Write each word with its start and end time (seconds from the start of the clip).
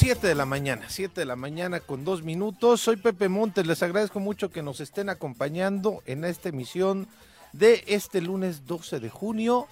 7 0.00 0.26
de 0.28 0.34
la 0.34 0.46
mañana, 0.46 0.86
7 0.88 1.20
de 1.20 1.26
la 1.26 1.36
mañana 1.36 1.78
con 1.80 2.06
dos 2.06 2.22
minutos. 2.22 2.80
Soy 2.80 2.96
Pepe 2.96 3.28
Montes, 3.28 3.66
les 3.66 3.82
agradezco 3.82 4.18
mucho 4.18 4.50
que 4.50 4.62
nos 4.62 4.80
estén 4.80 5.10
acompañando 5.10 6.02
en 6.06 6.24
esta 6.24 6.48
emisión 6.48 7.06
de 7.52 7.84
este 7.86 8.22
lunes 8.22 8.64
12 8.64 8.98
de 8.98 9.10
junio 9.10 9.68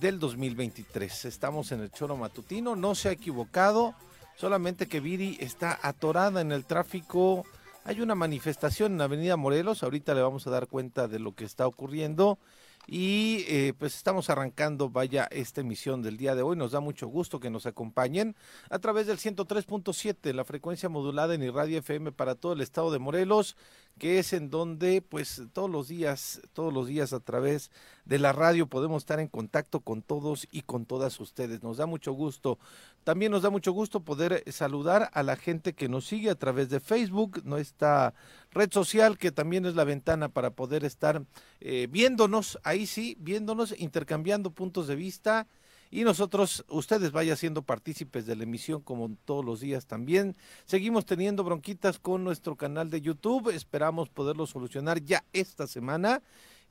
del 0.00 0.18
2023. 0.18 1.26
Estamos 1.26 1.70
en 1.70 1.82
el 1.82 1.92
Choro 1.92 2.16
Matutino, 2.16 2.76
no 2.76 2.94
se 2.94 3.10
ha 3.10 3.12
equivocado, 3.12 3.94
solamente 4.38 4.88
que 4.88 5.00
Viri 5.00 5.36
está 5.38 5.78
atorada 5.82 6.40
en 6.40 6.50
el 6.50 6.64
tráfico. 6.64 7.44
Hay 7.84 8.00
una 8.00 8.14
manifestación 8.14 8.94
en 8.94 9.02
Avenida 9.02 9.36
Morelos, 9.36 9.82
ahorita 9.82 10.14
le 10.14 10.22
vamos 10.22 10.46
a 10.46 10.50
dar 10.50 10.66
cuenta 10.66 11.08
de 11.08 11.18
lo 11.18 11.34
que 11.34 11.44
está 11.44 11.66
ocurriendo 11.66 12.38
y 12.86 13.44
eh, 13.48 13.74
pues 13.78 13.94
estamos 13.94 14.28
arrancando, 14.28 14.90
vaya, 14.90 15.28
esta 15.30 15.60
emisión 15.60 16.02
del 16.02 16.16
día 16.16 16.34
de 16.34 16.42
hoy. 16.42 16.56
Nos 16.56 16.72
da 16.72 16.80
mucho 16.80 17.06
gusto 17.06 17.40
que 17.40 17.50
nos 17.50 17.66
acompañen 17.66 18.34
a 18.70 18.78
través 18.78 19.06
del 19.06 19.18
103.7, 19.18 20.32
la 20.32 20.44
frecuencia 20.44 20.88
modulada 20.88 21.34
en 21.34 21.54
Radio 21.54 21.78
FM 21.78 22.12
para 22.12 22.34
todo 22.34 22.54
el 22.54 22.60
estado 22.60 22.90
de 22.90 22.98
Morelos, 22.98 23.56
que 23.98 24.18
es 24.18 24.32
en 24.32 24.50
donde 24.50 25.02
pues 25.02 25.42
todos 25.52 25.70
los 25.70 25.88
días, 25.88 26.42
todos 26.52 26.72
los 26.72 26.86
días 26.86 27.12
a 27.12 27.20
través 27.20 27.70
de 28.04 28.18
la 28.18 28.32
radio 28.32 28.66
podemos 28.66 29.02
estar 29.02 29.20
en 29.20 29.28
contacto 29.28 29.80
con 29.80 30.02
todos 30.02 30.48
y 30.50 30.62
con 30.62 30.86
todas 30.86 31.20
ustedes. 31.20 31.62
Nos 31.62 31.76
da 31.76 31.86
mucho 31.86 32.12
gusto. 32.12 32.58
También 33.04 33.32
nos 33.32 33.42
da 33.42 33.50
mucho 33.50 33.72
gusto 33.72 34.00
poder 34.00 34.44
saludar 34.52 35.10
a 35.12 35.22
la 35.22 35.36
gente 35.36 35.72
que 35.72 35.88
nos 35.88 36.06
sigue 36.06 36.30
a 36.30 36.34
través 36.34 36.68
de 36.68 36.80
Facebook, 36.80 37.42
nuestra 37.44 38.14
red 38.52 38.70
social 38.70 39.18
que 39.18 39.32
también 39.32 39.66
es 39.66 39.74
la 39.74 39.84
ventana 39.84 40.28
para 40.28 40.50
poder 40.50 40.84
estar 40.84 41.24
eh, 41.60 41.88
viéndonos, 41.90 42.58
ahí 42.62 42.86
sí, 42.86 43.16
viéndonos, 43.18 43.74
intercambiando 43.78 44.50
puntos 44.50 44.86
de 44.86 44.96
vista 44.96 45.46
y 45.94 46.04
nosotros, 46.04 46.64
ustedes 46.70 47.12
vayan 47.12 47.36
siendo 47.36 47.60
partícipes 47.60 48.24
de 48.24 48.34
la 48.34 48.44
emisión 48.44 48.80
como 48.80 49.14
todos 49.26 49.44
los 49.44 49.60
días 49.60 49.84
también. 49.84 50.34
Seguimos 50.64 51.04
teniendo 51.04 51.44
bronquitas 51.44 51.98
con 51.98 52.24
nuestro 52.24 52.56
canal 52.56 52.88
de 52.88 53.02
YouTube, 53.02 53.50
esperamos 53.50 54.08
poderlo 54.08 54.46
solucionar 54.46 55.02
ya 55.04 55.22
esta 55.34 55.66
semana. 55.66 56.22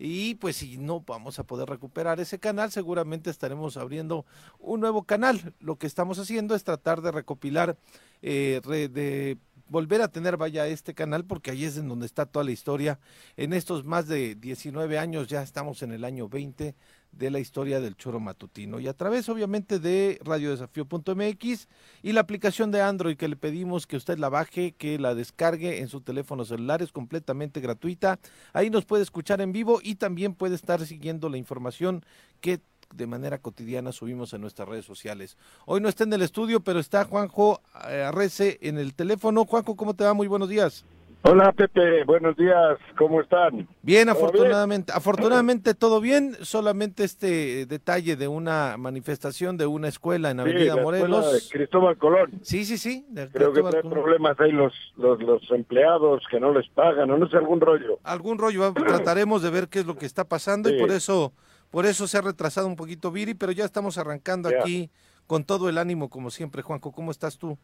Y 0.03 0.33
pues 0.33 0.55
si 0.55 0.79
no 0.79 1.01
vamos 1.01 1.37
a 1.37 1.43
poder 1.43 1.69
recuperar 1.69 2.19
ese 2.19 2.39
canal, 2.39 2.71
seguramente 2.71 3.29
estaremos 3.29 3.77
abriendo 3.77 4.25
un 4.57 4.79
nuevo 4.79 5.03
canal. 5.03 5.53
Lo 5.59 5.75
que 5.75 5.85
estamos 5.85 6.17
haciendo 6.17 6.55
es 6.55 6.63
tratar 6.63 7.01
de 7.01 7.11
recopilar, 7.11 7.77
eh, 8.23 8.61
de 8.65 9.37
volver 9.67 10.01
a 10.01 10.09
tener, 10.09 10.37
vaya, 10.37 10.67
este 10.67 10.93
canal, 10.93 11.25
porque 11.25 11.51
ahí 11.51 11.65
es 11.65 11.77
en 11.77 11.87
donde 11.87 12.05
está 12.05 12.25
toda 12.25 12.45
la 12.45 12.51
historia. 12.51 12.99
En 13.37 13.53
estos 13.53 13.85
más 13.85 14.07
de 14.07 14.35
19 14.35 14.97
años, 14.97 15.27
ya 15.27 15.41
estamos 15.41 15.81
en 15.83 15.91
el 15.91 16.03
año 16.03 16.27
20 16.27 16.75
de 17.11 17.29
la 17.29 17.39
historia 17.39 17.81
del 17.81 17.95
choro 17.95 18.19
matutino. 18.19 18.79
Y 18.79 18.87
a 18.87 18.93
través, 18.93 19.27
obviamente, 19.29 19.79
de 19.79 20.19
radiodesafío.mx 20.23 21.67
y 22.03 22.11
la 22.13 22.21
aplicación 22.21 22.71
de 22.71 22.81
Android 22.81 23.17
que 23.17 23.27
le 23.27 23.35
pedimos 23.35 23.85
que 23.85 23.97
usted 23.97 24.17
la 24.17 24.29
baje, 24.29 24.73
que 24.73 24.97
la 24.97 25.13
descargue 25.13 25.79
en 25.79 25.87
su 25.87 26.01
teléfono 26.01 26.45
celular, 26.45 26.81
es 26.81 26.91
completamente 26.91 27.59
gratuita. 27.59 28.19
Ahí 28.53 28.69
nos 28.69 28.85
puede 28.85 29.03
escuchar 29.03 29.41
en 29.41 29.51
vivo 29.51 29.79
y 29.83 29.95
también 29.95 30.33
puede 30.33 30.55
estar 30.55 30.85
siguiendo 30.85 31.29
la 31.29 31.37
información 31.37 32.05
que 32.39 32.61
de 32.93 33.07
manera 33.07 33.37
cotidiana 33.37 33.91
subimos 33.91 34.33
en 34.33 34.41
nuestras 34.41 34.67
redes 34.67 34.85
sociales. 34.85 35.37
Hoy 35.65 35.81
no 35.81 35.89
está 35.89 36.03
en 36.03 36.13
el 36.13 36.21
estudio, 36.21 36.61
pero 36.61 36.79
está 36.79 37.05
Juanjo 37.05 37.61
eh, 37.89 38.03
Arrece 38.03 38.59
en 38.61 38.77
el 38.77 38.93
teléfono. 38.93 39.45
Juanjo, 39.45 39.75
¿cómo 39.75 39.93
te 39.93 40.03
va? 40.03 40.13
Muy 40.13 40.27
buenos 40.27 40.49
días. 40.49 40.85
Hola 41.23 41.51
Pepe, 41.51 42.03
buenos 42.03 42.35
días, 42.35 42.79
¿cómo 42.97 43.21
están? 43.21 43.67
Bien, 43.83 44.09
afortunadamente, 44.09 44.91
afortunadamente 44.91 45.75
todo 45.75 46.01
bien, 46.01 46.35
solamente 46.41 47.03
este 47.03 47.67
detalle 47.67 48.15
de 48.15 48.27
una 48.27 48.75
manifestación 48.77 49.55
de 49.55 49.67
una 49.67 49.87
escuela 49.87 50.31
en 50.31 50.39
Avenida 50.39 50.77
Morelos. 50.77 51.31
De 51.31 51.57
Cristóbal 51.59 51.97
Colón. 51.97 52.31
Sí, 52.41 52.65
sí, 52.65 52.79
sí. 52.79 53.05
Creo 53.33 53.53
que 53.53 53.59
hay 53.59 53.87
problemas 53.87 54.39
ahí 54.39 54.51
los, 54.51 54.73
los, 54.97 55.21
los, 55.21 55.51
empleados 55.51 56.23
que 56.31 56.39
no 56.39 56.51
les 56.55 56.67
pagan, 56.69 57.11
o 57.11 57.17
no 57.19 57.29
sé, 57.29 57.37
algún 57.37 57.61
rollo. 57.61 57.99
Algún 58.03 58.39
rollo, 58.39 58.73
trataremos 58.73 59.43
de 59.43 59.51
ver 59.51 59.67
qué 59.67 59.81
es 59.81 59.85
lo 59.85 59.97
que 59.97 60.07
está 60.07 60.23
pasando 60.23 60.71
y 60.71 60.79
por 60.79 60.89
eso, 60.89 61.33
por 61.71 61.85
eso 61.85 62.07
se 62.07 62.17
ha 62.17 62.21
retrasado 62.21 62.67
un 62.67 62.75
poquito 62.75 63.11
Viri, 63.11 63.33
pero 63.33 63.51
ya 63.51 63.65
estamos 63.65 63.97
arrancando 63.97 64.49
aquí 64.49 64.89
con 65.25 65.43
todo 65.45 65.69
el 65.69 65.77
ánimo 65.77 66.09
como 66.09 66.29
siempre. 66.29 66.61
Juanjo, 66.61 66.91
¿cómo 66.91 67.11
estás 67.11 67.37
tú? 67.37 67.57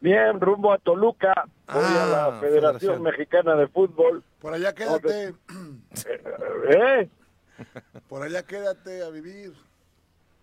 Bien, 0.00 0.40
rumbo 0.40 0.72
a 0.72 0.78
Toluca, 0.78 1.32
voy 1.72 1.84
a 1.84 2.06
la 2.06 2.26
ah, 2.26 2.38
Federación, 2.40 3.02
Mexicana 3.02 3.56
de 3.56 3.68
Fútbol. 3.68 4.22
Por 4.40 4.54
allá 4.54 4.74
quédate. 4.74 5.34
¿Eh? 6.70 7.08
Por 8.08 8.22
allá 8.22 8.42
quédate 8.44 9.02
a 9.02 9.10
vivir. 9.10 9.52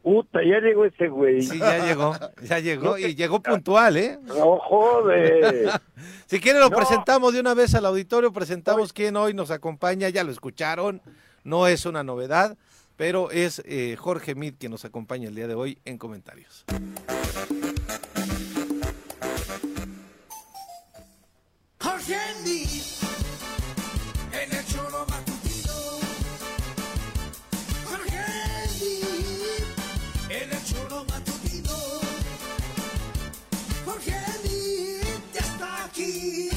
Puta, 0.03 0.39
ya 0.43 0.59
llegó 0.59 0.85
ese 0.85 1.07
güey. 1.07 1.41
Sí, 1.41 1.57
ya 1.57 1.83
llegó, 1.83 2.13
ya 2.43 2.59
llegó 2.59 2.97
y 2.97 3.15
llegó 3.15 3.41
puntual, 3.41 3.97
¿eh? 3.97 4.19
No 4.23 4.59
joder. 4.59 5.71
si 6.27 6.39
quiere 6.39 6.59
lo 6.59 6.69
presentamos 6.69 7.33
de 7.33 7.39
una 7.39 7.55
vez 7.55 7.73
al 7.73 7.87
auditorio, 7.87 8.31
presentamos 8.31 8.93
quién 8.93 9.15
hoy 9.17 9.33
nos 9.33 9.49
acompaña, 9.49 10.09
ya 10.09 10.23
lo 10.23 10.31
escucharon, 10.31 11.01
no 11.43 11.65
es 11.65 11.87
una 11.87 12.03
novedad, 12.03 12.55
pero 12.97 13.31
es 13.31 13.61
eh, 13.65 13.95
Jorge 13.97 14.35
Mid 14.35 14.55
quien 14.57 14.71
nos 14.71 14.85
acompaña 14.85 15.27
el 15.27 15.35
día 15.35 15.47
de 15.47 15.55
hoy 15.55 15.79
en 15.85 15.97
comentarios. 15.97 16.65
Jorge 21.79 22.17
en 24.31 24.53
el 24.53 24.65
choro 24.67 25.05
matutino. 25.09 25.73
Jorge 27.89 28.19
en 30.29 30.51
el 30.51 30.65
choro 30.65 31.05
matutino. 31.05 31.75
Jorge 33.85 34.15
ya 35.33 35.39
está 35.39 35.85
aquí. 35.85 36.49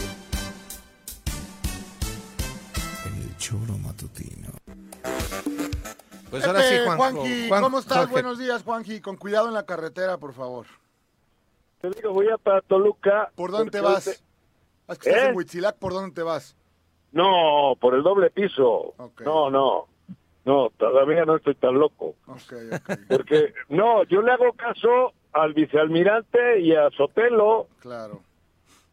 En 3.06 3.22
el 3.22 3.36
choro 3.38 3.78
matutino. 3.78 4.52
Pues 6.30 6.44
ahora 6.46 6.60
sí, 6.62 6.74
Juanjo. 6.84 7.02
Juanji, 7.20 7.48
Juan- 7.48 7.62
¿cómo 7.62 7.78
estás? 7.78 7.98
Jorge. 7.98 8.12
Buenos 8.12 8.38
días, 8.38 8.62
Juanji. 8.62 9.00
Con 9.00 9.16
cuidado 9.16 9.48
en 9.48 9.54
la 9.54 9.64
carretera, 9.64 10.18
por 10.18 10.34
favor. 10.34 10.66
Te 11.80 11.90
digo, 11.90 12.12
voy 12.12 12.28
a 12.28 12.36
para 12.38 12.60
Toluca. 12.62 13.30
¿Por 13.34 13.50
dónde 13.50 13.70
te 13.70 13.80
vas? 13.80 14.06
Es 14.08 14.18
que 14.98 15.10
estás 15.10 15.24
¿Eh? 15.24 15.28
en 15.30 15.36
Huitzilac, 15.36 15.76
¿por 15.76 15.92
dónde 15.92 16.14
te 16.14 16.22
vas? 16.22 16.56
No, 17.12 17.74
por 17.80 17.94
el 17.94 18.02
doble 18.02 18.30
piso. 18.30 18.94
No, 19.24 19.50
no. 19.50 19.86
No, 20.44 20.70
todavía 20.78 21.24
no 21.24 21.36
estoy 21.36 21.54
tan 21.54 21.74
loco. 21.78 22.14
Porque, 23.08 23.52
no, 23.68 24.02
yo 24.04 24.22
le 24.22 24.32
hago 24.32 24.52
caso 24.54 25.12
al 25.32 25.52
vicealmirante 25.52 26.60
y 26.60 26.74
a 26.74 26.90
Sotelo. 26.90 27.68
claro. 27.80 28.20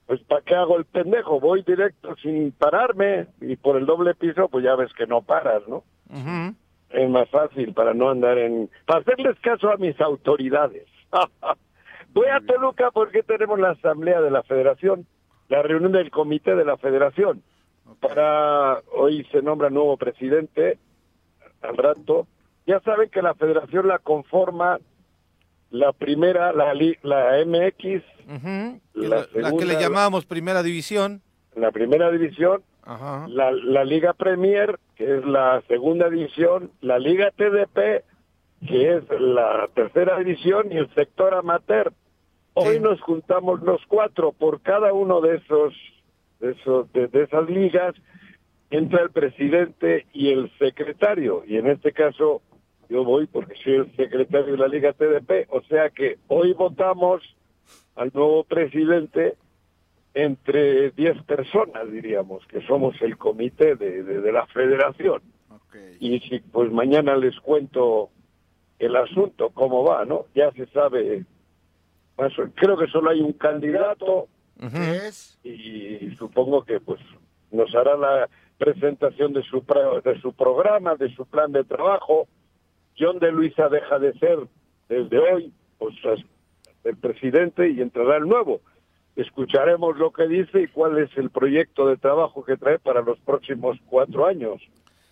Pues, 0.06 0.22
¿para 0.22 0.42
qué 0.42 0.54
hago 0.54 0.78
el 0.78 0.86
pendejo? 0.86 1.40
Voy 1.40 1.64
directo 1.64 2.16
sin 2.22 2.52
pararme. 2.52 3.26
Y 3.42 3.56
por 3.56 3.76
el 3.76 3.88
doble 3.88 4.14
piso, 4.14 4.48
pues 4.50 4.64
ya 4.64 4.76
ves 4.76 4.94
que 4.94 5.08
no 5.08 5.24
paras, 5.24 5.64
¿no? 5.68 5.78
Ujú. 6.12 6.54
Es 6.96 7.10
más 7.10 7.30
fácil 7.30 7.74
para 7.74 7.94
no 7.94 8.10
andar 8.10 8.38
en... 8.38 8.70
Para 8.86 9.02
hacerles 9.02 9.38
caso 9.42 9.70
a 9.70 9.78
mis 9.78 10.00
autoridades. 10.00 10.86
Voy 12.14 12.28
a 12.28 12.40
Toluca 12.40 12.92
porque 12.92 13.22
tenemos 13.24 13.60
la 13.60 13.72
asamblea 13.72 14.22
de 14.22 14.32
la 14.32 14.44
federación, 14.44 15.06
la 15.50 15.62
reunión 15.62 15.92
del 15.92 16.10
comité 16.10 16.56
de 16.56 16.64
la 16.64 16.78
federación. 16.78 17.44
Para 18.00 18.80
hoy 18.94 19.26
se 19.32 19.42
nombra 19.42 19.70
nuevo 19.70 19.98
presidente 19.98 20.80
al 21.62 21.76
rato. 21.76 22.28
Ya 22.66 22.80
saben 22.80 23.10
que 23.10 23.22
la 23.22 23.34
federación 23.36 23.88
la 23.90 24.00
conforma 24.00 24.80
la 25.72 25.92
primera, 25.92 26.54
la, 26.54 26.74
la 26.74 27.46
MX. 27.46 28.04
La 28.28 28.80
La, 28.94 29.28
la 29.34 29.52
que 29.52 29.66
le 29.66 29.74
llamábamos 29.80 30.26
primera 30.26 30.64
división. 30.64 31.22
la 31.56 31.72
primera 31.72 32.10
división, 32.12 32.64
Ajá. 32.86 33.28
la, 33.28 33.52
la 33.52 33.84
Liga 33.84 34.14
Premier, 34.14 34.80
que 34.96 35.18
es 35.18 35.26
la 35.26 35.62
segunda 35.68 36.10
división, 36.10 36.72
la 36.82 37.00
Liga 37.00 37.32
TDP, 37.32 38.04
que 38.68 38.96
es 38.98 39.04
la 39.20 39.68
tercera 39.74 40.18
división, 40.20 40.72
y 40.72 40.78
el 40.78 40.94
sector 40.94 41.34
amateur. 41.34 41.92
Hoy 42.54 42.76
Sí. 42.76 42.80
nos 42.80 43.02
juntamos 43.02 43.62
los 43.64 43.82
cuatro 43.88 44.32
por 44.32 44.62
cada 44.62 44.94
uno 44.94 45.20
de 45.22 45.36
esos, 45.38 45.74
de 46.40 46.52
esos, 46.52 46.92
de, 46.94 47.08
de 47.08 47.24
esas 47.24 47.50
ligas, 47.50 47.96
entra 48.70 49.02
el 49.04 49.10
presidente 49.12 50.06
y 50.14 50.30
el 50.32 50.50
secretario, 50.58 51.44
y 51.46 51.58
en 51.58 51.68
este 51.68 51.92
caso 51.92 52.42
yo 52.90 53.04
voy 53.04 53.26
porque 53.28 53.56
soy 53.64 53.74
el 53.74 53.96
secretario 53.96 54.54
de 54.54 54.58
la 54.58 54.68
Liga 54.68 54.94
TDP, 54.94 55.48
o 55.50 55.62
sea 55.64 55.90
que 55.90 56.18
hoy 56.28 56.54
votamos 56.54 57.22
al 57.96 58.12
nuevo 58.14 58.44
presidente 58.44 59.36
entre 60.16 60.92
10 60.92 61.22
personas, 61.24 61.92
diríamos, 61.92 62.44
que 62.48 62.62
somos 62.66 63.00
el 63.02 63.18
comité 63.18 63.76
de, 63.76 64.02
de- 64.02 64.22
de 64.22 64.32
la 64.32 64.48
federación. 64.48 65.22
Y 66.00 66.20
si 66.22 66.40
pues 66.40 66.72
mañana 66.72 67.16
les 67.18 67.38
cuento 67.42 68.10
el 68.80 68.96
asunto, 68.96 69.50
cómo 69.50 69.84
va, 69.84 70.06
¿no? 70.06 70.26
Ya 70.34 70.52
se 70.54 70.66
sabe, 70.68 71.26
creo 72.56 72.78
que 72.78 72.88
solo 72.88 73.10
hay 73.12 73.20
un 73.22 73.34
candidato 73.34 74.28
y 75.44 76.16
supongo 76.16 76.64
que 76.64 76.80
pues 76.80 77.02
nos 77.52 77.76
hará 77.76 77.98
la 77.98 78.30
presentación 78.58 79.34
de 79.34 79.44
su, 79.44 79.64
pro- 79.66 80.00
de 80.02 80.20
su 80.22 80.32
programa, 80.32 80.96
de 80.96 81.14
su 81.14 81.26
plan 81.26 81.52
de 81.52 81.66
trabajo. 81.66 82.28
John 82.98 83.20
de 83.20 83.32
Luisa 83.34 83.68
deja 83.68 84.00
de 84.00 84.14
ser 84.18 84.40
desde 84.88 85.20
hoy 85.20 85.52
pues, 85.78 85.94
es 86.06 86.24
el 86.86 86.96
presidente 86.96 87.70
y 87.70 87.82
entrará 87.82 88.16
el 88.18 88.24
nuevo. 88.30 88.62
Escucharemos 89.16 89.98
lo 89.98 90.12
que 90.12 90.28
dice 90.28 90.62
y 90.64 90.68
cuál 90.68 90.98
es 90.98 91.10
el 91.18 91.30
proyecto 91.30 91.88
de 91.88 91.98
trabajo 91.98 92.44
que 92.44 92.58
trae 92.58 92.80
para 92.80 93.02
los 93.02 93.18
próximos 93.20 93.78
cuatro 93.88 94.26
años. 94.26 94.62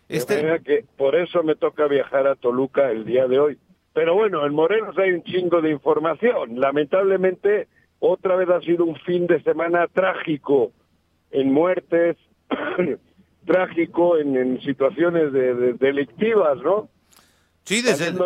De 0.10 0.18
Este, 0.18 0.36
manera 0.36 0.60
que 0.60 0.86
por 0.98 1.16
eso 1.16 1.42
me 1.44 1.56
toca 1.56 1.88
viajar 1.88 2.28
a 2.28 2.36
Toluca 2.36 2.92
el 2.92 3.06
día 3.06 3.28
de 3.28 3.40
hoy. 3.40 3.58
Pero 3.94 4.16
bueno, 4.16 4.46
en 4.46 4.54
Morelos 4.54 4.98
hay 4.98 5.12
un 5.12 5.24
chingo 5.24 5.62
de 5.62 5.70
información. 5.72 6.60
Lamentablemente, 6.60 7.68
otra 8.00 8.36
vez 8.36 8.50
ha 8.50 8.60
sido 8.62 8.84
un 8.86 8.96
fin 8.98 9.28
de 9.28 9.42
semana 9.44 9.88
trágico 9.88 10.72
en 11.32 11.54
muertes, 11.54 12.18
trágico 13.46 14.18
en, 14.18 14.36
en 14.36 14.62
situaciones 14.62 15.32
de, 15.34 15.54
de- 15.56 15.74
delictivas, 15.74 16.58
¿no? 16.62 16.90
sí, 17.64 17.82
desde 17.82 18.08
el- 18.08 18.18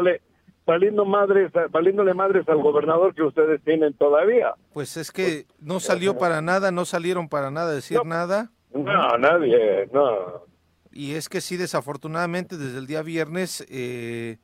Valiendo 0.68 1.06
madres, 1.06 1.52
valiéndole 1.72 2.14
madres 2.14 2.48
al 2.50 2.58
gobernador 2.62 3.16
que 3.16 3.24
ustedes 3.24 3.62
tienen 3.64 3.94
todavía. 3.94 4.54
pues 4.74 4.98
es 4.98 5.12
que 5.12 5.46
no 5.62 5.80
salió 5.80 6.18
para 6.18 6.42
nada, 6.42 6.72
no 6.72 6.84
salieron 6.84 7.30
para 7.30 7.50
nada 7.50 7.72
a 7.72 7.76
decir 7.76 7.98
No. 7.98 8.04
nada. 8.04 8.52
No, 8.74 9.18
nadie, 9.18 9.88
no. 9.94 10.44
Y 10.92 11.14
es 11.14 11.30
que 11.30 11.40
sí, 11.42 11.56
desafortunadamente, 11.56 12.58
desde 12.58 12.80
el 12.80 12.86
día 12.86 13.02
viernes, 13.02 13.66
eh, 13.70 14.38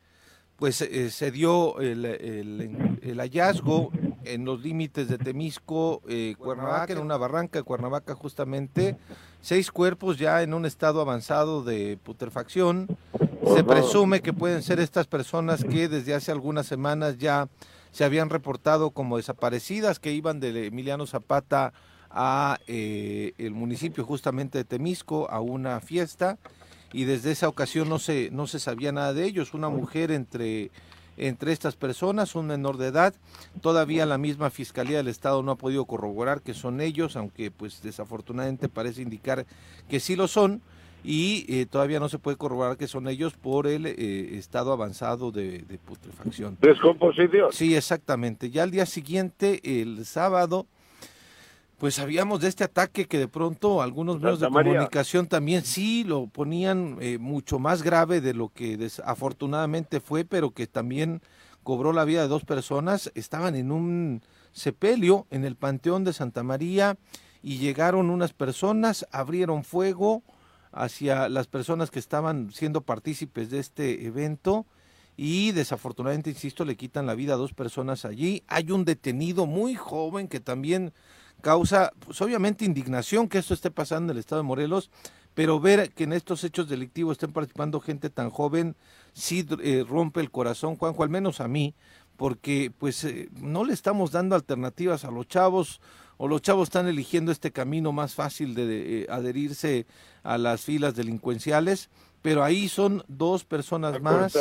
pues 0.55 0.81
eh, 0.81 1.09
se 1.09 1.29
dio 1.31 1.79
el, 1.81 2.05
el- 2.05 2.99
el 3.01 3.17
hallazgo 3.19 3.91
en 4.23 4.45
los 4.45 4.61
límites 4.61 5.09
de 5.09 5.17
Temisco, 5.17 6.01
eh, 6.07 6.35
Cuernavaca, 6.37 6.93
en 6.93 6.99
una 6.99 7.17
barranca 7.17 7.59
de 7.59 7.63
Cuernavaca 7.63 8.15
justamente, 8.15 8.95
seis 9.41 9.71
cuerpos 9.71 10.17
ya 10.17 10.41
en 10.41 10.53
un 10.53 10.65
estado 10.65 11.01
avanzado 11.01 11.63
de 11.63 11.97
putrefacción. 12.01 12.87
Se 13.45 13.63
presume 13.63 14.21
que 14.21 14.33
pueden 14.33 14.63
ser 14.63 14.79
estas 14.79 15.07
personas 15.07 15.63
que 15.63 15.87
desde 15.87 16.13
hace 16.13 16.31
algunas 16.31 16.65
semanas 16.65 17.17
ya 17.17 17.49
se 17.91 18.03
habían 18.03 18.29
reportado 18.29 18.91
como 18.91 19.17
desaparecidas, 19.17 19.99
que 19.99 20.11
iban 20.11 20.39
de 20.39 20.67
Emiliano 20.67 21.05
Zapata 21.05 21.73
a 22.09 22.59
eh, 22.67 23.33
el 23.37 23.51
municipio 23.51 24.05
justamente 24.05 24.59
de 24.59 24.63
Temisco 24.63 25.29
a 25.29 25.41
una 25.41 25.79
fiesta 25.81 26.37
y 26.91 27.05
desde 27.05 27.31
esa 27.31 27.47
ocasión 27.47 27.89
no 27.89 27.99
se 27.99 28.29
no 28.31 28.47
se 28.47 28.59
sabía 28.59 28.91
nada 28.91 29.13
de 29.13 29.25
ellos. 29.25 29.53
Una 29.53 29.69
mujer 29.69 30.11
entre 30.11 30.71
entre 31.17 31.51
estas 31.51 31.75
personas 31.75 32.35
un 32.35 32.47
menor 32.47 32.77
de 32.77 32.87
edad. 32.87 33.13
Todavía 33.61 34.05
la 34.05 34.17
misma 34.17 34.49
fiscalía 34.49 34.97
del 34.97 35.07
estado 35.07 35.43
no 35.43 35.51
ha 35.51 35.57
podido 35.57 35.85
corroborar 35.85 36.41
que 36.41 36.53
son 36.53 36.81
ellos 36.81 37.15
aunque 37.15 37.51
pues 37.51 37.81
desafortunadamente 37.83 38.69
parece 38.69 39.01
indicar 39.01 39.45
que 39.89 39.99
sí 39.99 40.15
lo 40.15 40.27
son 40.27 40.61
y 41.03 41.45
eh, 41.49 41.65
todavía 41.65 41.99
no 41.99 42.07
se 42.07 42.19
puede 42.19 42.37
corroborar 42.37 42.77
que 42.77 42.87
son 42.87 43.07
ellos 43.07 43.33
por 43.33 43.67
el 43.67 43.85
eh, 43.85 44.37
estado 44.37 44.71
avanzado 44.71 45.31
de, 45.31 45.59
de 45.59 45.77
putrefacción 45.77 46.57
Descomposición. 46.61 47.51
Sí, 47.51 47.75
exactamente. 47.75 48.49
Ya 48.49 48.63
al 48.63 48.71
día 48.71 48.85
siguiente, 48.85 49.81
el 49.81 50.05
sábado, 50.05 50.65
pues 51.77 51.95
sabíamos 51.95 52.39
de 52.39 52.47
este 52.47 52.63
ataque 52.63 53.05
que 53.05 53.17
de 53.17 53.27
pronto 53.27 53.81
algunos 53.81 54.21
medios 54.21 54.39
de 54.39 54.49
María. 54.49 54.71
comunicación 54.71 55.27
también 55.27 55.63
sí 55.63 56.05
lo 56.05 56.27
ponían 56.27 56.97
eh, 57.01 57.17
mucho 57.17 57.59
más 57.59 57.83
grave 57.83 58.21
de 58.21 58.33
lo 58.33 58.49
que 58.49 58.77
desafortunadamente 58.77 59.99
fue, 59.99 60.23
pero 60.23 60.51
que 60.51 60.67
también 60.67 61.21
cobró 61.63 61.91
la 61.91 62.05
vida 62.05 62.21
de 62.21 62.29
dos 62.29 62.45
personas. 62.45 63.11
Estaban 63.15 63.55
en 63.55 63.71
un 63.71 64.21
sepelio 64.53 65.27
en 65.31 65.43
el 65.43 65.57
Panteón 65.57 66.05
de 66.05 66.13
Santa 66.13 66.43
María 66.43 66.95
y 67.41 67.57
llegaron 67.57 68.09
unas 68.09 68.31
personas, 68.31 69.05
abrieron 69.11 69.65
fuego 69.65 70.23
hacia 70.73 71.29
las 71.29 71.47
personas 71.47 71.91
que 71.91 71.99
estaban 71.99 72.51
siendo 72.51 72.81
partícipes 72.81 73.49
de 73.49 73.59
este 73.59 74.05
evento 74.05 74.65
y 75.15 75.51
desafortunadamente, 75.51 76.31
insisto, 76.31 76.65
le 76.65 76.75
quitan 76.75 77.05
la 77.05 77.15
vida 77.15 77.35
a 77.35 77.37
dos 77.37 77.53
personas 77.53 78.03
allí. 78.05 78.43
Hay 78.47 78.71
un 78.71 78.83
detenido 78.83 79.45
muy 79.45 79.75
joven 79.75 80.27
que 80.27 80.39
también 80.39 80.93
causa, 81.41 81.91
pues 81.99 82.19
obviamente, 82.21 82.65
indignación 82.65 83.29
que 83.29 83.37
esto 83.37 83.53
esté 83.53 83.69
pasando 83.69 84.11
en 84.11 84.17
el 84.17 84.19
estado 84.19 84.41
de 84.41 84.47
Morelos, 84.47 84.89
pero 85.35 85.59
ver 85.59 85.91
que 85.91 86.05
en 86.05 86.13
estos 86.13 86.43
hechos 86.43 86.67
delictivos 86.67 87.13
estén 87.13 87.31
participando 87.33 87.79
gente 87.79 88.09
tan 88.09 88.29
joven, 88.29 88.75
sí 89.13 89.45
eh, 89.61 89.85
rompe 89.87 90.19
el 90.19 90.31
corazón, 90.31 90.75
Juanjo, 90.75 91.03
al 91.03 91.09
menos 91.09 91.41
a 91.41 91.47
mí, 91.47 91.75
porque 92.17 92.71
pues 92.77 93.03
eh, 93.03 93.29
no 93.39 93.63
le 93.65 93.73
estamos 93.73 94.11
dando 94.11 94.35
alternativas 94.35 95.05
a 95.05 95.11
los 95.11 95.27
chavos, 95.27 95.81
o 96.23 96.27
los 96.29 96.41
chavos 96.41 96.69
están 96.69 96.87
eligiendo 96.87 97.33
este 97.33 97.51
camino 97.51 97.91
más 97.91 98.15
fácil 98.15 98.55
de, 98.55 98.65
de, 98.65 99.01
eh, 99.01 99.07
adherirse 99.09 99.85
a 100.23 100.37
las 100.37 100.61
filas 100.61 100.95
delincuenciales, 100.95 101.89
pero 102.21 102.45
ahí 102.45 102.69
son 102.69 103.03
dos 103.09 103.43
personas 103.43 104.01
más. 104.01 104.33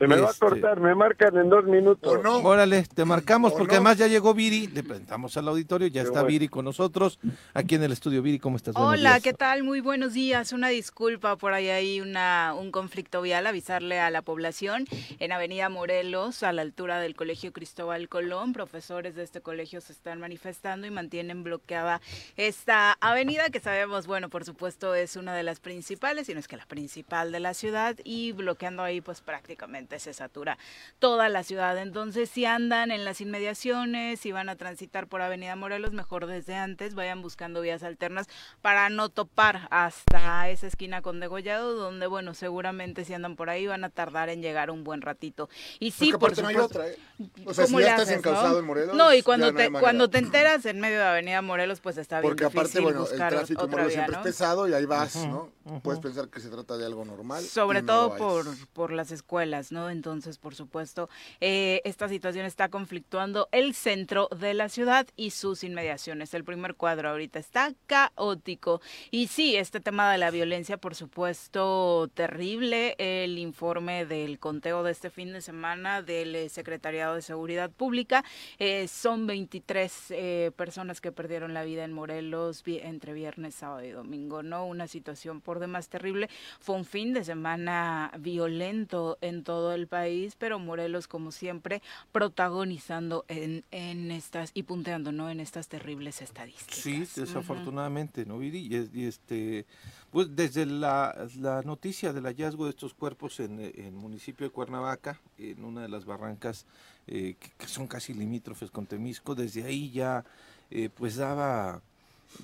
Se 0.00 0.06
me 0.08 0.16
va 0.16 0.28
a 0.28 0.30
Este- 0.30 0.46
cortar, 0.46 0.80
me 0.80 0.94
marcan 0.94 1.36
en 1.36 1.50
dos 1.50 1.66
minutos. 1.66 2.10
¿O 2.10 2.22
no? 2.22 2.38
Órale, 2.38 2.84
te 2.94 3.04
marcamos 3.04 3.52
¿O 3.52 3.58
porque 3.58 3.72
no? 3.74 3.80
además 3.80 3.98
ya 3.98 4.06
llegó 4.06 4.32
Viri, 4.32 4.66
le 4.68 4.82
presentamos 4.82 5.36
al 5.36 5.46
auditorio, 5.46 5.88
ya 5.88 6.00
Qué 6.00 6.08
está 6.08 6.20
bueno. 6.20 6.28
Viri 6.28 6.48
con 6.48 6.64
nosotros 6.64 7.18
aquí 7.52 7.74
en 7.74 7.82
el 7.82 7.92
estudio. 7.92 8.22
Viri, 8.22 8.38
¿cómo 8.38 8.56
estás? 8.56 8.74
Hola. 8.78 9.20
¿qué 9.20 9.34
tal? 9.34 9.62
Muy 9.62 9.82
buenos 9.82 10.14
días. 10.14 10.54
Una 10.54 10.68
disculpa, 10.68 11.36
por 11.36 11.52
ahí 11.52 11.68
hay 11.68 12.00
una, 12.00 12.54
un 12.58 12.70
conflicto 12.70 13.20
vial, 13.20 13.46
avisarle 13.46 14.00
a 14.00 14.08
la 14.08 14.22
población. 14.22 14.86
En 15.18 15.32
Avenida 15.32 15.68
Morelos, 15.68 16.42
a 16.44 16.52
la 16.54 16.62
altura 16.62 16.98
del 16.98 17.14
Colegio 17.14 17.52
Cristóbal 17.52 18.08
Colón, 18.08 18.54
profesores 18.54 19.14
de 19.16 19.22
este 19.22 19.42
colegio 19.42 19.82
se 19.82 19.92
están 19.92 20.18
manifestando 20.18 20.86
y 20.86 20.90
mantienen 20.90 21.44
bloqueada 21.44 22.00
esta 22.38 22.96
avenida 23.02 23.50
que 23.50 23.60
sabemos, 23.60 24.06
bueno, 24.06 24.30
por 24.30 24.46
supuesto 24.46 24.94
es 24.94 25.16
una 25.16 25.34
de 25.34 25.42
las 25.42 25.60
principales, 25.60 26.26
si 26.26 26.32
no 26.32 26.40
es 26.40 26.48
que 26.48 26.56
la 26.56 26.64
principal 26.64 27.32
de 27.32 27.40
la 27.40 27.52
ciudad 27.52 27.96
y 28.02 28.32
bloqueando 28.32 28.82
ahí 28.82 29.02
pues 29.02 29.20
prácticamente 29.20 29.89
se 29.98 30.12
satura 30.14 30.58
toda 30.98 31.28
la 31.28 31.42
ciudad. 31.42 31.76
Entonces, 31.78 32.30
si 32.30 32.44
andan 32.44 32.90
en 32.90 33.04
las 33.04 33.20
inmediaciones, 33.20 34.20
si 34.20 34.32
van 34.32 34.48
a 34.48 34.56
transitar 34.56 35.06
por 35.06 35.22
Avenida 35.22 35.56
Morelos, 35.56 35.92
mejor 35.92 36.26
desde 36.26 36.54
antes 36.54 36.94
vayan 36.94 37.22
buscando 37.22 37.60
vías 37.60 37.82
alternas 37.82 38.26
para 38.62 38.88
no 38.88 39.08
topar 39.08 39.68
hasta 39.70 40.48
esa 40.48 40.66
esquina 40.66 41.02
con 41.02 41.20
Degollado, 41.20 41.74
donde, 41.74 42.06
bueno, 42.06 42.34
seguramente 42.34 43.04
si 43.04 43.14
andan 43.14 43.36
por 43.36 43.50
ahí 43.50 43.66
van 43.66 43.84
a 43.84 43.90
tardar 43.90 44.28
en 44.28 44.42
llegar 44.42 44.70
un 44.70 44.84
buen 44.84 45.00
ratito. 45.02 45.48
Y 45.78 45.90
sí, 45.90 46.12
Porque 46.12 46.18
por 46.18 46.28
aparte 46.30 46.42
no 46.42 46.48
hay 46.48 46.56
otra, 46.56 46.88
¿eh? 46.88 46.96
O 47.44 47.54
sea, 47.54 47.66
si 47.66 47.72
¿Cómo 47.72 47.80
ya 47.80 47.90
estás 47.90 48.02
haces, 48.08 48.18
encauzado 48.18 48.52
no? 48.52 48.58
en 48.58 48.64
Morelos, 48.66 48.96
No, 48.96 49.12
y 49.14 49.22
cuando 49.22 49.52
te 49.54 49.70
cuando 49.70 50.08
te 50.10 50.18
enteras 50.18 50.64
en 50.66 50.80
medio 50.80 50.98
de 50.98 51.04
Avenida 51.04 51.42
Morelos, 51.42 51.80
pues 51.80 51.96
está 51.96 52.20
bien 52.20 52.30
Porque 52.30 52.44
aparte, 52.44 52.62
difícil 52.78 52.82
bueno, 52.82 52.98
el 53.04 53.08
buscar 53.10 53.32
tráfico 53.32 53.60
en 53.60 53.66
otra 53.66 53.70
Morelos 53.82 53.88
vía, 53.88 53.94
siempre 53.96 54.16
¿no? 54.16 54.20
es 54.20 54.26
pesado 54.26 54.68
y 54.68 54.74
ahí 54.74 54.84
vas, 54.84 55.16
¿no? 55.16 55.50
Puedes 55.82 56.00
pensar 56.00 56.28
que 56.28 56.40
se 56.40 56.48
trata 56.48 56.76
de 56.76 56.84
algo 56.86 57.04
normal. 57.04 57.42
Sobre 57.44 57.82
todo 57.82 58.16
por, 58.16 58.46
por 58.72 58.92
las 58.92 59.10
escuelas, 59.12 59.70
¿no? 59.72 59.79
Entonces, 59.88 60.36
por 60.36 60.54
supuesto, 60.54 61.08
eh, 61.40 61.80
esta 61.84 62.08
situación 62.08 62.44
está 62.44 62.68
conflictuando 62.68 63.48
el 63.52 63.74
centro 63.74 64.28
de 64.36 64.52
la 64.52 64.68
ciudad 64.68 65.06
y 65.16 65.30
sus 65.30 65.64
inmediaciones. 65.64 66.34
El 66.34 66.44
primer 66.44 66.74
cuadro 66.74 67.08
ahorita 67.08 67.38
está 67.38 67.72
caótico. 67.86 68.82
Y 69.10 69.28
sí, 69.28 69.56
este 69.56 69.80
tema 69.80 70.12
de 70.12 70.18
la 70.18 70.30
violencia, 70.30 70.76
por 70.76 70.94
supuesto, 70.94 72.10
terrible. 72.14 72.96
El 72.98 73.38
informe 73.38 74.04
del 74.04 74.38
conteo 74.38 74.82
de 74.82 74.92
este 74.92 75.10
fin 75.10 75.32
de 75.32 75.40
semana 75.40 76.02
del 76.02 76.34
eh, 76.34 76.48
Secretariado 76.48 77.14
de 77.14 77.22
Seguridad 77.22 77.70
Pública 77.70 78.24
eh, 78.58 78.88
son 78.88 79.26
23 79.26 80.10
eh, 80.10 80.50
personas 80.56 81.00
que 81.00 81.12
perdieron 81.12 81.54
la 81.54 81.64
vida 81.64 81.84
en 81.84 81.92
Morelos 81.92 82.62
entre 82.66 83.12
viernes, 83.12 83.54
sábado 83.54 83.84
y 83.84 83.90
domingo, 83.90 84.42
¿no? 84.42 84.66
Una 84.66 84.86
situación 84.86 85.40
por 85.40 85.58
demás 85.58 85.88
terrible. 85.88 86.28
Fue 86.58 86.76
un 86.76 86.84
fin 86.84 87.12
de 87.12 87.24
semana 87.24 88.10
violento 88.18 89.18
en 89.20 89.44
todo 89.44 89.69
el 89.74 89.86
país, 89.86 90.34
pero 90.38 90.58
Morelos, 90.58 91.06
como 91.08 91.32
siempre, 91.32 91.82
protagonizando 92.12 93.24
en, 93.28 93.64
en 93.70 94.10
estas 94.10 94.50
y 94.54 94.62
punteando, 94.62 95.12
¿no? 95.12 95.28
En 95.30 95.40
estas 95.40 95.68
terribles 95.68 96.22
estadísticas. 96.22 96.78
Sí, 96.80 97.06
desafortunadamente, 97.16 98.24
¿no, 98.24 98.38
Viri? 98.38 98.66
Y, 98.66 98.76
es- 98.76 98.94
y 98.94 99.04
este, 99.06 99.66
pues 100.10 100.34
desde 100.34 100.64
la, 100.66 101.28
la 101.38 101.62
noticia 101.62 102.12
del 102.12 102.24
hallazgo 102.24 102.64
de 102.64 102.70
estos 102.70 102.94
cuerpos 102.94 103.40
en 103.40 103.60
en 103.60 103.84
el 103.86 103.92
municipio 103.92 104.46
de 104.46 104.52
Cuernavaca, 104.52 105.20
en 105.38 105.64
una 105.64 105.82
de 105.82 105.88
las 105.88 106.04
barrancas 106.04 106.64
eh, 107.06 107.34
que, 107.38 107.50
que 107.58 107.66
son 107.66 107.86
casi 107.86 108.14
limítrofes 108.14 108.70
con 108.70 108.86
Temisco, 108.86 109.34
desde 109.34 109.64
ahí 109.64 109.90
ya 109.90 110.24
eh, 110.70 110.88
pues 110.94 111.16
daba 111.16 111.82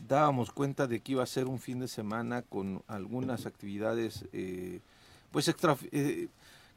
dábamos 0.09 0.51
cuenta 0.51 0.87
de 0.89 0.99
que 1.01 1.13
iba 1.13 1.23
a 1.23 1.27
ser 1.27 1.47
un 1.47 1.61
fin 1.61 1.79
de 1.79 1.87
semana 1.89 2.43
con 2.43 2.83
algunas 2.89 3.47
actividades 3.47 4.25
eh, 4.33 4.81
pues 5.31 5.47
extra 5.49 5.77
eh, 5.93 6.27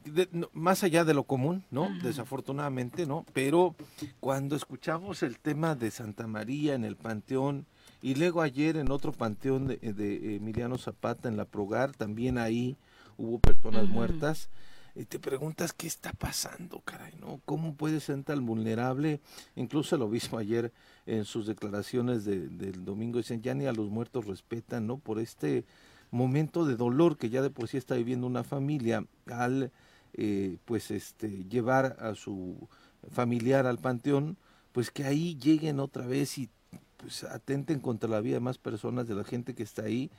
de- 0.04 0.28
no, 0.32 0.48
más 0.52 0.82
allá 0.84 1.04
de 1.04 1.14
lo 1.14 1.24
común, 1.24 1.64
¿no? 1.70 1.88
Desafortunadamente, 2.02 3.06
¿no? 3.06 3.24
Pero 3.32 3.74
cuando 4.20 4.56
escuchamos 4.56 5.22
el 5.22 5.38
tema 5.38 5.74
de 5.74 5.90
Santa 5.90 6.26
María 6.26 6.74
en 6.74 6.84
el 6.84 6.96
Panteón 6.96 7.66
y 8.02 8.14
luego 8.14 8.40
ayer 8.42 8.76
en 8.76 8.90
otro 8.90 9.12
panteón 9.12 9.66
de, 9.66 9.76
de 9.78 10.36
Emiliano 10.36 10.78
Zapata 10.78 11.28
en 11.28 11.36
la 11.36 11.44
Progar, 11.44 11.92
también 11.92 12.38
ahí 12.38 12.76
hubo 13.18 13.38
personas 13.38 13.88
muertas. 13.88 14.48
Y 14.96 15.04
te 15.04 15.20
preguntas 15.20 15.72
qué 15.72 15.86
está 15.86 16.12
pasando, 16.12 16.80
caray, 16.80 17.12
¿no? 17.20 17.40
¿Cómo 17.44 17.74
puede 17.74 18.00
ser 18.00 18.22
tan 18.24 18.44
vulnerable? 18.44 19.20
Incluso 19.54 19.94
el 19.94 20.02
obispo 20.02 20.36
ayer 20.36 20.72
en 21.06 21.24
sus 21.24 21.46
declaraciones 21.46 22.24
de- 22.24 22.48
del 22.48 22.84
domingo 22.84 23.18
dicen, 23.18 23.40
ya 23.40 23.54
ni 23.54 23.66
a 23.66 23.72
los 23.72 23.88
muertos 23.88 24.26
respetan, 24.26 24.88
¿no? 24.88 24.98
Por 24.98 25.20
este 25.20 25.64
momento 26.10 26.64
de 26.64 26.74
dolor 26.74 27.16
que 27.18 27.30
ya 27.30 27.40
de 27.40 27.50
por 27.50 27.68
sí 27.68 27.76
está 27.76 27.94
viviendo 27.94 28.26
una 28.26 28.42
familia 28.42 29.04
al, 29.30 29.70
eh, 30.14 30.58
pues, 30.64 30.90
este, 30.90 31.44
llevar 31.44 31.96
a 32.00 32.14
su 32.14 32.68
familiar 33.10 33.66
al 33.66 33.78
panteón, 33.78 34.36
pues 34.72 34.90
que 34.90 35.04
ahí 35.04 35.36
lleguen 35.36 35.80
otra 35.80 36.06
vez 36.06 36.38
y 36.38 36.48
pues 36.96 37.24
atenten 37.24 37.80
contra 37.80 38.08
la 38.08 38.20
vida 38.20 38.34
de 38.34 38.40
más 38.40 38.58
personas, 38.58 39.08
de 39.08 39.14
la 39.14 39.24
gente 39.24 39.54
que 39.54 39.62
está 39.62 39.84
ahí, 39.84 40.10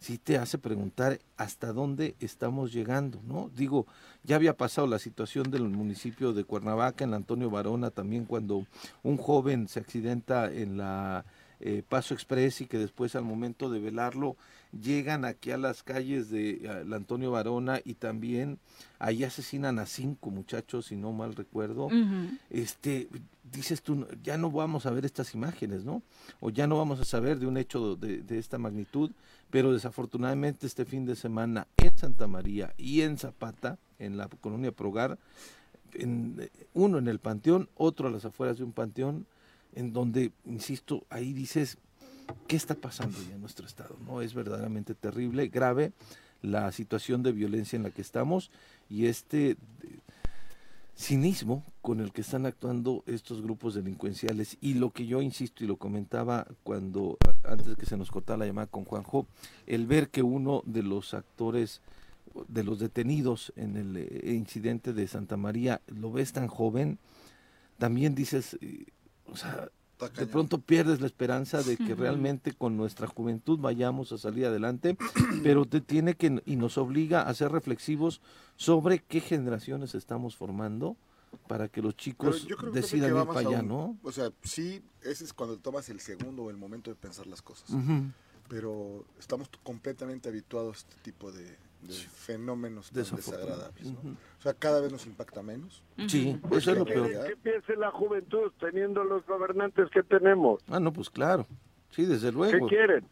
sí 0.00 0.16
te 0.16 0.38
hace 0.38 0.56
preguntar 0.56 1.20
hasta 1.36 1.72
dónde 1.72 2.16
estamos 2.20 2.72
llegando, 2.72 3.20
¿no? 3.22 3.50
Digo, 3.54 3.86
ya 4.24 4.36
había 4.36 4.56
pasado 4.56 4.86
la 4.86 4.98
situación 4.98 5.50
del 5.50 5.68
municipio 5.68 6.32
de 6.32 6.44
Cuernavaca, 6.44 7.04
en 7.04 7.12
Antonio 7.12 7.50
Varona, 7.50 7.90
también 7.90 8.24
cuando 8.24 8.66
un 9.02 9.18
joven 9.18 9.68
se 9.68 9.80
accidenta 9.80 10.50
en 10.50 10.78
la 10.78 11.26
eh, 11.60 11.82
Paso 11.86 12.14
Express 12.14 12.62
y 12.62 12.66
que 12.66 12.78
después 12.78 13.14
al 13.14 13.24
momento 13.24 13.68
de 13.68 13.80
velarlo 13.80 14.36
llegan 14.72 15.24
aquí 15.24 15.50
a 15.50 15.58
las 15.58 15.82
calles 15.82 16.30
de 16.30 16.84
la 16.86 16.96
Antonio 16.96 17.30
Varona 17.30 17.80
y 17.84 17.94
también 17.94 18.58
ahí 18.98 19.24
asesinan 19.24 19.78
a 19.78 19.86
cinco 19.86 20.30
muchachos, 20.30 20.86
si 20.86 20.96
no 20.96 21.12
mal 21.12 21.34
recuerdo 21.34 21.88
este, 22.50 23.08
dices 23.52 23.82
tú, 23.82 24.06
ya 24.22 24.38
no 24.38 24.50
vamos 24.50 24.86
a 24.86 24.90
ver 24.90 25.04
estas 25.04 25.34
imágenes, 25.34 25.84
¿no? 25.84 26.02
O 26.40 26.50
ya 26.50 26.66
no 26.66 26.76
vamos 26.76 27.00
a 27.00 27.04
saber 27.04 27.38
de 27.38 27.46
un 27.46 27.56
hecho 27.56 27.96
de, 27.96 28.18
de 28.18 28.38
esta 28.38 28.58
magnitud, 28.58 29.10
pero 29.50 29.72
desafortunadamente 29.72 30.66
este 30.66 30.84
fin 30.84 31.06
de 31.06 31.16
semana 31.16 31.66
en 31.76 31.96
Santa 31.96 32.26
María 32.26 32.72
y 32.76 33.02
en 33.02 33.18
Zapata, 33.18 33.78
en 33.98 34.16
la 34.16 34.28
colonia 34.28 34.72
Progar, 34.72 35.18
en, 35.94 36.48
uno 36.74 36.98
en 36.98 37.08
el 37.08 37.18
panteón, 37.18 37.68
otro 37.74 38.08
a 38.08 38.10
las 38.10 38.24
afueras 38.24 38.58
de 38.58 38.64
un 38.64 38.72
panteón, 38.72 39.26
en 39.74 39.92
donde, 39.92 40.32
insisto, 40.46 41.04
ahí 41.10 41.32
dices, 41.32 41.78
¿qué 42.46 42.56
está 42.56 42.74
pasando 42.74 43.18
ya 43.28 43.34
en 43.34 43.40
nuestro 43.40 43.66
estado? 43.66 43.96
¿No? 44.06 44.22
Es 44.22 44.34
verdaderamente 44.34 44.94
terrible, 44.94 45.48
grave 45.48 45.92
la 46.42 46.72
situación 46.72 47.22
de 47.22 47.32
violencia 47.32 47.76
en 47.76 47.82
la 47.82 47.90
que 47.90 48.02
estamos 48.02 48.50
y 48.88 49.06
este 49.06 49.56
cinismo 50.96 51.64
con 51.80 52.00
el 52.00 52.12
que 52.12 52.20
están 52.20 52.44
actuando 52.44 53.02
estos 53.06 53.40
grupos 53.40 53.74
delincuenciales 53.74 54.58
y 54.60 54.74
lo 54.74 54.90
que 54.90 55.06
yo 55.06 55.22
insisto 55.22 55.64
y 55.64 55.66
lo 55.66 55.76
comentaba 55.76 56.46
cuando 56.62 57.16
antes 57.42 57.74
que 57.76 57.86
se 57.86 57.96
nos 57.96 58.10
cortara 58.10 58.38
la 58.38 58.46
llamada 58.46 58.66
con 58.66 58.84
Juanjo, 58.84 59.26
el 59.66 59.86
ver 59.86 60.10
que 60.10 60.22
uno 60.22 60.62
de 60.66 60.82
los 60.82 61.14
actores 61.14 61.80
de 62.48 62.64
los 62.64 62.78
detenidos 62.78 63.52
en 63.56 63.76
el 63.76 63.96
eh, 63.96 64.32
incidente 64.34 64.92
de 64.92 65.08
Santa 65.08 65.36
María 65.36 65.80
lo 65.86 66.12
ves 66.12 66.32
tan 66.32 66.48
joven, 66.48 66.98
también 67.78 68.14
dices, 68.14 68.58
eh, 68.60 68.84
o 69.26 69.36
sea, 69.36 69.70
de 70.08 70.26
pronto 70.26 70.58
pierdes 70.60 71.00
la 71.00 71.06
esperanza 71.06 71.62
de 71.62 71.76
que 71.76 71.94
realmente 71.94 72.52
con 72.52 72.76
nuestra 72.76 73.06
juventud 73.06 73.58
vayamos 73.58 74.12
a 74.12 74.18
salir 74.18 74.46
adelante, 74.46 74.96
pero 75.42 75.64
te 75.66 75.80
tiene 75.80 76.14
que 76.14 76.42
y 76.46 76.56
nos 76.56 76.78
obliga 76.78 77.22
a 77.22 77.34
ser 77.34 77.52
reflexivos 77.52 78.20
sobre 78.56 79.00
qué 79.00 79.20
generaciones 79.20 79.94
estamos 79.94 80.36
formando 80.36 80.96
para 81.46 81.68
que 81.68 81.80
los 81.82 81.96
chicos 81.96 82.44
yo 82.46 82.56
creo 82.56 82.72
Pepe, 82.72 82.80
decidan 82.82 83.12
que 83.12 83.20
ir 83.20 83.26
para 83.26 83.40
allá, 83.40 83.60
un- 83.60 83.68
¿no? 83.68 83.98
O 84.02 84.12
sea, 84.12 84.30
sí, 84.42 84.82
ese 85.02 85.24
es 85.24 85.32
cuando 85.32 85.58
tomas 85.58 85.88
el 85.88 86.00
segundo 86.00 86.44
o 86.44 86.50
el 86.50 86.56
momento 86.56 86.90
de 86.90 86.96
pensar 86.96 87.26
las 87.26 87.42
cosas. 87.42 87.70
Pero 88.48 89.04
estamos 89.18 89.48
completamente 89.62 90.28
habituados 90.28 90.76
a 90.76 90.80
este 90.80 90.96
tipo 91.02 91.30
de, 91.30 91.56
de 91.82 91.94
fenómenos 91.94 92.90
tan 92.90 93.02
desagradables. 93.16 93.86
O 94.38 94.42
sea, 94.42 94.54
cada 94.54 94.80
vez 94.80 94.92
nos 94.92 95.06
impacta 95.06 95.42
menos. 95.42 95.82
Sí, 96.08 96.38
eso 96.52 96.72
es 96.72 96.78
lo 96.78 96.84
¿Qué 96.84 96.92
peor. 96.94 97.08
¿Qué 97.26 97.36
piensa 97.36 97.72
la 97.74 97.90
juventud 97.90 98.52
teniendo 98.60 99.04
los 99.04 99.26
gobernantes 99.26 99.88
que 99.90 100.02
tenemos? 100.02 100.62
Ah, 100.68 100.80
no, 100.80 100.92
pues 100.92 101.10
claro. 101.10 101.46
Sí, 101.90 102.04
desde 102.04 102.28
¿Qué 102.28 102.32
luego. 102.32 102.68
quieren? 102.68 103.04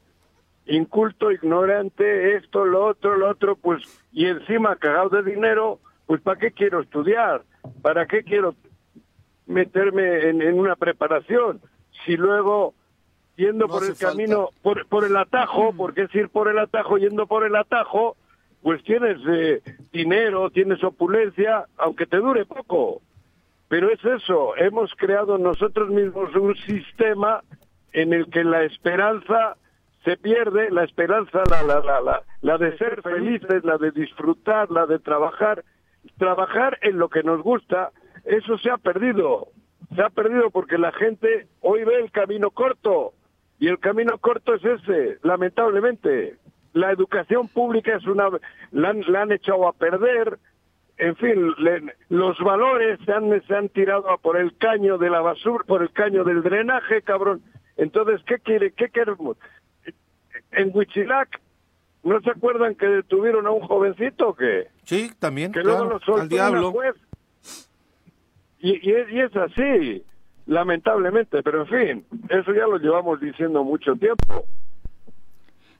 Inculto, 0.66 1.32
ignorante, 1.32 2.36
esto, 2.36 2.64
lo 2.66 2.84
otro, 2.86 3.16
lo 3.16 3.30
otro, 3.30 3.56
pues, 3.56 3.82
y 4.12 4.26
encima 4.26 4.76
cagado 4.76 5.08
de 5.08 5.22
dinero, 5.22 5.80
pues 6.06 6.20
¿para 6.20 6.38
qué 6.38 6.52
quiero 6.52 6.80
estudiar? 6.82 7.42
¿Para 7.80 8.06
qué 8.06 8.22
quiero 8.22 8.54
meterme 9.46 10.28
en, 10.28 10.42
en 10.42 10.58
una 10.58 10.76
preparación? 10.76 11.60
Si 12.04 12.16
luego, 12.18 12.74
yendo 13.36 13.66
No 13.66 13.72
por 13.72 13.84
el 13.84 13.96
camino, 13.96 14.50
por, 14.62 14.86
por 14.88 15.04
el 15.04 15.16
atajo, 15.16 15.72
porque 15.74 16.02
es 16.02 16.14
ir 16.14 16.28
por 16.28 16.48
el 16.48 16.58
atajo, 16.58 16.98
yendo 16.98 17.26
por 17.26 17.44
el 17.46 17.56
atajo, 17.56 18.16
pues 18.62 18.82
tienes 18.84 19.18
eh, 19.28 19.62
dinero, 19.92 20.50
tienes 20.50 20.82
opulencia, 20.82 21.66
aunque 21.76 22.06
te 22.06 22.18
dure 22.18 22.44
poco. 22.44 23.00
Pero 23.68 23.90
es 23.90 24.02
eso, 24.04 24.56
hemos 24.56 24.92
creado 24.94 25.38
nosotros 25.38 25.90
mismos 25.90 26.34
un 26.34 26.56
sistema 26.56 27.42
en 27.92 28.12
el 28.12 28.30
que 28.30 28.44
la 28.44 28.64
esperanza 28.64 29.56
se 30.04 30.16
pierde, 30.16 30.70
la 30.70 30.84
esperanza, 30.84 31.42
la, 31.50 31.62
la, 31.62 31.80
la, 31.80 32.00
la, 32.00 32.22
la 32.40 32.58
de 32.58 32.76
ser 32.78 33.02
felices, 33.02 33.64
la 33.64 33.76
de 33.76 33.90
disfrutar, 33.90 34.70
la 34.70 34.86
de 34.86 34.98
trabajar, 34.98 35.64
trabajar 36.16 36.78
en 36.82 36.98
lo 36.98 37.08
que 37.08 37.22
nos 37.22 37.42
gusta, 37.42 37.90
eso 38.24 38.58
se 38.58 38.70
ha 38.70 38.78
perdido. 38.78 39.48
Se 39.94 40.02
ha 40.02 40.10
perdido 40.10 40.50
porque 40.50 40.78
la 40.78 40.92
gente 40.92 41.46
hoy 41.60 41.84
ve 41.84 41.96
el 41.96 42.10
camino 42.10 42.50
corto 42.50 43.14
y 43.58 43.68
el 43.68 43.78
camino 43.78 44.18
corto 44.18 44.54
es 44.54 44.64
ese, 44.64 45.18
lamentablemente. 45.22 46.36
La 46.72 46.90
educación 46.92 47.48
pública 47.48 47.96
es 47.96 48.06
una, 48.06 48.28
la 48.72 48.90
han, 48.90 49.00
la 49.08 49.22
han 49.22 49.32
echado 49.32 49.66
a 49.68 49.72
perder, 49.72 50.38
en 50.98 51.16
fin, 51.16 51.54
le- 51.58 51.94
los 52.08 52.38
valores 52.40 52.98
se 53.04 53.12
han, 53.12 53.42
se 53.46 53.54
han 53.54 53.68
tirado 53.68 54.10
a 54.10 54.18
por 54.18 54.36
el 54.36 54.56
caño 54.58 54.98
de 54.98 55.10
la 55.10 55.20
basura, 55.20 55.64
por 55.64 55.82
el 55.82 55.90
caño 55.92 56.24
del 56.24 56.42
drenaje, 56.42 57.02
cabrón. 57.02 57.42
Entonces, 57.76 58.20
¿qué 58.26 58.38
quiere, 58.38 58.72
qué 58.72 58.88
queremos? 58.90 59.36
En 60.52 60.70
Huichilac 60.74 61.40
¿No 62.04 62.20
se 62.20 62.30
acuerdan 62.30 62.74
que 62.76 62.86
detuvieron 62.86 63.46
a 63.46 63.50
un 63.50 63.60
jovencito 63.60 64.32
que, 64.34 64.68
Sí, 64.84 65.10
también, 65.18 65.52
que 65.52 65.60
luego 65.62 65.80
claro, 65.80 65.94
lo 65.94 66.00
soltó 66.00 66.20
al 66.22 66.28
diablo. 66.28 66.70
juez? 66.72 66.94
Y, 68.60 68.88
y, 68.88 68.92
es, 68.94 69.10
y 69.10 69.20
es 69.20 69.36
así, 69.36 70.04
lamentablemente, 70.46 71.42
pero 71.42 71.62
en 71.62 71.66
fin, 71.66 72.06
eso 72.28 72.52
ya 72.54 72.66
lo 72.66 72.78
llevamos 72.78 73.20
diciendo 73.20 73.62
mucho 73.64 73.94
tiempo. 73.96 74.44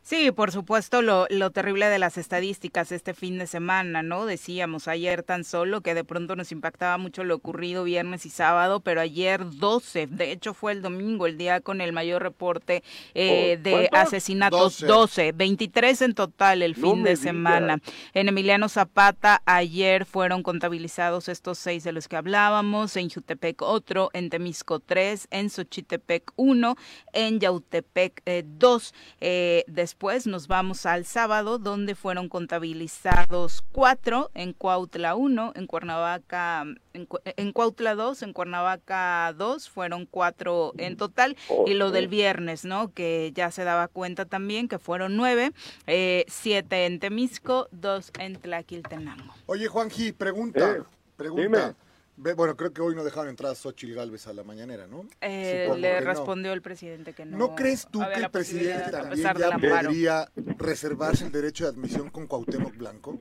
Sí, 0.09 0.33
por 0.33 0.53
supuesto, 0.53 1.03
lo, 1.03 1.27
lo 1.29 1.51
terrible 1.51 1.85
de 1.91 1.99
las 1.99 2.17
estadísticas 2.17 2.93
este 2.93 3.13
fin 3.13 3.37
de 3.37 3.47
semana, 3.47 4.03
¿no? 4.03 4.25
Decíamos 4.25 4.89
ayer 4.89 5.23
tan 5.23 5.45
solo 5.45 5.83
que 5.83 5.93
de 5.93 6.03
pronto 6.03 6.35
nos 6.35 6.51
impactaba 6.51 6.97
mucho 6.97 7.25
lo 7.25 7.35
ocurrido 7.35 7.85
viernes 7.85 8.25
y 8.25 8.31
sábado, 8.31 8.81
pero 8.81 9.03
ayer 9.03 9.43
12, 9.45 10.07
de 10.07 10.33
hecho 10.33 10.55
fue 10.55 10.73
el 10.73 10.81
domingo, 10.81 11.27
el 11.27 11.37
día 11.37 11.61
con 11.61 11.83
el 11.83 11.93
mayor 11.93 12.23
reporte 12.23 12.83
eh, 13.15 13.57
Oh, 13.59 13.63
de 13.63 13.91
asesinatos, 13.93 14.81
12. 14.81 14.87
12, 14.87 15.33
23 15.33 16.01
en 16.01 16.15
total 16.15 16.63
el 16.63 16.75
fin 16.75 17.03
de 17.03 17.15
semana. 17.17 17.79
En 18.15 18.29
Emiliano 18.29 18.71
Zapata 18.71 19.43
ayer 19.45 20.07
fueron 20.07 20.43
contabilizados 20.43 21.29
estos 21.29 21.59
seis 21.59 21.85
de 21.85 21.93
los 21.93 22.09
que 22.09 22.17
hablábamos, 22.17 22.97
en 22.97 23.11
Jutepec 23.11 23.61
otro, 23.61 24.09
en 24.15 24.31
Temisco 24.31 24.81
tres, 24.81 25.29
en 25.31 25.51
Xochitepec 25.51 26.33
uno, 26.37 26.77
en 27.13 27.41
Yautepec 27.41 28.23
eh, 28.25 28.43
dos. 28.47 28.95
Eh, 29.21 29.65
después 29.67 29.98
nos 30.27 30.47
vamos 30.47 30.87
al 30.87 31.05
sábado, 31.05 31.59
donde 31.59 31.95
fueron 31.95 32.29
contabilizados 32.29 33.63
cuatro, 33.73 34.31
en 34.35 34.53
Cuautla 34.53 35.15
uno, 35.17 35.53
en 35.57 35.67
Cuernavaca, 35.67 36.65
en, 36.93 37.07
Cu- 37.07 37.19
en 37.25 37.53
Cuautla 37.53 37.95
dos, 37.97 38.23
en 38.23 38.33
Cuernavaca 38.33 39.33
dos, 39.37 39.69
fueron 39.69 40.07
cuatro 40.07 40.73
en 40.79 40.97
total. 40.97 41.37
Y 41.67 41.75
lo 41.75 41.91
del 41.91 42.07
viernes, 42.09 42.65
¿no? 42.65 42.93
Que 42.93 43.33
ya 43.35 43.51
se 43.51 43.65
daba 43.65 43.89
cuenta 43.89 44.25
también 44.25 44.69
que 44.69 44.79
fueron 44.79 45.17
nueve, 45.17 45.53
eh, 45.87 46.25
siete 46.29 46.87
en 46.87 47.01
Temisco, 47.01 47.69
dos 47.73 48.13
en 48.21 48.37
Tlaquiltenango. 48.37 49.35
Oye, 49.47 49.67
Juanji, 49.67 50.13
pregunta. 50.13 50.71
Eh, 50.77 50.83
pregunta. 51.17 51.43
dime. 51.43 51.88
Bueno, 52.21 52.57
creo 52.57 52.73
que 52.73 52.81
hoy 52.81 52.97
no 52.97 53.05
dejaron 53.05 53.29
entrar 53.29 53.53
a 53.53 53.55
Xochitl 53.55 53.95
Galvez 53.95 54.27
a 54.27 54.33
la 54.33 54.43
mañanera, 54.43 54.89
¿no? 54.89 55.07
Eh, 55.21 55.73
le 55.79 56.01
no. 56.01 56.07
respondió 56.07 56.53
el 56.53 56.63
presidente 56.63 57.13
que 57.13 57.25
no. 57.25 57.39
¿No 57.39 57.55
crees 57.55 57.87
tú 57.89 58.01
que 58.01 58.21
el 58.21 58.31
presidente 58.31 58.91
también 58.91 59.23
ya 59.23 59.57
podría 59.57 60.29
reservarse 60.59 61.27
el 61.27 61.33
derecho 61.33 61.65
de 61.65 61.71
admisión 61.71 62.11
con 62.11 62.27
Cuauhtémoc 62.27 62.77
Blanco? 62.77 63.17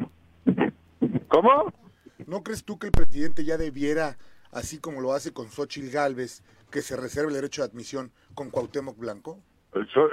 ¿Cómo? 1.27 1.71
¿No 2.25 2.41
crees 2.41 2.63
tú 2.63 2.79
que 2.79 2.87
el 2.87 2.91
presidente 2.91 3.45
ya 3.45 3.57
debiera, 3.57 4.17
así 4.49 4.79
como 4.79 4.99
lo 4.99 5.13
hace 5.13 5.31
con 5.31 5.51
Xochitl 5.51 5.91
Galvez, 5.91 6.41
que 6.71 6.81
se 6.81 6.95
reserve 6.97 7.27
el 7.27 7.35
derecho 7.35 7.61
de 7.61 7.69
admisión 7.69 8.11
con 8.33 8.49
Cuauhtémoc 8.49 8.97
Blanco? 8.97 9.39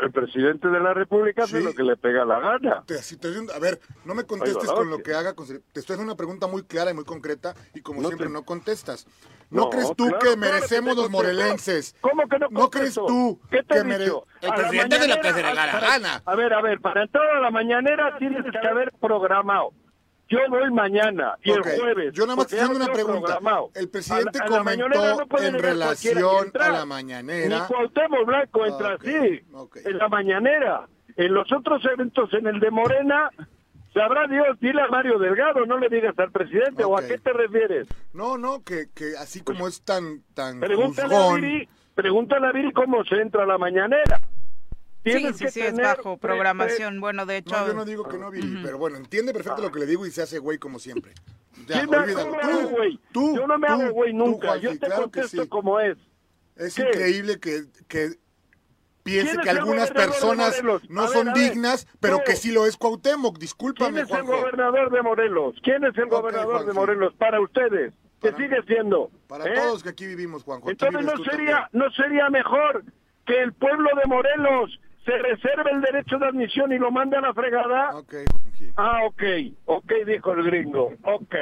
El, 0.02 0.12
presidente 0.12 0.68
de 0.68 0.80
la 0.80 0.94
República 0.94 1.44
hace 1.44 1.58
Sí. 1.58 1.64
lo 1.64 1.72
que 1.74 1.82
le 1.82 1.96
pega 1.96 2.24
la 2.24 2.40
gana. 2.40 2.82
Te- 2.86 2.98
si 3.02 3.16
te 3.16 3.28
a 3.28 3.58
ver, 3.58 3.80
no 4.04 4.14
me 4.14 4.24
contestes 4.24 4.70
con 4.70 4.88
lo 4.90 4.98
que- 4.98 5.14
haga. 5.14 5.34
con- 5.34 5.46
Te 5.46 5.52
estoy 5.80 5.94
haciendo 5.94 6.04
una 6.04 6.16
pregunta 6.16 6.46
muy 6.46 6.62
clara 6.64 6.90
y 6.90 6.94
muy 6.94 7.04
concreta 7.04 7.54
y 7.74 7.80
como 7.80 8.02
No 8.02 8.08
siempre 8.08 8.26
te- 8.28 8.32
no 8.32 8.44
contestas. 8.44 9.06
¿No, 9.50 9.64
No, 9.64 9.70
crees 9.70 9.92
tú 9.96 10.06
claro, 10.06 10.18
que 10.18 10.36
merecemos 10.36 10.96
los 10.96 11.08
contesto. 11.08 11.10
morelenses? 11.36 11.94
¿Cómo 12.00 12.26
que 12.28 12.38
no 12.38 12.48
¿No 12.50 12.70
crees 12.70 12.94
contesto? 12.94 13.06
tú 13.06 13.40
¿Qué 13.50 13.62
te 13.62 13.74
que? 13.74 14.24
El 14.40 14.50
A 14.50 14.54
presidente 14.54 14.96
hace 14.96 15.08
lo 15.08 15.20
que 15.20 15.28
se 15.32 15.36
le 15.42 15.42
da 15.42 15.54
la 15.66 15.80
gana. 15.80 16.22
A 16.24 16.34
ver, 16.34 16.52
a 16.54 16.62
ver, 16.62 16.80
para 16.80 17.02
entrar 17.02 17.28
a 17.36 17.40
la 17.40 17.50
mañanera 17.50 18.16
tienes 18.18 18.42
que 18.50 18.66
haber 18.68 18.90
programado. 19.00 19.70
Yo 20.28 20.38
voy 20.48 20.70
mañana 20.70 21.36
y 21.42 21.50
el 21.50 21.62
jueves. 21.62 22.12
Yo 22.14 22.24
nada 22.24 22.36
más 22.36 22.46
te 22.46 22.56
haciendo 22.56 22.76
una 22.76 22.86
tengo 22.86 22.94
pregunta. 22.94 23.26
programado. 23.26 23.70
El 23.74 23.88
presidente 23.90 24.38
A 24.38 24.46
la- 24.48 24.56
a 24.56 24.58
comentó 24.58 24.88
no 24.88 25.38
en 25.38 25.52
ni 25.52 25.58
relación 25.58 26.18
a 26.58 26.68
la 26.70 26.80
Ni 26.82 26.86
mañanera. 26.88 27.66
Cuauhtémoc 27.68 28.26
Blanco 28.26 28.66
entra 28.66 28.94
Ok, 28.94 29.00
así, 29.06 29.40
en 29.84 29.98
la 29.98 30.08
mañanera. 30.08 30.88
En 31.16 31.34
los 31.34 31.52
otros 31.52 31.84
eventos, 31.84 32.32
en 32.32 32.46
el 32.46 32.58
de 32.58 32.70
Morena, 32.70 33.30
sabrá 33.92 34.26
Dios, 34.26 34.58
dile 34.60 34.80
a 34.82 34.88
Mario 34.88 35.18
Delgado, 35.18 35.64
no 35.66 35.78
le 35.78 35.88
digas 35.88 36.18
al 36.18 36.32
presidente, 36.32 36.82
¿o 36.84 36.98
a 36.98 37.06
qué 37.06 37.18
te 37.18 37.32
refieres? 37.32 37.86
No, 38.12 38.36
no, 38.38 38.64
que, 38.64 38.86
que 38.94 39.16
así 39.18 39.42
como 39.42 39.68
es 39.68 39.82
tan, 39.82 40.22
tan 40.34 40.58
Pregúntale 40.58 41.14
a. 41.14 41.34
Viri, 41.34 41.68
pregúntale 41.94 42.46
a 42.48 42.52
Viri 42.52 42.72
cómo 42.72 43.04
se 43.04 43.16
entra 43.16 43.44
a 43.44 43.46
la 43.46 43.58
mañanera. 43.58 44.20
Sí, 45.04 45.10
Tienes 45.10 45.36
sí, 45.36 45.44
que 45.44 45.50
sí, 45.50 45.60
es 45.60 45.76
bajo 45.76 46.16
programación. 46.16 46.98
Bueno, 47.00 47.26
de 47.26 47.36
hecho, 47.38 47.54
No, 47.54 47.66
yo 47.66 47.74
no 47.74 47.84
digo 47.84 48.08
que 48.08 48.16
no, 48.16 48.30
Viri, 48.30 48.60
pero 48.62 48.78
bueno, 48.78 48.96
entiende 48.96 49.32
perfecto 49.34 49.60
lo 49.60 49.70
que 49.70 49.80
le 49.80 49.86
digo 49.86 50.06
y 50.06 50.10
se 50.10 50.22
hace 50.22 50.38
güey 50.38 50.56
como 50.58 50.78
siempre. 50.78 51.12
Ya, 51.66 51.78
¿Quién 51.78 51.90
me 51.90 51.96
olvídalo. 51.98 52.34
hago 52.40 52.58
Tú, 52.60 52.68
güey? 52.70 53.00
tú, 53.12 53.36
Yo 53.36 53.46
no 53.46 53.58
me 53.58 53.66
tú, 53.68 53.72
hago 53.74 53.90
güey 53.92 54.12
nunca. 54.14 54.56
Yo 54.56 54.70
te 54.70 54.78
claro 54.78 55.10
que 55.10 55.20
contesto 55.20 55.42
sí. 55.42 55.48
como 55.48 55.78
es. 55.78 55.98
Es 56.56 56.74
¿Qué? 56.74 56.82
increíble 56.82 57.38
que, 57.38 57.64
que 57.86 58.12
piense 59.02 59.32
¿Quién 59.32 59.42
que 59.42 59.50
algunas 59.50 59.90
personas 59.90 60.62
no 60.88 61.08
son 61.08 61.26
ver. 61.26 61.34
dignas, 61.34 61.86
pero 62.00 62.18
No. 62.18 62.24
que 62.24 62.36
sí 62.36 62.50
lo 62.50 62.64
es 62.66 62.76
Cuauhtémoc. 62.78 63.34
¿Quién 63.34 63.40
Discúlpame, 63.40 64.00
es 64.00 64.10
el 64.10 64.22
gobernador 64.22 64.90
de 64.90 65.02
Morelos? 65.02 65.54
¿Quién 65.62 65.84
es 65.84 65.96
el 65.98 66.06
gobernador 66.06 66.64
de. 66.64 66.72
Morelos 66.72 67.14
para 67.18 67.40
ustedes? 67.40 67.92
¿Qué 68.22 68.32
Para- 68.32 68.36
sigue 68.42 68.62
siendo? 68.66 69.10
Para 69.28 69.44
¿Eh? 69.46 69.54
todos 69.54 69.82
que 69.82 69.90
aquí 69.90 70.06
vivimos, 70.06 70.42
Juanjo. 70.44 70.70
Entonces 70.70 71.04
no 71.04 71.12
sería, 71.24 71.68
también. 71.68 71.68
no 71.72 71.90
sería 71.92 72.30
mejor 72.30 72.84
que 73.26 73.42
el 73.42 73.52
pueblo 73.52 73.90
de 74.02 74.08
Morelos 74.08 74.80
se 75.04 75.12
reserve 75.18 75.70
el 75.72 75.80
derecho 75.80 76.18
de 76.18 76.26
admisión 76.26 76.72
y 76.72 76.78
lo 76.78 76.90
mande 76.90 77.16
a 77.16 77.20
la 77.20 77.34
fregada. 77.34 77.96
Ok, 77.96 78.14
Juanji. 78.30 78.70
Ah, 78.76 79.00
ok, 79.06 79.22
ok, 79.66 79.92
dijo 80.06 80.32
el 80.32 80.44
gringo, 80.44 80.92
ok. 81.02 81.34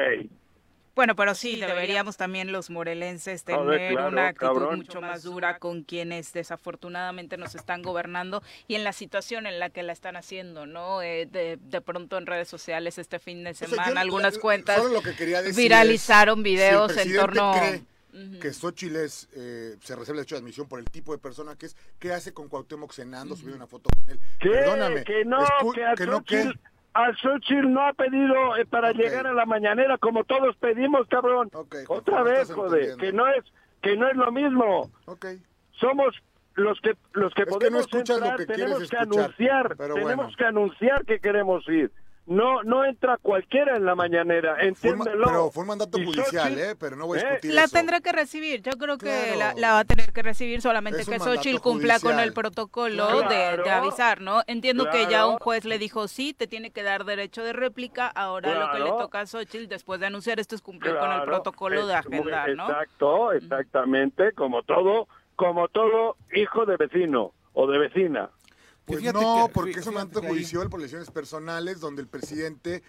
Bueno, 0.94 1.16
pero 1.16 1.34
sí, 1.34 1.58
deberíamos 1.58 2.18
también 2.18 2.52
los 2.52 2.68
morelenses 2.68 3.44
tener 3.44 3.64
ver, 3.64 3.92
claro, 3.92 4.08
una 4.10 4.28
actitud 4.28 4.46
cabrón. 4.46 4.76
mucho 4.76 5.00
más 5.00 5.22
dura 5.22 5.56
con 5.58 5.84
quienes 5.84 6.34
desafortunadamente 6.34 7.38
nos 7.38 7.54
están 7.54 7.80
gobernando 7.80 8.42
y 8.68 8.74
en 8.74 8.84
la 8.84 8.92
situación 8.92 9.46
en 9.46 9.58
la 9.58 9.70
que 9.70 9.82
la 9.82 9.94
están 9.94 10.16
haciendo, 10.16 10.66
¿no? 10.66 11.00
Eh, 11.00 11.24
de, 11.24 11.58
de 11.62 11.80
pronto 11.80 12.18
en 12.18 12.26
redes 12.26 12.48
sociales 12.48 12.98
este 12.98 13.18
fin 13.18 13.42
de 13.42 13.52
O 13.52 13.54
sea, 13.54 13.68
semana 13.68 13.92
yo- 13.94 14.00
algunas 14.00 14.36
cuentas 14.38 14.82
solo 14.82 14.92
lo 14.92 15.00
que 15.02 15.14
quería 15.16 15.40
decir 15.40 15.62
viralizaron 15.62 16.42
videos 16.42 16.92
si 16.92 17.08
en 17.08 17.16
torno... 17.16 17.52
cree 17.52 17.80
que 18.40 18.52
Xochitl 18.52 18.96
es, 18.96 19.28
eh, 19.34 19.76
se 19.80 19.96
reserva 19.96 20.12
el 20.12 20.16
derecho 20.18 20.34
de 20.34 20.40
admisión 20.40 20.68
por 20.68 20.78
el 20.78 20.84
tipo 20.86 21.12
de 21.12 21.18
persona 21.18 21.56
que 21.56 21.66
es, 21.66 21.76
¿qué 21.98 22.12
hace 22.12 22.34
con 22.34 22.48
Cuauhtémoc 22.48 22.92
cenando, 22.92 23.34
subiendo 23.34 23.56
una 23.56 23.66
foto 23.66 23.88
con 23.94 24.08
él? 24.10 24.20
¿Qué? 24.38 24.50
Perdóname. 24.50 25.04
Que 25.04 25.24
no, 25.24 25.38
que 25.74 25.84
a 25.84 25.94
que 25.94 26.06
no, 26.06 26.22
¿qué? 26.22 26.42
Xochitl, 26.42 26.60
a 26.94 27.12
Xochitl 27.14 27.72
no 27.72 27.86
ha 27.86 27.92
pedido 27.94 28.56
eh, 28.56 28.66
para 28.66 28.92
llegar 28.92 29.26
a 29.26 29.32
la 29.32 29.46
mañanera 29.46 29.96
como 29.98 30.24
todos 30.24 30.56
pedimos, 30.56 31.06
cabrón. 31.08 31.50
Otra 31.88 32.18
no 32.18 32.24
vez, 32.24 32.52
joder, 32.52 32.96
que 32.96 33.12
no 33.12 33.26
es 33.28 33.44
que 33.80 33.96
no 33.96 34.08
es 34.08 34.16
lo 34.16 34.30
mismo. 34.30 34.90
Somos 35.72 36.14
los 36.54 36.80
que 36.80 36.96
los 37.12 37.32
que 37.34 37.42
Es 37.42 37.46
que 37.46 37.52
no 37.52 37.58
podemos 37.58 37.92
lo 37.92 38.36
que 38.36 38.46
tenemos 38.46 38.78
que 38.78 38.84
escuchar, 38.84 39.02
anunciar, 39.02 39.76
tenemos 39.76 40.04
bueno. 40.04 40.30
que 40.36 40.44
anunciar 40.44 41.04
que 41.04 41.18
queremos 41.18 41.66
ir. 41.68 41.90
No 42.24 42.62
no 42.62 42.84
entra 42.84 43.16
cualquiera 43.20 43.76
en 43.76 43.84
la 43.84 43.96
mañanera, 43.96 44.54
Fue 44.54 44.68
entiéndelo. 44.68 45.26
pero 45.26 45.50
fue 45.50 45.62
un 45.62 45.68
mandato 45.70 45.98
judicial, 45.98 46.54
Xochitl- 46.54 46.70
¿eh? 46.72 46.76
Pero 46.78 46.94
no 46.94 47.06
voy 47.08 47.18
a 47.18 47.22
¿Eh? 47.22 47.24
discutir 47.30 47.54
La 47.54 47.64
eso. 47.64 47.76
tendrá 47.76 48.00
que 48.00 48.12
recibir, 48.12 48.62
yo 48.62 48.70
creo 48.78 48.96
que 48.96 49.06
Claro. 49.34 49.38
la, 49.38 49.54
la 49.60 49.72
va 49.72 49.78
a 49.80 49.84
tener 49.84 50.12
que 50.12 50.22
recibir 50.22 50.62
solamente 50.62 51.00
Es 51.02 51.08
que 51.08 51.18
Xochitl 51.18 51.60
cumpla 51.60 51.98
con 51.98 52.20
el 52.20 52.32
protocolo 52.32 53.22
de, 53.28 53.68
avisar, 53.70 54.20
¿no? 54.20 54.42
Entiendo 54.46 54.88
que 54.88 55.06
ya 55.10 55.26
un 55.26 55.38
juez 55.38 55.64
le 55.64 55.78
dijo 55.78 56.06
sí, 56.06 56.32
te 56.32 56.46
tiene 56.46 56.70
que 56.70 56.84
dar 56.84 57.04
derecho 57.04 57.42
de 57.42 57.52
réplica, 57.52 58.06
ahora 58.06 58.54
lo 58.54 58.70
que 58.70 58.78
le 58.78 58.90
toca 58.90 59.20
a 59.20 59.26
Xochitl 59.26 59.66
después 59.66 59.98
de 59.98 60.06
anunciar 60.06 60.38
esto 60.38 60.54
es 60.54 60.62
cumplir 60.62 60.96
con 60.96 61.10
el 61.10 61.22
protocolo 61.22 61.86
de 61.88 61.94
es 61.94 61.98
agendar, 62.06 62.50
¿no? 62.50 62.68
Exacto, 62.68 63.32
exactamente, 63.32 64.32
como 64.32 64.62
todo, 64.62 65.08
como 65.34 65.66
todo 65.68 66.16
hijo 66.32 66.66
de 66.66 66.76
vecino 66.76 67.32
o 67.52 67.66
de 67.66 67.78
vecina. 67.78 68.30
Pues 68.84 69.02
no, 69.12 69.46
que- 69.46 69.52
porque 69.52 69.78
es 69.80 69.86
un 69.86 69.96
ahí- 69.96 70.08
judicial 70.12 70.68
por 70.68 70.80
lesiones 70.80 71.10
personales 71.10 71.80
donde 71.80 72.02
el 72.02 72.08
presidente, 72.08 72.82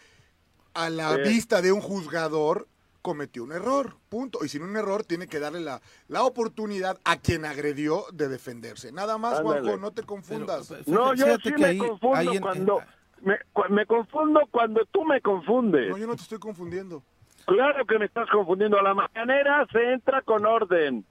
a 0.74 0.90
la 0.90 1.16
Sí. 1.16 1.22
vista 1.30 1.62
de 1.62 1.72
un 1.72 1.82
juzgador, 1.82 2.68
cometió 3.02 3.44
un 3.44 3.52
error, 3.52 3.98
punto. 4.10 4.46
Y 4.46 4.48
sin 4.50 4.64
un 4.64 4.76
error 4.78 5.04
tiene 5.04 5.28
que 5.28 5.40
darle 5.40 5.60
la, 5.60 5.82
la 6.08 6.24
oportunidad 6.24 6.98
a 7.04 7.18
quien 7.18 7.44
agredió 7.46 8.06
de 8.14 8.30
defenderse. 8.30 8.92
Nada 8.94 9.18
más, 9.18 9.40
Ándale. 9.40 9.60
Juanjo, 9.62 9.78
no 9.78 9.92
te 9.92 10.04
confundas. 10.04 10.70
Pero, 10.70 10.84
No, 10.88 11.14
yo 11.14 11.26
sí 11.44 11.52
que 11.52 11.58
me 11.58 11.66
ahí- 11.66 11.78
confundo 11.78 12.16
ahí 12.18 12.28
en- 12.38 12.42
cuando 12.42 12.80
en- 13.22 13.28
me, 13.28 13.38
me 13.76 13.86
confundo 13.86 14.40
cuando 14.50 14.86
tú 14.92 15.04
me 15.04 15.20
confundes. 15.22 15.90
no, 15.90 15.98
yo 15.98 16.08
no 16.08 16.16
te 16.16 16.22
estoy 16.24 16.40
confundiendo. 16.40 17.04
Claro 17.46 17.86
que 17.86 18.00
me 18.00 18.06
estás 18.06 18.30
confundiendo. 18.32 18.80
A 18.80 18.84
la 18.84 18.94
mañanera 18.94 19.68
se 19.72 19.94
entra 19.94 20.22
con 20.22 20.46
orden. 20.46 21.06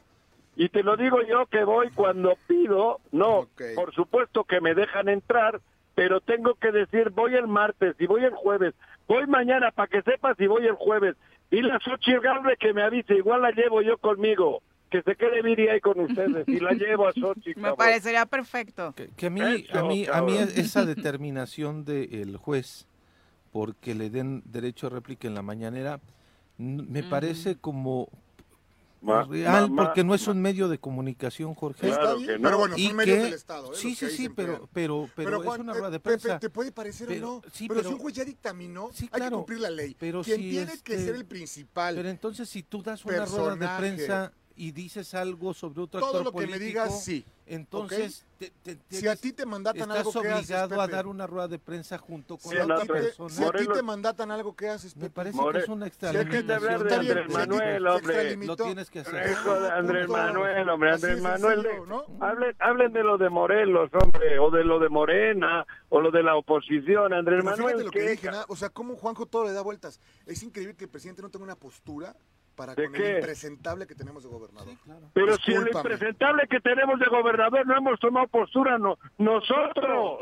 Y 0.56 0.68
te 0.68 0.82
lo 0.82 0.96
digo 0.96 1.22
yo 1.22 1.46
que 1.46 1.64
voy 1.64 1.90
cuando 1.90 2.34
pido. 2.46 3.00
No, 3.10 3.48
por 3.74 3.94
supuesto 3.94 4.44
que 4.44 4.60
me 4.60 4.74
dejan 4.74 5.08
entrar, 5.08 5.60
pero 5.94 6.20
tengo 6.20 6.54
que 6.54 6.72
decir 6.72 7.10
voy 7.10 7.34
el 7.34 7.48
martes 7.48 7.96
y 7.98 8.06
voy 8.06 8.24
el 8.24 8.34
jueves. 8.34 8.74
Voy 9.08 9.26
mañana 9.26 9.70
para 9.70 9.88
que 9.88 10.02
sepas 10.02 10.36
si 10.36 10.46
voy 10.46 10.66
el 10.66 10.74
jueves. 10.74 11.16
Y 11.50 11.62
la 11.62 11.78
Xochitl 11.80 12.20
Galvez 12.20 12.58
que 12.58 12.72
me 12.72 12.82
avise, 12.82 13.14
igual 13.14 13.42
la 13.42 13.50
llevo 13.50 13.82
yo 13.82 13.98
conmigo. 13.98 14.62
Que 14.90 15.02
se 15.02 15.16
quede 15.16 15.40
Viri 15.40 15.68
ahí 15.68 15.80
con 15.80 15.98
ustedes 16.00 16.46
y 16.46 16.60
la 16.60 16.72
llevo 16.72 17.08
a 17.08 17.12
Xochitl. 17.18 17.60
Me 17.60 17.74
parecería 17.74 18.26
perfecto. 18.26 18.92
Que, 18.94 19.08
que 19.16 19.26
a 19.26 19.30
mí, 19.30 19.40
Eso, 19.40 19.78
a 19.78 19.82
mí, 19.84 20.06
a 20.10 20.22
mí 20.22 20.36
esa 20.36 20.84
determinación 20.84 21.84
del 21.84 22.36
juez 22.36 22.86
porque 23.52 23.94
le 23.94 24.10
den 24.10 24.42
derecho 24.46 24.86
a 24.86 24.90
réplica 24.90 25.28
en 25.28 25.34
la 25.34 25.42
mañanera 25.42 26.00
me 26.58 27.02
parece 27.02 27.56
como 27.56 28.08
Ma- 29.02 29.24
real, 29.24 29.70
ma- 29.70 29.84
porque 29.84 30.04
no 30.04 30.14
es 30.14 30.26
un 30.28 30.40
medio 30.40 30.68
de 30.68 30.78
comunicación, 30.78 31.54
Jorge. 31.54 31.88
Claro 31.88 32.18
que 32.18 32.38
no. 32.38 32.42
Pero 32.48 32.58
bueno, 32.58 32.76
son 32.78 32.96
medios 32.96 33.16
que- 33.18 33.24
del 33.24 33.32
Estado. 33.34 33.72
¿eh? 33.72 33.76
sí, 33.76 33.96
que 33.96 34.08
sí, 34.08 34.16
sí, 34.16 34.28
pero, 34.28 34.52
emplean. 34.52 34.70
pero, 34.72 35.08
pero, 35.16 35.42
Juan, 35.42 35.60
es 35.60 35.64
una 35.64 35.72
eh, 35.72 35.74
rueda 35.76 35.90
de 35.90 36.00
Pepe, 36.00 36.18
prensa. 36.18 36.38
te 36.38 36.50
puede 36.50 36.70
parecer 36.72 37.08
Pero- 37.08 37.28
o 37.32 37.34
no. 37.36 37.42
sí, 37.52 37.66
pero, 37.68 37.80
pero- 37.80 37.88
si 37.90 37.94
un 37.96 38.00
juez 38.00 38.14
ya 38.14 38.24
dictaminó, 38.24 38.90
Sí, 38.92 39.04
hay 39.04 39.08
que 39.10 39.16
claro, 39.16 39.36
cumplir 39.38 39.60
la 39.60 39.70
ley. 39.70 39.96
pero 39.98 40.22
Quien 40.22 40.36
si, 40.40 40.50
tiene 40.50 40.66
que 40.82 40.94
este, 40.94 41.04
ser 41.04 41.14
el 41.16 41.24
principal, 41.26 41.94
Pero 41.96 42.08
entonces 42.08 42.48
si 42.48 42.62
tú 42.62 42.82
das 42.82 43.04
una 43.04 43.24
rueda 43.26 43.50
de 43.50 43.56
personaje. 43.58 43.80
prensa 43.80 44.32
y 44.56 44.72
dices 44.72 45.14
algo 45.14 45.54
sobre 45.54 45.80
otro 45.82 46.00
todo 46.00 46.08
actor 46.18 46.24
lo 46.24 46.32
que 46.32 46.38
me 46.46 46.52
político, 46.54 46.64
digas, 46.66 47.04
sí. 47.04 47.24
entonces 47.46 48.24
te- 48.38 48.50
te- 48.62 48.78
Si 48.90 49.06
a 49.06 49.14
ti 49.16 49.32
te 49.32 49.46
mandatan 49.46 49.82
estás 49.82 49.98
algo, 49.98 50.12
¿qué 50.12 50.28
haces, 50.28 50.50
obligado 50.50 50.80
a 50.80 50.88
dar 50.88 51.06
una 51.06 51.26
rueda 51.26 51.48
de 51.48 51.58
prensa 51.58 51.96
junto 51.98 52.36
con 52.36 52.50
Si 52.50 52.56
la 52.58 52.64
otra 52.64 52.80
te, 52.80 52.86
persona. 52.92 53.30
si 53.30 53.44
a 53.44 53.50
ti 53.52 53.66
te 53.72 53.82
mandatan 53.82 54.30
algo, 54.30 54.54
¿qué 54.56 54.68
haces, 54.68 54.96
Me 54.96 55.10
parece 55.10 55.36
More- 55.36 55.58
que 55.58 55.62
es 55.64 55.68
una 55.68 55.84
Dejen 55.86 56.00
de 56.06 56.08
extralimitación. 56.08 56.50
hablar 56.70 56.84
de 56.84 56.94
Andrés 56.94 57.26
si 57.28 57.32
Manuel, 57.32 57.86
hombre. 57.86 58.36
Lo 58.46 58.56
tienes 58.56 58.90
que 58.90 59.00
hacer. 59.00 59.30
Hijo 59.30 59.60
de 59.60 59.70
Andrés. 59.70 60.08
Manuel, 60.08 60.68
hombre, 60.68 60.90
Andrés 60.92 61.20
Manuel. 61.22 61.62
sencillo, 61.62 61.86
¿no? 61.86 62.04
Hablen, 62.26 62.56
hablen 62.58 62.92
de 62.92 63.02
lo 63.04 63.18
de 63.18 63.30
Morelos, 63.30 63.90
hombre, 64.02 64.38
o 64.38 64.50
de 64.50 64.64
lo 64.64 64.78
de 64.80 64.88
Morena, 64.88 65.64
o 65.88 66.00
lo 66.00 66.10
de 66.10 66.22
la 66.22 66.36
oposición, 66.36 67.12
Andrés 67.12 67.40
Pero 67.42 67.50
Manuel. 67.50 67.66
fíjate 67.76 67.84
lo 67.84 67.90
que 67.90 68.10
dije, 68.10 68.30
¿no? 68.30 68.44
o 68.48 68.56
sea, 68.56 68.70
cómo 68.70 68.96
Juanjo 68.96 69.26
todo 69.26 69.44
le 69.44 69.52
da 69.52 69.62
vueltas. 69.62 70.00
Es 70.26 70.42
increíble 70.42 70.74
que 70.74 70.84
el 70.84 70.90
presidente 70.90 71.22
no 71.22 71.30
tenga 71.30 71.44
una 71.44 71.56
postura 71.56 72.14
para 72.54 72.74
¿De 72.74 72.84
con 72.84 72.92
qué? 72.94 73.10
el 73.10 73.16
impresentable 73.16 73.86
que 73.86 73.94
tenemos 73.94 74.22
de 74.22 74.28
gobernador. 74.28 74.74
Pero 75.12 75.36
si 75.36 75.52
el 75.52 75.64
Discúlpame. 75.64 75.94
impresentable 75.94 76.48
que 76.48 76.60
tenemos 76.60 76.98
de 76.98 77.06
gobernador 77.06 77.66
no 77.66 77.76
hemos 77.76 78.00
tomado 78.00 78.26
postura, 78.28 78.78
no, 78.78 78.98
nosotros, 79.18 80.20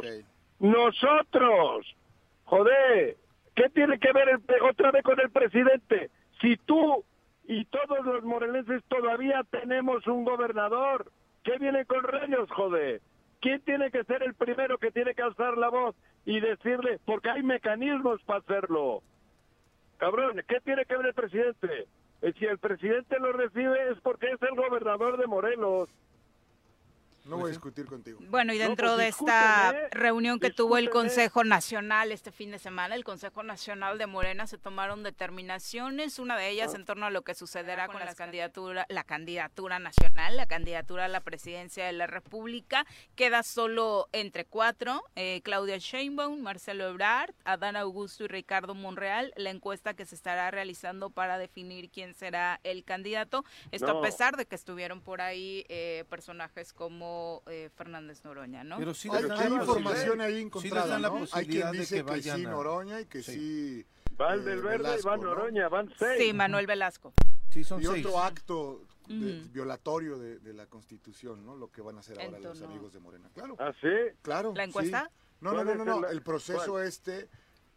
nosotros. 0.58 1.96
Joder, 2.44 3.16
¿qué 3.54 3.68
tiene 3.70 3.98
que 3.98 4.12
ver 4.12 4.28
el, 4.28 4.62
otra 4.62 4.90
vez 4.90 5.02
con 5.02 5.20
el 5.20 5.30
presidente? 5.30 6.10
Si 6.40 6.56
tú 6.56 7.04
y 7.44 7.64
todos 7.66 8.04
los 8.04 8.22
morelenses 8.24 8.82
todavía 8.88 9.44
tenemos 9.50 10.06
un 10.06 10.24
gobernador, 10.24 11.10
¿qué 11.44 11.58
viene 11.58 11.84
con 11.84 12.02
rayos, 12.02 12.50
joder? 12.50 13.00
¿Quién 13.40 13.60
tiene 13.62 13.90
que 13.90 14.04
ser 14.04 14.22
el 14.22 14.34
primero 14.34 14.78
que 14.78 14.90
tiene 14.90 15.14
que 15.14 15.22
alzar 15.22 15.56
la 15.56 15.68
voz 15.68 15.96
y 16.26 16.40
decirle? 16.40 16.98
Porque 17.06 17.30
hay 17.30 17.42
mecanismos 17.42 18.20
para 18.22 18.40
hacerlo. 18.40 19.02
Cabrón, 19.96 20.42
¿qué 20.48 20.60
tiene 20.60 20.84
que 20.84 20.96
ver 20.96 21.06
el 21.06 21.14
presidente? 21.14 21.86
Eh, 22.22 22.32
Si 22.38 22.44
el 22.44 22.58
presidente 22.58 23.18
lo 23.18 23.32
recibe 23.32 23.90
es 23.90 24.00
porque 24.00 24.30
es 24.30 24.42
el 24.42 24.54
gobernador 24.56 25.16
de 25.18 25.26
Morelos. 25.26 25.88
No 27.30 27.38
voy 27.38 27.46
a 27.46 27.52
discutir 27.52 27.86
contigo. 27.86 28.18
Bueno, 28.28 28.52
y 28.52 28.58
No, 28.58 28.64
dentro 28.66 28.88
pues 28.88 28.98
de 28.98 29.08
esta 29.08 29.72
reunión 29.92 30.38
que 30.40 30.50
tuvo 30.50 30.76
el. 30.76 30.90
Consejo 30.90 31.44
Nacional 31.44 32.10
este 32.12 32.32
fin 32.32 32.50
de 32.50 32.58
semana, 32.58 32.94
el 32.96 33.04
Consejo 33.04 33.42
Nacional 33.42 33.96
de 33.96 34.06
Morena 34.06 34.46
se 34.46 34.58
tomaron 34.58 35.02
determinaciones, 35.04 36.18
una 36.18 36.36
de 36.36 36.44
Ah. 36.44 36.48
ellas 36.48 36.74
en 36.74 36.84
torno 36.84 37.06
a 37.06 37.10
lo 37.10 37.22
que 37.22 37.34
sucederá 37.34 37.86
con 37.86 38.00
las 38.00 38.14
candidatura, 38.16 38.86
la 38.88 39.04
candidatura 39.04 39.78
nacional, 39.78 40.36
la 40.36 40.46
candidatura 40.46 41.04
a 41.04 41.08
la 41.08 41.20
presidencia 41.20 41.86
de 41.86 41.92
la 41.92 42.06
República. 42.06 42.84
Queda 43.14 43.42
solo 43.42 44.08
entre 44.12 44.44
cuatro, 44.44 45.02
eh, 45.16 45.40
Claudia 45.44 45.78
Sheinbaum, 45.78 46.40
Marcelo 46.40 46.88
Ebrard, 46.88 47.32
Adán 47.44 47.76
Augusto 47.76 48.24
y 48.24 48.28
Ricardo 48.28 48.74
Monreal, 48.74 49.32
la 49.36 49.50
encuesta 49.50 49.94
que 49.94 50.04
se 50.06 50.14
estará 50.16 50.50
realizando 50.50 51.10
para 51.10 51.38
definir 51.38 51.90
quién 51.90 52.14
será 52.14 52.60
el 52.64 52.84
candidato. 52.84 53.44
Esto 53.70 53.92
No. 53.92 53.98
a 54.00 54.02
pesar 54.02 54.36
de 54.36 54.46
que 54.46 54.56
estuvieron 54.56 55.00
por 55.00 55.20
ahí 55.20 55.64
eh, 55.68 56.04
personajes 56.10 56.72
como 56.72 57.19
eh, 57.46 57.70
Fernández 57.74 58.24
Noroña, 58.24 58.64
¿no? 58.64 58.78
Pero 58.78 58.94
sí 58.94 59.08
Hay, 59.12 59.24
información 59.52 60.20
ahí 60.20 60.34
sí 60.34 60.40
encontrada. 60.42 60.96
Hay 61.32 61.46
quien 61.46 61.70
de 61.72 61.78
dice 61.78 62.04
que 62.04 62.12
que, 62.14 62.22
sí 62.22 62.42
Noroña 62.44 63.00
y 63.00 63.06
que 63.06 63.22
Sí. 63.22 63.32
sí, 63.32 63.86
Va 64.20 64.34
el 64.34 64.40
eh, 64.40 64.44
del 64.44 64.60
verde 64.62 64.84
y 64.84 64.86
Velasco, 64.90 65.08
va 65.08 65.16
¿no? 65.16 65.22
Noroña, 65.24 65.68
van 65.68 65.92
seis. 65.98 66.20
Sí, 66.22 66.32
Manuel 66.32 66.66
Velasco. 66.66 67.12
Sí, 67.50 67.64
son 67.64 67.80
y 67.82 67.86
seis. 67.86 68.04
otro 68.06 68.20
acto 68.20 68.82
de- 69.08 69.40
violatorio 69.50 70.18
de, 70.18 70.38
de 70.38 70.52
la 70.52 70.66
Constitución, 70.66 71.44
¿no? 71.44 71.56
Lo 71.56 71.70
que 71.70 71.80
van 71.82 71.96
a 71.96 72.00
hacer 72.00 72.20
ahora 72.20 72.38
los 72.38 72.62
amigos 72.62 72.92
de 72.92 73.00
Morena. 73.00 73.28
Claro, 73.34 73.56
¿Ah, 73.58 73.72
sí? 73.80 73.88
claro. 74.22 74.52
¿La 74.54 74.64
sí. 74.64 74.68
encuesta? 74.70 75.10
No, 75.40 75.50
no, 75.52 75.64
¿Cuál 75.64 75.78
no, 75.78 75.84
no, 75.84 76.00
no, 76.00 76.06
el- 76.06 76.12
el 76.16 76.22
proceso 76.22 76.72
cuál? 76.72 76.86
este, 76.86 77.28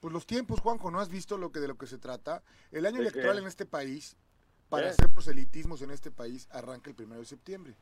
pues 0.02 0.12
los 0.14 0.26
tiempos, 0.28 0.60
Juanjo, 0.60 0.92
¿no 0.92 1.00
has 1.00 1.10
visto 1.10 1.38
lo 1.38 1.52
que 1.52 1.60
de 1.62 1.70
lo 1.70 1.78
que 1.78 1.88
se 1.88 1.98
trata? 1.98 2.44
El 2.72 2.86
año 2.86 2.98
¿De 2.98 3.04
electoral 3.04 3.38
qué? 3.38 3.42
en 3.42 3.48
este 3.48 3.66
país, 3.66 4.18
para 4.70 4.88
¿Eh? 4.88 4.90
hacer 4.90 5.10
proselitismos 5.10 5.82
en 5.82 5.92
este 5.92 6.12
país, 6.12 6.48
arranca 6.52 6.90
el 6.90 6.96
primero 6.96 7.22
de 7.22 7.26
septiembre. 7.26 7.76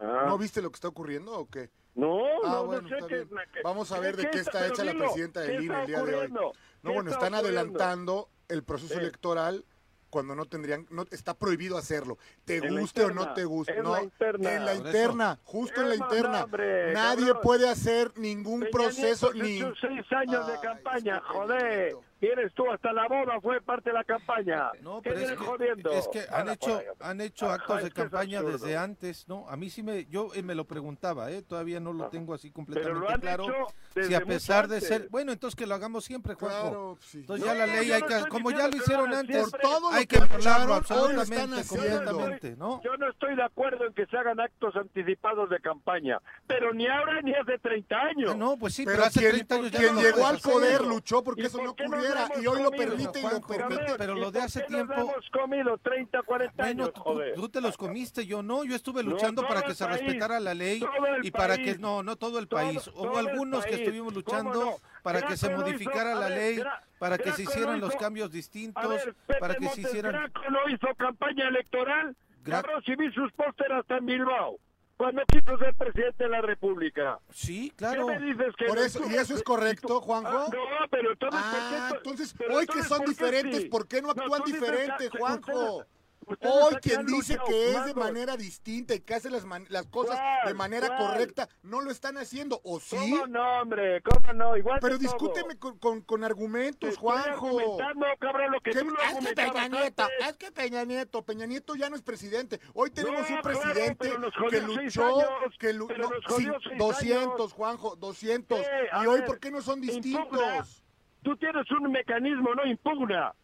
Ah. 0.00 0.24
¿No 0.26 0.36
viste 0.38 0.60
lo 0.62 0.70
que 0.70 0.76
está 0.76 0.88
ocurriendo 0.88 1.32
o 1.38 1.48
qué? 1.48 1.70
No, 1.94 2.18
Ah, 2.44 2.48
no, 2.50 2.66
bueno, 2.66 2.82
no 2.82 2.88
sé 2.88 3.06
qué, 3.06 3.26
Vamos 3.62 3.92
a 3.92 3.96
¿qué- 3.96 4.00
ver 4.00 4.16
de 4.16 4.30
qué 4.30 4.38
está 4.40 4.66
hecha 4.66 4.84
la 4.84 4.94
presidenta 4.94 5.42
¿qué 5.42 5.52
del 5.52 5.64
INE 5.64 5.80
el 5.82 5.86
día 5.86 6.02
de 6.02 6.14
hoy. 6.16 6.32
No, 6.32 6.50
¿Qué 6.52 6.88
bueno, 6.90 7.10
está 7.10 7.26
están 7.26 7.34
adelantando 7.34 8.28
el 8.48 8.64
proceso 8.64 8.98
electoral 8.98 9.64
cuando 10.10 10.36
no 10.36 10.46
tendrían, 10.46 10.86
no 10.90 11.04
está 11.10 11.34
prohibido 11.34 11.76
hacerlo. 11.76 12.18
Te 12.44 12.58
En 12.58 12.78
guste 12.78 13.04
o 13.04 13.10
no 13.10 13.32
te 13.34 13.44
guste, 13.44 13.76
en 13.76 13.82
no, 13.82 13.92
la 13.94 14.02
interna. 14.04 14.52
en 14.54 14.64
la 14.64 14.74
interna, 14.74 15.38
justo 15.42 15.80
en 15.82 15.88
la 15.88 15.94
interna. 15.96 16.44
hombre, 16.44 16.92
Nadie 16.92 17.26
cabrón. 17.26 17.42
puede 17.42 17.68
hacer 17.68 18.12
ningún 18.16 18.60
Peña 18.60 18.70
proceso 18.70 19.32
Nieto 19.32 19.70
ni 19.70 19.76
seis 19.80 20.12
años 20.12 20.46
de 20.46 20.60
campaña, 20.60 21.20
joder. 21.20 21.96
Tienes 22.20 22.54
tú 22.54 22.70
hasta 22.70 22.92
la 22.92 23.06
boda 23.08 23.40
fue 23.40 23.60
parte 23.60 23.90
de 23.90 23.94
la 23.94 24.04
campaña. 24.04 24.70
No, 24.80 25.02
¿Qué 25.02 25.10
pero 25.10 25.20
es 25.20 25.30
que, 25.32 25.36
jodiendo? 25.36 25.90
es 25.90 26.08
que 26.08 26.24
han 26.30 26.48
hecho, 26.48 26.80
han 27.00 27.20
hecho 27.20 27.46
Ajá, 27.46 27.54
actos 27.56 27.82
de 27.82 27.90
campaña 27.90 28.42
desde 28.42 28.76
antes, 28.76 29.28
¿no? 29.28 29.48
A 29.48 29.56
mí 29.56 29.68
sí 29.68 29.82
me, 29.82 30.06
yo 30.06 30.32
eh, 30.34 30.42
me 30.42 30.54
lo 30.54 30.64
preguntaba, 30.64 31.30
¿eh? 31.30 31.42
Todavía 31.42 31.80
no 31.80 31.92
lo 31.92 32.04
Ajá. 32.04 32.10
tengo 32.10 32.32
así 32.32 32.50
Pero 32.50 32.54
completamente 32.54 33.20
claro. 33.20 33.44
hecho 33.44 34.06
Si 34.06 34.14
a 34.14 34.20
pesar 34.24 34.68
de 34.68 34.80
ser, 34.80 35.08
bueno, 35.10 35.32
entonces 35.32 35.56
que 35.56 35.66
lo 35.66 35.74
hagamos 35.74 36.04
siempre, 36.04 36.34
Juanjo. 36.34 36.60
Claro, 36.60 36.98
sí. 37.00 37.18
Entonces 37.18 37.46
No, 37.46 37.52
ya 37.52 37.58
la 37.58 37.66
ley 37.66 37.92
hay 37.92 38.00
no 38.00 38.06
que, 38.06 38.28
como 38.28 38.50
ya 38.52 38.68
lo 38.68 38.76
hicieron 38.76 39.12
antes, 39.12 39.36
Por 39.36 39.48
siempre. 39.50 39.60
todo 39.62 39.80
lo 39.90 39.96
hay 39.96 40.06
que 40.06 40.16
hablarlo 40.18 40.74
absolutamente, 40.74 41.60
haciendo. 41.60 41.68
completamente, 41.68 42.56
¿no? 42.56 42.80
Yo 42.82 42.96
no 42.96 43.10
estoy 43.10 43.36
de 43.36 43.42
acuerdo 43.42 43.86
en 43.86 43.92
que 43.92 44.06
se 44.06 44.16
hagan 44.16 44.40
actos 44.40 44.74
anticipados 44.76 45.50
de 45.50 45.60
campaña, 45.60 46.20
pero 46.46 46.72
ni 46.72 46.86
ahora 46.86 47.20
ni 47.22 47.34
hace 47.34 47.58
30 47.58 47.96
años. 48.00 48.30
Ah, 48.32 48.36
no, 48.36 48.56
pues 48.56 48.74
sí, 48.74 48.84
pero, 48.84 48.96
Pero 48.96 49.06
hace 49.08 49.20
quien, 49.20 49.32
30 49.32 49.54
años 49.56 49.70
ya 49.72 49.78
quien 49.80 49.96
llegó 49.96 50.26
al 50.26 50.38
poder 50.38 50.84
luchó 50.84 51.22
porque 51.22 51.42
¿Y 51.42 51.46
eso 51.46 51.62
no 51.62 51.74
qué 51.74 51.88
hemos 52.06 52.42
y 52.42 52.46
hoy 52.46 52.62
lo 52.62 52.70
comido? 52.70 52.86
permite 52.90 53.20
y 53.20 53.22
lo 53.22 53.40
permite. 53.40 53.94
pero 53.98 54.16
¿Y 54.16 54.20
lo 54.20 54.30
de 54.30 54.40
hace 54.40 54.62
tiempo- 54.62 54.94
Nos 54.94 55.08
hemos 55.10 55.30
comido 55.30 55.78
30, 55.78 56.22
40 56.22 56.62
Bueno, 56.62 56.82
años, 56.84 56.92
tú, 56.94 57.00
joder. 57.02 57.34
tú 57.34 57.48
te 57.48 57.60
los 57.60 57.76
comiste, 57.76 58.26
yo 58.26 58.42
no, 58.42 58.64
yo 58.64 58.74
estuve 58.76 59.02
No, 59.02 59.10
luchando 59.10 59.42
todo 59.42 59.48
para 59.48 59.62
que 59.62 59.74
se 59.74 59.84
país, 59.84 60.00
respetara 60.00 60.40
la 60.40 60.54
ley 60.54 60.80
todo 60.80 60.90
y 61.22 61.30
para 61.30 61.56
que 61.56 61.64
país, 61.64 61.80
no, 61.80 62.02
no 62.02 62.16
todo 62.16 62.38
el 62.38 62.48
todo- 62.48 62.60
país, 62.60 62.82
todo 62.84 62.94
hubo 63.02 63.18
el 63.20 63.28
algunos 63.28 63.64
que 63.64 63.70
país, 63.72 63.80
estuvimos 63.82 64.12
¿cómo 64.12 64.20
luchando 64.20 64.64
no? 64.64 64.76
para 65.02 65.22
que 65.22 65.36
se 65.36 65.46
Graco 65.48 65.60
lo 65.62 65.66
modificara 65.66 66.10
hizo, 66.10 66.20
la 66.20 66.28
ver, 66.28 66.38
ley, 66.38 66.56
Gra- 66.58 66.80
para 66.98 67.18
que 67.18 67.32
se 67.32 67.42
Graco 67.42 67.50
hicieran 67.52 67.80
lo 67.80 67.86
los 67.86 67.96
cambios 67.96 68.30
distintos, 68.32 68.88
ver, 68.88 69.14
Pepe 69.26 69.40
para 69.40 69.54
que 69.54 69.60
se 69.60 69.66
Montes 69.66 69.84
hicieran 69.86 70.12
Graco 70.12 70.40
no 70.50 70.68
hizo 70.68 70.86
campaña 70.96 71.48
electoral. 71.48 72.16
Gra- 72.44 72.62
Cabrón, 72.62 72.82
si 72.84 72.94
vi 72.96 73.10
sus 73.12 73.32
pósteres 73.32 73.78
hasta 73.78 73.96
en 73.96 74.06
Bilbao, 74.06 74.58
cuando 74.96 75.22
quiso 75.26 75.58
ser 75.58 75.74
presidente 75.74 76.24
de 76.24 76.30
la 76.30 76.40
República. 76.40 77.18
Sí, 77.30 77.70
¿Qué 77.70 77.76
claro. 77.76 78.06
me 78.06 78.18
dices 78.20 78.54
que 78.56 78.66
Por 78.66 78.78
no? 78.78 78.84
eso, 78.84 79.00
¿y 79.10 79.14
eso 79.14 79.34
es 79.34 79.42
correcto, 79.42 80.00
Juanjo? 80.00 80.28
Ah, 80.30 80.46
no, 80.52 80.88
pero 80.90 81.12
entonces, 81.12 81.40
Ah, 81.42 81.50
¿por 81.50 81.68
qué? 81.68 81.96
entonces, 81.98 82.34
pero 82.38 82.54
hoy 82.54 82.66
que 82.66 82.82
son 82.82 82.98
¿por 82.98 83.04
qué 83.06 83.10
diferentes, 83.10 83.62
sí? 83.62 83.68
¿por 83.68 83.88
qué 83.88 84.02
no 84.02 84.10
actúan 84.10 84.42
tú 84.42 84.46
dices 84.46 84.60
diferente, 84.60 85.08
Juanjo? 85.18 85.84
Hoy 86.26 86.74
quien 86.82 87.06
dice 87.06 87.38
que 87.46 87.70
es 87.72 87.84
de 87.86 87.94
manera 87.94 88.36
distinta 88.36 88.94
y 88.94 89.00
que 89.00 89.14
hace 89.14 89.30
las, 89.30 89.44
man- 89.44 89.66
las 89.68 89.86
cosas 89.86 90.16
¿Cuál? 90.18 90.48
de 90.48 90.54
manera 90.54 90.86
¿Cuál? 90.88 90.98
correcta, 90.98 91.48
no 91.62 91.80
lo 91.80 91.90
están 91.90 92.16
haciendo, 92.18 92.60
¿o 92.64 92.80
sí? 92.80 92.96
¿Cómo 92.96 93.26
no, 93.26 93.60
hombre? 93.62 94.02
¿Cómo 94.02 94.32
no? 94.32 94.56
Igual 94.56 94.78
Pero 94.80 94.98
discúteme 94.98 95.58
con, 95.58 95.78
con, 95.78 96.00
con 96.02 96.20
Te 96.20 96.26
argumentos, 96.26 96.96
Juanjo. 96.96 97.46
argumentando, 97.46 98.06
cabrón, 98.18 98.52
lo 98.52 98.60
que 98.60 98.70
¿Qué- 98.70 98.80
tú 98.80 98.90
lo 98.90 98.96
es 99.00 99.18
que 99.26 99.34
Peña 99.34 99.68
Nieto, 99.68 100.08
es 100.20 100.36
que 100.36 100.52
Peña 100.52 100.84
Nieto, 100.84 101.22
Peña 101.24 101.46
Nieto 101.46 101.74
ya 101.76 101.90
no 101.90 101.96
es 101.96 102.02
presidente. 102.02 102.60
Hoy 102.74 102.90
tenemos 102.90 103.28
No, 103.28 103.36
un 103.36 103.42
presidente 103.42 104.12
que 104.50 104.60
luchó, 104.62 105.06
años, 105.06 105.54
que 105.58 105.72
lu- 105.72 105.88
no, 105.88 106.08
nos 106.10 106.24
jodió 106.26 106.54
sí, 106.60 106.66
seis 106.68 106.78
200, 106.78 107.34
años. 107.40 107.52
Juanjo, 107.52 107.96
200. 107.96 108.58
Eh, 108.60 108.66
a 108.92 109.04
y 109.04 109.06
hoy, 109.06 109.22
¿por 109.22 109.38
qué 109.40 109.50
no 109.50 109.60
son 109.62 109.82
impugna. 109.84 110.02
distintos? 110.02 110.80
Tú 111.22 111.36
tienes 111.38 111.70
un 111.70 111.90
mecanismo, 111.90 112.54
no 112.54 112.66
impugna. 112.66 113.34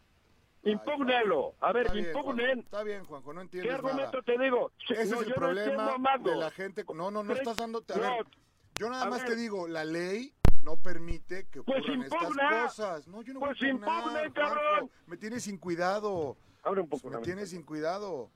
Impúgnalo. 0.63 1.55
A 1.59 1.71
ver, 1.73 1.87
Está 1.87 1.93
bien, 1.93 2.11
Juanjo, 2.13 2.29
impugnen. 2.31 2.59
Está 2.59 2.83
bien, 2.83 3.03
Juanjo, 3.05 3.33
no 3.33 3.39
¿Qué 3.39 3.43
entiendes 3.45 3.73
argumento 3.73 4.11
nada. 4.11 4.21
te 4.23 4.37
digo? 4.37 4.71
Ese 4.89 4.93
No, 4.95 5.21
es 5.21 5.23
el 5.23 5.29
no 5.29 5.35
problema 5.35 5.95
entiendo, 5.95 6.29
de 6.31 6.35
la 6.37 6.51
gente. 6.51 6.85
No, 6.93 7.09
no, 7.11 7.23
no 7.23 7.33
estás 7.33 7.55
dándote. 7.57 7.93
A 7.93 7.97
no, 7.97 8.03
ver, 8.03 8.25
yo 8.75 8.89
nada 8.89 9.03
a 9.05 9.09
más 9.09 9.21
ver. 9.23 9.29
te 9.31 9.35
digo, 9.37 9.67
la 9.67 9.83
ley 9.83 10.33
no 10.63 10.77
permite 10.77 11.47
que 11.47 11.63
Pues 11.63 11.79
ocurran 11.79 12.03
estas 12.03 12.21
impugna. 12.21 12.63
cosas. 12.63 13.07
No, 13.07 13.21
yo 13.23 13.33
no 13.33 13.39
Pues 13.39 13.59
voy 13.59 13.67
a 13.67 13.71
impugnar, 13.71 13.97
impugnen, 14.03 14.33
Juanjo. 14.33 14.55
cabrón. 14.55 14.91
Me 15.07 15.17
tienes 15.17 15.43
sin 15.43 15.57
cuidado. 15.57 16.37
Abre 16.63 16.81
un 16.81 16.89
poco. 16.89 17.09
Me 17.09 17.17
tienes 17.21 17.49
sin 17.49 17.63
cuidado. 17.63 18.29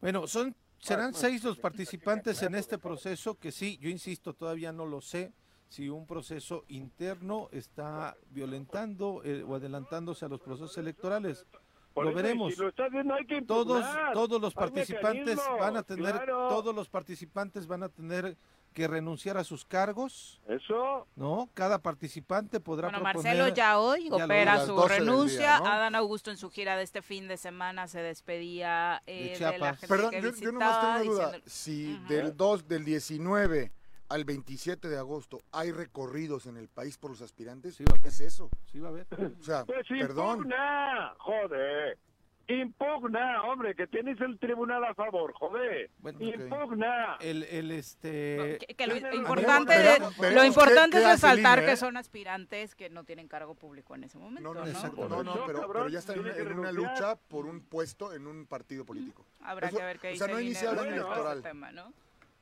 Bueno, 0.00 0.26
son 0.26 0.56
serán 0.78 1.14
seis 1.14 1.44
los 1.44 1.56
participantes 1.58 2.42
en 2.42 2.56
este 2.56 2.78
proceso 2.78 3.38
que 3.38 3.52
sí, 3.52 3.78
yo 3.78 3.88
insisto, 3.88 4.34
todavía 4.34 4.72
no 4.72 4.84
lo 4.86 5.00
sé 5.00 5.32
si 5.68 5.88
un 5.88 6.06
proceso 6.06 6.64
interno 6.68 7.48
está 7.52 8.16
violentando 8.30 9.22
eh, 9.24 9.42
o 9.42 9.54
adelantándose 9.56 10.24
a 10.24 10.28
los 10.28 10.40
procesos 10.40 10.76
electorales. 10.78 11.46
Por 11.92 12.04
Lo 12.06 12.10
eso, 12.10 12.16
veremos. 12.16 12.54
si 12.54 12.60
lo 12.60 12.68
estás 12.68 12.90
viendo, 12.90 13.14
hay 13.14 13.24
que 13.26 13.42
Todos 13.42 13.84
todos 14.12 14.40
los 14.40 14.52
participantes 14.54 15.38
van 15.60 15.76
a 15.76 15.82
tener 15.84 16.12
claro. 16.12 16.48
todos 16.48 16.74
los 16.74 16.88
participantes 16.88 17.66
van 17.68 17.84
a 17.84 17.88
tener 17.88 18.36
que 18.72 18.88
renunciar 18.88 19.36
a 19.36 19.44
sus 19.44 19.64
cargos, 19.64 20.40
Eso. 20.48 21.06
¿no? 21.14 21.48
Cada 21.54 21.78
participante 21.80 22.58
podrá 22.58 22.88
Bueno, 22.88 23.04
proponer... 23.04 23.36
Marcelo 23.36 23.54
ya 23.54 23.78
hoy 23.78 24.08
ya 24.10 24.24
opera 24.24 24.66
su 24.66 24.74
12 24.74 24.94
del 24.94 25.06
renuncia. 25.06 25.38
día, 25.38 25.58
¿no? 25.60 25.66
Adán 25.66 25.94
Augusto 25.94 26.32
en 26.32 26.36
su 26.36 26.50
gira 26.50 26.76
de 26.76 26.82
este 26.82 27.00
fin 27.00 27.28
de 27.28 27.36
semana 27.36 27.86
se 27.86 28.00
despedía 28.02 29.00
eh, 29.06 29.14
De 29.14 29.22
de, 29.22 29.28
la 29.30 29.36
Chiapas. 29.38 29.78
gente 29.78 29.86
Perdón, 29.94 30.10
que 30.10 30.22
yo, 30.22 30.30
yo 30.34 30.50
nomás 30.52 30.80
tengo 30.80 30.98
visitaba, 30.98 31.02
una 31.02 31.04
duda. 31.04 31.26
diciendo- 31.44 31.48
Si 31.48 31.98
del 32.12 32.36
2, 32.36 32.66
del 32.66 32.84
19 32.84 33.72
al 34.08 34.24
27 34.24 34.88
de 34.88 34.98
agosto 34.98 35.42
hay 35.52 35.72
recorridos 35.72 36.46
en 36.46 36.56
el 36.56 36.68
país 36.68 36.98
por 36.98 37.10
los 37.10 37.22
aspirantes, 37.22 37.74
Sí, 37.76 37.84
va 37.84 37.96
a 37.96 38.00
¿qué 38.00 38.08
es 38.08 38.20
eso? 38.20 38.48
Sí, 38.70 38.78
va 38.80 38.88
a 38.88 38.92
ver. 38.92 39.06
O 39.40 39.42
sea, 39.42 39.64
Pues 39.64 39.86
perdón. 39.88 40.38
impugna, 40.38 41.14
joder. 41.18 41.98
Impugna, 42.46 43.42
hombre, 43.44 43.74
que 43.74 43.86
tienes 43.86 44.20
el 44.20 44.38
tribunal 44.38 44.84
a 44.84 44.94
favor, 44.94 45.32
joder. 45.32 45.90
Bueno. 45.98 46.18
Impugna. 46.20 47.16
El, 47.18 47.42
el 47.44 47.70
este... 47.72 48.58
Que, 48.60 48.74
que 48.74 48.86
lo 48.86 48.96
importante, 49.14 49.72
de- 49.72 50.30
lo 50.34 50.44
importante 50.44 50.98
qué- 50.98 51.04
es 51.04 51.10
resaltar 51.12 51.60
¿eh? 51.60 51.64
que 51.66 51.76
son 51.76 51.96
aspirantes 51.96 52.74
que 52.74 52.90
no 52.90 53.04
tienen 53.04 53.28
cargo 53.28 53.54
público 53.54 53.94
en 53.94 54.04
ese 54.04 54.18
momento. 54.18 54.42
No, 54.42 54.52
no, 54.52 55.22
¿no? 55.24 55.46
pero, 55.46 55.88
ya 55.88 55.98
está 56.00 56.12
en 56.12 56.20
una, 56.20 56.68
en 56.68 56.74
lucha 56.76 57.16
por 57.16 57.46
un 57.46 57.60
puesto 57.62 58.12
en 58.12 58.26
un 58.26 58.44
partido 58.46 58.84
político. 58.84 59.24
Habrá 59.40 59.68
Eso- 59.68 59.78
que 59.78 59.84
ver 59.84 59.98
qué 59.98 60.08
o 60.08 60.10
dice 60.10 60.24
sea, 60.24 60.32
no 60.34 60.38
ha 60.38 60.42
iniciado 60.42 60.72
el 60.74 60.92
año 60.92 61.02
electoral. 61.02 61.42
tema, 61.42 61.72
¿no? 61.72 61.92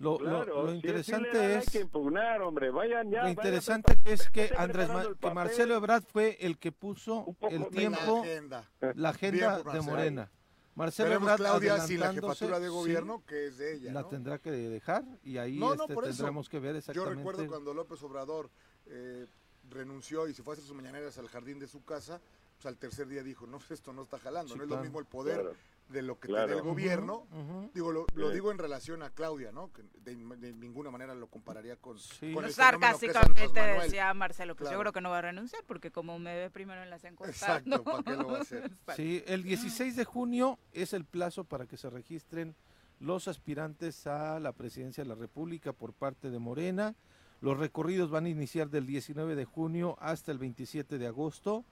Lo, 0.03 0.19
lo- 0.19 0.19
Claro, 0.19 0.63
lo 0.65 0.71
si 0.71 0.75
interesante 0.77 1.57
es... 1.59 1.71
Que 1.71 1.79
impugnar, 1.81 2.43
hombre. 2.43 2.71
Vayan 2.71 3.09
ya. 3.11 3.23
Lo 3.23 3.29
interesante 3.29 3.97
es 4.05 4.29
que 4.31 4.51
Andrés 4.57 4.89
Ma- 4.89 5.07
que. 5.21 5.31
Marcelo 5.31 5.77
Ebrard 5.77 6.03
fue 6.03 6.37
el 6.41 6.59
que 6.59 6.73
puso 6.73 7.37
el 7.43 7.51
de 7.51 7.59
la 7.61 7.69
tiempo, 7.69 8.17
La 8.17 8.21
agenda. 8.23 8.71
la 8.97 9.09
agenda 9.11 9.63
de. 9.63 9.81
Morena. 9.81 10.31
Marcelo 10.75 11.13
Ebrard 11.15 11.37
Claudia 11.37 11.79
sin 11.81 12.01
la 12.01 12.07
adelantándose, 12.07 12.47
jefatura 12.47 12.59
de 12.59 12.67
sí, 12.67 12.73
gobierno, 12.73 13.23
que 13.27 13.47
es 13.47 13.59
de 13.59 13.75
ella. 13.77 13.93
la 13.93 14.09
tendrá 14.09 14.39
que 14.39 14.51
dejar 14.51 15.05
y 15.23 15.37
ahí 15.37 15.59
No, 15.59 15.75
no, 15.77 15.85
este, 15.85 15.95
tendremos 15.95 16.49
que 16.49 16.59
ver 16.59 16.73
Yo 16.73 16.79
exactamente. 16.79 17.15
recuerdo 17.19 17.47
cuando 17.47 17.75
López 17.75 18.03
Obrador 18.03 18.51
eh, 18.87 19.27
renunció 19.71 20.27
y 20.29 20.35
se 20.35 20.43
fue 20.43 20.53
a 20.53 20.55
hacer 20.55 20.67
sus 20.67 20.75
mañaneras 20.75 21.17
al 21.19 21.29
jardín 21.29 21.59
de 21.59 21.69
su 21.69 21.85
casa, 21.85 22.21
pues 22.57 22.67
al 22.67 22.79
tercer 22.79 23.07
día 23.07 23.23
dijo, 23.23 23.47
no, 23.47 23.61
esto 23.71 23.93
no 23.93 24.03
está 24.03 24.19
jalando, 24.19 24.55
Sí, 24.55 24.59
no 24.59 24.65
es 24.65 24.69
claro. 24.69 24.81
lo 24.81 24.85
mismo 24.85 24.99
el 24.99 25.07
poder 25.07 25.41
Claro. 25.43 25.57
De 25.93 26.03
lo 26.03 26.19
que 26.19 26.29
Claro. 26.29 26.49
te 26.49 26.55
el 26.55 26.63
gobierno. 26.63 27.27
Ujú. 27.31 27.71
Digo, 27.75 27.93
lo, 27.93 28.07
lo 28.15 28.31
digo 28.31 28.51
en 28.51 28.59
relación 28.59 29.03
a 29.03 29.11
Claudia, 29.11 29.53
¿no? 29.53 29.73
Que 29.73 29.83
de, 30.01 30.17
de 30.17 30.53
ninguna 30.55 30.91
manera 30.91 31.15
lo 31.15 31.29
compararía 31.29 31.77
con, 31.77 31.99
Sí. 31.99 32.33
con 32.33 32.43
No 32.43 32.49
el 32.49 32.55
fenómeno 32.55 32.81
que 32.99 33.07
es 33.07 33.13
Sarcásticamente 33.13 33.61
Manuel. 33.61 33.83
decía 33.83 34.15
Marcelo, 34.15 34.55
pues 34.57 34.65
yo 34.67 34.71
Claro. 34.71 34.81
creo 34.81 34.93
que 34.93 35.01
no 35.03 35.11
va 35.11 35.19
a 35.19 35.23
renunciar 35.23 35.63
porque 35.67 35.91
como 35.91 36.19
me 36.19 36.35
ve 36.35 36.51
primero 36.51 36.83
en 36.83 36.91
las 36.91 37.05
encuestas. 37.05 37.43
Exacto, 37.43 37.71
¿no? 37.71 37.85
¿para 37.85 38.03
qué 38.03 38.11
lo 38.17 38.27
va 38.29 38.39
a 38.39 38.41
hacer? 38.43 38.71
Sí, 38.97 39.23
el 39.27 39.43
16 39.43 39.95
de 39.97 40.05
junio 40.05 40.59
es 40.73 40.93
el 40.93 41.05
plazo 41.05 41.45
para 41.45 41.67
que 41.67 41.77
se 41.77 41.91
registren 41.91 42.55
los 42.99 43.29
aspirantes 43.29 44.07
a 44.07 44.39
la 44.41 44.53
presidencia 44.53 45.03
de 45.03 45.09
la 45.09 45.15
República 45.17 45.73
por 45.73 45.93
parte 45.93 46.31
de 46.31 46.39
Morena. 46.39 46.95
Los 47.41 47.59
recorridos 47.59 48.11
van 48.11 48.27
a 48.27 48.29
iniciar 48.29 48.71
del 48.71 48.87
19 48.87 49.35
de 49.35 49.45
junio 49.45 49.97
hasta 50.01 50.31
el 50.31 50.39
27 50.39 50.99
de 50.99 51.09
agosto. 51.09 51.65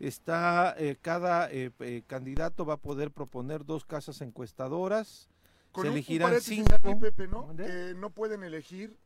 Está 0.00 0.74
eh, 0.78 0.96
cada 1.00 1.50
eh, 1.52 1.70
eh, 1.80 2.02
candidato 2.06 2.64
va 2.64 2.74
a 2.74 2.78
poder 2.78 3.10
proponer 3.10 3.64
dos 3.66 3.84
casas 3.84 4.20
encuestadoras. 4.22 5.28
Con 5.72 5.82
se 5.82 5.88
un- 5.88 5.92
un 5.92 5.98
elegirán 5.98 6.28
paréntesis 6.30 6.56
cinco. 6.56 6.74
aquí, 6.74 6.94
Pepe, 6.96 7.28
no 7.94 8.10
pueden 8.10 8.42
elegir 8.42 8.96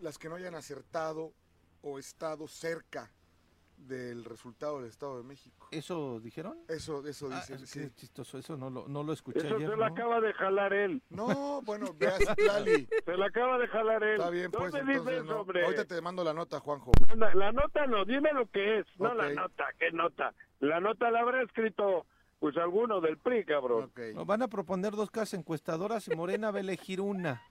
las 0.00 0.18
que 0.18 0.28
no 0.28 0.34
hayan 0.34 0.54
acertado 0.56 1.32
o 1.82 1.98
estado 1.98 2.48
cerca 2.48 3.10
del 3.86 4.24
resultado 4.24 4.80
del 4.80 4.88
Estado 4.90 5.18
de 5.18 5.24
México. 5.24 5.68
¿Eso 5.70 6.20
dijeron? 6.20 6.58
Eso, 6.68 7.06
eso 7.06 7.28
Ah, 7.32 7.36
dicen, 7.40 7.58
qué 7.58 7.66
sí. 7.66 7.90
chistoso, 7.96 8.38
eso 8.38 8.56
no 8.56 8.70
lo, 8.70 8.86
no 8.88 9.02
lo 9.02 9.12
escuché 9.12 9.38
Eso 9.38 9.56
ayer. 9.56 9.70
se 9.70 9.76
lo 9.76 9.86
¿no? 9.88 9.92
acaba 9.92 10.20
de 10.20 10.32
jalar 10.34 10.72
él. 10.72 11.02
No, 11.10 11.62
bueno, 11.62 11.86
veas, 11.98 12.18
Lali. 12.38 12.86
Se 13.04 13.16
lo 13.16 13.24
acaba 13.24 13.58
de 13.58 13.68
jalar 13.68 14.02
él. 14.02 14.12
Está 14.18 14.30
bien, 14.30 14.50
pues, 14.50 14.72
¿Dónde 14.72 14.92
entonces 14.92 15.12
dices, 15.14 15.24
no. 15.28 15.40
hombre? 15.40 15.64
Ahorita 15.64 15.84
te 15.84 16.00
mando 16.00 16.22
la 16.24 16.32
nota, 16.34 16.60
Juanjo. 16.60 16.92
La, 17.16 17.34
la 17.34 17.52
nota 17.52 17.86
no, 17.86 18.04
dime 18.04 18.32
lo 18.32 18.46
que 18.50 18.78
es. 18.80 18.86
No 18.98 19.14
la 19.14 19.30
nota, 19.30 19.64
¿qué 19.78 19.90
nota? 19.92 20.34
La 20.60 20.78
nota 20.80 21.10
la 21.10 21.20
habrá 21.20 21.42
escrito, 21.42 22.06
pues, 22.40 22.56
alguno 22.56 23.00
del 23.00 23.18
PRI, 23.18 23.44
cabrón. 23.44 23.84
Ok. 23.84 24.00
No, 24.14 24.24
van 24.24 24.42
a 24.42 24.48
proponer 24.48 24.92
dos 24.96 25.10
casas 25.10 25.34
encuestadoras 25.34 26.08
y 26.08 26.16
Morena 26.16 26.50
va 26.50 26.56
a 26.58 26.60
elegir 26.60 27.00
una. 27.00 27.42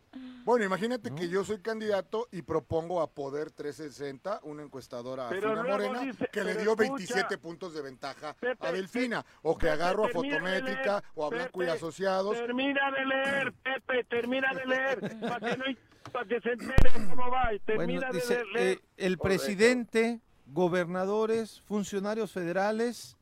Bueno, 0.43 0.65
imagínate 0.65 1.11
¿No? 1.11 1.15
que 1.15 1.29
yo 1.29 1.43
soy 1.45 1.59
candidato 1.61 2.27
y 2.31 2.41
propongo 2.41 3.01
a 3.01 3.07
Poder 3.11 3.51
360, 3.51 4.39
una 4.43 4.63
encuestadora 4.63 5.29
Pero 5.29 5.51
a 5.51 5.53
luego 5.63 5.69
Morena, 5.69 5.99
dice- 6.01 6.27
que 6.31 6.43
le 6.43 6.53
dio 6.55 6.71
escucha. 6.71 6.83
27 6.83 7.37
puntos 7.37 7.73
de 7.75 7.81
ventaja 7.83 8.33
Pepe, 8.33 8.65
a 8.67 8.71
Delfina, 8.71 9.25
o 9.43 9.55
que 9.55 9.67
Pepe, 9.67 9.73
agarro 9.73 10.05
a 10.05 10.09
Fotométrica 10.09 10.91
leer, 10.93 11.03
o 11.13 11.25
a 11.25 11.29
Blanco 11.29 11.63
y 11.63 11.67
Asociados. 11.67 12.35
Termina 12.35 12.81
de 12.91 13.05
leer, 13.05 13.53
Pepe, 13.63 14.03
termina 14.05 14.51
de 14.55 14.65
leer, 14.65 14.99
para 15.21 15.51
que, 15.51 15.57
no, 15.57 15.65
pa' 16.11 16.25
que 16.25 16.41
se 16.41 16.53
entere 16.53 16.89
cómo 17.09 17.29
va. 17.29 17.53
Y 17.53 17.59
termina 17.59 17.99
Bueno, 18.07 18.13
de 18.13 18.19
dice, 18.19 18.33
leer. 18.33 18.47
leer. 18.55 18.77
eh, 18.77 18.81
el 18.97 19.17
presidente, 19.19 20.21
gobernadores, 20.47 21.61
funcionarios 21.67 22.31
federales 22.31 23.15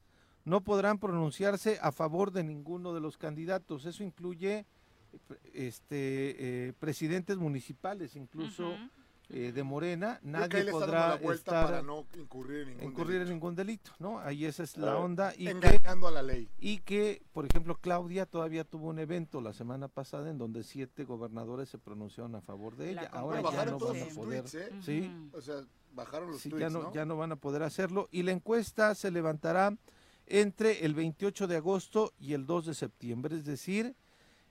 no 0.48 0.62
podrán 0.62 0.98
pronunciarse 0.98 1.78
a 1.82 1.92
favor 1.92 2.32
de 2.32 2.42
ninguno 2.42 2.94
de 2.94 3.02
los 3.02 3.18
candidatos. 3.18 3.86
Eso 3.86 4.02
incluye 4.02 4.66
este, 5.54 6.68
eh, 6.70 6.74
presidentes 6.80 7.36
municipales, 7.38 8.16
incluso 8.16 8.74
eh, 9.28 9.52
de 9.54 9.64
Morena. 9.64 10.22
Nadie 10.24 10.72
podrá 10.72 11.10
la 11.10 11.16
vuelta 11.18 11.34
estar 11.52 11.66
para 11.66 11.82
no 11.82 12.06
incurrir 12.18 12.62
en 12.62 12.68
ningún 12.78 12.84
incurrir 12.92 13.16
en 13.16 13.20
delito. 13.20 13.34
ningún 13.34 13.56
delito, 13.56 13.92
¿no? 14.00 14.20
Ahí 14.20 14.46
esa 14.46 14.64
es 14.64 14.78
la 14.78 14.96
onda. 14.98 15.34
Y 15.38 15.54
que, 15.54 15.82
a 15.86 15.96
la 16.12 16.24
ley. 16.24 16.48
y 16.60 16.78
que, 16.78 17.22
por 17.34 17.46
ejemplo, 17.46 17.76
Claudia 17.76 18.26
todavía 18.26 18.64
tuvo 18.64 18.88
un 18.88 19.00
evento 19.00 19.42
la 19.42 19.52
semana 19.52 19.90
pasada 19.90 20.30
en 20.30 20.38
donde 20.38 20.64
siete 20.64 21.04
gobernadores 21.04 21.68
se 21.68 21.78
pronunciaron 21.78 22.36
a 22.36 22.42
favor 22.42 22.78
de 22.78 22.94
La 22.94 23.02
ella. 23.02 23.12
Ahora 23.12 23.42
ya 23.42 23.66
no 23.66 23.80
van 23.80 24.02
a 24.02 24.06
poder. 24.16 24.44
tweets, 24.46 24.56
¿eh? 24.56 24.70
Sí. 24.82 25.12
O 25.34 25.42
sea, 25.42 25.56
bajaron 25.94 26.32
los 26.32 26.40
Sí, 26.40 26.50
tweets, 26.50 26.62
ya 26.62 26.70
no, 26.70 26.84
¿no? 26.84 26.94
ya 26.94 27.04
no 27.04 27.18
van 27.18 27.34
a 27.34 27.36
poder 27.36 27.64
hacerlo. 27.64 28.08
Y 28.12 28.24
la 28.24 28.32
encuesta 28.32 28.96
se 28.96 29.12
levantará 29.12 29.76
entre 30.28 30.86
el 30.86 30.94
28 30.94 31.48
de 31.48 31.58
agosto 31.58 32.13
y 32.20 32.34
el 32.34 32.46
2 32.46 32.68
de 32.68 32.74
septiembre. 32.74 33.36
Es 33.36 33.46
decir, 33.46 33.96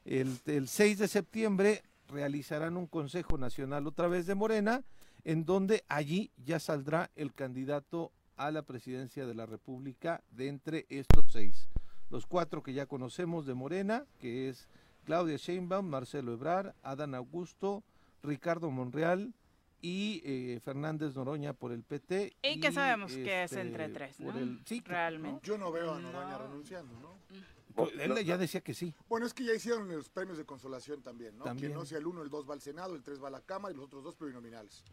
el, 0.05 0.39
el 0.47 0.69
6 0.69 0.99
de 0.99 1.09
septiembre 1.09 1.83
realizarán 2.09 2.77
un 2.77 2.87
Consejo 2.87 3.39
Nacional 3.39 3.87
otra 3.87 4.09
vez 4.09 4.27
de 4.27 4.35
Morena, 4.35 4.83
en 5.25 5.45
donde 5.45 5.85
allí 5.89 6.31
ya 6.45 6.59
saldrá 6.59 7.11
el 7.17 7.33
candidato 7.33 8.13
a 8.37 8.51
la 8.51 8.63
presidencia 8.63 9.27
de 9.27 9.35
la 9.35 9.47
República 9.47 10.23
de 10.31 10.49
entre 10.49 10.87
estos 10.89 11.25
seis. 11.33 11.69
Los 12.11 12.27
cuatro 12.27 12.63
que 12.63 12.73
ya 12.73 12.87
conocemos 12.87 13.47
de 13.47 13.55
Morena, 13.55 14.05
que 14.21 14.49
es 14.49 14.69
Claudia 15.05 15.37
Sheinbaum, 15.37 15.87
Marcelo 15.87 16.33
Ebrard, 16.33 16.75
Adán 16.83 17.15
Augusto, 17.15 17.83
Ricardo 18.23 18.71
Monreal 18.71 19.33
y 19.83 20.23
eh, 20.25 20.61
Fernández 20.65 21.15
Noroña 21.15 21.53
por 21.53 21.73
el 21.73 21.83
PT. 21.83 22.37
Y 22.43 22.61
que 22.61 22.73
sabemos 22.73 23.13
que 23.13 23.45
es 23.45 23.53
entre 23.53 23.89
tres, 23.89 24.17
por 24.17 24.35
¿no? 24.35 24.41
el- 24.41 24.61
sí, 24.65 24.83
Realmente. 24.85 25.41
Yo 25.47 25.59
no 25.59 25.71
veo 25.73 25.93
a 25.95 26.01
No. 26.01 26.11
Noroña 26.13 26.39
renunciando, 26.39 26.99
¿no? 27.01 27.17
¿No? 27.77 27.89
Él 27.89 28.25
ya 28.25 28.39
decía 28.39 28.61
que 28.61 28.75
sí. 28.75 28.95
Bueno, 29.09 29.27
es 29.27 29.35
que 29.35 29.45
ya 29.45 29.55
hicieron 29.55 29.89
los 29.89 30.09
premios 30.09 30.39
de 30.39 30.45
consolación 30.45 31.03
también, 31.03 31.37
¿no? 31.37 31.45
También. 31.45 31.69
Quien 31.69 31.79
no 31.79 31.85
sea 31.85 31.99
el 31.99 32.07
1, 32.07 32.23
el 32.23 32.31
2 32.31 32.49
va 32.49 32.55
al 32.55 32.61
Senado, 32.61 32.95
el 32.95 33.03
3 33.03 33.23
va 33.23 33.29
a 33.29 33.31
la 33.31 33.41
Cámara 33.41 33.73
y 33.73 33.77
los 33.77 33.87
otros 33.87 34.03
dos 34.03 34.17
plurinominales. 34.17 34.85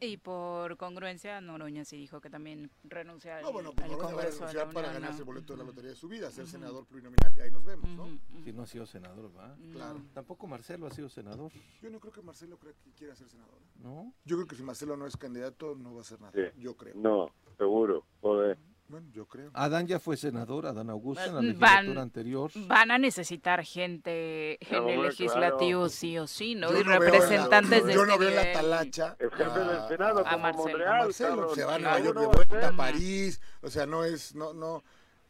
Y 0.00 0.16
por 0.18 0.76
congruencia, 0.76 1.40
Noroña 1.40 1.84
sí 1.84 1.96
dijo 1.96 2.20
que 2.20 2.30
también 2.30 2.70
renuncia 2.84 3.38
al, 3.38 3.42
No, 3.42 3.52
bueno, 3.52 3.72
pues 3.72 3.84
al 3.84 3.90
Noroña 3.92 4.06
va 4.06 4.10
a 4.10 4.14
Congreso 4.14 4.38
renunciar 4.38 4.72
para 4.72 4.88
Unión, 4.88 5.02
ganarse 5.02 5.20
el 5.20 5.26
boleto 5.26 5.52
de 5.52 5.58
la 5.58 5.64
lotería 5.64 5.90
de 5.90 5.96
su 5.96 6.08
vida, 6.08 6.30
ser 6.30 6.46
senador 6.46 6.86
plurinominal 6.86 7.32
y 7.36 7.40
ahí 7.40 7.50
nos 7.50 7.64
vemos, 7.64 7.88
¿no? 7.90 8.04
Ujú. 8.04 8.44
Si 8.44 8.52
no 8.52 8.62
ha 8.62 8.66
sido 8.66 8.86
senador, 8.86 9.30
¿va? 9.36 9.56
Claro. 9.72 10.02
Tampoco 10.14 10.46
Marcelo 10.46 10.86
ha 10.86 10.90
sido 10.90 11.08
senador, 11.08 11.52
Yo 11.82 11.90
no 11.90 12.00
creo 12.00 12.12
que 12.12 12.22
Marcelo 12.22 12.58
crea 12.58 12.72
que 12.72 12.92
quiera 12.92 13.14
ser 13.14 13.28
senador. 13.28 13.54
¿eh? 13.54 13.80
¿no? 13.82 14.12
Yo 14.24 14.36
creo 14.36 14.46
que 14.46 14.56
si 14.56 14.62
Marcelo 14.62 14.96
no 14.96 15.06
es 15.06 15.16
candidato, 15.16 15.74
no 15.74 15.92
va 15.92 15.98
a 15.98 16.02
hacer 16.02 16.20
nada. 16.20 16.32
Sí. 16.34 16.60
Yo 16.60 16.76
creo. 16.76 16.94
No, 16.96 17.30
seguro, 17.56 18.04
joder. 18.20 18.58
Bueno, 18.90 19.08
yo 19.12 19.24
creo. 19.26 19.50
Adán 19.54 19.86
ya 19.86 20.00
fue 20.00 20.16
senador, 20.16 20.66
Adán 20.66 20.90
Augusto, 20.90 21.22
en 21.24 21.28
la 21.34 21.40
Van- 21.40 21.46
legislatura 21.86 22.02
anterior. 22.02 22.50
Van 22.66 22.90
a 22.90 22.98
necesitar 22.98 23.64
gente 23.64 24.58
en 24.74 24.88
el 24.88 25.02
legislativo 25.02 25.80
claro. 25.82 25.88
sí 25.88 26.18
o 26.18 26.26
sí, 26.26 26.54
¿no? 26.56 26.72
Yo 26.72 26.80
y 26.80 26.84
no 26.84 26.98
representantes 26.98 27.84
de 27.86 27.94
Yo 27.94 28.00
este 28.02 28.12
no 28.12 28.18
veo 28.18 28.28
en 28.30 28.34
la 28.36 28.52
talacha. 28.52 29.16
El 29.20 29.30
jefe 29.30 29.42
a- 29.44 29.58
del 29.58 29.88
Senado, 29.88 30.18
a- 30.18 30.22
a 30.28 30.32
como 30.32 30.38
Marcelo. 30.42 30.64
Monreal, 30.70 31.04
Marcelo 31.04 31.54
se 31.54 31.64
va 31.64 31.74
a 31.76 31.78
Nueva 31.78 32.00
York 32.00 32.18
de 32.18 32.26
uno 32.26 32.28
va 32.36 32.42
a 32.42 32.46
vuelta, 32.46 32.68
a. 32.68 32.76
París. 32.76 33.40
O 33.62 33.70
sea, 33.70 33.86
no 33.86 34.04
es, 34.04 34.34
no, 34.34 34.52
no. 34.54 34.82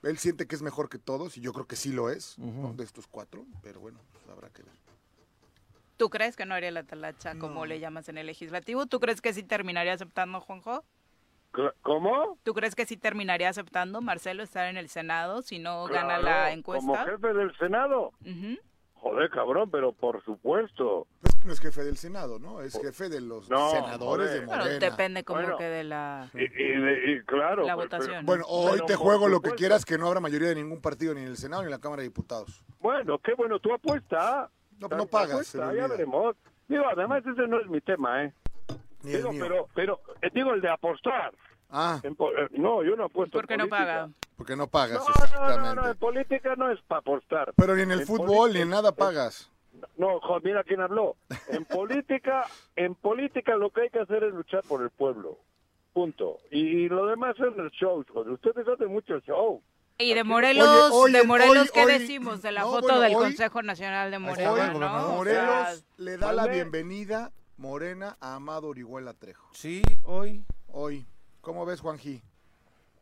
Él 0.03 0.17
siente 0.17 0.47
que 0.47 0.55
es 0.55 0.63
mejor 0.63 0.89
que 0.89 0.99
todos 0.99 1.37
y 1.37 1.43
yo 1.43 1.53
creo 1.53 1.67
que 1.67 1.77
sí 1.77 1.93
lo 1.93 2.09
es, 2.09 2.37
de 2.39 2.83
estos 2.85 3.07
cuatro. 3.07 3.45
Pero 3.63 3.81
bueno, 3.81 4.01
pues 4.13 4.27
habrá 4.31 4.49
que 4.49 4.63
ver. 4.63 4.73
¿Tú 5.99 6.09
crees 6.09 6.35
que 6.35 6.47
no 6.47 6.55
haría 6.55 6.71
la 6.71 6.85
talacha 6.85 7.35
como 7.39 7.57
No. 7.61 7.67
le 7.67 7.79
llamas 7.79 8.09
en 8.09 8.17
el 8.17 8.27
legislativo? 8.27 8.87
¿Tú 8.87 9.01
crees 9.01 9.21
que 9.21 9.35
sí 9.35 9.43
terminaría 9.43 9.93
aceptando, 9.93 10.41
Juanjo? 10.41 10.83
¿Cómo? 11.83 12.39
¿Tú 12.45 12.55
crees 12.55 12.75
que 12.75 12.87
sí 12.87 12.97
terminaría 12.97 13.49
aceptando 13.49 14.01
Marcelo 14.01 14.43
estar 14.43 14.67
en 14.69 14.77
el 14.77 14.89
Senado 14.89 15.43
si 15.43 15.59
no 15.59 15.85
gana 15.87 16.19
Claro, 16.19 16.23
la 16.23 16.43
Como 16.63 16.79
encuesta? 16.79 17.05
jefe 17.11 17.33
del 17.35 17.57
Senado. 17.57 18.13
Ujú. 18.21 18.59
Joder, 18.95 19.31
cabrón, 19.31 19.71
pero 19.71 19.93
por 19.93 20.23
supuesto. 20.25 21.07
Pues 21.23 21.35
no 21.47 21.53
es 21.55 21.61
jefe 21.61 21.83
del 21.85 21.97
Senado, 21.97 22.39
¿no? 22.39 22.61
Es 22.61 22.79
jefe 22.81 23.09
de 23.09 23.23
los 23.23 23.49
No, 23.49 23.71
senadores 23.71 24.31
de 24.31 24.41
joder. 24.41 24.47
Morena. 24.47 24.65
Bueno, 24.69 24.79
depende 24.91 25.25
como 25.25 25.41
Bueno. 25.41 25.57
quede 25.57 25.85
la... 25.85 26.29
Y, 26.35 26.43
y 26.43 26.77
de- 26.81 27.13
y 27.13 27.21
claro. 27.25 27.65
La 27.65 27.75
pues, 27.77 27.87
votación. 27.89 28.27
Bueno, 28.27 28.45
hoy 28.47 28.73
Pero 28.75 28.85
te 28.87 28.97
juego 28.97 29.27
lo 29.29 29.41
que 29.41 29.53
quieras, 29.53 29.87
que 29.87 29.97
no 29.97 30.07
habrá 30.07 30.21
mayoría 30.21 30.49
de 30.49 30.57
ningún 30.57 30.83
partido, 30.83 31.15
ni 31.15 31.23
en 31.23 31.29
el 31.29 31.37
Senado 31.39 31.63
ni 31.63 31.67
en 31.67 31.71
la 31.73 31.79
Cámara 31.79 32.03
de 32.03 32.09
Diputados. 32.09 32.63
pero- 32.67 32.79
bueno, 32.81 33.19
qué 33.21 33.33
bueno, 33.35 33.59
tú 33.59 33.73
apuesta. 33.73 34.51
No, 34.79 34.89
no 34.89 35.07
pagas, 35.07 35.31
Apuesta, 35.33 35.75
ya 35.75 35.87
veremos. 35.89 36.37
Digo, 36.69 36.85
además 36.91 37.23
ese 37.27 37.47
no 37.49 37.59
es 37.61 37.67
mi 37.69 37.81
tema, 37.81 38.25
¿eh? 38.25 38.33
Ni 39.03 39.13
el 39.13 39.17
Digo, 39.19 39.33
mío. 39.33 39.43
pero, 39.45 39.69
pero, 39.75 40.01
eh, 40.23 40.31
digo 40.33 40.53
el 40.53 40.61
de 40.61 40.69
apostar. 40.71 41.33
Ah, 41.71 42.01
En 42.03 42.13
eh, 42.13 42.49
no, 42.53 42.83
yo 42.83 42.97
no 42.97 43.05
apuesto. 43.05 43.39
¿Por 43.39 43.47
qué 43.47 43.57
no 43.57 43.69
paga? 43.69 44.09
porque 44.37 44.57
no 44.57 44.67
pagas, 44.69 45.03
No, 45.35 45.49
no, 45.49 45.59
no, 45.61 45.75
no, 45.83 45.89
en 45.91 45.97
política 45.99 46.55
no 46.57 46.71
es 46.71 46.81
para 46.89 47.01
apostar. 47.01 47.53
Pero 47.57 47.77
ni 47.77 47.83
en 47.83 47.91
el 47.93 48.01
En 48.01 48.07
fútbol 48.07 48.53
ni 48.55 48.61
en 48.61 48.71
nada 48.71 48.93
pagas. 48.93 49.51
No, 49.97 50.19
mira 50.43 50.65
quién 50.65 50.81
habló. 50.81 51.17
En 51.49 51.65
política, 51.67 52.47
en 52.75 52.95
política 52.95 53.55
lo 53.57 53.71
que 53.71 53.83
hay 53.83 53.91
que 53.91 54.01
hacer 54.01 54.25
es 54.25 54.33
luchar 54.35 54.63
por 54.65 54.83
el 54.83 54.91
pueblo. 54.91 55.39
Punto. 55.93 56.39
Y 56.51 56.89
lo 56.89 57.07
demás 57.07 57.37
es 57.39 57.57
el 57.57 57.71
show. 57.71 58.05
joder. 58.13 58.33
Ustedes 58.33 58.67
hacen 58.67 58.89
mucho 58.89 59.21
show. 59.21 59.63
Y 59.99 60.15
de 60.15 60.25
Morelos, 60.25 60.67
Oye, 60.93 61.13
de 61.13 61.19
oye, 61.19 61.27
Morelos, 61.29 61.59
hoy- 61.65 61.71
¿qué 61.75 61.85
hoy- 61.85 61.93
decimos 61.99 62.41
de 62.43 62.53
la 62.53 62.63
no, 62.63 62.69
foto 62.71 62.87
bueno, 62.87 63.01
del 63.01 63.15
hoy- 63.15 63.23
Consejo 63.25 63.63
Nacional 63.63 64.11
de 64.11 64.17
hoy, 64.17 64.23
no? 64.23 64.51
gobernador. 64.51 65.01
O 65.03 65.05
sea, 65.05 65.17
Morelos 65.17 65.85
le 65.99 66.17
da 66.17 66.33
la 66.33 66.47
bienvenida 66.47 67.31
Morena 67.61 68.17
a 68.21 68.37
Amado 68.37 68.69
Orihuela 68.69 69.13
Trejo. 69.13 69.51
Sí, 69.53 69.83
hoy. 70.05 70.43
Hoy, 70.69 71.05
¿cómo 71.43 71.67
ves, 71.67 71.83
Juanji? 71.83 72.23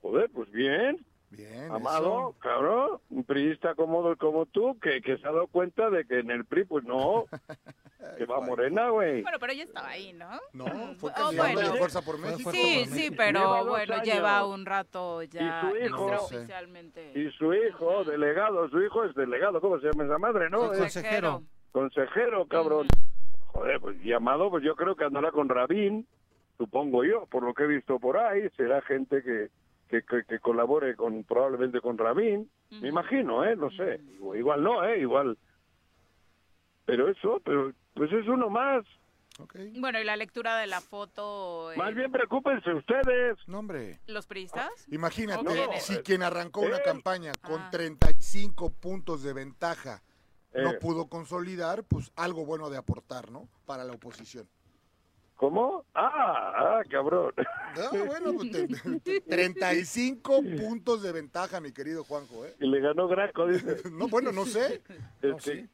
Joder, 0.03 0.29
pues 0.35 0.51
bien. 0.51 1.07
Bien, 1.31 1.71
Amado, 1.71 2.31
eso. 2.31 2.37
cabrón, 2.41 3.01
un 3.11 3.23
priista 3.23 3.75
cómodo 3.77 4.17
como 4.17 4.47
tú, 4.47 4.77
que, 4.81 5.01
que 5.01 5.17
se 5.19 5.29
ha 5.29 5.31
dado 5.31 5.47
cuenta 5.47 5.91
de 5.91 6.05
que 6.07 6.19
en 6.21 6.31
el 6.33 6.45
PRI, 6.45 6.65
pues 6.65 6.85
no, 6.85 7.27
que 8.19 8.25
va 8.25 8.41
Morena, 8.41 8.89
güey. 8.91 9.23
Bueno, 9.23 9.39
pero 9.39 9.53
ya 9.53 9.63
estaba 9.63 9.91
ahí, 9.91 10.13
¿no? 10.15 10.29
No, 10.55 10.65
fue 10.97 11.11
Oh, 11.13 11.15
candidato 11.15 11.53
bueno. 11.53 11.73
de 11.73 11.79
Fuerza 11.79 12.03
por 12.03 12.19
México. 12.19 12.51
Sí, 12.51 12.87
sí, 12.87 13.11
pero 13.17 13.39
Lleva 13.41 13.63
bueno, 13.63 13.95
años. 13.95 14.07
lleva 14.07 14.45
un 14.47 14.67
rato 14.67 15.23
ya 15.23 15.41
Y 15.41 15.71
su 15.71 15.77
hijo. 15.87 16.09
extraoficialmente. 16.15 17.13
Y 17.15 17.31
su 17.33 17.55
hijo, 17.55 18.03
delegado, 18.05 18.69
su 18.71 18.83
hijo 18.83 19.05
es 19.05 19.15
delegado, 19.15 19.61
¿cómo 19.61 19.79
se 19.79 19.87
llama 19.87 20.05
esa 20.07 20.19
madre, 20.19 20.51
no? 20.51 20.73
Es 20.73 20.79
consejero. 20.81 21.43
consejero, 21.71 22.49
cabrón. 22.49 22.89
Joder, 23.59 23.81
pues 23.81 23.97
llamado, 24.03 24.51
pues 24.51 24.63
yo 24.65 24.77
creo 24.77 24.95
que 24.95 25.05
andará 25.05 25.31
con 25.33 25.49
Rabín, 25.49 26.07
supongo 26.57 27.05
yo, 27.05 27.27
por 27.27 27.43
lo 27.43 27.55
que 27.55 27.65
he 27.65 27.67
visto 27.67 27.99
por 27.99 28.17
ahí, 28.17 28.49
será 28.57 28.81
gente 28.83 29.23
que, 29.23 29.49
que, 29.89 30.03
que, 30.03 30.25
que 30.29 30.39
colabore 30.39 30.95
con 30.95 31.25
probablemente 31.25 31.81
con 31.81 31.99
Rabín, 31.99 32.49
me 32.71 32.89
imagino, 32.89 33.45
¿eh? 33.45 33.57
No 33.57 33.71
sé, 33.71 34.01
igual, 34.15 34.39
igual 34.39 34.63
no, 34.63 34.85
¿eh? 34.85 35.01
Igual. 35.01 35.37
Pero 36.85 37.09
eso, 37.09 37.41
pero 37.45 37.73
pues 37.95 38.13
es 38.13 38.27
uno 38.29 38.49
más. 38.49 38.85
Bueno, 39.79 40.01
y 40.01 40.05
la 40.05 40.17
lectura 40.17 40.57
de 40.59 40.67
la 40.67 40.81
foto. 40.81 41.71
eh, 41.73 41.77
Más 41.77 41.95
bien 41.95 42.11
preocúpense 42.11 42.73
ustedes. 42.75 43.39
No, 43.47 43.61
hombre. 43.61 44.01
¿Los 44.09 44.27
priistas? 44.27 44.69
Imagínate, 44.91 45.45
No, 45.45 45.73
si 45.79 45.99
quien 45.99 46.23
arrancó 46.23 46.63
una 46.63 46.79
eh, 46.79 46.83
campaña 46.85 47.33
con 47.47 47.61
Ah. 47.61 47.69
35 47.71 48.71
puntos 48.71 49.23
de 49.23 49.33
ventaja 49.33 50.03
no 50.55 50.71
Eh. 50.73 50.79
pudo 50.81 51.07
consolidar, 51.09 51.85
pues 51.85 52.11
algo 52.17 52.45
bueno 52.47 52.71
de 52.71 52.77
aportar, 52.79 53.31
¿no? 53.31 53.49
Para 53.67 53.85
la 53.85 53.93
oposición. 53.93 54.49
¿Cómo? 55.37 55.85
Ah, 55.95 56.53
ah, 56.57 56.83
cabrón. 56.91 57.33
Ah, 57.37 57.91
bueno, 58.07 58.33
pues, 58.35 58.51
te- 59.05 59.21
35 59.21 60.41
puntos 60.69 61.03
de 61.03 61.13
ventaja, 61.13 61.61
mi 61.61 61.71
querido 61.73 62.03
Juanjo, 62.03 62.45
¿eh? 62.45 62.57
Y 62.59 62.67
le 62.69 62.81
ganó 62.81 63.07
Graco, 63.07 63.47
dice. 63.47 63.77
No, 63.93 64.09
bueno, 64.09 64.33
no 64.33 64.45
sé. 64.47 64.83
Este, 65.23 65.69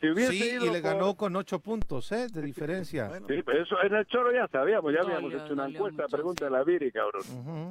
Si 0.00 0.14
Sí, 0.26 0.50
ido 0.50 0.66
y 0.66 0.70
le 0.70 0.82
por- 0.82 0.90
ganó 0.90 1.14
con 1.14 1.36
ocho 1.36 1.60
puntos, 1.60 2.10
¿eh? 2.12 2.26
De 2.28 2.42
diferencia. 2.42 3.06
Bueno, 3.08 3.26
Sí, 3.28 3.40
pero 3.44 3.62
eso 3.62 3.76
en 3.82 3.94
el 3.94 4.06
choro 4.06 4.32
ya 4.32 4.48
sabíamos, 4.48 4.92
ya 4.92 5.00
habíamos 5.02 5.32
hecho 5.32 5.52
una 5.52 5.68
encuesta, 5.68 6.06
pregúntale 6.10 6.56
a 6.56 6.64
Viri, 6.64 6.90
cabrón. 6.90 7.68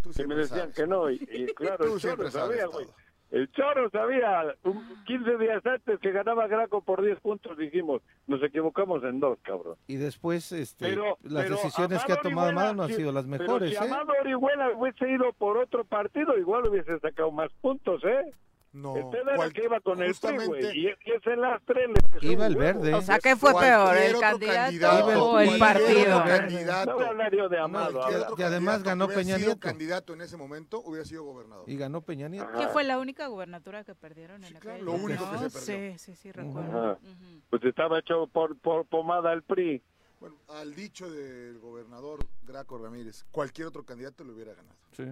Tú 0.00 0.10
Que 0.12 0.26
me 0.26 0.36
decían 0.36 0.60
sabes. 0.60 0.74
que 0.76 0.86
no, 0.86 1.10
y, 1.10 1.16
y 1.32 1.46
claro, 1.54 1.86
Tú 1.86 1.94
el 1.94 2.00
choro 2.00 2.30
sabía, 2.30 2.66
güey. 2.66 2.86
El 3.34 3.50
choro 3.50 3.90
sabía, 3.90 4.54
un 4.62 4.80
15 5.06 5.38
días 5.38 5.66
antes 5.66 5.98
que 5.98 6.12
ganaba 6.12 6.46
Graco 6.46 6.82
por 6.82 7.02
10 7.02 7.18
puntos, 7.18 7.58
dijimos, 7.58 8.00
nos 8.28 8.40
equivocamos 8.44 9.02
en 9.02 9.18
dos, 9.18 9.40
cabrón. 9.42 9.74
Y 9.88 9.96
después, 9.96 10.52
este, 10.52 10.84
Pero, 10.88 11.18
las 11.24 11.42
pero 11.42 11.56
decisiones 11.56 12.04
que 12.04 12.12
ha 12.12 12.20
tomado 12.20 12.46
Orihuela, 12.46 12.60
Amado 12.70 12.74
no 12.76 12.82
han 12.84 12.88
si- 12.90 12.94
sido 12.94 13.10
las 13.10 13.26
pero 13.26 13.42
mejores, 13.42 13.70
si 13.70 13.74
¿eh? 13.74 13.78
Amado 13.80 14.12
Orihuela 14.20 14.70
hubiese 14.76 15.10
ido 15.10 15.32
por 15.32 15.56
otro 15.56 15.84
partido, 15.84 16.38
igual 16.38 16.68
hubiese 16.68 16.96
sacado 17.00 17.32
más 17.32 17.50
puntos, 17.60 18.04
¿eh? 18.04 18.32
No, 18.74 18.96
el 18.96 19.28
era 19.28 19.50
que 19.50 19.64
iba 19.64 19.80
con 19.80 20.02
el 20.02 20.12
PRI, 20.16 20.46
güey, 20.46 20.78
y, 20.80 20.88
ese 20.88 21.36
lastre 21.36 21.86
le 21.86 21.94
pesó 21.94 22.26
Iba 22.26 22.46
el 22.48 22.56
verde. 22.56 22.92
O 22.92 23.02
sea, 23.02 23.20
¿qué 23.20 23.36
fue 23.36 23.54
peor, 23.54 23.96
el 23.96 24.18
candidato, 24.18 24.62
candidato, 24.80 25.24
o 25.30 25.38
el 25.38 25.58
partido? 25.60 26.24
candidato. 26.24 26.90
No 26.90 26.96
voy 26.96 27.04
a 27.04 27.08
hablar 27.08 27.36
yo 27.36 27.48
de 27.48 27.60
Amado. 27.60 28.00
Otro 28.00 28.34
Y 28.36 28.42
además 28.42 28.82
ganó 28.82 29.06
Peña 29.06 29.36
sido 29.36 29.50
Nieto. 29.50 29.60
candidato 29.60 30.12
en 30.14 30.22
ese 30.22 30.36
momento 30.36 30.82
hubiera 30.84 31.04
sido 31.04 31.22
gobernador. 31.22 31.70
Y 31.70 31.76
ganó 31.76 32.00
Peña 32.00 32.28
Nieto. 32.28 32.50
¿Qué 32.58 32.66
fue 32.66 32.82
la 32.82 32.98
única 32.98 33.28
gubernatura 33.28 33.84
que 33.84 33.94
perdieron 33.94 34.42
en 34.42 34.48
Sí, 34.48 34.54
claro, 34.54 34.82
lo 34.82 34.92
único 34.94 35.24
que 35.24 35.36
¿no? 35.36 35.48
se 35.48 35.50
perdió. 35.50 35.92
Sí, 35.92 35.98
sí, 35.98 36.16
sí, 36.16 36.32
recuerdo. 36.32 36.78
Ajá. 36.78 36.98
Ujú. 37.00 37.40
Pues 37.50 37.62
estaba 37.62 38.00
hecho 38.00 38.26
por, 38.26 38.58
por 38.58 38.86
pomada 38.86 39.32
el 39.32 39.44
PRI. 39.44 39.84
Bueno, 40.18 40.34
al 40.48 40.74
dicho 40.74 41.08
del 41.08 41.60
gobernador 41.60 42.26
Graco 42.44 42.76
Ramírez, 42.76 43.24
cualquier 43.30 43.68
otro 43.68 43.84
candidato 43.84 44.24
le 44.24 44.32
hubiera 44.32 44.52
ganado. 44.52 44.76
Sí. 44.96 45.04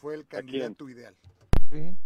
Fue 0.00 0.14
el 0.14 0.28
candidato 0.28 0.88
ideal. 0.88 1.16
sí. 1.72 1.96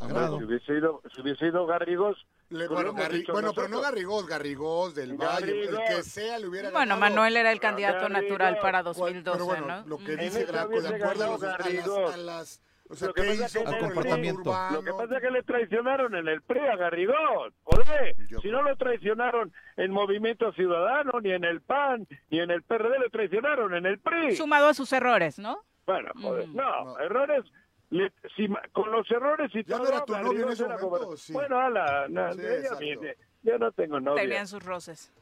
Si 0.00 0.44
hubiese 0.44 0.72
ido, 0.74 1.02
si 1.14 1.20
hubiese 1.20 1.46
ido 1.46 1.66
Garrigos, 1.66 2.16
Le- 2.48 2.66
bueno, 2.68 2.82
lo 2.84 2.88
hemos 2.90 3.02
Garri- 3.04 3.12
dicho 3.18 3.32
bueno, 3.32 3.52
pero 3.54 3.68
no 3.68 3.76
nosotros. 3.76 3.90
Garrigós, 3.92 4.26
Garrigós 4.26 4.94
del 4.94 5.16
Valle, 5.16 5.64
el 5.68 5.76
que 5.88 6.02
sea 6.02 6.38
le 6.38 6.48
hubiera 6.48 6.70
Bueno, 6.70 6.94
ganado. 6.94 7.00
Manuel 7.14 7.36
era 7.36 7.52
el 7.52 7.60
candidato 7.60 8.08
natural 8.08 8.58
para 8.62 8.82
Cual- 8.82 8.94
2012, 8.94 9.32
pero 9.38 9.44
bueno, 9.46 9.66
¿no? 9.66 9.86
lo 9.86 9.98
que 9.98 10.16
dice 10.16 10.44
Graco, 10.46 10.80
de 10.80 10.88
acuerdo 10.88 11.24
a, 11.24 11.26
los- 11.28 11.42
a 11.44 11.58
las, 11.58 12.14
a 12.14 12.16
las- 12.16 12.62
o 12.88 12.94
sea, 12.96 13.08
Lo 13.08 13.14
que 13.14 13.22
¿qué 13.22 13.28
pasa 13.28 13.44
hizo 13.60 13.64
que 13.64 13.70
el 13.76 13.78
comportamiento. 13.84 14.54
Lo 14.72 14.82
que 14.82 14.92
pasa 14.92 15.16
es 15.16 15.22
que 15.22 15.30
le 15.30 15.42
traicionaron 15.44 16.14
en 16.16 16.26
el 16.28 16.42
PRI 16.42 16.60
a 16.60 16.76
Garrigós. 16.76 17.52
Joder, 17.62 18.16
Yo 18.28 18.38
si 18.40 18.48
creo. 18.48 18.52
no 18.62 18.68
lo 18.68 18.76
traicionaron 18.76 19.52
en 19.76 19.92
Movimiento 19.92 20.50
Ciudadano, 20.54 21.20
ni 21.20 21.30
en 21.30 21.44
el 21.44 21.60
PAN, 21.60 22.08
ni 22.30 22.40
en 22.40 22.50
el 22.50 22.62
PRD, 22.64 22.98
lo 22.98 23.10
traicionaron 23.10 23.74
en 23.76 23.86
el 23.86 24.00
PRI. 24.00 24.34
Sumado 24.34 24.68
a 24.68 24.74
sus 24.74 24.92
errores, 24.92 25.38
¿no? 25.38 25.62
Bueno, 25.86 26.10
joder, 26.20 26.48
no, 26.48 26.84
No. 26.84 26.98
errores. 26.98 27.44
Le- 27.90 28.12
si 28.36 28.48
con 28.72 28.90
los 28.90 29.10
errores 29.10 29.50
y 29.54 29.64
Ya 29.64 29.76
todo. 29.76 29.84
no 29.84 29.88
era 29.88 30.04
tu 30.04 30.16
novio 30.18 30.46
en 30.46 30.52
ese 30.52 30.62
momento, 30.64 30.86
gobernador. 30.88 31.14
¿o 31.14 31.16
sí? 31.16 31.32
Bueno, 31.32 31.58
ala, 31.60 32.06
no, 32.08 32.32
Sí, 32.32 32.40
ella 32.40 32.74
viene. 32.78 33.16
No 33.58 33.72
tengo 33.72 34.00
novia. 34.00 34.22
Tenían 34.22 34.46
sus 34.46 34.62
roces. 34.64 35.12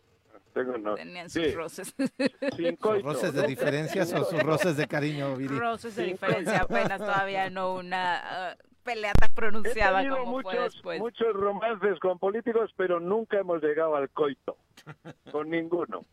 Tengo 0.53 0.95
Tenían 0.95 1.31
sus 1.31 1.43
sí, 1.45 1.51
roces. 1.53 1.95
sin 2.57 2.79
¿Sus 2.79 3.03
roces 3.03 3.33
de 3.33 3.47
diferencias 3.47 4.13
o 4.13 4.25
sus 4.25 4.43
roces 4.43 4.77
de 4.77 4.87
cariño, 4.89 5.37
Viri? 5.37 5.57
roces 5.59 5.95
de 5.95 6.05
diferencia, 6.05 6.61
apenas 6.63 6.99
todavía 6.99 7.49
no 7.51 7.75
una 7.75 8.51
ah, 8.51 8.57
pelea 8.95 9.13
tan 9.13 9.31
He 9.31 9.35
pronunciada 9.35 9.99
tenido 9.99 10.19
como 10.19 10.41
fue 10.43 10.53
muchos, 10.55 10.73
después. 10.75 11.01
muchos 11.01 11.33
romances 11.35 11.99
con 12.01 12.19
políticos, 12.19 12.73
pero 12.77 13.01
nunca 13.01 13.39
hemos 13.39 13.63
llegado 13.63 13.97
al 13.97 14.09
coito. 14.11 14.57
Con 15.33 15.51
ninguno. 15.51 16.05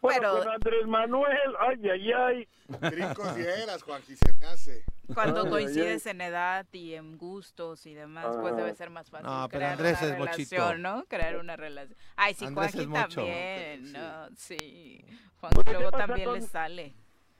Bueno, 0.00 0.20
Pero- 0.20 0.38
con 0.38 0.48
Andrés 0.48 0.86
Manuel, 0.86 1.38
ay, 1.60 1.88
ay, 1.88 2.12
ay. 2.12 2.48
Brincos 2.90 3.38
y 3.38 3.42
eras, 3.42 3.82
Juanji, 3.84 4.16
se 4.16 4.34
me 4.34 4.46
hace. 4.46 4.84
Cuando 5.14 5.40
Ay, 5.40 5.46
ay, 5.46 5.50
coincides 5.52 6.04
en 6.06 6.20
edad 6.20 6.66
y 6.72 6.94
en 6.94 7.16
gustos 7.16 7.86
y 7.86 7.94
demás, 7.94 8.36
pues 8.40 8.52
Ah. 8.52 8.56
debe 8.56 8.74
ser 8.74 8.90
más 8.90 9.08
fácil 9.08 9.26
No, 9.26 9.48
pero 9.48 9.60
crear 9.60 9.72
Andrés 9.72 10.02
una 10.02 10.10
es 10.12 10.18
mochito. 10.18 10.56
relación, 10.56 10.82
¿no? 10.82 11.04
Crear 11.06 11.36
una 11.38 11.56
relación. 11.56 11.96
Ay, 12.16 12.34
sí, 12.34 12.44
Andrés 12.44 12.86
mocho. 12.88 13.08
también, 13.20 13.92
¿no? 13.92 14.28
Sí, 14.36 15.04
Juan 15.40 15.52
Pues, 15.54 15.64
¿qué 15.66 15.72
luego 15.74 15.90
también 15.92 16.24
con- 16.28 16.34
le 16.34 16.40
sale. 16.42 16.94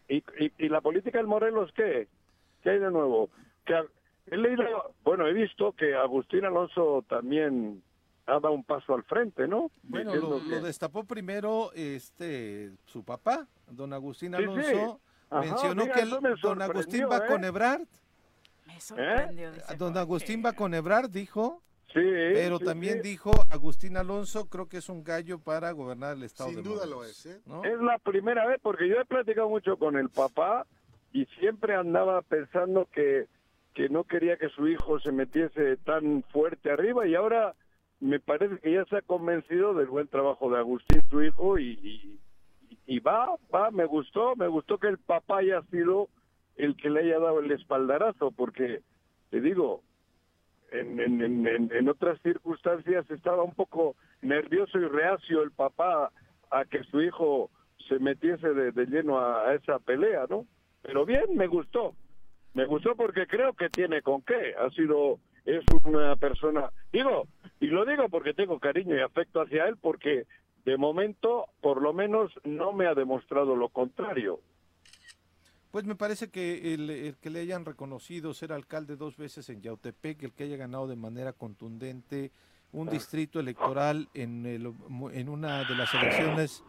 ¿Y, 0.09 0.19
y, 0.39 0.53
y 0.59 0.69
la 0.69 0.81
política 0.81 1.19
del 1.19 1.27
Morelos 1.27 1.71
qué? 1.75 2.07
¿Qué 2.63 2.71
hay 2.71 2.79
de 2.79 2.91
nuevo? 2.91 3.29
Que 3.67 3.75
he 4.31 4.37
leído, 4.37 4.95
bueno, 5.05 5.27
he 5.27 5.33
visto 5.33 5.73
que 5.73 5.95
Agustín 5.95 6.45
Alonso 6.45 7.05
también 7.09 7.83
ha 8.27 8.33
dado 8.35 8.53
un 8.53 8.65
paso 8.65 8.95
al 8.95 9.05
frente, 9.05 9.49
¿no? 9.49 9.71
Bueno, 9.83 10.15
lo, 10.15 10.39
destapó 10.61 11.05
primero 11.05 11.71
este 11.75 12.71
su 12.87 13.03
papá, 13.05 13.47
don 13.71 13.93
Agustín 13.93 14.35
Sí, 14.37 14.43
sí. 14.43 14.45
Alonso. 14.45 15.01
Ajá, 15.31 15.41
mencionó 15.43 15.83
mira, 15.83 15.95
que 15.95 16.01
eso 16.03 16.17
el- 16.17 16.23
me 16.23 16.31
don 16.41 16.63
Agustín 16.63 17.07
va 17.11 17.19
¿eh? 17.19 17.23
con 17.29 17.45
Ebrard. 17.45 17.83
Me 18.67 18.81
sorprendió. 18.81 19.53
dice 19.53 19.77
Don. 19.77 19.97
Agustín 19.97 20.43
va 20.45 20.53
con 20.53 20.75
Ebrard, 20.75 21.11
dijo, 21.11 21.63
Sí, 21.93 22.01
pero 22.35 22.59
sí, 22.59 22.65
también 22.67 23.03
sí. 23.03 23.09
dijo 23.11 23.31
Agustín 23.51 23.97
Alonso, 23.97 24.47
creo 24.47 24.69
que 24.69 24.77
es 24.77 24.91
un 24.91 25.03
gallo 25.05 25.39
para 25.39 25.71
gobernar 25.73 26.17
el 26.17 26.23
estado 26.25 26.51
Sin 26.51 26.63
de 26.63 26.69
duda 26.69 26.85
lo 26.87 26.97
Morelos", 26.97 27.25
es, 27.25 27.35
¿eh? 27.35 27.41
¿no? 27.47 27.65
Es 27.65 27.81
la 27.81 27.99
primera 27.99 28.47
vez, 28.47 28.59
porque 28.63 28.87
yo 28.89 28.97
he 29.01 29.05
platicado 29.07 29.49
mucho 29.49 29.79
con 29.79 29.97
el 29.97 30.11
papá 30.11 30.67
y 31.15 31.25
siempre 31.41 31.75
andaba 31.75 32.21
pensando 32.21 32.87
que, 32.93 33.27
que 33.79 33.89
no 33.89 34.03
quería 34.03 34.37
que 34.37 34.49
su 34.49 34.67
hijo 34.67 34.99
se 34.99 35.13
metiese 35.13 35.77
tan 35.77 36.25
fuerte 36.33 36.69
arriba 36.69 37.07
y 37.07 37.15
ahora 37.15 37.55
me 38.01 38.19
parece 38.19 38.59
que 38.59 38.73
ya 38.73 38.85
se 38.87 38.97
ha 38.97 39.03
convencido 39.03 39.73
del 39.73 39.87
buen 39.87 40.09
trabajo 40.09 40.51
de 40.51 40.59
Agustín, 40.59 41.01
su 41.09 41.23
hijo, 41.23 41.61
y, 41.61 42.19
y, 42.89 42.99
va, 42.99 43.37
va, 43.55 43.71
me 43.71 43.85
gustó, 43.85 44.35
me 44.35 44.49
gustó 44.49 44.79
que 44.79 44.89
el 44.89 44.99
papá 44.99 45.39
haya 45.39 45.63
sido 45.71 46.09
el 46.57 46.75
que 46.77 46.91
le 46.91 47.03
haya 47.03 47.21
dado 47.21 47.39
el 47.39 47.53
espaldarazo, 47.53 48.33
porque 48.33 48.81
te 49.31 49.41
digo, 49.41 49.85
en, 50.73 50.99
en, 50.99 51.23
en, 51.47 51.71
en- 51.73 51.89
otras 51.89 52.21
circunstancias 52.23 53.09
estaba 53.13 53.45
un 53.45 53.55
poco 53.55 53.95
nervioso 54.23 54.77
y 54.81 54.87
reacio 54.89 55.41
el 55.45 55.53
papá 55.53 56.11
a 56.51 56.65
que 56.65 56.83
su 56.83 57.01
hijo 57.01 57.49
se 57.89 58.01
metiese 58.01 58.55
de, 58.55 58.73
de 58.73 58.87
lleno 58.87 59.21
a 59.21 59.55
esa 59.55 59.79
pelea, 59.79 60.27
¿no? 60.29 60.47
Pero 60.83 61.07
bien, 61.07 61.37
me 61.37 61.47
gustó. 61.47 61.95
Me 62.59 62.67
gustó 62.67 62.97
porque 62.97 63.29
creo 63.29 63.53
que 63.53 63.71
tiene 63.71 64.03
con 64.03 64.21
qué. 64.23 64.53
Ha 64.59 64.69
sido, 64.71 65.21
es 65.45 65.65
una 65.85 66.17
persona, 66.17 66.69
digo, 66.93 67.29
y 67.61 67.69
lo 67.69 67.85
digo 67.87 68.09
porque 68.09 68.35
tengo 68.35 68.59
cariño 68.59 68.97
y 68.97 69.01
afecto 69.01 69.41
hacia 69.41 69.67
él, 69.69 69.77
porque 69.81 70.27
De 70.65 70.77
momento, 70.77 71.47
por 71.63 71.81
lo 71.81 71.93
menos, 71.95 72.31
no 72.45 72.73
me 72.73 72.87
ha 72.89 72.95
demostrado 72.95 73.55
lo 73.57 73.69
contrario. 73.71 74.41
Pues 75.71 75.85
me 75.87 75.95
parece 75.95 76.31
que 76.31 76.75
el, 76.75 76.91
el 76.91 77.17
que 77.17 77.31
le 77.31 77.41
hayan 77.41 77.65
reconocido 77.65 78.35
ser 78.35 78.53
alcalde 78.53 78.97
dos 78.97 79.17
veces 79.17 79.49
en 79.49 79.63
Yautepec, 79.63 80.23
el 80.25 80.33
que 80.33 80.45
haya 80.45 80.57
ganado 80.57 80.87
de 80.89 80.97
manera 80.97 81.33
contundente 81.33 82.33
un 82.73 82.91
distrito 82.91 83.39
electoral 83.41 84.09
en, 84.15 84.45
el- 84.45 84.73
en 85.13 85.29
una 85.31 85.65
de 85.65 85.75
las 85.77 85.95
elecciones 85.95 86.63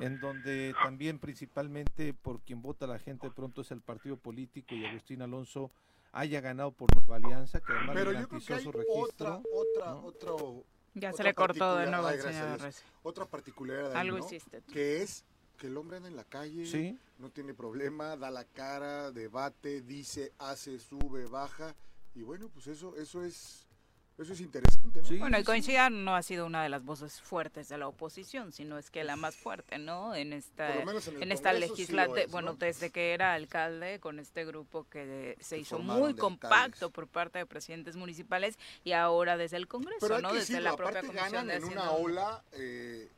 en 0.00 0.20
donde 0.20 0.74
también 0.82 1.18
principalmente 1.18 2.14
por 2.14 2.40
quien 2.40 2.62
vota 2.62 2.86
la 2.86 2.98
gente 2.98 3.28
de 3.28 3.32
pronto 3.34 3.62
es 3.62 3.70
el 3.70 3.80
partido 3.80 4.16
político 4.16 4.74
y 4.74 4.84
Agustín 4.84 5.22
Alonso 5.22 5.70
haya 6.12 6.40
ganado 6.40 6.72
por 6.72 6.88
Nueva 6.94 7.16
Alianza, 7.16 7.60
que 7.60 7.72
además 7.72 7.94
Pero 7.94 8.12
le 8.12 8.20
yo 8.20 8.28
creo 8.28 8.40
que 8.40 8.46
garantizó 8.46 8.72
su 8.72 8.78
registro. 8.78 9.02
otra, 9.36 9.42
otra, 9.52 9.86
¿no? 9.92 10.04
otro, 10.04 10.64
Ya 10.94 11.12
se 11.12 11.22
le 11.22 11.34
cortó 11.34 11.76
de 11.76 11.86
nuevo 11.90 12.06
al 12.06 12.20
señor 12.20 12.60
Dios. 12.60 12.82
Otra 13.02 13.26
particularidad 13.26 13.92
ahí, 13.92 13.98
Algo 13.98 14.18
¿no? 14.18 14.24
hiciste 14.26 14.60
tú. 14.62 14.72
Que 14.72 15.02
es 15.02 15.24
que 15.58 15.66
el 15.66 15.76
hombre 15.76 15.98
anda 15.98 16.08
en 16.08 16.16
la 16.16 16.24
calle, 16.24 16.64
Sí. 16.66 16.98
no 17.18 17.30
tiene 17.30 17.52
problema, 17.52 18.16
da 18.16 18.30
la 18.30 18.44
cara, 18.44 19.10
debate, 19.10 19.82
dice, 19.82 20.32
hace, 20.38 20.78
sube, 20.78 21.26
baja. 21.26 21.74
Y 22.14 22.22
bueno, 22.22 22.48
pues 22.48 22.68
eso, 22.68 22.96
eso 22.96 23.22
es, 23.24 23.67
eso 24.18 24.32
es 24.32 24.40
interesante, 24.40 25.00
¿no? 25.00 25.06
Sí, 25.06 25.16
Bueno, 25.18 25.36
y 25.38 25.40
sí. 25.40 25.46
coincidan 25.46 26.04
no 26.04 26.16
ha 26.16 26.22
sido 26.22 26.44
una 26.46 26.62
de 26.62 26.68
las 26.68 26.84
voces 26.84 27.20
fuertes 27.20 27.68
de 27.68 27.78
la 27.78 27.86
oposición, 27.88 28.52
sino 28.52 28.76
es 28.78 28.90
que 28.90 29.04
la 29.04 29.16
más 29.16 29.36
fuerte, 29.36 29.78
¿no? 29.78 30.14
En 30.14 30.32
esta, 30.32 30.66
Por 30.68 30.76
lo 30.80 30.86
menos 30.86 31.08
en 31.08 31.22
el 31.22 31.32
esta 31.32 31.52
sí 31.54 31.60
legislatura, 31.60 32.22
es, 32.22 32.30
bueno, 32.30 32.52
¿no? 32.52 32.58
desde 32.58 32.90
que 32.90 33.14
era 33.14 33.34
alcalde 33.34 34.00
con 34.00 34.18
este 34.18 34.44
grupo 34.44 34.88
que 34.90 35.36
se 35.38 35.44
Se 35.44 35.58
hizo 35.58 35.78
muy 35.78 36.14
compacto 36.14 36.56
alcaldes. 36.86 36.90
por 36.90 37.06
parte 37.06 37.38
de 37.38 37.46
presidentes 37.46 37.96
municipales 37.96 38.58
y 38.84 38.92
ahora 38.92 39.36
desde 39.36 39.56
el 39.56 39.68
Congreso, 39.68 39.98
Pero 40.00 40.16
hay 40.16 40.22
¿no? 40.22 40.28
que 40.30 40.38
Desde 40.38 40.54
decirlo, 40.54 40.70
la 40.70 40.76
propia 40.76 41.00
comisión 41.02 41.30
ganan 41.32 41.46
de 41.46 41.54
en 41.56 41.64
una 41.64 41.90
ola 41.92 42.42
eh, 42.52 43.08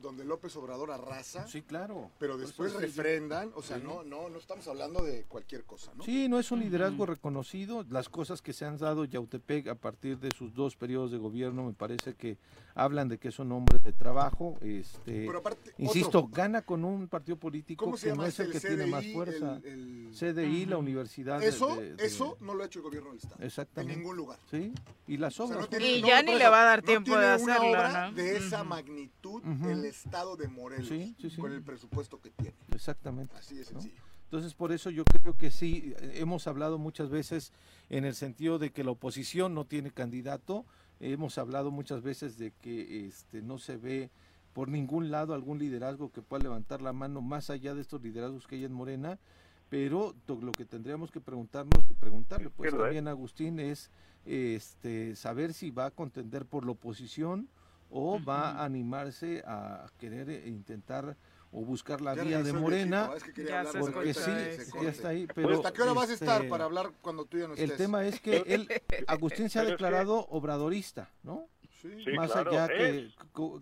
donde 0.00 0.24
López 0.24 0.54
Obrador 0.56 0.90
arrasa, 0.90 1.46
Sí, 1.48 1.62
claro. 1.62 2.10
pero 2.18 2.36
después 2.38 2.72
refrendan, 2.74 3.50
o 3.54 3.62
sea, 3.62 3.78
Sí. 3.78 3.82
no, 3.84 4.02
no, 4.02 4.28
no 4.28 4.38
estamos 4.38 4.66
hablando 4.68 5.02
de 5.02 5.24
cualquier 5.24 5.64
cosa, 5.64 5.92
¿no? 5.94 6.04
Sí, 6.04 6.28
no 6.28 6.38
es 6.38 6.50
un 6.52 6.60
liderazgo 6.60 7.06
reconocido. 7.06 7.84
Las 7.88 8.08
cosas 8.08 8.42
que 8.42 8.52
se 8.52 8.64
han 8.64 8.76
dado 8.78 9.04
Yautepec 9.04 9.68
a 9.68 9.74
partir 9.74 10.18
de 10.18 10.30
sus 10.36 10.54
dos 10.54 10.76
periodos 10.76 11.10
de 11.10 11.18
gobierno 11.18 11.64
me 11.64 11.72
parece 11.72 12.14
que 12.14 12.38
hablan 12.76 13.08
de 13.08 13.18
que 13.18 13.28
es 13.28 13.38
un 13.40 13.50
hombre 13.52 13.78
de 13.82 13.92
trabajo. 13.92 14.56
Este, 14.60 15.26
Pero 15.26 15.38
aparte, 15.38 15.72
insisto, 15.78 16.18
otro, 16.20 16.30
gana 16.30 16.62
con 16.62 16.84
un 16.84 17.08
partido 17.08 17.36
político 17.38 17.86
¿cómo 17.86 17.96
se 17.96 18.10
que 18.10 18.14
no 18.14 18.24
es 18.24 18.38
este? 18.38 18.42
el 18.44 18.52
que 18.52 18.60
CDI, 18.60 18.68
tiene 18.76 18.86
más 18.86 19.06
fuerza. 19.12 19.56
el- 19.64 20.06
el- 20.08 20.14
CDI, 20.14 20.66
la 20.66 20.76
universidad. 20.78 21.40
de- 21.40 21.48
Eso, 21.48 21.74
de- 21.74 21.94
de- 21.96 22.04
eso 22.06 22.36
no 22.40 22.54
lo 22.54 22.62
ha 22.62 22.66
hecho 22.66 22.78
el 22.80 22.84
gobierno 22.84 23.08
del 23.10 23.18
Estado. 23.18 23.42
Exactamente. 23.42 23.94
En 23.94 23.98
ningún 24.00 24.16
lugar. 24.16 24.38
Sí, 24.50 24.72
y 25.06 25.16
las 25.16 25.32
O 25.40 25.46
sea, 25.48 25.56
obras. 25.56 25.56
no 25.58 25.62
¿no? 25.62 25.68
tiene- 25.70 25.96
Y 25.96 26.02
no, 26.02 26.08
ya 26.08 26.22
ni 26.22 26.30
eso, 26.32 26.38
le 26.38 26.48
va 26.48 26.60
a 26.60 26.64
dar 26.64 26.82
no 26.82 26.86
tiempo 26.86 27.10
de 27.12 27.16
una 27.16 27.34
hacerlo, 27.34 27.70
obra 27.70 28.10
¿no? 28.10 28.16
de 28.16 28.36
esa 28.36 28.62
magnitud 28.62 29.42
el 29.68 29.84
estado 29.86 30.36
de 30.36 30.46
Morelos 30.48 30.86
Sí, 30.88 31.16
sí, 31.20 31.30
sí. 31.30 31.36
con 31.40 31.52
el 31.52 31.62
presupuesto 31.62 32.20
que 32.20 32.30
tiene. 32.30 32.54
Exactamente. 32.74 33.34
Así 33.36 33.54
de 33.54 33.62
¿no? 33.62 33.66
sencillo. 33.68 34.02
Entonces, 34.24 34.54
por 34.54 34.72
eso 34.72 34.90
yo 34.90 35.04
creo 35.04 35.36
que 35.38 35.50
sí, 35.52 35.94
eh, 36.00 36.14
hemos 36.16 36.46
hablado 36.48 36.78
muchas 36.78 37.08
veces 37.10 37.52
en 37.88 38.04
el 38.04 38.14
sentido 38.14 38.58
de 38.58 38.70
que 38.70 38.82
la 38.84 38.90
oposición 38.90 39.54
no 39.54 39.64
tiene 39.66 39.92
candidato, 39.92 40.66
hemos 41.00 41.38
hablado 41.38 41.70
muchas 41.70 42.02
veces 42.02 42.38
de 42.38 42.52
que 42.52 43.06
este, 43.06 43.42
no 43.42 43.58
se 43.58 43.76
ve 43.76 44.10
por 44.52 44.68
ningún 44.68 45.10
lado 45.10 45.34
algún 45.34 45.58
liderazgo 45.58 46.10
que 46.10 46.22
pueda 46.22 46.44
levantar 46.44 46.80
la 46.80 46.92
mano 46.92 47.20
más 47.20 47.50
allá 47.50 47.74
de 47.74 47.82
estos 47.82 48.02
liderazgos 48.02 48.46
que 48.46 48.56
hay 48.56 48.64
en 48.64 48.72
Morena, 48.72 49.18
pero 49.68 50.14
lo 50.26 50.52
que 50.52 50.64
tendríamos 50.64 51.10
que 51.10 51.20
preguntarnos 51.20 51.84
y 51.90 51.94
preguntarle 51.94 52.50
pues 52.50 52.72
¿eh? 52.72 52.76
también 52.76 53.08
a 53.08 53.10
Agustín 53.10 53.60
es 53.60 53.90
este, 54.24 55.14
saber 55.16 55.52
si 55.52 55.70
va 55.70 55.86
a 55.86 55.90
contender 55.90 56.46
por 56.46 56.64
la 56.64 56.72
oposición 56.72 57.48
o 57.90 58.18
va 58.22 58.52
a 58.52 58.64
animarse 58.64 59.42
a 59.46 59.86
querer 59.98 60.30
eh, 60.30 60.48
intentar 60.48 61.16
o 61.52 61.64
buscar 61.64 62.00
la 62.00 62.14
Ya 62.14 62.22
vía 62.22 62.42
de 62.42 62.52
Morena. 62.52 63.10
es 63.16 63.22
que 63.22 63.30
Porque 63.80 64.10
escucha 64.10 64.54
sí, 64.64 64.72
ya 64.82 64.88
está 64.90 65.08
ahí, 65.08 65.26
Pues, 65.26 65.34
pero 65.46 65.56
¿Hasta 65.56 65.72
qué 65.72 65.82
hora 65.82 65.92
vas 65.92 66.10
a 66.10 66.14
estar 66.14 66.36
este, 66.42 66.50
para 66.50 66.64
hablar 66.64 66.92
cuando 67.00 67.24
tú 67.24 67.38
ya 67.38 67.46
no 67.48 67.54
estés? 67.54 67.70
El 67.70 67.76
tema 67.76 68.04
es 68.06 68.20
que 68.20 68.38
él, 68.46 68.68
Agustín 69.06 69.48
se 69.48 69.58
ha 69.58 69.64
declarado 69.64 70.26
obradorista, 70.28 71.10
¿no? 71.22 71.48
Sí. 71.80 71.88
Sí, 72.04 72.12
Más 72.16 72.32
claro, 72.32 72.50
allá 72.50 72.66
es. 72.74 73.14
que 73.14 73.14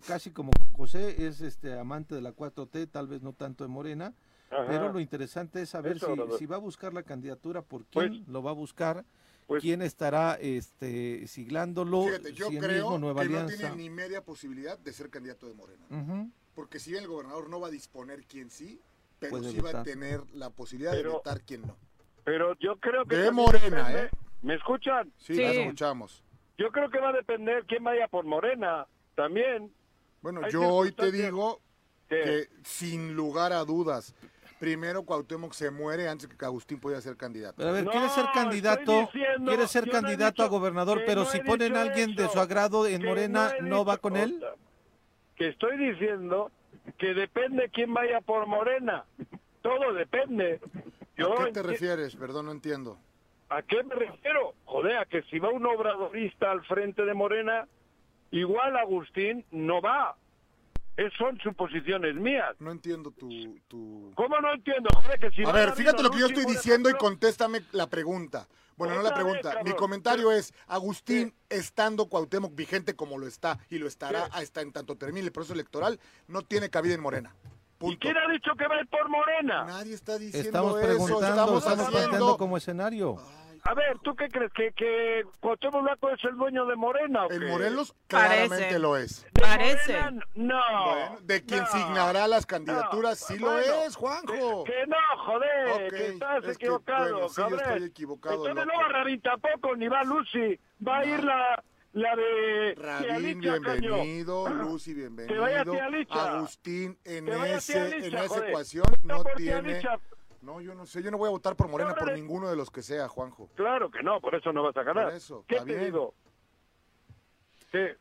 casi 0.07 0.31
como 0.31 0.51
José 0.73 1.27
es 1.27 1.41
este 1.41 1.77
amante 1.77 2.15
de 2.15 2.21
la 2.21 2.33
4T, 2.33 2.89
tal 2.89 3.07
vez 3.07 3.21
no 3.21 3.33
tanto 3.33 3.63
de 3.63 3.67
Morena, 3.67 4.13
Ajá. 4.49 4.65
pero 4.67 4.91
lo 4.91 4.99
interesante 4.99 5.61
es 5.61 5.69
saber 5.69 5.99
si, 6.39 6.45
va 6.45 6.55
a 6.55 6.59
buscar 6.59 6.93
la 6.93 7.03
candidatura, 7.03 7.61
por 7.61 7.85
Pues- 7.85 8.09
quién 8.09 8.25
lo 8.27 8.41
va 8.41 8.51
a 8.51 8.53
buscar, 8.53 9.05
Pues- 9.47 9.61
quién 9.61 9.81
estará 9.81 10.35
este 10.41 11.27
siglándolo, 11.27 12.05
Fíjate, 12.05 12.33
yo 12.33 12.49
si 12.49 12.57
creo 12.57 12.83
mismo 12.85 12.99
Nueva 12.99 13.21
que 13.23 13.29
no 13.29 13.39
Alianza. 13.39 13.57
tiene 13.57 13.75
ni 13.75 13.89
media 13.89 14.23
posibilidad 14.23 14.79
de 14.79 14.91
ser 14.93 15.09
candidato 15.09 15.47
de 15.47 15.53
Morena. 15.53 15.85
Ujú. 15.91 16.31
Porque 16.55 16.79
si 16.79 16.91
bien 16.91 17.03
el 17.03 17.09
gobernador 17.09 17.49
no 17.49 17.59
va 17.59 17.67
a 17.67 17.71
disponer 17.71 18.23
quién 18.23 18.49
sí, 18.49 18.79
pero 19.19 19.31
Puede 19.31 19.51
sí 19.51 19.59
va 19.59 19.81
a 19.81 19.83
tener 19.83 20.21
la 20.33 20.49
posibilidad 20.49 20.93
de 20.93 21.03
vetar 21.03 21.41
quién 21.41 21.61
no. 21.63 21.75
Pero 22.23 22.55
yo 22.59 22.77
creo 22.79 23.05
que... 23.05 23.15
De 23.17 23.31
Morena, 23.31 23.87
depende- 23.89 24.05
¿eh? 24.05 24.09
¿Me 24.41 24.55
escuchan? 24.55 25.11
Sí, 25.17 25.35
Sí. 25.35 25.41
la 25.43 25.51
escuchamos. 25.51 26.23
Yo 26.57 26.71
creo 26.71 26.89
que 26.89 26.99
va 26.99 27.09
a 27.09 27.13
depender 27.13 27.65
quién 27.67 27.83
vaya 27.83 28.07
por 28.07 28.25
Morena 28.25 28.87
también. 29.15 29.71
Bueno, 30.21 30.41
Hay 30.43 30.51
yo 30.51 30.61
hoy 30.67 30.91
te 30.91 31.11
digo 31.11 31.61
que- 32.07 32.23
que 32.23 32.49
sin 32.63 33.13
lugar 33.15 33.51
a 33.53 33.63
dudas, 33.65 34.13
primero 34.59 35.03
Cuauhtémoc 35.03 35.53
se 35.53 35.69
muere 35.71 36.07
antes 36.07 36.27
que 36.27 36.45
Agustín 36.45 36.79
pueda 36.79 37.01
ser 37.01 37.17
candidato. 37.17 37.55
Pero 37.57 37.69
a 37.69 37.73
ver, 37.73 37.83
No, 37.83 37.91
quiere 37.91 38.09
ser 38.09 38.25
candidato, 38.33 39.01
diciendo- 39.01 39.51
quiere 39.51 39.67
ser 39.67 39.85
no 39.87 39.91
candidato 39.91 40.43
a 40.43 40.47
gobernador, 40.47 41.01
pero 41.05 41.23
no 41.23 41.29
si 41.29 41.39
ponen 41.41 41.75
a 41.75 41.81
alguien 41.81 42.15
de 42.15 42.29
su 42.29 42.39
agrado 42.39 42.87
en 42.87 43.03
Morena, 43.03 43.51
¿no 43.61 43.83
va 43.83 43.97
con 43.97 44.15
él? 44.17 44.43
Que 45.35 45.49
estoy 45.49 45.77
diciendo 45.77 46.51
que 46.97 47.13
depende 47.13 47.69
quién 47.69 47.93
vaya 47.93 48.21
por 48.21 48.45
Morena. 48.47 49.05
Todo 49.61 49.93
depende. 49.93 50.59
Yo 51.17 51.39
¿A 51.39 51.45
qué 51.45 51.51
te 51.51 51.63
refieres? 51.63 52.15
Perdón, 52.15 52.47
no 52.47 52.51
entiendo. 52.51 52.97
¿A 53.49 53.61
qué 53.61 53.83
me 53.83 53.95
refiero? 53.95 54.53
Joder, 54.65 54.97
a 54.97 55.05
que 55.05 55.21
si 55.23 55.39
va 55.39 55.49
un 55.49 55.65
obradorista 55.65 56.51
al 56.51 56.63
frente 56.65 57.05
de 57.05 57.13
Morena, 57.13 57.67
igual 58.31 58.75
Agustín 58.75 59.45
no 59.51 59.81
va. 59.81 60.15
Es, 60.97 61.11
son 61.17 61.37
suposiciones 61.39 62.15
mías. 62.15 62.55
No 62.59 62.71
entiendo 62.71 63.11
tu... 63.11 63.29
tu... 63.67 64.13
¿Cómo 64.15 64.39
no 64.39 64.53
entiendo? 64.53 64.89
Joder, 64.95 65.19
que 65.19 65.29
si 65.31 65.43
A 65.43 65.51
ver, 65.51 65.73
fíjate 65.73 66.01
lo 66.01 66.09
que 66.09 66.19
yo 66.19 66.27
estoy 66.27 66.45
diciendo 66.45 66.89
y 66.89 66.93
contéstame 66.93 67.61
la 67.73 67.87
pregunta. 67.87 68.47
Bueno, 68.77 68.95
no 68.95 69.01
la 69.01 69.09
vez, 69.09 69.19
pregunta. 69.19 69.63
Mi 69.63 69.73
comentario 69.73 70.31
es, 70.31 70.53
Agustín, 70.67 71.33
estando 71.49 72.07
Cuauhtémoc 72.07 72.55
vigente 72.55 72.95
como 72.95 73.17
lo 73.17 73.27
está 73.27 73.59
y 73.69 73.77
lo 73.77 73.87
estará 73.87 74.25
hasta 74.31 74.61
en 74.61 74.71
tanto 74.73 74.97
termine 74.97 75.25
el 75.25 75.31
proceso 75.31 75.53
electoral, 75.53 75.99
no 76.27 76.41
tiene 76.41 76.69
cabida 76.69 76.93
en 76.93 77.01
Morena. 77.01 77.35
¿Y 77.81 77.97
quién 77.97 78.17
ha 78.17 78.31
dicho 78.31 78.51
que 78.57 78.67
va 78.67 78.75
a 78.75 78.81
ir 78.81 78.87
por 78.87 79.07
Morena? 79.09 79.65
Nadie 79.65 79.93
está 79.93 80.17
diciendo 80.17 80.47
Estamos 80.47 80.77
eso. 80.79 80.87
preguntando, 80.87 81.27
estamos, 81.27 81.63
estamos 81.63 81.95
haciendo... 81.95 82.37
como 82.37 82.57
escenario. 82.57 83.17
A 83.67 83.73
ver, 83.73 83.97
¿tú 84.03 84.15
qué 84.15 84.29
crees? 84.29 84.51
¿Que, 84.53 84.71
que 84.73 85.23
Cuauhtémoc 85.39 85.81
Blanco 85.81 86.09
es 86.11 86.23
el 86.23 86.35
dueño 86.37 86.67
de 86.67 86.75
Morena 86.75 87.25
o 87.25 87.31
En 87.31 87.39
qué? 87.39 87.47
Morelos 87.47 87.95
Parece. 88.07 88.47
claramente 88.47 88.79
lo 88.79 88.95
es. 88.95 89.23
¿De 89.33 89.41
Parece. 89.41 89.93
Morena? 89.93 90.25
No. 90.35 90.61
Bueno, 90.85 91.17
de 91.23 91.45
quien 91.45 91.61
no, 91.61 91.67
signará 91.67 92.27
las 92.27 92.45
candidaturas, 92.45 93.21
no. 93.21 93.27
sí 93.35 93.41
Bueno, 93.41 93.57
lo 93.57 93.81
es, 93.85 93.95
Juanjo. 93.95 94.63
Que, 94.65 94.71
que 94.71 94.87
no, 94.87 94.95
joder, 95.25 95.89
que 95.91 96.07
estás 96.09 96.43
es 96.45 96.57
que, 96.59 96.65
equivocado, 96.65 97.11
bueno, 97.13 97.29
sí, 97.29 97.41
yo 97.49 97.55
estoy 97.55 97.83
equivocado, 97.85 98.35
Entonces 98.47 98.65
loco. 98.65 98.77
no 98.77 98.83
va 98.83 98.89
Rabín 98.99 99.21
tampoco, 99.21 99.75
ni 99.75 99.87
va 99.87 100.03
Lucy. 100.03 100.59
Va 100.87 100.97
a 100.99 101.05
ir 101.05 101.23
la, 101.23 101.63
la 101.93 102.15
de... 102.15 102.75
Rabín, 102.77 103.41
Licha, 103.41 103.51
bienvenido. 103.57 104.47
Lucy, 104.49 104.93
bienvenido. 104.93 105.41
vaya 105.41 105.63
tía 105.63 105.89
Licha. 105.89 106.37
Agustín, 106.37 106.99
en, 107.03 107.25
Que 107.25 107.31
vaya 107.35 107.57
ese, 107.57 107.73
tía 107.73 107.97
en 107.97 108.03
esa 108.15 108.27
joder. 108.27 108.49
ecuación 108.49 108.85
no 109.01 109.23
tía 109.23 109.35
tiene... 109.61 109.73
Licha. 109.77 109.99
No, 110.45 110.61
yo 110.61 110.75
no 110.75 110.85
sé, 110.85 111.01
yo 111.01 111.09
no 111.09 111.17
voy 111.17 111.27
a 111.27 111.31
votar 111.31 111.55
por 111.55 111.67
Morena 111.67 111.95
por 111.95 112.11
ninguno 112.13 112.47
de 112.49 112.55
los 112.55 112.69
que 112.69 112.83
sea, 112.83 113.07
Juanjo. 113.07 113.49
Claro 113.55 113.89
que 113.89 114.03
no, 114.03 114.21
por 114.21 114.35
eso 114.35 114.53
no 114.53 114.61
vas 114.61 114.77
a 114.77 114.83
ganar. 114.83 115.05
Por 115.05 115.13
eso, 115.13 115.43
¿Qué 115.47 115.57
te 115.57 115.65
bien. 115.65 115.85
digo? 115.85 116.13
¿Qué, 117.71 117.97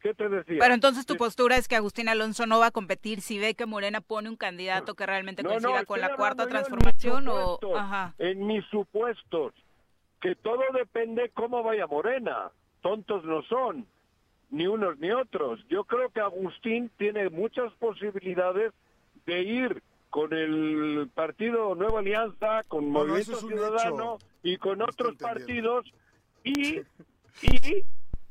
¿Qué 0.00 0.12
te 0.14 0.28
decía? 0.28 0.58
Pero 0.60 0.74
entonces 0.74 1.06
tu 1.06 1.14
Sí. 1.14 1.18
postura 1.18 1.56
es 1.56 1.68
que 1.68 1.74
Agustín 1.74 2.10
Alonso 2.10 2.44
no 2.46 2.58
va 2.58 2.66
a 2.66 2.70
competir 2.70 3.22
si 3.22 3.38
ve 3.38 3.54
que 3.54 3.64
Morena 3.64 4.02
pone 4.02 4.28
un 4.28 4.36
candidato 4.36 4.94
que 4.94 5.06
realmente 5.06 5.42
No, 5.42 5.48
coincida 5.48 5.80
no, 5.80 5.86
con 5.86 6.00
la 6.02 6.14
cuarta 6.16 6.46
transformación 6.46 7.28
o 7.28 7.58
ajá. 7.74 8.14
En 8.18 8.46
mis 8.46 8.62
supuestos, 8.66 9.54
que 10.20 10.34
todo 10.34 10.60
depende 10.74 11.30
cómo 11.30 11.62
vaya 11.62 11.86
Morena. 11.86 12.50
Tontos 12.82 13.24
no 13.24 13.42
son, 13.44 13.86
ni 14.50 14.66
unos 14.66 14.98
ni 14.98 15.10
otros. 15.12 15.60
Yo 15.70 15.84
creo 15.84 16.10
que 16.10 16.20
Agustín 16.20 16.90
tiene 16.98 17.30
muchas 17.30 17.72
posibilidades 17.74 18.74
de 19.24 19.42
ir 19.42 19.82
con 20.16 20.32
el 20.32 21.10
partido 21.14 21.74
Nueva 21.74 21.98
Alianza, 21.98 22.62
con 22.68 22.90
No, 22.90 23.00
Movimiento 23.00 23.36
Ciudadano 23.36 24.14
hecho. 24.14 24.26
y 24.44 24.56
con 24.56 24.80
otros 24.80 25.14
partidos 25.16 25.84
y, 26.42 26.78
y 27.42 27.84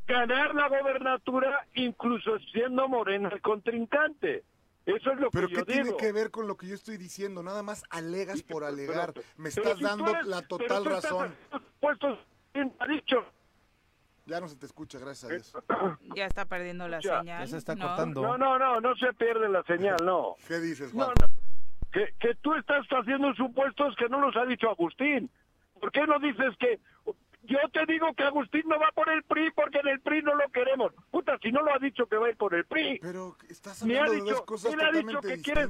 ganar 0.08 0.56
la 0.56 0.68
gobernatura 0.68 1.68
incluso 1.76 2.40
siendo 2.52 2.88
Morena 2.88 3.30
el 3.32 3.40
contrincante. 3.40 4.44
Eso 4.88 5.12
es 5.12 5.20
lo 5.20 5.30
Pero 5.30 5.48
que 5.48 5.54
¿qué 5.54 5.60
yo 5.60 5.66
tiene 5.68 5.84
digo. 5.84 5.98
que 5.98 6.12
ver 6.12 6.32
con 6.32 6.48
lo 6.48 6.58
que 6.58 6.66
yo 6.66 6.74
estoy 6.74 6.98
diciendo? 6.98 7.44
Nada 7.44 7.62
más 7.62 7.84
alegas 7.92 8.42
por 8.42 8.64
Pero- 8.64 8.66
alegar. 8.66 9.14
pero- 9.14 9.28
Me 9.38 9.52
pero 9.52 9.62
estás 9.68 9.78
si 9.78 9.84
dando 9.84 10.10
eres- 10.10 10.26
la 10.26 10.42
pero 10.42 10.48
total 10.58 10.86
razón. 10.86 11.36
puestos, 11.80 12.18
¿quién 12.52 12.72
te 12.72 12.84
ha 12.84 12.88
dicho? 12.88 13.18
Ya 14.26 14.40
no 14.40 14.48
se 14.48 14.56
te 14.56 14.66
escucha, 14.66 14.98
gracias 14.98 15.32
a 15.32 15.36
Eh, 15.36 15.38
Dios. 15.38 15.54
Ya 16.16 16.26
está 16.26 16.46
perdiendo 16.46 16.88
la 16.88 17.00
Ya. 17.00 17.20
señal. 17.20 17.42
Ya 17.46 17.48
se 17.48 17.58
está 17.60 17.76
¿no? 17.76 17.86
cortando. 17.86 18.24
No, 18.24 18.38
no, 18.40 18.58
no, 18.58 18.82
no 18.82 18.96
se 18.96 19.14
pierde 19.14 19.48
la 19.50 19.62
señal, 19.66 19.98
no. 20.04 20.36
¿Qué 20.48 20.58
dices, 20.60 20.92
No, 20.96 21.06
Juan? 21.06 21.16
no. 21.22 21.45
Que, 21.96 22.14
que 22.20 22.36
tú 22.36 22.54
estás 22.56 22.86
haciendo 22.90 23.34
supuestos 23.36 23.96
que 23.96 24.10
no 24.10 24.20
los 24.20 24.36
ha 24.36 24.46
dicho 24.46 24.70
Agustín. 24.70 25.30
¿Por 25.80 25.94
qué 25.94 26.06
no 26.06 26.20
dices 26.20 26.54
que... 26.60 26.78
Yo 27.44 27.58
te 27.72 27.86
digo 27.86 28.14
que 28.16 28.24
Agustín 28.24 28.64
no 28.66 28.78
va 28.78 28.92
por 28.94 29.08
el 29.08 29.24
PRI 29.24 29.52
porque 29.52 29.80
en 29.80 29.88
el 29.88 30.02
PRI 30.02 30.22
no 30.22 30.36
lo 30.36 30.50
queremos. 30.50 30.92
Puta, 31.10 31.38
si 31.42 31.54
no 31.54 31.62
lo 31.62 31.74
ha 31.74 31.80
dicho 31.80 32.06
que 32.08 32.18
va 32.18 32.28
a 32.28 32.30
ir 32.32 32.36
por 32.36 32.54
el 32.54 32.66
PRI. 32.66 33.00
Pero 33.02 33.38
estás 33.48 33.82
ha 33.82 33.86
hablando 33.86 34.12
de 34.12 34.32
dos 34.32 34.42
cosas 34.42 34.74
él 34.74 34.82
ha 34.82 34.92
dicho 34.92 35.22
que 35.22 35.42
quiere, 35.42 35.62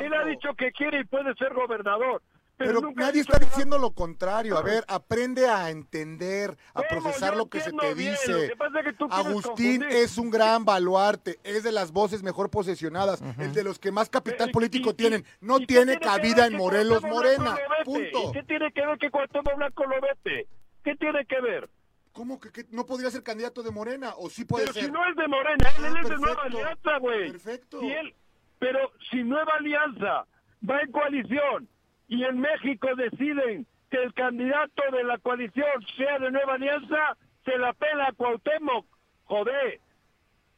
él 0.00 0.14
ha 0.14 0.24
dicho 0.24 0.54
que 0.54 0.72
quiere 0.72 1.00
y 1.00 1.04
puede 1.04 1.34
ser 1.34 1.52
gobernador. 1.52 2.22
Pero, 2.56 2.80
Pero 2.80 2.92
nadie 2.94 3.20
está 3.20 3.38
diciendo 3.38 3.78
lo 3.78 3.90
contrario. 3.92 4.56
A 4.56 4.62
ver, 4.62 4.84
aprende 4.86 5.48
a 5.48 5.70
entender, 5.70 6.56
a 6.72 6.82
procesar 6.82 7.36
lo 7.36 7.48
que 7.48 7.60
se 7.60 7.72
te 7.72 7.94
bien, 7.94 8.12
dice. 8.12 8.44
es 8.46 8.50
que 8.52 9.04
Agustín 9.10 9.80
confundir. 9.80 9.84
es 9.90 10.18
un 10.18 10.30
gran 10.30 10.64
baluarte, 10.64 11.40
es 11.42 11.64
de 11.64 11.72
las 11.72 11.90
voces 11.90 12.22
mejor 12.22 12.50
posesionadas, 12.50 13.20
el 13.38 13.52
de 13.52 13.64
los 13.64 13.80
que 13.80 13.90
más 13.90 14.08
capital 14.08 14.50
Y- 14.50 14.52
político 14.52 14.90
y- 14.90 14.94
tienen. 14.94 15.24
No 15.40 15.56
¿y 15.56 15.60
qué 15.60 15.66
tiene 15.66 15.98
cabida 15.98 16.46
en 16.46 16.56
Morelos 16.56 17.02
Morena. 17.02 17.56
Punto. 17.84 18.30
¿Y 18.30 18.32
qué 18.32 18.42
tiene 18.44 18.70
que 18.72 18.86
ver 18.86 18.98
que 18.98 19.10
Cuauhtémoc 19.10 19.56
Blanco 19.56 19.84
lo 19.86 20.00
vete? 20.00 20.46
¿Qué 20.84 20.94
tiene 20.96 21.26
que 21.26 21.40
ver? 21.40 21.68
¿Cómo 22.12 22.38
que, 22.38 22.52
que 22.52 22.66
no 22.70 22.86
podría 22.86 23.10
ser 23.10 23.24
candidato 23.24 23.64
de 23.64 23.72
Morena? 23.72 24.12
¿O 24.16 24.30
sí 24.30 24.44
puede 24.44 24.66
Pero 24.66 24.74
ser? 24.74 24.84
si 24.84 24.90
no 24.92 25.00
es 25.10 25.16
de 25.16 25.26
Morena, 25.26 25.68
él, 25.76 25.84
Ah, 25.84 25.88
él 25.88 25.96
es 26.04 26.08
de. 26.08 26.16
Nueva 26.18 26.42
Alianza, 26.44 26.98
güey. 27.00 27.32
Perfecto. 27.32 27.80
Si 27.80 27.90
él- 27.90 28.14
pero 28.60 28.78
si 29.10 29.24
Nueva 29.24 29.54
Alianza 29.58 30.26
va 30.70 30.80
en 30.80 30.92
coalición 30.92 31.68
y 32.08 32.24
en 32.24 32.40
México 32.40 32.88
deciden 32.96 33.66
que 33.90 34.02
el 34.02 34.12
candidato 34.14 34.82
de 34.92 35.04
la 35.04 35.18
coalición 35.18 35.66
sea 35.96 36.18
de 36.18 36.30
Nueva 36.30 36.54
Alianza, 36.54 37.16
se 37.44 37.56
la 37.58 37.72
pela 37.72 38.08
a 38.08 38.12
Cuauhtémoc. 38.12 38.86
Joder. 39.24 39.80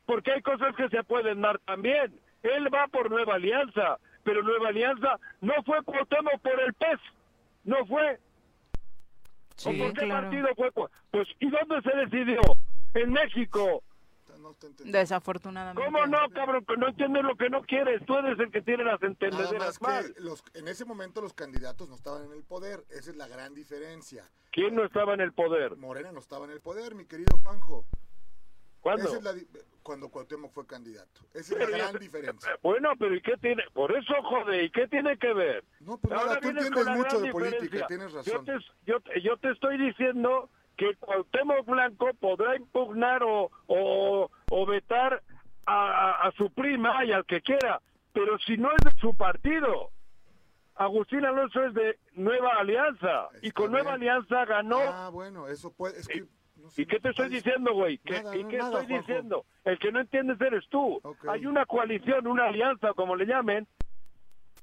Porque 0.06 0.32
hay 0.32 0.42
cosas 0.42 0.74
que 0.76 0.88
se 0.88 1.02
pueden 1.04 1.42
dar 1.42 1.58
también. 1.60 2.18
Él 2.42 2.72
va 2.72 2.86
por 2.88 3.10
Nueva 3.10 3.34
Alianza, 3.34 3.98
pero 4.24 4.42
Nueva 4.42 4.68
Alianza 4.68 5.18
no 5.40 5.54
fue 5.64 5.82
Cuauhtémoc 5.82 6.40
por 6.40 6.60
el 6.60 6.72
PES. 6.74 7.00
No 7.64 7.84
fue. 7.86 8.14
¿O 8.14 8.18
Sí, 9.56 9.72
por 9.78 9.92
qué 9.94 10.06
claro. 10.06 10.22
partido 10.22 10.48
fue? 10.54 10.70
Pues, 11.10 11.28
¿y 11.40 11.48
dónde 11.50 11.82
se 11.82 11.96
decidió? 11.96 12.40
En 12.94 13.12
México. 13.12 13.82
No 14.46 14.54
te 14.54 14.68
entendí. 14.68 14.92
Desafortunadamente. 14.92 15.84
¿Cómo 15.84 16.06
no, 16.06 16.18
cabrón? 16.30 16.64
Que 16.64 16.76
no 16.76 16.88
entiendes 16.88 17.24
lo 17.24 17.36
que 17.36 17.50
no 17.50 17.62
quieres. 17.62 18.04
Tú 18.06 18.14
eres 18.16 18.38
el 18.38 18.52
que 18.52 18.62
tiene 18.62 18.84
las 18.84 19.00
Nada 19.00 19.06
entendederas 19.12 19.80
más 19.80 19.82
mal. 19.82 20.14
que 20.14 20.20
los, 20.20 20.44
en 20.54 20.68
ese 20.68 20.84
momento 20.84 21.20
los 21.20 21.32
candidatos 21.32 21.88
no 21.88 21.96
estaban 21.96 22.24
en 22.26 22.32
el 22.32 22.44
poder. 22.44 22.84
Esa 22.90 23.10
es 23.10 23.16
la 23.16 23.26
gran 23.26 23.54
diferencia. 23.54 24.22
¿Quién 24.52 24.76
no 24.76 24.84
estaba 24.84 25.14
en 25.14 25.20
el 25.20 25.32
poder? 25.32 25.76
Morena 25.76 26.12
no 26.12 26.20
estaba 26.20 26.44
en 26.44 26.52
el 26.52 26.60
poder, 26.60 26.94
mi 26.94 27.06
querido 27.06 27.36
Juanjo. 27.42 27.84
¿Cuándo? 28.80 29.08
Esa 29.08 29.16
es 29.16 29.22
la 29.24 29.32
di- 29.32 29.48
cuando 29.82 30.08
Cuauhtémoc 30.10 30.52
fue 30.52 30.64
candidato. 30.64 31.22
Esa 31.34 31.54
es 31.54 31.58
la 31.58 31.66
Pero 31.66 31.70
gran 31.78 31.98
diferencia. 31.98 32.50
Bueno, 32.62 32.90
pero 32.98 33.16
¿y 33.16 33.20
qué 33.22 33.36
tiene? 33.38 33.64
Por 33.72 33.90
eso, 33.96 34.14
joder, 34.22 34.62
¿y 34.64 34.70
qué 34.70 34.86
tiene 34.86 35.18
que 35.18 35.32
ver? 35.34 35.64
No, 35.80 35.98
pues 35.98 36.12
Ahora 36.12 36.26
nada, 36.26 36.40
tú 36.40 36.48
entiendes 36.50 36.86
mucho 36.86 37.20
de 37.20 37.32
política, 37.32 37.60
diferencia. 37.62 37.86
tienes 37.88 38.12
Yo 38.24 38.32
razón. 38.38 38.44
te, 38.46 38.52
yo, 38.92 39.00
te- 39.00 39.20
yo 39.22 39.36
te 39.38 39.50
estoy 39.50 39.76
diciendo 39.78 40.48
que 40.76 40.94
Cuauhtémoc 40.96 41.64
Blanco 41.66 42.10
podrá 42.20 42.54
impugnar 42.54 43.22
o, 43.24 43.50
o, 43.66 44.30
o 44.58 44.64
vetar 44.66 45.22
a, 45.66 45.74
a- 45.74 46.28
a 46.28 46.32
su 46.32 46.50
prima 46.50 47.04
y 47.04 47.12
al 47.12 47.24
que 47.26 47.40
quiera, 47.42 47.80
pero 48.12 48.38
si 48.38 48.56
no 48.56 48.70
es 48.70 48.82
de 48.84 48.98
su 49.00 49.14
partido. 49.14 49.90
Agustín 50.76 51.24
Alonso 51.24 51.62
es 51.64 51.72
de 51.74 51.98
Nueva 52.14 52.50
Alianza 52.58 53.28
y 53.42 53.50
con 53.50 53.70
Nueva. 53.72 53.94
Alianza 53.94 54.44
ganó. 54.44 54.78
Ah, 54.80 55.08
bueno, 55.10 55.48
eso 55.48 55.72
puede... 55.72 55.98
Es 55.98 56.06
que, 56.06 56.24
no 56.56 56.68
sé, 56.70 56.82
¿Y 56.82 56.86
qué 56.86 57.00
te 57.00 57.08
estoy 57.10 57.30
diciendo, 57.30 57.72
güey? 57.72 57.96
¿Qué- 57.98 58.22
Nada, 58.22 58.36
¿Y 58.36 58.42
no, 58.44 58.48
qué 58.50 58.56
nada, 58.58 58.80
estoy 58.80 58.86
Juanjo. 58.96 59.06
diciendo? 59.06 59.46
El 59.64 59.78
que 59.78 59.90
no 59.92 60.00
entiendes 60.00 60.38
eres 60.40 60.68
tú. 60.68 61.00
Hay 61.28 61.46
una 61.46 61.64
coalición, 61.64 62.26
una 62.26 62.46
alianza, 62.48 62.92
como 62.94 63.16
le 63.16 63.24
llamen, 63.26 63.66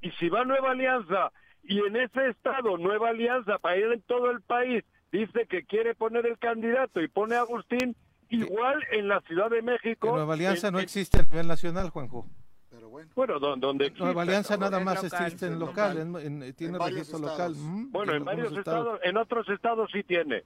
y 0.02 0.12
si 0.12 0.30
va 0.30 0.44
Nueva 0.46 0.72
Alianza 0.72 1.32
y 1.64 1.80
en 1.80 1.96
ese 1.96 2.28
estado 2.30 2.78
Nueva 2.78 3.10
Alianza 3.10 3.58
para 3.58 3.78
ir 3.78 3.86
en 3.92 4.02
todo 4.04 4.30
el 4.32 4.42
país 4.42 4.84
dice 5.12 5.48
que 5.48 5.64
quiere 5.64 5.96
poner 5.96 6.26
el 6.28 6.38
candidato 6.38 7.02
y 7.02 7.08
pone 7.08 7.36
a 7.36 7.42
Agustín, 7.42 7.96
igual 8.34 8.84
en 8.92 9.08
la 9.08 9.22
Ciudad 9.22 9.50
de 9.50 9.62
México. 9.62 10.08
Que 10.08 10.14
Nueva 10.14 10.34
Alianza 10.34 10.68
en- 10.68 10.74
no 10.74 10.80
en- 10.80 10.84
existe 10.84 11.20
a 11.20 11.24
nivel 11.24 11.48
nacional, 11.48 11.90
Juanjo. 11.90 12.28
Pero 12.70 12.90
bueno, 12.90 13.10
Bueno, 13.16 13.40
don- 13.40 13.60
donde 13.60 13.86
exista, 13.86 14.06
Nueva 14.06 14.22
Alianza 14.24 14.58
nada 14.58 14.80
más 14.80 15.04
local. 15.04 15.22
existe 15.26 15.46
en 15.48 15.60
local, 15.60 15.98
local. 16.08 16.22
en- 16.26 16.44
en- 16.44 16.54
tiene 16.56 16.78
En 16.78 16.84
registro 16.84 17.18
estados. 17.20 17.58
local. 17.58 17.88
Bueno, 17.92 18.14
en 18.16 18.26
varios 18.26 18.52
estados, 18.58 19.00
en 19.04 19.18
otros 19.18 19.48
estados 19.50 19.90
sí 19.94 20.04
tiene. 20.04 20.44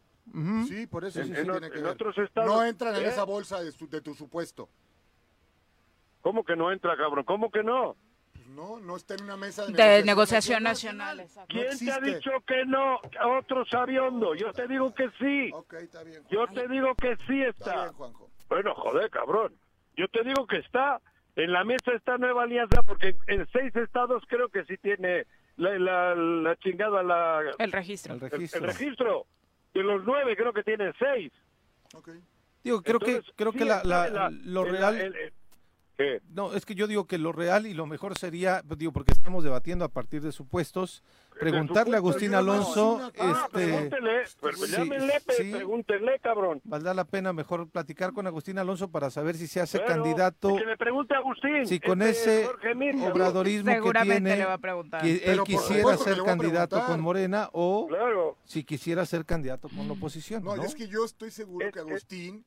Sí, 0.67 0.87
por 0.87 1.05
eso 1.05 1.23
sí, 1.23 1.29
En- 1.29 1.35
sí 1.35 1.39
en 1.41 1.43
tiene 1.51 1.67
ot- 1.67 1.71
que 1.71 1.77
en 1.77 1.83
ver. 1.85 1.93
otros 1.93 2.17
estados, 2.17 2.53
No 2.53 2.63
entran 2.65 2.95
en 2.97 3.03
¿eh? 3.03 3.07
esa 3.07 3.23
bolsa 3.23 3.61
de, 3.61 3.71
su- 3.71 3.87
de 3.89 4.01
tu 4.01 4.13
supuesto. 4.13 4.67
¿Cómo 6.21 6.43
que 6.43 6.55
no 6.57 6.71
entra, 6.71 6.97
cabrón? 6.97 7.23
¿Cómo 7.23 7.49
que 7.49 7.63
no? 7.63 7.95
No, 8.47 8.79
no 8.79 8.95
está 8.95 9.15
en 9.15 9.23
una 9.23 9.37
mesa 9.37 9.65
de, 9.65 9.73
De 9.73 10.03
negociación 10.03 10.63
nacional. 10.63 11.17
No 11.35 11.45
¿Quién 11.47 11.77
te 11.77 11.91
ha 11.91 11.99
dicho 11.99 12.31
que 12.45 12.65
no? 12.65 12.99
Otro 13.39 13.65
sabiondo. 13.65 14.35
Yo 14.35 14.51
te 14.53 14.67
digo 14.67 14.93
que 14.93 15.09
sí. 15.19 15.49
Ok, 15.53 15.73
está 15.73 16.03
bien. 16.03 16.23
Yo 16.29 16.47
te 16.47 16.67
digo 16.67 16.95
que 16.95 17.15
sí 17.27 17.41
Está 17.41 17.69
está. 17.71 17.81
bien, 17.83 17.93
Juanjo. 17.93 18.29
Bueno, 18.49 18.73
joder, 18.75 19.09
cabrón. 19.09 19.53
Yo 19.95 20.07
te 20.07 20.23
digo 20.23 20.47
que 20.47 20.57
está. 20.57 21.01
En 21.35 21.51
la 21.51 21.63
mesa 21.63 21.91
está 21.93 22.17
Nueva 22.17 22.43
Alianza 22.43 22.81
porque 22.83 23.15
en 23.27 23.47
seis 23.51 23.75
estados 23.75 24.23
creo 24.27 24.49
que 24.49 24.63
sí 24.65 24.75
tiene 24.77 25.27
la, 25.57 25.77
la, 25.77 26.15
la 26.15 26.55
chingada, 26.57 27.03
la, 27.03 27.41
El 27.59 27.71
registro. 27.71 28.15
El 28.15 28.23
el, 28.23 28.29
registro. 28.31 28.59
el 28.61 28.65
registro. 28.67 29.25
De 29.73 29.83
los 29.83 30.03
nueve 30.05 30.35
creo 30.35 30.51
que 30.53 30.63
tienen 30.63 30.93
seis. 30.97 31.31
Digo, 32.63 32.81
creo 32.81 32.99
que 32.99 33.21
creo 33.35 33.51
sí 33.51 33.57
que 33.59 33.65
la, 33.65 33.83
la- 33.83 34.29
lo 34.31 34.63
real 34.63 34.95
el- 34.99 35.15
el- 35.15 35.33
¿Qué? 35.97 36.21
No, 36.29 36.53
es 36.53 36.63
que 36.65 36.75
yo 36.75 36.85
digo 36.85 37.05
que 37.07 37.17
lo 37.17 37.31
real 37.31 37.65
y 37.65 37.73
lo 37.73 37.87
mejor 37.87 38.15
sería, 38.17 38.61
pues, 38.67 38.77
digo, 38.77 38.91
porque 38.91 39.13
estamos 39.13 39.43
debatiendo 39.43 39.83
a 39.83 39.89
partir 39.89 40.21
de 40.21 40.31
supuestos, 40.31 41.03
preguntarle 41.39 41.95
a 41.95 41.97
Agustín 41.97 42.31
no- 42.33 42.37
Alonso, 42.37 43.11
este, 43.15 43.49
pregúntele, 43.51 44.23
pero 44.39 44.57
sí, 44.57 44.71
llámenle, 44.71 45.13
sí. 45.29 45.51
pregúntele, 45.51 46.19
cabrón. 46.19 46.61
valdrá 46.65 46.93
la 46.93 47.03
pena 47.05 47.33
mejor 47.33 47.67
platicar 47.69 48.13
con 48.13 48.27
Agustín 48.27 48.59
Alonso 48.59 48.89
para 48.91 49.09
saber 49.09 49.35
si 49.37 49.47
se 49.47 49.59
hace 49.59 49.83
candidato, 49.83 50.55
Que 50.55 50.65
le 50.65 50.77
pregunte 50.77 51.15
a 51.15 51.17
Agustín. 51.17 51.65
si 51.65 51.79
con 51.79 52.03
este, 52.03 52.41
ese 52.41 52.45
Jorge 52.45 53.09
obradorismo 53.11 53.71
que 53.91 53.99
tiene, 54.03 54.37
le 54.37 54.45
va 54.45 54.53
a 54.53 54.57
preguntar. 54.59 55.01
que 55.01 55.15
él 55.25 55.41
quisiera 55.43 55.97
ser 55.97 56.21
candidato 56.23 56.83
con 56.85 57.01
Morena 57.01 57.49
o 57.53 57.87
Claro. 57.87 58.37
si 58.45 58.63
quisiera 58.63 59.03
ser 59.07 59.25
candidato 59.25 59.67
con 59.69 59.87
la 59.87 59.93
oposición, 59.93 60.43
No, 60.43 60.55
¿no? 60.55 60.63
es 60.63 60.75
que 60.75 60.87
yo 60.87 61.03
estoy 61.05 61.31
seguro 61.31 61.65
Es 61.65 61.73
que 61.73 61.79
que- 61.83 61.89
Agustín, 61.89 62.45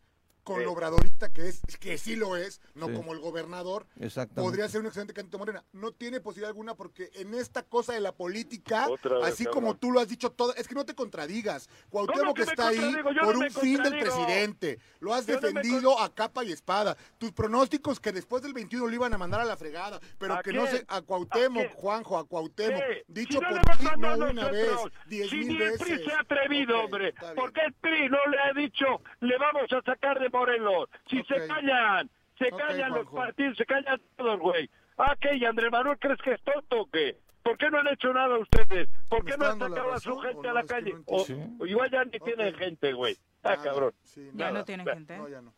con 0.51 0.61
Eh. 0.61 0.64
lo 0.64 0.72
obradorista 0.72 1.32
que 1.32 1.48
es, 1.48 1.61
que 1.78 1.96
sí 1.98 2.16
lo 2.16 2.36
es, 2.36 2.61
no 2.74 2.88
Sí. 2.88 2.94
como 2.94 3.12
el 3.12 3.20
gobernador, 3.20 3.86
podría 4.34 4.68
ser 4.68 4.80
un 4.80 4.86
excelente 4.86 5.12
candidato 5.14 5.38
Morena. 5.38 5.64
No 5.72 5.92
tiene 5.92 6.20
posibilidad 6.20 6.48
alguna 6.51 6.74
porque 6.74 7.11
en 7.14 7.34
esta 7.34 7.62
cosa 7.62 7.92
de 7.92 8.01
la 8.01 8.12
política, 8.12 8.88
Otra 8.88 9.18
vez, 9.18 9.26
así 9.28 9.44
cabrón. 9.44 9.62
como 9.62 9.76
tú 9.76 9.92
lo 9.92 10.01
has 10.01 10.09
dicho 10.09 10.30
todo, 10.32 10.55
es 10.57 10.66
que 10.66 10.74
no 10.74 10.84
te 10.84 10.94
contradigas. 10.94 11.68
Cuauhtémoc 11.88 12.36
que 12.36 12.42
está 12.42 12.68
ahí 12.68 12.94
por 13.03 13.14
no 13.36 13.38
un 13.44 13.51
fin 13.51 13.82
del 13.82 13.98
presidente. 13.98 14.78
Lo 15.01 15.14
has 15.14 15.26
Yo 15.26 15.34
no 15.34 15.40
me 15.40 15.46
defendido 15.48 15.98
a 16.01 16.12
capa 16.14 16.44
y 16.44 16.53
espada. 16.53 16.96
Tus 17.18 17.32
pronósticos 17.32 18.01
que 18.01 18.12
después 18.12 18.42
del 18.42 18.53
21 18.53 18.86
lo 18.88 18.94
iban 18.94 19.14
a 19.14 19.18
mandar 19.18 19.40
a 19.40 19.44
la 19.44 19.57
fregada, 19.57 20.01
pero 20.18 20.34
¿A 20.34 20.42
que 20.42 20.53
no 20.53 20.66
sé, 20.66 20.84
a 20.88 21.01
Cuauhtémoc. 21.03 21.70
Juanjo, 21.74 22.18
a 22.18 22.26
Cuauhtémoc, 22.26 22.80
¿Qué? 22.80 23.05
dicho 23.09 23.38
Si 23.38 23.44
no 23.44 23.61
por 23.62 23.76
ti 23.76 23.84
no 23.98 24.14
una 24.30 24.48
vez, 24.51 24.70
nosotros, 24.70 24.92
diez 25.07 25.30
si 25.30 25.36
mil 25.36 25.48
ni 25.48 25.55
el 25.55 25.70
veces. 25.72 25.78
PRI 25.86 26.05
se 26.05 26.12
ha 26.12 26.20
atrevido, 26.20 26.78
Ok, 26.78 26.84
hombre. 26.84 27.09
está 27.11 27.22
bien. 27.22 27.34
¿Por 27.36 27.53
qué 27.53 27.61
el 27.66 27.72
PRI 27.74 28.09
no 28.09 28.18
le 28.26 28.38
ha 28.40 28.53
dicho, 28.55 28.86
le 29.20 29.38
vamos 29.38 29.72
a 29.72 29.82
sacar 29.82 30.18
de 30.18 30.30
Morelos? 30.41 30.88
Si 31.09 31.22
se 31.24 31.47
callan, 31.47 32.09
se 32.38 32.51
callan 32.51 32.93
los 32.93 33.07
partidos, 33.11 33.57
se 33.57 33.66
callan 33.66 34.01
todos, 34.16 34.38
güey. 34.41 34.70
Ah, 34.97 35.14
¿qué? 35.20 35.36
¿Y 35.36 35.45
Andrés 35.45 35.70
Manuel 35.70 35.99
crees 35.99 36.20
que 36.22 36.32
es 36.32 36.43
tonto 36.43 36.80
o 36.82 36.91
qué? 36.91 37.16
¿Por 37.43 37.57
qué 37.57 37.70
no 37.70 37.78
han 37.78 37.88
hecho 37.88 38.12
nada 38.12 38.38
ustedes? 38.38 38.88
¿Por 39.09 39.24
¿Me 39.24 39.30
qué 39.32 39.38
no 39.38 39.47
han 39.47 39.59
sacado 39.59 39.93
a 39.93 39.99
su 40.01 40.16
gente 40.18 40.49
a 40.49 40.53
la 40.53 40.64
calle? 40.64 40.93
no 40.93 41.03
O, 41.07 41.66
igual 41.66 41.91
ya 41.91 42.05
ni 42.05 42.18
tienen 42.20 42.55
gente, 42.55 42.93
güey. 42.93 43.16
Ah, 43.43 43.51
Nada. 43.51 43.62
cabrón. 43.62 43.93
Sí, 44.03 44.26
Ya 44.34 44.47
nada. 44.47 44.59
no 44.59 44.64
tienen 44.64 44.86
gente. 44.86 45.16
No, 45.16 45.28
ya 45.28 45.41
no. 45.41 45.53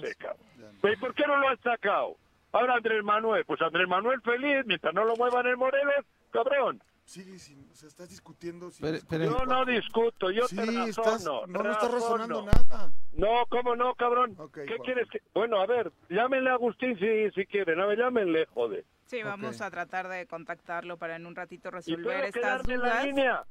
Sé, 0.00 0.14
cabrón. 0.16 0.46
ya 0.58 0.72
no. 0.72 0.78
Pero 0.82 0.94
¿y 0.94 0.96
por 0.96 1.14
qué 1.14 1.24
no 1.26 1.36
lo 1.36 1.48
han 1.48 1.60
sacado? 1.62 2.16
Ahora 2.52 2.74
Andrés 2.74 3.04
Manuel, 3.04 3.44
pues 3.44 3.60
Andrés 3.62 3.86
Manuel 3.88 4.20
feliz, 4.22 4.64
mientras 4.66 4.94
no 4.94 5.04
lo 5.04 5.14
muevan 5.16 5.46
en 5.46 5.58
Morelos, 5.58 6.04
cabrón. 6.32 6.82
Sigue 7.06 7.38
sin, 7.38 7.70
o 7.70 7.74
sea, 7.76 7.88
estás 7.88 8.08
discutiendo. 8.10 8.68
sin 8.70 8.84
Pero- 8.84 8.98
pero- 9.08 9.24
Yo 9.26 9.46
no 9.46 9.64
discuto, 9.64 10.30
yo 10.32 10.48
Sí, 10.48 10.56
te 10.56 10.66
razono. 10.66 10.86
estás, 10.86 11.24
no, 11.24 11.46
no 11.46 11.70
estás 11.70 11.92
razonando 11.92 12.42
nada. 12.44 12.92
No, 13.12 13.46
¿cómo 13.48 13.76
no, 13.76 13.94
cabrón? 13.94 14.34
Ok, 14.38 14.54
¿Qué 14.54 14.66
Juanjo. 14.66 14.82
quieres 14.84 15.08
que...? 15.10 15.22
Bueno, 15.32 15.60
a 15.60 15.66
ver, 15.66 15.92
llámenle 16.10 16.50
a 16.50 16.54
Agustín 16.54 16.98
si, 16.98 17.30
si 17.30 17.46
quieren. 17.46 17.80
A 17.80 17.86
ver, 17.86 17.98
llámenle, 17.98 18.46
joder. 18.46 18.84
Sí, 19.06 19.22
vamos 19.22 19.54
Ok. 19.56 19.62
a 19.62 19.70
tratar 19.70 20.08
de 20.08 20.26
contactarlo 20.26 20.96
para 20.98 21.14
en 21.14 21.26
un 21.26 21.36
ratito 21.36 21.68
¿Y 21.68 21.72
resolver 21.72 22.02
puedo 22.02 22.18
estas 22.24 22.42
quedarme 22.42 22.74
en 22.74 22.80
la 22.80 22.88
dudas. 22.88 23.04
línea? 23.06 23.44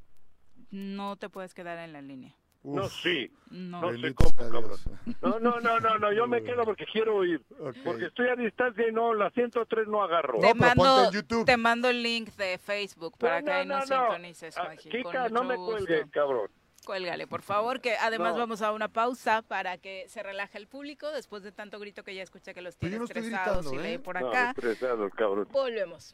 No 0.72 1.16
te 1.16 1.30
puedes 1.30 1.53
quedar 1.53 1.78
en 1.80 1.93
la 1.93 2.01
línea. 2.01 2.36
No, 2.66 2.89
sí. 2.89 3.32
No. 3.51 3.80
No 3.82 3.97
sé 3.99 4.13
cómo, 4.16 4.36
cabrón. 4.36 4.80
No, 5.22 5.39
no, 5.39 5.59
no, 5.59 5.80
no, 5.80 5.99
no, 5.99 6.11
yo 6.11 6.28
me 6.28 6.41
quedo 6.43 6.63
porque 6.63 6.86
quiero 6.86 7.18
oír. 7.18 7.41
Ok. 7.59 7.76
Porque 7.84 8.05
estoy 8.05 8.28
a 8.30 8.36
distancia 8.36 8.88
y 8.88 8.91
no, 8.91 9.13
la 9.13 9.30
103 9.32 9.88
no 9.88 10.01
agarro. 10.03 10.39
Te, 10.39 10.53
mando, 10.55 11.11
te 11.45 11.57
mando 11.57 11.89
el 11.89 12.01
link 12.01 12.30
de 12.36 12.57
Facebook 12.57 13.18
para 13.20 13.39
No, 13.41 13.45
que 13.45 13.51
ahí 13.51 13.66
no, 13.68 13.80
nos 13.80 13.89
no, 13.89 13.95
no. 13.97 14.03
sintonices, 14.11 14.57
Ah, 14.57 14.63
Juanji, 14.66 14.89
Kika, 14.89 15.24
con 15.26 15.34
no 15.34 15.43
me 15.43 15.55
gusto. 15.55 15.72
cuelgues, 15.86 16.11
cabrón. 16.11 16.49
Cuélgale, 16.86 17.26
por 17.26 17.41
favor, 17.41 17.82
que 17.82 17.95
además 17.97 18.34
No. 18.34 18.39
vamos 18.41 18.61
a 18.61 18.72
una 18.72 18.88
pausa 18.89 19.41
para 19.41 19.78
que 19.80 20.05
se 20.07 20.22
relaje 20.22 20.57
el 20.59 20.68
público 20.68 21.09
después 21.11 21.41
de 21.41 21.51
tanto 21.51 21.80
grito 21.80 22.03
que 22.03 22.13
ya 22.13 22.22
escuché 22.24 22.53
que 22.53 22.61
los 22.61 22.76
Pues 22.76 22.91
tiene 22.91 23.03
estresados 23.03 23.66
gritando, 23.66 23.74
y 23.74 23.78
lee 23.88 23.93
¿eh? 23.95 23.99
por 23.99 24.20
No, 24.22 24.28
acá. 24.30 24.51
estresado, 24.51 25.09
cabrón. 25.09 25.47
Volvemos. 25.51 26.13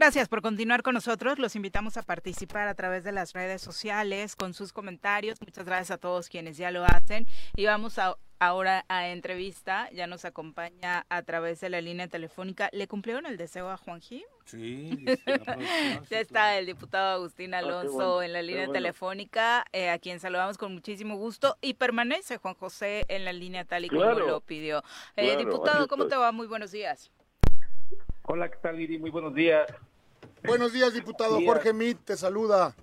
Gracias 0.00 0.28
por 0.30 0.40
continuar 0.40 0.82
con 0.82 0.94
nosotros. 0.94 1.38
Los 1.38 1.56
invitamos 1.56 1.98
a 1.98 2.02
participar 2.02 2.66
a 2.68 2.74
través 2.74 3.04
de 3.04 3.12
las 3.12 3.34
redes 3.34 3.60
sociales 3.60 4.34
con 4.34 4.54
sus 4.54 4.72
comentarios. 4.72 5.38
Muchas 5.42 5.66
gracias 5.66 5.90
a 5.90 5.98
todos 5.98 6.30
quienes 6.30 6.56
ya 6.56 6.70
lo 6.70 6.86
hacen. 6.86 7.26
Y 7.54 7.66
vamos 7.66 7.98
a- 7.98 8.16
ahora 8.38 8.86
a 8.88 9.08
entrevista. 9.08 9.90
Ya 9.92 10.06
nos 10.06 10.24
acompaña 10.24 11.04
a 11.10 11.22
través 11.22 11.60
de 11.60 11.68
la 11.68 11.82
línea 11.82 12.08
telefónica. 12.08 12.70
¿Le 12.72 12.88
cumplieron 12.88 13.26
el 13.26 13.36
deseo 13.36 13.68
a 13.68 13.76
Juanji? 13.76 14.24
Sí, 14.46 14.90
dice 14.96 15.20
la 15.26 15.38
producción, 15.44 16.06
Ya 16.08 16.20
está 16.20 16.56
el 16.56 16.64
diputado 16.64 17.12
Agustín 17.16 17.52
Alonso 17.52 17.92
bueno, 18.14 18.22
en 18.22 18.32
la 18.32 18.40
línea 18.40 18.60
bueno. 18.62 18.72
telefónica, 18.72 19.66
eh, 19.70 19.90
a 19.90 19.98
quien 19.98 20.18
saludamos 20.18 20.56
con 20.56 20.72
muchísimo 20.72 21.16
gusto. 21.16 21.58
Y 21.60 21.74
permanece 21.74 22.38
Juan 22.38 22.54
José 22.54 23.04
en 23.08 23.26
la 23.26 23.34
línea 23.34 23.66
tal 23.66 23.84
y 23.84 23.90
como 23.90 24.02
lo 24.12 24.40
pidió. 24.40 24.78
Eh, 25.14 25.26
claro, 25.26 25.38
diputado, 25.40 25.88
¿cómo 25.88 26.06
te 26.06 26.16
va? 26.16 26.32
Muy 26.32 26.46
buenos 26.46 26.70
días. 26.72 27.10
Hola, 28.22 28.48
¿qué 28.50 28.56
tal, 28.62 28.76
Viri? 28.76 28.98
Muy 28.98 29.10
buenos 29.10 29.34
días. 29.34 29.66
Buenos 30.44 30.72
días, 30.72 30.94
diputado 30.94 31.36
Días. 31.38 31.52
Jorge 31.52 31.72
Mit, 31.72 31.98
te 32.04 32.16
saluda. 32.16 32.74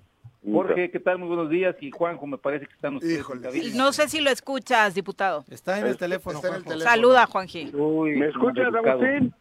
Jorge, 0.50 0.92
¿qué 0.92 1.00
tal? 1.00 1.18
Muy 1.20 1.28
buenos 1.28 1.50
días. 1.50 1.76
Y 1.82 1.92
Juanjo, 1.92 2.26
me 2.28 2.38
parece 2.38 2.68
que 2.68 2.74
están 2.74 2.96
ustedes 2.96 3.20
Híjole. 3.20 3.40
en 3.40 3.44
cabina. 3.44 3.76
No 3.76 3.92
sé 3.92 4.08
si 4.08 4.22
lo 4.22 4.30
escuchas, 4.30 4.94
diputado. 4.94 5.44
Está 5.50 5.80
en 5.80 5.88
el 5.88 5.98
teléfono, 5.98 6.38
Está 6.38 6.50
en 6.50 6.54
el 6.56 6.62
Juanjo. 6.64 6.70
teléfono. 6.80 6.92
Saluda, 6.92 7.26
Juanji. 7.26 7.72
Uy, 7.74 8.16
¿Me 8.18 8.28
escuchas. 8.30 8.68
Agustín? 8.74 9.34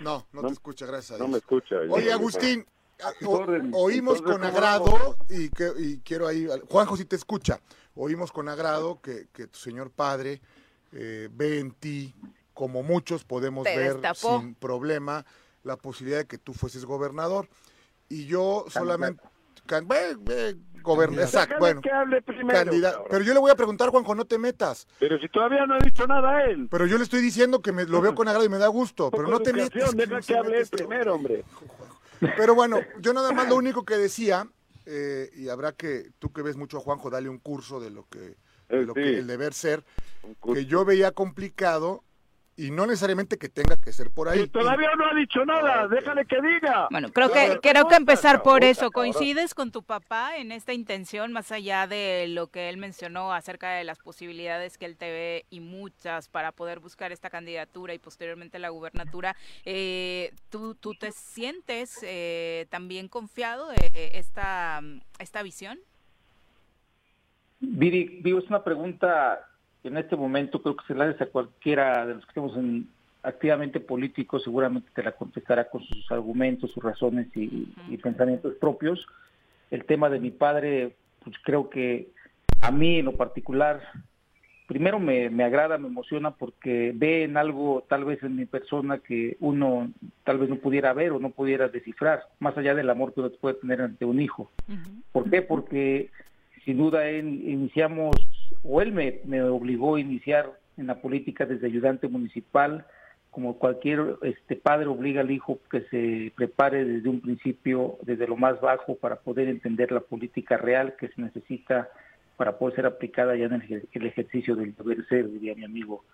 No, 0.00 0.26
no, 0.32 0.42
No- 0.42 0.48
te 0.48 0.54
escucha, 0.54 0.86
gracias 0.86 1.18
a 1.18 1.22
No 1.22 1.28
me 1.28 1.38
escucha. 1.38 1.76
Oye, 1.88 2.12
Agustín, 2.12 2.66
o- 3.24 3.46
oímos 3.72 4.20
con 4.22 4.34
¿cómo 4.34 4.44
agrado 4.46 5.16
y, 5.28 5.48
que, 5.48 5.70
y 5.78 5.98
quiero 5.98 6.26
ahí, 6.28 6.46
Juanjo 6.68 6.96
si 6.96 7.04
te 7.04 7.16
escucha, 7.16 7.60
oímos 7.94 8.30
con 8.32 8.48
agrado 8.48 9.00
que, 9.00 9.26
que 9.32 9.46
tu 9.46 9.58
señor 9.58 9.90
padre 9.90 10.40
eh, 10.92 11.28
ve 11.32 11.58
en 11.60 11.70
ti, 11.72 12.14
como 12.52 12.82
muchos 12.82 13.24
podemos 13.24 13.64
Te 13.64 13.76
ver 13.76 13.92
destapó. 13.94 14.40
sin 14.40 14.54
problema, 14.54 15.24
la 15.62 15.76
posibilidad 15.76 16.18
de 16.20 16.26
que 16.26 16.38
tú 16.38 16.52
fueses 16.54 16.84
gobernador. 16.84 17.48
Y 18.08 18.26
yo 18.26 18.64
solamente... 18.68 19.22
can- 19.66 19.86
exacto, 21.22 21.56
bueno, 21.58 21.80
que 21.80 21.90
hable 21.90 22.20
primero, 22.22 22.58
candidato. 22.64 23.04
Pero 23.08 23.24
yo 23.24 23.32
le 23.32 23.40
voy 23.40 23.50
a 23.50 23.54
preguntar, 23.54 23.90
Juanjo, 23.90 24.14
no 24.14 24.24
te 24.24 24.38
metas. 24.38 24.86
Pero 24.98 25.18
si 25.18 25.28
todavía 25.28 25.64
no 25.66 25.74
ha 25.74 25.78
dicho 25.78 26.06
nada 26.06 26.44
él. 26.44 26.68
Pero 26.70 26.86
yo 26.86 26.98
le 26.98 27.04
estoy 27.04 27.22
diciendo 27.22 27.62
que 27.62 27.72
me, 27.72 27.84
lo 27.84 28.00
veo 28.00 28.14
con 28.14 28.28
agrado 28.28 28.44
y 28.44 28.48
me 28.48 28.58
da 28.58 28.66
gusto, 28.66 29.10
pero 29.10 29.28
no 29.28 29.40
te 29.40 29.52
metas. 29.52 29.94
Que 29.94 30.06
Deja 30.06 30.20
que 30.20 30.36
hable 30.36 30.60
este 30.60 30.78
primero, 30.78 31.14
hombre. 31.14 31.44
Pero 32.36 32.54
bueno, 32.54 32.80
yo 33.00 33.12
nada 33.12 33.32
más 33.32 33.48
lo 33.48 33.56
único 33.56 33.84
que 33.84 33.96
decía, 33.96 34.46
eh, 34.86 35.30
y 35.36 35.48
habrá 35.48 35.72
que, 35.72 36.10
tú 36.18 36.32
que 36.32 36.42
ves 36.42 36.56
mucho 36.56 36.78
a 36.78 36.80
Juanjo, 36.80 37.10
dale 37.10 37.28
un 37.28 37.38
curso 37.38 37.80
de 37.80 37.90
lo 37.90 38.06
que, 38.08 38.18
de 38.18 38.36
Eh, 38.68 38.82
lo 38.84 38.94
sí. 38.94 39.00
que 39.00 39.18
el 39.18 39.26
deber 39.26 39.54
ser, 39.54 39.84
que 40.52 40.66
yo 40.66 40.84
veía 40.84 41.12
complicado, 41.12 42.02
y 42.56 42.70
no 42.70 42.86
necesariamente 42.86 43.38
que 43.38 43.48
tenga 43.48 43.76
que 43.76 43.92
ser 43.92 44.10
por 44.10 44.28
ahí. 44.28 44.40
Que 44.40 44.48
todavía 44.48 44.90
no 44.96 45.06
ha 45.06 45.14
dicho 45.14 45.44
nada. 45.44 45.88
Déjale 45.88 46.26
que 46.26 46.36
diga. 46.40 46.88
Bueno, 46.90 47.08
creo 47.10 47.32
que 47.32 47.58
creo 47.62 47.88
que 47.88 47.94
empezar 47.94 48.42
por 48.42 48.62
eso. 48.62 48.90
¿Coincides 48.90 49.54
con 49.54 49.70
tu 49.70 49.82
papá 49.82 50.36
en 50.36 50.52
esta 50.52 50.72
intención, 50.72 51.32
más 51.32 51.50
allá 51.50 51.86
de 51.86 52.26
lo 52.28 52.48
que 52.48 52.68
él 52.68 52.76
mencionó 52.76 53.32
acerca 53.32 53.70
de 53.72 53.84
las 53.84 53.98
posibilidades 53.98 54.76
que 54.76 54.86
él 54.86 54.96
te 54.96 55.10
ve 55.10 55.46
y 55.50 55.60
muchas 55.60 56.28
para 56.28 56.52
poder 56.52 56.80
buscar 56.80 57.10
esta 57.10 57.30
candidatura 57.30 57.94
y 57.94 57.98
posteriormente 57.98 58.58
la 58.58 58.68
gubernatura? 58.68 59.34
Eh, 59.64 60.32
¿tú, 60.50 60.74
¿Tú 60.74 60.94
te 60.94 61.12
sientes 61.12 62.00
eh, 62.02 62.66
también 62.70 63.08
confiado 63.08 63.68
de 63.68 64.12
esta, 64.14 64.82
esta 65.18 65.42
visión? 65.42 65.78
Viri, 67.60 68.20
digo, 68.22 68.40
es 68.40 68.48
una 68.48 68.64
pregunta 68.64 69.48
en 69.84 69.96
este 69.96 70.16
momento 70.16 70.62
creo 70.62 70.76
que 70.76 70.86
se 70.86 70.94
la 70.94 71.04
haces 71.04 71.20
a 71.22 71.26
cualquiera 71.26 72.06
de 72.06 72.14
los 72.14 72.24
que 72.24 72.30
estemos 72.30 72.56
en, 72.56 72.88
activamente 73.22 73.80
políticos, 73.80 74.42
seguramente 74.42 74.90
te 74.94 75.02
la 75.02 75.12
contestará 75.12 75.68
con 75.68 75.82
sus 75.84 76.10
argumentos, 76.10 76.70
sus 76.72 76.82
razones 76.82 77.28
y, 77.36 77.68
y 77.88 77.96
pensamientos 77.98 78.54
propios. 78.54 79.06
El 79.70 79.84
tema 79.84 80.10
de 80.10 80.20
mi 80.20 80.30
padre, 80.30 80.96
pues 81.24 81.36
creo 81.42 81.70
que 81.70 82.08
a 82.60 82.70
mí 82.70 82.98
en 82.98 83.06
lo 83.06 83.12
particular, 83.12 83.80
primero 84.66 84.98
me, 84.98 85.30
me 85.30 85.44
agrada, 85.44 85.78
me 85.78 85.88
emociona 85.88 86.32
porque 86.32 86.92
ve 86.94 87.24
en 87.24 87.36
algo 87.36 87.84
tal 87.88 88.04
vez 88.04 88.22
en 88.22 88.36
mi 88.36 88.46
persona 88.46 88.98
que 88.98 89.36
uno 89.40 89.90
tal 90.24 90.38
vez 90.38 90.48
no 90.48 90.56
pudiera 90.56 90.92
ver 90.92 91.12
o 91.12 91.20
no 91.20 91.30
pudiera 91.30 91.68
descifrar, 91.68 92.24
más 92.40 92.56
allá 92.56 92.74
del 92.74 92.90
amor 92.90 93.14
que 93.14 93.20
uno 93.20 93.30
puede 93.40 93.56
tener 93.56 93.80
ante 93.82 94.04
un 94.04 94.20
hijo. 94.20 94.50
¿Por 95.12 95.30
qué? 95.30 95.42
Porque 95.42 96.10
sin 96.64 96.78
duda 96.78 97.08
él, 97.08 97.26
iniciamos, 97.48 98.16
o 98.62 98.80
él 98.80 98.92
me, 98.92 99.20
me 99.24 99.42
obligó 99.42 99.96
a 99.96 100.00
iniciar 100.00 100.52
en 100.76 100.86
la 100.86 101.00
política 101.00 101.46
desde 101.46 101.66
ayudante 101.66 102.08
municipal, 102.08 102.86
como 103.30 103.58
cualquier 103.58 104.16
este 104.22 104.56
padre 104.56 104.86
obliga 104.86 105.22
al 105.22 105.30
hijo 105.30 105.58
que 105.70 105.82
se 105.90 106.32
prepare 106.36 106.84
desde 106.84 107.08
un 107.08 107.20
principio, 107.20 107.96
desde 108.02 108.26
lo 108.26 108.36
más 108.36 108.60
bajo, 108.60 108.96
para 108.96 109.16
poder 109.16 109.48
entender 109.48 109.90
la 109.90 110.00
política 110.00 110.56
real 110.58 110.96
que 110.96 111.08
se 111.08 111.20
necesita 111.20 111.88
para 112.36 112.58
poder 112.58 112.76
ser 112.76 112.86
aplicada 112.86 113.36
ya 113.36 113.46
en 113.46 113.54
el, 113.54 113.62
ejer- 113.62 113.86
el 113.92 114.06
ejercicio 114.06 114.54
del 114.54 114.74
deber 114.74 115.06
ser, 115.08 115.30
diría 115.30 115.54
mi 115.54 115.64
amigo 115.64 116.04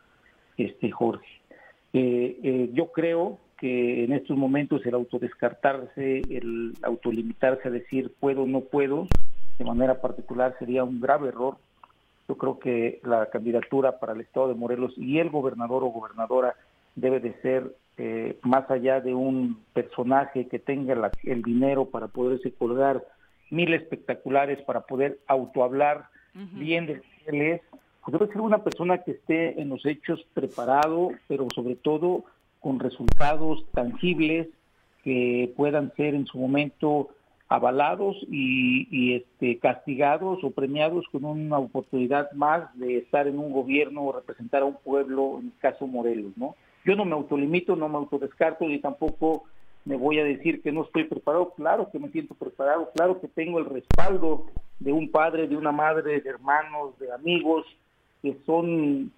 este 0.57 0.91
Jorge. 0.91 1.27
Eh, 1.93 2.39
eh, 2.43 2.71
yo 2.73 2.93
creo 2.93 3.39
que 3.59 4.05
en 4.05 4.13
estos 4.13 4.37
momentos 4.37 4.85
el 4.87 4.95
autodescartarse, 4.95 6.23
el 6.31 6.75
autolimitarse 6.83 7.67
a 7.67 7.71
decir 7.73 8.13
puedo 8.21 8.43
o 8.43 8.47
no 8.47 8.61
puedo, 8.61 9.09
de 9.59 9.65
manera 9.65 10.01
particular 10.01 10.55
sería 10.59 10.85
un 10.85 11.01
grave 11.01 11.29
error. 11.29 11.57
Yo 12.29 12.37
creo 12.37 12.59
que 12.59 13.01
la 13.05 13.27
candidatura 13.31 13.99
para 13.99 14.13
el 14.13 14.21
estado 14.21 14.49
de 14.49 14.55
Morelos 14.55 14.93
y 14.99 15.19
el 15.19 15.31
gobernador 15.31 15.83
o 15.83 15.87
gobernadora 15.87 16.55
debe 16.95 17.21
de 17.21 17.33
ser 17.41 17.75
eh, 18.01 18.39
más 18.43 18.71
allá 18.71 19.01
de 19.01 19.13
un 19.13 19.59
personaje 19.73 20.47
que 20.47 20.61
tenga 20.61 20.95
la- 20.95 21.11
el 21.25 21.43
dinero 21.43 21.87
para 21.87 22.07
poderse 22.07 22.53
colgar 22.53 23.03
mil 23.51 23.73
espectaculares, 23.75 24.61
para 24.63 24.83
poder 24.83 25.19
autohablar 25.27 26.05
bien 26.53 26.87
de 26.87 27.03
él 27.27 27.41
es, 27.43 27.61
pues 28.05 28.13
debe 28.13 28.31
ser 28.31 28.41
una 28.41 28.63
persona 28.63 28.99
que 28.99 29.13
esté 29.13 29.61
en 29.61 29.71
los 29.71 29.85
hechos 29.85 30.25
preparado, 30.33 31.11
pero 31.27 31.49
sobre 31.55 31.75
todo 31.75 32.25
con 32.61 32.79
resultados 32.79 33.65
tangibles 33.73 34.47
que 35.03 35.53
puedan 35.57 35.93
ser 35.97 36.15
en 36.15 36.27
su 36.27 36.39
momento 36.39 37.09
avalados 37.49 38.17
y, 38.31 39.15
este, 39.15 39.59
castigados 39.59 40.45
o 40.45 40.51
premiados 40.51 41.07
con 41.11 41.25
una 41.25 41.59
oportunidad 41.59 42.31
más 42.33 42.77
de 42.79 42.99
estar 42.99 43.27
en 43.27 43.39
un 43.39 43.53
gobierno 43.53 44.03
o 44.03 44.13
representar 44.13 44.63
a 44.63 44.67
un 44.67 44.77
pueblo, 44.77 45.39
en 45.41 45.47
el 45.47 45.59
caso 45.59 45.87
Morelos, 45.87 46.37
¿no? 46.37 46.57
Yo 46.85 46.95
no 46.95 47.05
me 47.05 47.13
autolimito, 47.13 47.75
no 47.75 47.89
me 47.89 47.97
autodescarto 47.97 48.69
y 48.69 48.79
tampoco 48.81 49.45
me 49.85 49.97
voy 49.97 50.19
a 50.19 50.25
decir 50.25 50.63
que 50.63 50.73
no 50.73 50.85
estoy 50.85 51.05
preparado. 51.05 51.53
Claro 51.55 51.91
que 51.91 51.99
me 51.99 52.11
siento 52.11 52.35
preparado, 52.35 52.91
claro 52.95 53.21
que 53.21 53.29
tengo 53.29 53.59
el 53.59 53.65
respaldo 53.65 54.47
de 54.79 54.93
un 54.93 55.11
padre, 55.11 55.49
de 55.49 55.57
una 55.57 55.73
madre, 55.73 56.21
de 56.21 56.29
hermanos, 56.29 56.99
de 56.99 57.13
amigos 57.13 57.65
que 58.23 58.37
son 58.45 59.11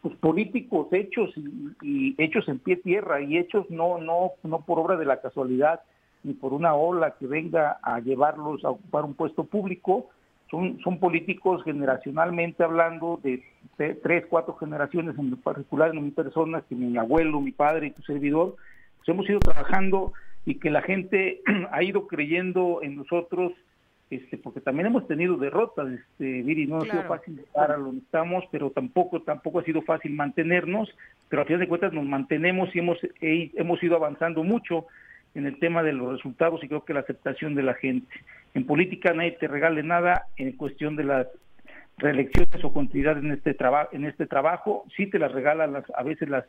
pues, 0.00 0.14
políticos 0.16 0.88
hechos 0.92 1.30
y, 1.36 1.76
y 1.82 2.14
hechos 2.18 2.48
en 2.48 2.58
pie 2.58 2.76
tierra 2.76 3.20
y 3.20 3.36
hechos 3.36 3.68
no 3.68 3.98
no 3.98 4.32
no 4.44 4.60
por 4.60 4.78
obra 4.78 4.96
de 4.96 5.04
la 5.04 5.20
casualidad 5.20 5.80
ni 6.22 6.34
por 6.34 6.52
una 6.52 6.74
ola 6.74 7.14
que 7.18 7.26
venga 7.26 7.78
a 7.82 8.00
llevarlos 8.00 8.64
a 8.64 8.70
ocupar 8.70 9.04
un 9.04 9.14
puesto 9.14 9.44
público 9.44 10.08
son 10.50 10.78
son 10.82 10.98
políticos 10.98 11.62
generacionalmente 11.64 12.62
hablando 12.62 13.20
de, 13.22 13.42
tres 13.76 14.26
cuatro 14.28 14.54
generaciones 14.56 15.16
en 15.18 15.36
particular 15.36 15.94
en 15.94 16.04
mi 16.04 16.10
persona 16.10 16.62
que 16.68 16.74
mi 16.74 16.96
abuelo 16.96 17.40
mi 17.40 17.52
padre 17.52 17.88
y 17.88 17.90
tu 17.92 18.02
servidor 18.02 18.56
pues 18.96 19.08
hemos 19.08 19.28
ido 19.28 19.38
trabajando 19.40 20.12
y 20.44 20.56
que 20.56 20.70
la 20.70 20.82
gente 20.82 21.42
ha 21.70 21.82
ido 21.82 22.06
creyendo 22.06 22.80
en 22.82 22.96
nosotros 22.96 23.52
este, 24.10 24.38
porque 24.38 24.62
también 24.62 24.86
hemos 24.86 25.06
tenido 25.06 25.36
derrotas, 25.36 25.86
este, 25.88 26.42
Viri, 26.42 26.66
no 26.66 26.78
ha 26.78 26.84
sido 26.84 27.02
fácil 27.02 27.36
llegar 27.36 27.72
a 27.72 27.76
donde 27.76 28.00
estamos, 28.00 28.42
pero 28.50 28.70
tampoco, 28.70 29.20
tampoco 29.20 29.58
ha 29.58 29.64
sido 29.64 29.82
fácil 29.82 30.12
mantenernos, 30.12 30.88
pero 31.28 31.42
a 31.42 31.44
final 31.44 31.60
de 31.60 31.68
cuentas 31.68 31.92
nos 31.92 32.06
mantenemos 32.06 32.74
y 32.74 32.78
hemos, 32.78 32.98
hemos 33.20 33.82
ido 33.82 33.96
avanzando 33.96 34.42
mucho 34.44 34.86
en 35.34 35.46
el 35.46 35.58
tema 35.58 35.82
de 35.82 35.92
los 35.92 36.12
resultados 36.12 36.62
y 36.62 36.68
creo 36.68 36.84
que 36.84 36.94
la 36.94 37.00
aceptación 37.00 37.54
de 37.54 37.62
la 37.62 37.74
gente. 37.74 38.12
En 38.54 38.66
política 38.66 39.12
nadie 39.12 39.32
te 39.32 39.48
regale 39.48 39.82
nada 39.82 40.26
en 40.36 40.52
cuestión 40.52 40.96
de 40.96 41.04
las 41.04 41.26
reelecciones 41.98 42.64
o 42.64 42.72
continuidad 42.72 43.18
en 43.18 43.32
este 43.32 43.54
trabajo 43.54 43.90
en 43.92 44.04
este 44.04 44.26
trabajo 44.26 44.84
sí 44.96 45.06
te 45.06 45.18
las 45.18 45.32
regalan 45.32 45.72
las, 45.72 45.84
a 45.96 46.04
veces 46.04 46.28
las 46.28 46.44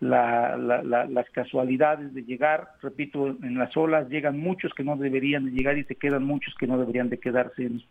las 0.00 1.30
casualidades 1.30 2.12
de 2.14 2.24
llegar, 2.24 2.68
repito, 2.82 3.28
en 3.28 3.58
las 3.58 3.76
olas 3.76 4.08
llegan 4.08 4.38
muchos 4.38 4.74
que 4.74 4.84
no 4.84 4.96
deberían 4.96 5.46
de 5.46 5.52
llegar 5.52 5.78
y 5.78 5.84
se 5.84 5.94
quedan 5.94 6.24
muchos 6.24 6.54
que 6.58 6.66
no 6.66 6.78
deberían 6.78 7.08
de 7.08 7.18
quedarse 7.18 7.64
en, 7.64 7.82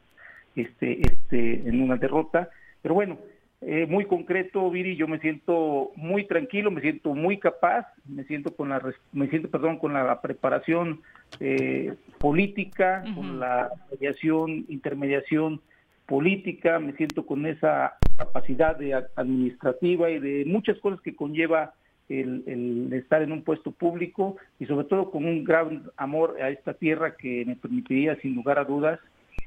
este, 0.55 1.01
este, 1.01 1.67
en 1.67 1.81
una 1.81 1.95
derrota. 1.95 2.49
Pero 2.81 2.93
bueno, 2.95 3.17
eh, 3.65 3.85
muy 3.87 4.05
concreto, 4.05 4.69
Viri, 4.69 4.95
yo 4.95 5.07
me 5.07 5.19
siento 5.19 5.91
muy 5.95 6.25
tranquilo, 6.25 6.69
me 6.71 6.81
siento 6.81 7.13
muy 7.13 7.37
capaz, 7.37 7.87
me 8.05 8.23
siento 8.25 8.55
con 8.55 8.69
la, 8.69 8.81
me 9.11 9.27
siento, 9.29 9.49
perdón, 9.49 9.77
con 9.77 9.93
la 9.93 10.21
preparación 10.21 11.01
eh, 11.39 11.93
política, 12.19 13.03
con 13.15 13.39
la 13.39 13.69
mediación, 13.91 14.65
intermediación 14.67 15.61
política, 16.05 16.79
me 16.79 16.93
siento 16.93 17.25
con 17.25 17.45
esa 17.45 17.93
capacidad 18.17 18.75
de 18.75 18.93
administrativa 19.15 20.09
y 20.09 20.19
de 20.19 20.43
muchas 20.45 20.77
cosas 20.79 20.99
que 21.01 21.15
conlleva 21.15 21.73
el, 22.09 22.91
estar 22.93 23.21
en 23.21 23.31
un 23.31 23.43
puesto 23.43 23.71
público 23.71 24.37
y 24.59 24.65
sobre 24.65 24.87
todo 24.87 25.09
con 25.09 25.25
un 25.25 25.43
gran 25.43 25.83
amor 25.95 26.35
a 26.41 26.49
esta 26.49 26.73
tierra 26.73 27.15
que 27.15 27.45
me 27.45 27.55
permitiría 27.55 28.15
sin 28.17 28.35
lugar 28.35 28.59
a 28.59 28.65
dudas 28.65 28.99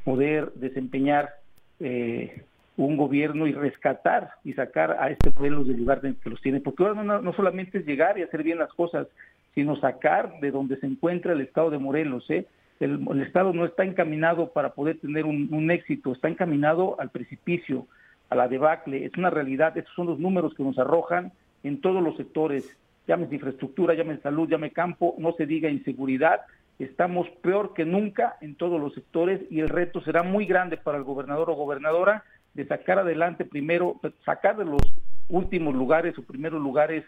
poder 0.05 0.53
desempeñar 0.55 1.35
eh, 1.81 2.43
un 2.77 2.97
gobierno 2.97 3.47
y 3.47 3.53
rescatar 3.53 4.33
y 4.45 4.53
sacar 4.53 4.97
a 5.01 5.11
este 5.11 5.31
pueblo 5.31 5.65
del 5.65 5.79
lugar 5.79 6.01
en 6.05 6.15
que 6.17 6.31
los 6.31 6.41
tiene, 6.43 6.61
porque 6.61 6.85
ahora 6.85 7.03
no, 7.03 7.33
solamente 7.33 7.79
es 7.79 7.87
llegar 7.87 8.19
y 8.19 8.23
hacer 8.23 8.43
bien 8.43 8.59
las 8.59 8.73
cosas, 8.75 9.07
sino 9.55 9.77
sacar 9.77 10.39
de 10.41 10.51
donde 10.51 10.77
se 10.79 10.87
encuentra 10.87 11.33
el 11.33 11.41
estado 11.41 11.71
de 11.71 11.79
Morelos, 11.79 12.29
¿eh? 12.31 12.47
El, 12.79 13.23
Estado 13.23 13.55
no 13.55 13.65
está 13.65 13.85
encaminado 13.85 14.53
para 14.53 14.75
poder 14.75 14.99
tener 14.99 15.25
un, 15.25 15.71
éxito, 15.71 16.13
está 16.13 16.29
encaminado 16.29 17.01
al 17.01 17.09
precipicio, 17.09 17.87
a 18.29 18.35
la 18.35 18.49
debacle. 18.49 19.07
Es 19.07 19.17
una 19.17 19.31
realidad, 19.31 19.79
estos 19.79 19.95
son 19.95 20.09
los 20.09 20.19
números 20.19 20.53
que 20.55 20.63
nos 20.63 20.79
arrojan 20.79 21.33
en 21.63 21.81
todos 21.81 22.03
los 22.03 22.19
sectores, 22.19 22.77
llámese 23.09 23.37
infraestructura, 23.37 23.95
llámese 23.95 24.21
salud, 24.21 24.47
llámese 24.47 24.75
campo, 24.75 25.15
no 25.17 25.33
se 25.33 25.47
diga 25.47 25.71
inseguridad, 25.71 26.43
estamos 26.79 27.27
peor 27.41 27.73
que 27.73 27.87
nunca 27.87 28.37
en 28.43 28.57
todos 28.57 28.79
los 28.79 28.93
sectores 28.93 29.41
y 29.51 29.61
el 29.61 29.71
reto 29.71 30.03
será 30.03 30.23
muy 30.23 30.45
grande 30.45 30.77
para 30.77 30.99
el 30.99 31.05
gobernador 31.05 31.49
o 31.49 31.55
gobernadora 31.55 32.25
de 32.57 32.67
sacar 32.67 32.99
adelante 32.99 33.45
primero, 33.45 34.01
sacar 34.25 34.57
de 34.57 34.65
los 34.65 34.81
últimos 35.29 35.75
lugares 35.75 36.19
o 36.19 36.23
primeros 36.23 36.61
lugares 36.61 37.05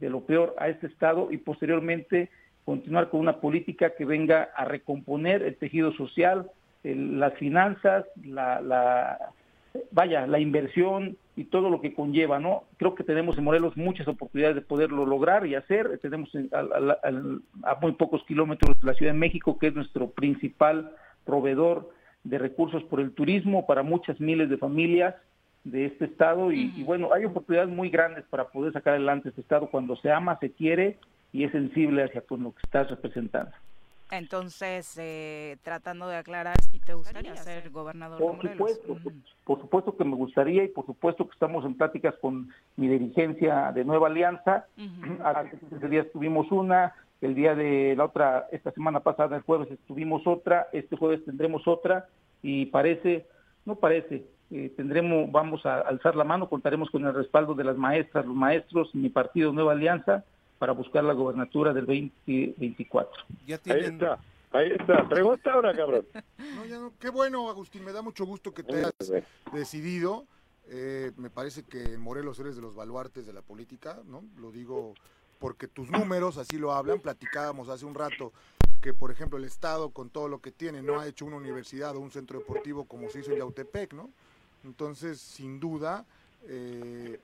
de 0.00 0.10
lo 0.10 0.20
peor 0.22 0.54
a 0.58 0.68
este 0.68 0.88
estado 0.88 1.28
y 1.30 1.38
posteriormente 1.38 2.30
continuar 2.64 3.08
con 3.08 3.20
una 3.20 3.40
política 3.40 3.94
que 3.96 4.04
venga 4.04 4.50
a 4.56 4.64
recomponer 4.64 5.42
el 5.42 5.56
tejido 5.56 5.92
social, 5.92 6.50
las 6.82 7.34
finanzas, 7.34 8.06
la, 8.24 8.60
la, 8.60 9.32
vaya, 9.92 10.26
la 10.26 10.40
inversión 10.40 11.16
y 11.36 11.44
todo 11.44 11.70
lo 11.70 11.80
que 11.80 11.94
conlleva, 11.94 12.40
¿no? 12.40 12.64
Creo 12.76 12.96
que 12.96 13.04
tenemos 13.04 13.38
en 13.38 13.44
Morelos 13.44 13.76
muchas 13.76 14.08
oportunidades 14.08 14.56
de 14.56 14.62
poderlo 14.62 15.06
lograr 15.06 15.46
y 15.46 15.54
hacer. 15.54 15.98
Tenemos 16.02 16.30
a, 16.52 17.78
muy 17.80 17.92
pocos 17.92 18.24
kilómetros 18.24 18.78
de 18.80 18.86
la 18.86 18.94
Ciudad 18.94 19.12
de 19.12 19.18
México, 19.18 19.58
que 19.58 19.68
es 19.68 19.74
nuestro 19.74 20.10
principal 20.10 20.90
proveedor 21.24 21.90
de 22.28 22.38
recursos 22.38 22.82
por 22.84 23.00
el 23.00 23.12
turismo 23.12 23.66
para 23.66 23.82
muchas 23.82 24.20
miles 24.20 24.50
de 24.50 24.58
familias 24.58 25.14
de 25.64 25.86
este 25.86 26.04
estado 26.06 26.52
y, 26.52 26.72
y, 26.76 26.82
bueno, 26.82 27.12
hay 27.12 27.24
oportunidades 27.24 27.70
muy 27.70 27.90
grandes 27.90 28.24
para 28.30 28.48
poder 28.48 28.72
sacar 28.72 28.94
adelante 28.94 29.30
este 29.30 29.40
estado 29.40 29.68
cuando 29.70 29.96
se 29.96 30.10
ama, 30.10 30.38
se 30.38 30.52
quiere 30.52 30.98
y 31.32 31.44
es 31.44 31.52
sensible 31.52 32.04
hacia 32.04 32.20
con 32.22 32.42
lo 32.42 32.52
que 32.52 32.60
estás 32.64 32.88
representando. 32.90 33.52
Entonces, 34.10 34.96
eh, 34.98 35.58
tratando 35.62 36.08
de 36.08 36.16
aclarar 36.16 36.56
si 36.70 36.80
te 36.80 36.94
gustaría 36.94 37.36
ser 37.36 37.68
gobernador 37.70 38.18
por 38.18 38.40
Supuesto, 38.40 38.98
por, 39.44 39.60
supuesto 39.60 39.96
que 39.96 40.04
me 40.04 40.16
gustaría 40.16 40.64
y 40.64 40.68
por 40.68 40.86
supuesto 40.86 41.26
que 41.26 41.32
estamos 41.32 41.64
en 41.66 41.74
pláticas 41.74 42.14
con 42.20 42.48
mi 42.76 42.88
dirigencia 42.88 43.70
de 43.72 43.84
Nueva 43.84 44.06
Alianza. 44.06 44.66
Hace 45.22 45.58
15 45.58 45.88
días 45.88 46.06
tuvimos 46.12 46.50
una, 46.50 46.94
el 47.20 47.34
día 47.34 47.54
de 47.54 47.94
la 47.96 48.04
otra, 48.04 48.48
esta 48.52 48.70
semana 48.72 49.00
pasada, 49.00 49.36
el 49.36 49.42
jueves, 49.42 49.68
tuvimos 49.86 50.26
otra, 50.26 50.68
este 50.72 50.96
jueves 50.96 51.24
tendremos 51.24 51.66
otra 51.66 52.08
y 52.42 52.66
parece, 52.66 53.26
no 53.64 53.76
parece, 53.76 54.24
eh, 54.50 54.72
tendremos, 54.76 55.30
vamos 55.30 55.66
a 55.66 55.80
alzar 55.80 56.14
la 56.16 56.24
mano, 56.24 56.48
contaremos 56.48 56.90
con 56.90 57.04
el 57.04 57.14
respaldo 57.14 57.54
de 57.54 57.64
las 57.64 57.76
maestras, 57.76 58.24
los 58.24 58.36
maestros, 58.36 58.94
mi 58.94 59.08
partido 59.08 59.52
Nueva 59.52 59.72
Alianza 59.72 60.24
para 60.58 60.72
buscar 60.72 61.04
la 61.04 61.12
gobernatura 61.12 61.72
del 61.72 61.86
2024. 61.86 63.24
Ya 63.46 63.60
Ahí 63.66 63.80
está, 63.80 64.18
ahí 64.52 64.72
está. 64.72 65.08
Pregunta 65.08 65.52
ahora, 65.52 65.74
cabrón. 65.74 66.06
No, 66.56 66.64
ya 66.64 66.78
no. 66.78 66.92
Qué 66.98 67.10
bueno, 67.10 67.48
Agustín, 67.48 67.84
me 67.84 67.92
da 67.92 68.02
mucho 68.02 68.26
gusto 68.26 68.52
que 68.52 68.64
te 68.64 68.74
hayas 68.74 68.94
decidido. 69.52 70.24
Eh, 70.70 71.12
me 71.16 71.30
parece 71.30 71.62
que 71.62 71.96
Morelos 71.96 72.38
eres 72.40 72.56
de 72.56 72.62
los 72.62 72.74
baluartes 72.74 73.26
de 73.26 73.32
la 73.32 73.42
política, 73.42 74.00
¿no? 74.06 74.24
Lo 74.38 74.50
digo 74.50 74.94
porque 75.38 75.68
tus 75.68 75.90
números 75.90 76.36
así 76.38 76.58
lo 76.58 76.72
hablan. 76.72 77.00
Platicábamos 77.00 77.68
hace 77.68 77.84
un 77.84 77.94
rato 77.94 78.32
que, 78.80 78.94
por 78.94 79.10
ejemplo, 79.10 79.38
el 79.38 79.44
Estado, 79.44 79.90
con 79.90 80.10
todo 80.10 80.28
lo 80.28 80.40
que 80.40 80.52
tiene, 80.52 80.82
no 80.82 81.00
ha 81.00 81.06
hecho 81.06 81.24
una 81.24 81.36
universidad 81.36 81.96
o 81.96 82.00
un 82.00 82.10
centro 82.10 82.38
deportivo 82.38 82.84
como 82.84 83.10
se 83.10 83.20
hizo 83.20 83.32
en 83.32 83.38
Yautepec, 83.38 83.92
¿no? 83.92 84.10
Entonces, 84.64 85.20
sin 85.20 85.60
duda, 85.60 86.04
eh, 86.46 87.18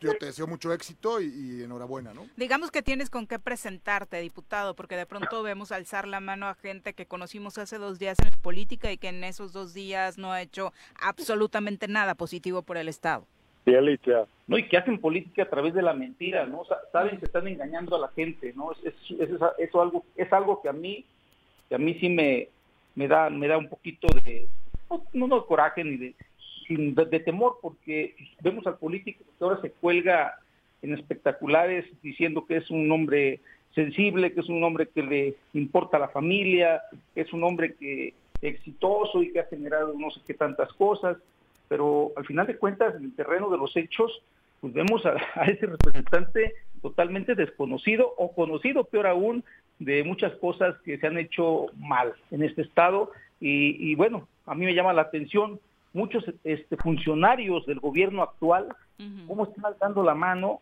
yo 0.00 0.16
te 0.18 0.26
deseo 0.26 0.46
mucho 0.46 0.72
éxito 0.72 1.20
y, 1.20 1.62
enhorabuena, 1.62 2.12
¿no? 2.12 2.26
Digamos 2.36 2.70
que 2.70 2.82
tienes 2.82 3.08
con 3.10 3.26
qué 3.26 3.38
presentarte, 3.38 4.20
diputado, 4.20 4.74
porque 4.74 4.96
de 4.96 5.06
pronto 5.06 5.42
vemos 5.42 5.72
alzar 5.72 6.06
la 6.06 6.20
mano 6.20 6.46
a 6.46 6.54
gente 6.54 6.92
que 6.92 7.06
conocimos 7.06 7.56
hace 7.58 7.78
dos 7.78 7.98
días 7.98 8.18
en 8.20 8.30
la 8.30 8.36
política 8.36 8.92
y 8.92 8.98
que 8.98 9.08
en 9.08 9.24
esos 9.24 9.52
dos 9.52 9.72
días 9.72 10.18
no 10.18 10.32
ha 10.32 10.42
hecho 10.42 10.72
absolutamente 11.00 11.88
nada 11.88 12.14
positivo 12.14 12.62
por 12.62 12.76
el 12.76 12.88
Estado. 12.88 13.26
Alicia. 13.74 14.26
No, 14.46 14.58
y 14.58 14.68
que 14.68 14.76
hacen 14.76 15.00
política 15.00 15.42
a 15.42 15.50
través 15.50 15.74
de 15.74 15.82
la 15.82 15.92
mentira, 15.92 16.46
¿no? 16.46 16.62
Saben 16.92 17.18
que 17.18 17.24
están 17.24 17.48
engañando 17.48 17.96
a 17.96 18.00
la 18.00 18.08
gente, 18.08 18.52
¿no? 18.54 18.70
Es, 18.72 18.94
es, 19.10 19.74
algo, 19.74 20.04
es 20.14 20.32
algo 20.32 20.62
que 20.62 20.68
a 20.68 20.72
mí, 20.72 21.04
que 21.68 21.74
a 21.74 21.78
mí 21.78 21.94
sí 21.94 22.08
me, 22.08 22.48
me 22.94 23.08
da, 23.08 23.28
me 23.28 23.48
da 23.48 23.58
un 23.58 23.68
poquito 23.68 24.06
de, 24.24 24.46
no, 25.12 25.46
coraje 25.46 25.82
ni 25.82 25.96
de, 25.96 26.14
de, 27.06 27.20
temor, 27.20 27.58
porque 27.60 28.14
vemos 28.40 28.66
al 28.66 28.78
político 28.78 29.24
que 29.24 29.44
ahora 29.44 29.60
se 29.60 29.70
cuelga 29.72 30.38
en 30.82 30.94
espectaculares 30.94 31.84
diciendo 32.02 32.46
que 32.46 32.58
es 32.58 32.70
un 32.70 32.90
hombre 32.92 33.40
sensible, 33.74 34.32
que 34.32 34.40
es 34.40 34.48
un 34.48 34.62
hombre 34.62 34.88
que 34.88 35.02
le 35.02 35.34
importa 35.54 35.96
a 35.96 36.00
la 36.00 36.08
familia, 36.08 36.82
que 37.14 37.22
es 37.22 37.32
un 37.32 37.42
hombre 37.42 37.74
que 37.74 38.14
exitoso 38.42 39.22
y 39.22 39.32
que 39.32 39.40
ha 39.40 39.44
generado 39.44 39.94
no 39.96 40.10
sé 40.10 40.20
qué 40.26 40.34
tantas 40.34 40.72
cosas, 40.74 41.16
pero 41.68 42.12
al 42.16 42.24
final 42.26 42.46
de 42.46 42.56
cuentas 42.56 42.94
en 42.94 43.04
el 43.04 43.14
terreno 43.14 43.50
de 43.50 43.58
los 43.58 43.76
hechos, 43.76 44.22
pues 44.60 44.72
vemos 44.72 45.04
a, 45.34 45.44
ese 45.44 45.66
representante 45.66 46.54
totalmente 46.82 47.34
desconocido 47.34 48.12
o 48.16 48.32
conocido, 48.32 48.84
peor 48.84 49.06
aún, 49.06 49.44
de 49.78 50.04
muchas 50.04 50.34
cosas 50.36 50.76
que 50.84 50.98
se 50.98 51.06
han 51.06 51.18
hecho 51.18 51.66
mal 51.76 52.14
en 52.30 52.42
este 52.42 52.62
estado. 52.62 53.10
Y, 53.40 53.90
y 53.90 53.94
bueno, 53.94 54.28
a 54.46 54.54
mí 54.54 54.64
me 54.64 54.74
llama 54.74 54.92
la 54.92 55.02
atención 55.02 55.60
muchos 55.96 56.24
este, 56.44 56.76
funcionarios 56.76 57.66
del 57.66 57.80
gobierno 57.80 58.22
actual, 58.22 58.68
cómo 59.26 59.44
están 59.44 59.74
dando 59.80 60.04
la 60.04 60.14
mano, 60.14 60.60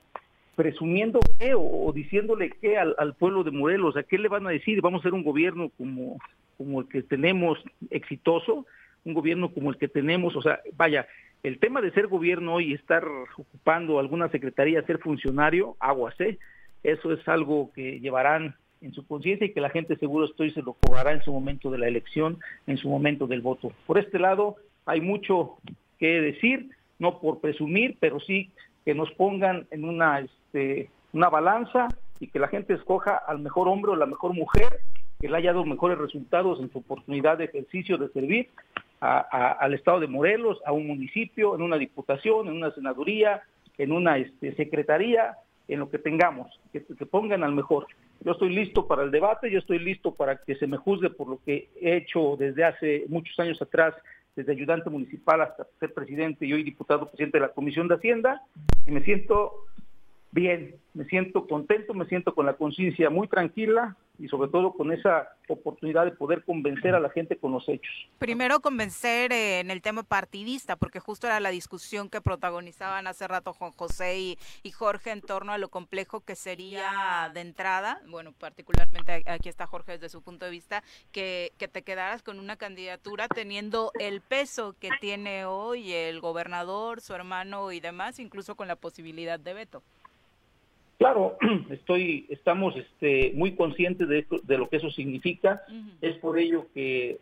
presumiendo 0.55 1.19
qué 1.39 1.55
o, 1.57 1.93
diciéndole 1.93 2.51
qué 2.61 2.79
al, 2.79 3.15
pueblo 3.15 3.43
de 3.43 3.51
Morelos, 3.51 3.97
¿a 3.97 4.05
qué 4.05 4.17
le 4.17 4.29
van 4.29 4.47
a 4.47 4.51
decir? 4.51 4.81
Vamos 4.81 5.01
a 5.01 5.03
ser 5.03 5.15
un 5.15 5.25
gobierno 5.25 5.71
como, 5.77 6.19
como 6.57 6.81
el 6.81 6.89
que 6.89 7.03
tenemos 7.03 7.59
exitoso, 7.91 8.65
un 9.05 9.15
gobierno 9.15 9.53
como 9.53 9.71
el 9.71 9.77
que 9.77 9.89
tenemos, 9.89 10.35
o 10.37 10.43
sea, 10.43 10.61
vaya, 10.77 11.07
el 11.43 11.59
tema 11.59 11.83
de 11.83 11.93
ser 11.93 12.07
gobierno 12.07 12.61
y 12.61 12.73
estar 12.73 13.05
ocupando 13.37 13.99
alguna 13.99 14.29
secretaría, 14.31 14.83
ser 14.83 14.99
funcionario, 14.99 15.77
aguas, 15.79 16.19
¿eh? 16.21 16.39
Eso 16.83 17.13
es 17.13 17.27
algo 17.29 17.71
que 17.75 18.01
llevarán 18.01 18.57
en 18.81 18.93
su 18.93 19.07
conciencia 19.07 19.47
y 19.47 19.53
que 19.53 19.61
la 19.61 19.71
gente 19.71 19.97
seguro 19.97 20.27
estoy 20.27 20.51
se 20.53 20.63
lo 20.63 20.75
cobrará 20.75 21.13
en 21.13 21.23
su 21.23 21.33
momento 21.33 21.71
de 21.71 21.79
la 21.79 21.89
elección, 21.89 22.39
en 22.67 22.77
su 22.77 22.89
momento 22.89 23.27
del 23.27 23.41
voto. 23.41 23.73
Por 23.87 23.99
este 23.99 24.19
lado, 24.19 24.57
hay 24.87 25.01
mucho 25.01 25.57
que 25.99 26.21
decir, 26.21 26.71
no 26.99 27.21
por 27.21 27.41
presumir, 27.41 27.97
pero 28.01 28.21
sí 28.21 28.51
que 28.85 28.95
nos 28.95 29.11
pongan 29.13 29.67
en 29.71 29.85
una, 29.85 30.21
este, 30.21 30.91
una 31.13 31.29
balanza 31.31 31.89
y 32.21 32.29
que 32.29 32.39
la 32.39 32.49
gente 32.49 32.75
escoja 32.75 33.17
al 33.17 33.39
mejor 33.39 33.69
hombre 33.69 33.93
o 33.93 33.97
la 33.97 34.07
mejor 34.07 34.35
mujer 34.35 34.81
que 35.21 35.29
le 35.29 35.37
haya 35.37 35.53
dado 35.53 35.65
mejores 35.65 35.97
resultados 35.97 36.61
en 36.61 36.71
su 36.71 36.79
oportunidad 36.79 37.39
de 37.39 37.45
ejercicio 37.45 37.97
de 37.97 38.09
servir 38.11 38.51
al 39.01 39.75
Estado 39.75 40.01
de 40.01 40.07
Morelos, 40.07 40.61
a 40.65 40.73
un 40.73 40.87
municipio, 40.87 41.55
en 41.55 41.63
una 41.63 41.77
diputación, 41.77 42.49
en 42.49 42.55
una 42.55 42.71
senaduría, 42.73 43.43
en 43.77 43.93
una 43.93 44.17
este, 44.19 44.55
secretaría, 44.55 45.37
en 45.69 45.81
lo 45.81 45.91
que 45.91 45.99
tengamos, 45.99 46.49
que, 46.73 46.85
que 46.85 47.07
pongan 47.07 47.43
al 47.45 47.53
mejor. 47.53 47.87
Yo 48.21 48.33
estoy 48.33 48.51
listo 48.51 48.87
para 48.87 49.03
el 49.03 49.11
debate, 49.11 49.51
yo 49.51 49.59
estoy 49.59 49.79
listo 49.79 50.15
para 50.15 50.37
que 50.37 50.57
se 50.57 50.67
me 50.67 50.77
juzgue 50.77 51.11
por 51.11 51.29
lo 51.29 51.41
que 51.45 51.69
he 51.81 51.97
hecho 51.97 52.37
desde 52.39 52.65
hace 52.65 53.05
muchos 53.09 53.39
años 53.39 53.61
atrás, 53.61 53.95
desde 54.35 54.53
ayudante 54.53 54.91
municipal 54.91 55.41
hasta 55.43 55.67
ser 55.79 55.93
presidente 55.93 56.47
y 56.47 56.53
hoy 56.53 56.63
diputado 56.63 57.09
presidente 57.09 57.39
de 57.39 57.47
la 57.47 57.53
Comisión 57.53 57.89
de 57.89 57.97
Hacienda, 57.97 58.43
y 58.87 58.91
me 58.91 59.03
siento 59.03 59.67
bien, 60.35 60.74
me 60.95 61.05
siento 61.05 61.47
contento, 61.47 61.95
me 61.95 62.07
siento 62.07 62.35
con 62.35 62.45
la 62.45 62.55
conciencia 62.55 63.09
muy 63.09 63.28
tranquila 63.28 63.97
y 64.18 64.28
sobre 64.28 64.49
todo 64.51 64.72
con 64.72 64.93
esa 64.93 65.28
oportunidad 65.49 66.05
de 66.05 66.12
poder 66.12 66.45
convencer 66.45 66.95
a 66.95 67.01
la 67.01 67.11
gente 67.11 67.37
con 67.37 67.53
los 67.53 67.68
hechos. 67.68 67.93
Primero 68.18 68.61
convencer 68.61 69.32
eh, 69.32 69.61
en 69.61 69.70
el 69.70 69.80
tema 69.80 70.03
partidista, 70.03 70.76
porque 70.76 71.01
justo 71.01 71.26
era 71.26 71.41
la 71.41 71.51
discusión 71.51 72.09
que 72.09 72.20
protagonizaban 72.20 73.07
hace 73.07 73.26
rato 73.26 73.53
Juan 73.53 73.72
José 73.72 74.18
y, 74.18 74.70
Jorge 74.72 75.12
en 75.12 75.20
torno 75.20 75.53
a 75.53 75.59
lo 75.59 75.68
complejo 75.68 76.20
que 76.20 76.35
sería 76.35 77.30
de 77.32 77.41
entrada, 77.41 78.01
bueno, 78.09 78.32
particularmente 78.32 79.22
aquí 79.26 79.49
está 79.49 79.66
Jorge 79.66 79.93
desde 79.93 80.09
su 80.09 80.20
punto 80.20 80.47
de 80.47 80.51
vista, 80.51 80.82
que 81.12 81.53
te 81.57 81.82
quedaras 81.82 82.24
con 82.24 82.41
una 82.41 82.57
candidatura 82.57 83.28
teniendo 83.28 83.93
el 84.01 84.20
peso 84.20 84.74
que 84.80 84.91
tiene 85.01 85.45
hoy 85.45 85.93
el 85.93 86.20
gobernador, 86.20 87.01
su 87.01 87.14
hermano 87.14 87.70
y 87.70 87.78
demás, 87.78 88.18
incluso 88.18 88.57
con 88.57 88.66
la 88.66 88.76
posibilidad 88.76 89.39
de 89.39 89.55
veto. 89.55 89.82
Claro, 90.99 91.37
estoy, 91.71 92.27
estamos 92.29 92.77
este, 92.77 93.33
muy 93.35 93.55
conscientes 93.55 94.09
de, 94.09 94.21
esto, 94.21 94.37
de 94.43 94.59
lo 94.59 94.69
que 94.69 94.77
eso 94.77 94.91
significa. 94.91 95.63
Es 96.01 96.17
por 96.17 96.39
ello 96.39 96.67
que 96.75 97.19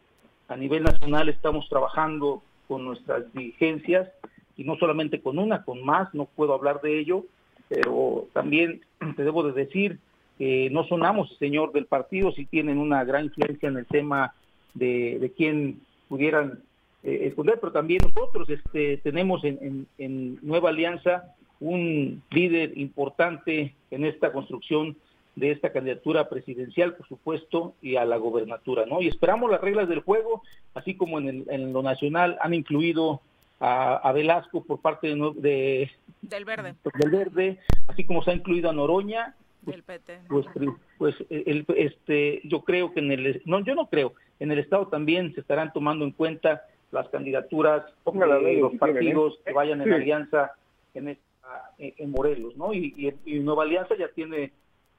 a 0.49 0.57
nivel 0.57 0.83
nacional 0.83 1.29
estamos 1.29 1.69
trabajando 1.69 2.43
con 2.69 2.85
nuestras 2.85 3.33
dirigencias 3.33 4.09
y 4.57 4.65
no 4.65 4.77
solamente 4.77 5.21
con 5.21 5.39
una, 5.39 5.65
con 5.65 5.85
más, 5.85 6.13
no 6.15 6.27
puedo 6.27 6.55
hablar 6.55 6.81
de 6.83 6.99
ello, 6.99 7.25
pero 7.69 8.29
también 8.33 8.83
te 9.17 9.25
debo 9.25 9.43
de 9.43 9.53
decir 9.53 9.99
que 10.39 10.69
no 10.71 10.85
sonamos 10.85 11.37
señor 11.39 11.73
del 11.73 11.87
partido, 11.87 12.33
si 12.33 12.45
tienen 12.47 12.79
una 12.79 13.05
gran 13.05 13.25
influencia 13.25 13.69
en 13.69 13.77
el 13.79 13.87
tema 13.87 14.35
de, 14.75 15.19
de 15.19 15.33
quién 15.33 15.81
pudieran 16.09 16.63
eh, 17.03 17.29
esconder, 17.29 17.59
pero 17.61 17.73
también 17.73 18.01
nosotros 18.03 18.49
este, 18.51 18.99
tenemos 18.99 19.45
en, 19.45 19.59
en, 19.61 19.87
en 19.99 20.39
Nueva 20.43 20.71
Alianza 20.71 21.35
un 21.63 22.23
líder 22.31 22.77
importante 22.77 23.75
en 23.91 24.05
esta 24.05 24.33
construcción 24.33 24.97
de 25.37 25.51
esta 25.51 25.73
candidatura 25.73 26.29
presidencial, 26.29 26.95
por 26.95 27.09
supuesto, 27.09 27.75
y 27.81 27.97
a 27.97 28.05
la 28.05 28.17
gobernatura, 28.17 28.85
¿no? 28.85 29.01
Y 29.01 29.09
esperamos 29.09 29.51
las 29.51 29.61
reglas 29.61 29.89
del 29.89 30.01
juego, 30.01 30.43
así 30.75 30.95
como 30.95 31.19
en, 31.19 31.29
el, 31.29 31.45
en 31.49 31.73
lo 31.73 31.83
nacional 31.83 32.37
han 32.41 32.53
incluido 32.53 33.23
a, 33.59 33.97
a, 33.97 34.13
Velasco 34.13 34.65
por 34.65 34.81
parte 34.81 35.09
de, 35.09 35.33
de, 35.37 35.91
del 36.21 36.45
Verde, 36.45 36.75
del 36.99 37.11
Verde, 37.11 37.59
así 37.87 38.05
como 38.05 38.23
se 38.23 38.33
ha 38.33 38.35
incluido 38.35 38.69
a 38.69 38.73
Noroña, 38.73 39.35
del 39.63 39.85
PT. 39.85 40.23
Pues, 40.29 40.47
pues 40.99 41.15
el, 41.31 41.65
este, 41.77 42.41
yo 42.45 42.63
creo 42.63 42.93
que 42.93 43.01
en 43.01 43.13
el, 43.13 43.43
no, 43.47 43.61
yo 43.61 43.75
no 43.75 43.89
creo, 43.89 44.15
en 44.41 44.51
el 44.51 44.59
estado 44.59 44.89
también 44.89 45.33
se 45.35 45.41
estarán 45.41 45.73
tomando 45.73 46.05
en 46.05 46.11
cuenta 46.11 46.63
las 46.91 47.09
candidaturas 47.09 47.85
de 48.05 48.57
los 48.61 48.75
partidos 48.75 49.39
que 49.47 49.53
vayan 49.53 49.81
en 49.81 49.89
sí. 49.89 49.95
alianza 49.95 50.53
en 50.95 51.09
este 51.09 51.32
en 51.79 52.11
Morelos, 52.11 52.57
¿no? 52.57 52.73
Y, 52.73 52.95
y, 52.97 53.37
y, 53.37 53.41
Nueva 53.41 53.65
Alianza 53.65 53.97
ya 53.97 54.09
tiene, 54.09 54.53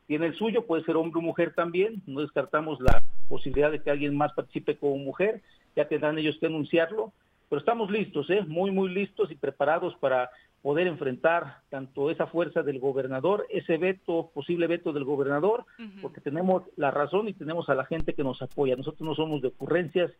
tiene 0.07 0.27
el 0.27 0.35
suyo, 0.35 0.65
puede 0.65 0.83
ser 0.83 0.97
hombre 0.97 1.19
o 1.19 1.21
mujer 1.21 1.53
también, 1.53 2.01
no 2.05 2.21
descartamos 2.21 2.79
la 2.81 3.01
posibilidad 3.29 3.71
de 3.71 3.81
que 3.81 3.89
alguien 3.89 4.17
más 4.17 4.33
participe 4.33 4.77
como 4.77 4.97
mujer, 4.97 5.41
ya 5.75 5.87
tendrán 5.87 6.17
ellos 6.17 6.37
que 6.39 6.47
anunciarlo, 6.47 7.13
pero 7.49 7.59
estamos 7.59 7.89
listos, 7.91 8.29
¿eh? 8.29 8.41
Muy, 8.47 8.71
muy 8.71 8.89
listos 8.89 9.31
y 9.31 9.35
preparados 9.35 9.95
para 9.97 10.29
poder 10.61 10.87
enfrentar 10.87 11.59
tanto 11.69 12.09
esa 12.09 12.25
fuerza 12.25 12.63
del 12.63 12.79
gobernador, 12.79 13.45
ese 13.49 13.77
veto, 13.77 14.31
posible 14.33 14.65
veto 14.67 14.93
del 14.93 15.03
gobernador, 15.03 15.65
uh 15.77 15.81
-huh. 15.81 16.01
porque 16.01 16.21
tenemos 16.21 16.63
la 16.77 16.89
razón 16.89 17.27
y 17.27 17.33
tenemos 17.33 17.69
a 17.69 17.75
la 17.75 17.85
gente 17.85 18.13
que 18.13 18.23
nos 18.23 18.41
apoya. 18.41 18.75
Nosotros 18.75 19.01
no 19.01 19.13
somos 19.13 19.41
de 19.41 19.49
ocurrencias, 19.49 20.11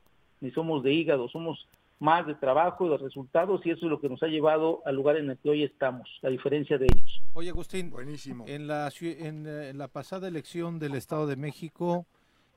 ni 0.44 0.52
somos 0.52 0.84
de 0.84 0.92
hígado, 0.92 1.30
somos 1.30 1.68
más 2.00 2.28
de 2.28 2.36
trabajo, 2.36 2.90
de 2.90 2.98
resultados, 2.98 3.66
y 3.66 3.70
eso 3.70 3.86
es 3.86 3.90
lo 3.90 4.02
que 4.02 4.10
nos 4.10 4.22
ha 4.24 4.28
llevado 4.28 4.82
al 4.86 4.96
lugar 4.96 5.16
en 5.16 5.30
el 5.30 5.38
que 5.38 5.50
hoy 5.50 5.64
estamos, 5.64 6.10
a 6.22 6.28
diferencia 6.28 6.78
de 6.78 6.86
ellos. 6.86 7.22
Oye, 7.34 7.50
Agustín, 7.50 7.90
buenísimo. 7.90 8.44
En 8.46 8.68
la, 8.68 8.92
en, 9.00 9.48
en 9.48 9.78
la 9.78 9.88
pasada 9.88 10.28
elección 10.28 10.80
del 10.80 10.96
Estado 10.96 11.28
de 11.28 11.38
México, 11.38 12.06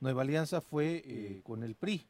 Nueva 0.01 0.23
Alianza 0.23 0.61
fue 0.61 1.03
eh, 1.07 1.41
con 1.45 1.63
el 1.63 1.77
PRI. 1.77 2.03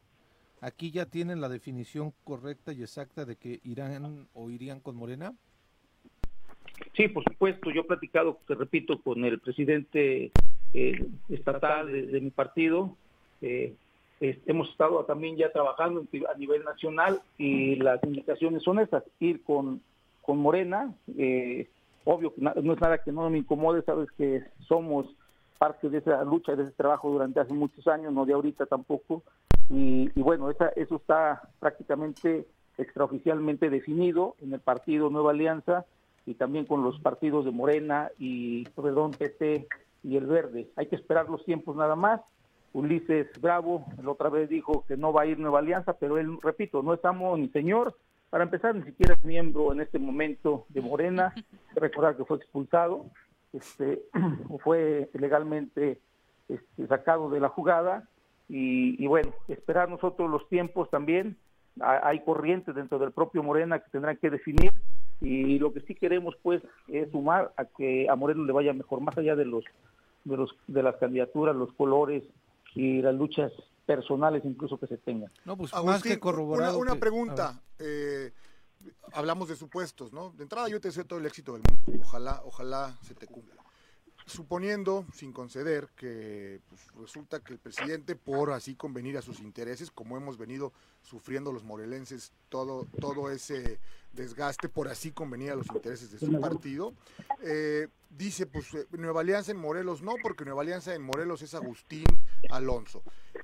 Aquí 0.62 0.90
ya 0.90 1.04
tienen 1.04 1.42
la 1.42 1.50
definición 1.50 2.14
correcta 2.24 2.72
y 2.72 2.80
exacta 2.80 3.26
de 3.26 3.36
que 3.36 3.60
irán 3.64 4.28
o 4.32 4.48
irían 4.48 4.80
con 4.80 4.96
Morena. 4.96 5.34
Sí, 6.94 7.08
por 7.08 7.22
supuesto. 7.24 7.70
Yo 7.70 7.82
he 7.82 7.84
platicado, 7.84 8.40
te 8.48 8.54
repito, 8.54 8.98
con 9.02 9.22
el 9.26 9.38
presidente 9.40 10.32
eh, 10.72 11.06
estatal 11.28 11.92
de, 11.92 12.06
de, 12.06 12.20
mi 12.22 12.30
partido. 12.30 12.96
Eh, 13.42 13.74
este, 14.20 14.50
hemos 14.50 14.70
estado 14.70 15.04
también 15.04 15.36
ya 15.36 15.52
trabajando 15.52 16.04
a 16.32 16.38
nivel 16.38 16.64
nacional 16.64 17.20
y 17.36 17.76
las 17.76 18.02
indicaciones 18.04 18.62
son 18.62 18.78
estas, 18.78 19.04
ir 19.20 19.42
con, 19.42 19.82
con 20.22 20.38
Morena, 20.38 20.94
eh, 21.18 21.68
obvio 22.04 22.34
que 22.34 22.40
no 22.40 22.72
es 22.72 22.80
nada 22.80 22.98
que 22.98 23.12
no 23.12 23.28
me 23.28 23.38
incomode, 23.38 23.82
sabes 23.82 24.10
que 24.12 24.42
somos 24.66 25.06
parte 25.58 25.90
de 25.90 25.98
esa 25.98 26.22
lucha, 26.24 26.56
de 26.56 26.64
ese 26.64 26.72
trabajo 26.72 27.10
durante 27.10 27.40
hace 27.40 27.52
muchos 27.52 27.86
años, 27.88 28.12
no 28.12 28.24
de 28.24 28.32
ahorita 28.32 28.66
tampoco, 28.66 29.22
y, 29.68 30.08
bueno, 30.20 30.48
esa, 30.50 30.68
eso 30.68 30.96
está 30.96 31.42
prácticamente 31.58 32.46
extraoficialmente 32.78 33.68
definido 33.68 34.36
en 34.40 34.52
el 34.52 34.60
partido 34.60 35.10
Nueva 35.10 35.32
Alianza 35.32 35.86
y 36.24 36.34
también 36.34 36.66
con 36.66 36.84
los 36.84 37.00
partidos 37.00 37.44
de 37.44 37.50
Morena 37.50 38.10
y, 38.18 38.64
perdón, 38.70 39.10
PT 39.12 39.66
y 40.04 40.16
el 40.16 40.26
Verde. 40.26 40.68
Hay 40.76 40.86
que 40.86 40.96
esperar 40.96 41.28
los 41.28 41.44
tiempos 41.44 41.74
nada 41.74 41.96
más 41.96 42.20
Ulises 42.76 43.28
Bravo, 43.40 43.86
la 44.02 44.10
otra 44.10 44.28
vez 44.28 44.50
dijo 44.50 44.84
que 44.86 44.98
no 44.98 45.10
va 45.10 45.22
a 45.22 45.26
ir 45.26 45.38
Nueva 45.38 45.60
Alianza, 45.60 45.94
pero 45.94 46.18
él, 46.18 46.38
repito, 46.42 46.82
no 46.82 46.92
estamos 46.92 47.38
ni 47.38 47.48
señor, 47.48 47.96
para 48.28 48.44
empezar, 48.44 48.74
ni 48.74 48.82
siquiera 48.82 49.14
es 49.14 49.24
miembro 49.24 49.72
en 49.72 49.80
este 49.80 49.98
momento 49.98 50.66
de 50.68 50.82
Morena, 50.82 51.34
recordar 51.74 52.18
que 52.18 52.26
fue 52.26 52.36
expulsado, 52.36 53.06
este, 53.54 54.02
fue 54.62 55.08
legalmente 55.14 56.00
este, 56.50 56.86
sacado 56.86 57.30
de 57.30 57.40
la 57.40 57.48
jugada, 57.48 58.10
y, 58.46 59.02
y, 59.02 59.06
bueno, 59.06 59.32
esperar 59.48 59.88
nosotros 59.88 60.30
los 60.30 60.46
tiempos 60.50 60.90
también, 60.90 61.36
hay 61.80 62.20
corrientes 62.24 62.74
dentro 62.74 62.98
del 62.98 63.10
propio 63.10 63.42
Morena 63.42 63.78
que 63.78 63.90
tendrán 63.90 64.18
que 64.18 64.28
definir, 64.28 64.70
y 65.22 65.58
lo 65.58 65.72
que 65.72 65.80
sí 65.80 65.94
queremos 65.94 66.36
pues 66.42 66.62
es 66.88 67.10
sumar 67.10 67.52
a 67.56 67.64
que 67.64 68.06
a 68.10 68.16
Moreno 68.16 68.44
le 68.44 68.52
vaya 68.52 68.74
mejor, 68.74 69.00
más 69.00 69.16
allá 69.16 69.34
de 69.34 69.46
los 69.46 69.64
de 70.24 70.36
los 70.36 70.54
de 70.66 70.82
las 70.82 70.96
candidaturas, 70.96 71.56
los 71.56 71.72
colores, 71.72 72.22
y 72.76 73.00
las 73.00 73.14
luchas 73.14 73.50
personales 73.86 74.44
incluso 74.44 74.78
que 74.78 74.86
se 74.86 74.98
tengan. 74.98 75.32
No, 75.44 75.56
pues 75.56 75.72
Agustín, 75.72 75.92
más 75.92 76.02
que 76.02 76.20
corroborado. 76.20 76.78
Una, 76.78 76.92
una 76.92 76.94
que, 76.94 77.00
pregunta. 77.00 77.62
Eh, 77.78 78.32
hablamos 79.14 79.48
de 79.48 79.56
supuestos, 79.56 80.12
¿no? 80.12 80.30
De 80.32 80.42
entrada 80.42 80.68
yo 80.68 80.80
te 80.80 80.88
deseo 80.88 81.06
todo 81.06 81.18
el 81.18 81.26
éxito 81.26 81.54
del 81.54 81.62
mundo. 81.62 82.04
Ojalá, 82.04 82.42
ojalá 82.44 82.96
se 83.02 83.14
te 83.14 83.26
cumpla. 83.26 83.54
Suponiendo, 84.26 85.06
sin 85.14 85.32
conceder, 85.32 85.88
que 85.96 86.60
pues, 86.68 86.92
resulta 87.00 87.40
que 87.40 87.52
el 87.52 87.60
presidente, 87.60 88.16
por 88.16 88.50
así 88.50 88.74
convenir 88.74 89.16
a 89.16 89.22
sus 89.22 89.40
intereses, 89.40 89.90
como 89.90 90.16
hemos 90.16 90.36
venido 90.36 90.72
sufriendo 91.00 91.52
los 91.52 91.62
morelenses 91.62 92.32
todo, 92.48 92.86
todo 93.00 93.30
ese 93.30 93.78
desgaste, 94.12 94.68
por 94.68 94.88
así 94.88 95.12
convenir 95.12 95.52
a 95.52 95.54
los 95.54 95.68
intereses 95.68 96.10
de 96.10 96.18
su 96.18 96.40
partido, 96.40 96.92
eh, 97.42 97.86
dice, 98.16 98.46
pues 98.46 98.66
Nueva 98.92 99.20
Alianza 99.20 99.52
en 99.52 99.58
Morelos 99.58 100.02
no, 100.02 100.14
porque 100.22 100.44
Nueva 100.44 100.62
Alianza 100.62 100.94
en 100.94 101.02
Morelos 101.02 101.42
es 101.42 101.54
Agustín 101.54 102.06
Alonso. 102.50 103.02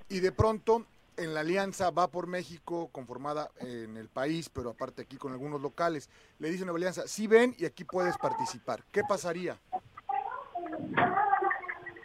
Y 0.09 0.21
de 0.21 0.33
pronto 0.33 0.87
en 1.17 1.35
la 1.35 1.41
alianza 1.41 1.91
va 1.91 2.09
por 2.09 2.27
México, 2.27 2.89
conformada 2.91 3.51
en 3.61 3.97
el 3.97 4.09
país, 4.09 4.49
pero 4.49 4.71
aparte 4.71 5.03
aquí 5.03 5.17
con 5.17 5.33
algunos 5.33 5.61
locales. 5.61 6.09
Le 6.39 6.51
dice 6.51 6.65
Nueva 6.65 6.79
Alianza, 6.79 7.07
sí 7.07 7.27
ven 7.27 7.55
y 7.59 7.65
aquí 7.65 7.85
puedes 7.85 8.17
participar. 8.19 8.83
¿Qué 8.91 9.03
pasaría? 9.07 9.59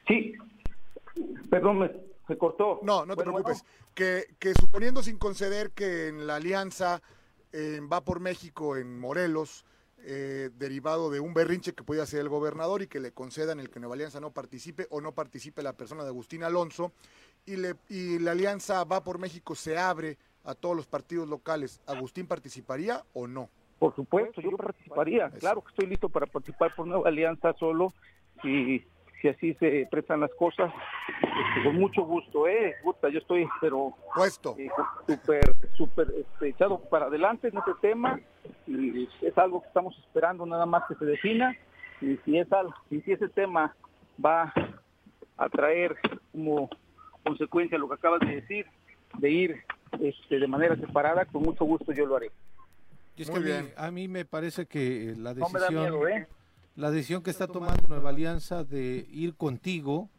Sí, 0.08 0.34
perdón, 1.50 1.80
me, 1.80 1.92
se 2.28 2.38
cortó. 2.38 2.80
No, 2.84 3.06
no 3.06 3.16
te 3.16 3.24
bueno, 3.24 3.34
preocupes. 3.34 3.64
Bueno. 3.64 3.88
Que, 3.96 4.36
que, 4.40 4.54
suponiendo 4.54 5.02
sin 5.02 5.18
conceder 5.18 5.72
que 5.72 6.10
en 6.10 6.28
la 6.28 6.36
alianza 6.36 7.02
eh, 7.52 7.80
va 7.92 8.02
por 8.02 8.20
México 8.20 8.76
en 8.78 9.00
Morelos, 9.00 9.66
eh, 10.00 10.50
derivado 10.58 11.10
de 11.10 11.20
un 11.20 11.34
berrinche 11.34 11.74
que 11.74 11.84
puede 11.84 12.02
hacer 12.02 12.20
el 12.20 12.30
gobernador 12.30 12.82
y 12.82 12.88
que 12.88 13.00
le 13.00 13.12
concedan 13.12 13.60
el 13.60 13.70
que 13.70 13.80
Nueva 13.80 13.96
Alianza 13.96 14.20
no 14.20 14.32
participe 14.32 14.88
o 14.90 15.02
no 15.02 15.12
participe 15.14 15.64
la 15.64 15.74
persona 15.74 16.04
de 16.04 16.10
Agustín 16.10 16.44
Alonso, 16.44 16.92
y, 17.46 17.56
le, 17.56 17.76
y 17.90 18.20
la 18.20 18.32
alianza 18.32 18.84
va 18.84 19.04
por 19.04 19.20
México 19.20 19.56
se 19.56 19.78
abre 19.78 20.18
a 20.44 20.56
todos 20.56 20.76
los 20.76 20.88
partidos 20.88 21.28
locales, 21.28 21.82
¿Agustín 21.88 22.28
participaría 22.28 23.04
o 23.14 23.28
no? 23.28 23.50
Por 23.80 23.96
supuesto, 23.96 24.42
yo 24.42 24.52
participaría. 24.52 25.30
Claro 25.32 25.62
que 25.62 25.70
estoy 25.70 25.88
listo 25.88 26.10
para 26.10 26.26
participar 26.26 26.74
por 26.76 26.88
Nueva 26.88 27.10
Alianza 27.10 27.54
solo 27.54 27.94
y 28.44 28.82
si 29.22 29.28
así 29.30 29.54
se 29.56 29.88
prestan 29.90 30.22
las 30.22 30.34
cosas, 30.36 30.72
este, 31.08 31.64
con 31.64 31.76
mucho 31.76 32.04
gusto, 32.04 32.48
¿eh? 32.48 32.76
Gusta, 32.84 33.10
yo 33.10 33.20
estoy, 33.20 33.48
pero. 33.62 33.94
Puesto. 34.16 34.56
Eh, 34.58 34.70
súper, 35.08 35.54
súper 35.76 36.14
este, 36.18 36.50
echado 36.50 36.80
para 36.80 37.06
adelante 37.06 37.48
en 37.48 37.58
este 37.58 37.72
tema 37.82 38.20
y 38.66 39.08
es 39.22 39.38
algo 39.38 39.62
que 39.62 39.68
estamos 39.68 39.98
esperando 40.00 40.46
nada 40.46 40.66
más 40.66 40.84
que 40.88 40.96
se 40.96 41.06
defina 41.06 41.56
y 42.02 42.18
si, 42.24 42.38
es 42.38 42.52
algo, 42.52 42.74
y 42.90 43.02
si 43.02 43.12
ese 43.12 43.28
tema 43.30 43.76
va 44.24 44.54
a 45.38 45.50
traer 45.50 45.96
como 46.32 46.70
consecuencia 47.24 47.78
lo 47.78 47.88
que 47.88 47.96
acabas 47.96 48.20
de 48.22 48.42
decir, 48.42 48.66
de 49.18 49.30
ir 49.30 49.64
este, 50.00 50.40
de 50.40 50.48
manera 50.48 50.76
separada, 50.76 51.26
con 51.26 51.44
mucho 51.44 51.66
gusto 51.66 51.92
yo 51.92 52.06
lo 52.06 52.18
haré. 52.18 52.32
Y 53.16 53.24
es 53.24 53.32
que 53.32 53.38
a 53.38 53.62
mí, 53.62 53.70
a 53.76 53.92
mí 53.92 54.08
me 54.08 54.26
parece 54.26 54.68
que 54.68 55.16
la 55.18 55.34
No 55.34 55.50
me 55.50 55.60
da 55.60 55.68
decisión, 55.68 55.82
miedo, 55.82 56.08
¿eh? 56.08 56.28
La 56.78 56.92
decisión 56.92 57.24
que 57.24 57.32
está 57.32 57.48
tomando 57.48 57.88
Nueva 57.90 58.12
Alianza 58.12 58.64
de 58.64 59.08
ir 59.12 59.36
contigo 59.36 60.10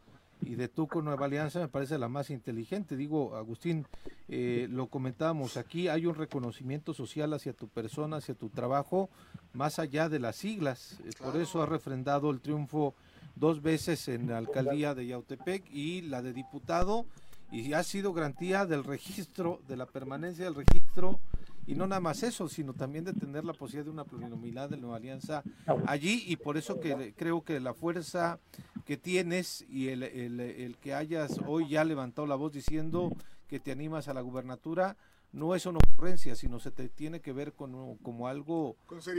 y 0.41 0.57
de 0.57 0.69
tú 0.69 0.89
con 0.89 1.05
Nueva 1.05 1.27
Alianza 1.27 1.61
me 1.61 1.69
parece 1.69 1.99
la 1.99 2.09
más 2.09 2.31
inteligente. 2.31 2.97
Digo, 2.97 3.37
Agustín, 3.37 3.87
eh, 4.29 4.67
lo 4.69 4.89
comentábamos 4.89 5.57
aquí, 5.57 5.87
hay 5.87 6.07
un 6.07 6.17
reconocimiento 6.17 6.95
social 6.95 7.33
hacia 7.33 7.53
tu 7.53 7.69
persona, 7.69 8.17
hacia 8.17 8.35
tu 8.35 8.49
trabajo, 8.49 9.09
más 9.53 9.79
allá 9.79 10.09
de 10.09 10.19
las 10.19 10.35
siglas. 10.35 10.99
Eh, 11.05 11.11
Por 11.23 11.37
eso 11.37 11.63
ha 11.63 11.67
refrendado 11.67 12.29
el 12.31 12.41
triunfo 12.41 12.95
dos 13.37 13.63
veces 13.63 14.09
en 14.09 14.29
la 14.29 14.39
alcaldía 14.39 14.97
de 14.97 15.07
Yautepec 15.07 15.65
y 15.73 16.03
la 16.03 16.23
de 16.23 16.33
diputado 16.33 17.07
y 17.53 17.73
ha 17.73 17.85
sido 17.85 18.13
garantía 18.13 18.67
del 18.67 18.83
registro, 18.83 19.61
de 19.69 19.77
la 19.77 19.87
permanencia 19.87 20.45
del 20.45 20.57
registro 20.57 21.21
y 21.69 21.75
no 21.75 21.87
nada 21.87 22.01
más 22.01 22.23
eso, 22.23 22.49
sino 22.49 22.73
también 22.75 23.05
de 23.05 23.13
tener 23.13 23.45
la 23.45 23.53
posibilidad 23.53 23.85
de 23.85 23.91
una 23.93 24.05
plurinominal 24.05 24.69
de 24.71 24.77
Nueva 24.79 24.97
Alianza 24.97 25.45
allí 25.87 26.25
y 26.27 26.37
por 26.37 26.57
eso 26.57 26.81
que 26.81 27.13
creo 27.15 27.43
que 27.43 27.61
la 27.61 27.75
fuerza 27.75 28.41
que 28.85 28.97
tienes 28.97 29.65
y 29.69 29.89
el, 29.89 30.03
el- 30.03 30.41
el 30.41 30.77
que 30.79 30.95
hayas 30.95 31.39
hoy 31.47 31.69
ya 31.69 31.85
levantado 31.85 32.27
la 32.27 32.37
voz 32.37 32.53
diciendo 32.53 33.13
que 33.47 33.61
te 33.61 33.71
animas 33.71 34.09
a 34.09 34.15
la 34.15 34.23
gubernatura 34.23 34.97
no 35.31 35.55
es 35.55 35.67
una 35.67 35.79
ocurrencia, 35.79 36.35
sino 36.35 36.59
se 36.59 36.71
te 36.71 36.89
tiene 36.89 37.21
que 37.21 37.33
ver 37.35 37.53
con, 37.53 37.97
como 37.99 38.29
algo 38.29 38.77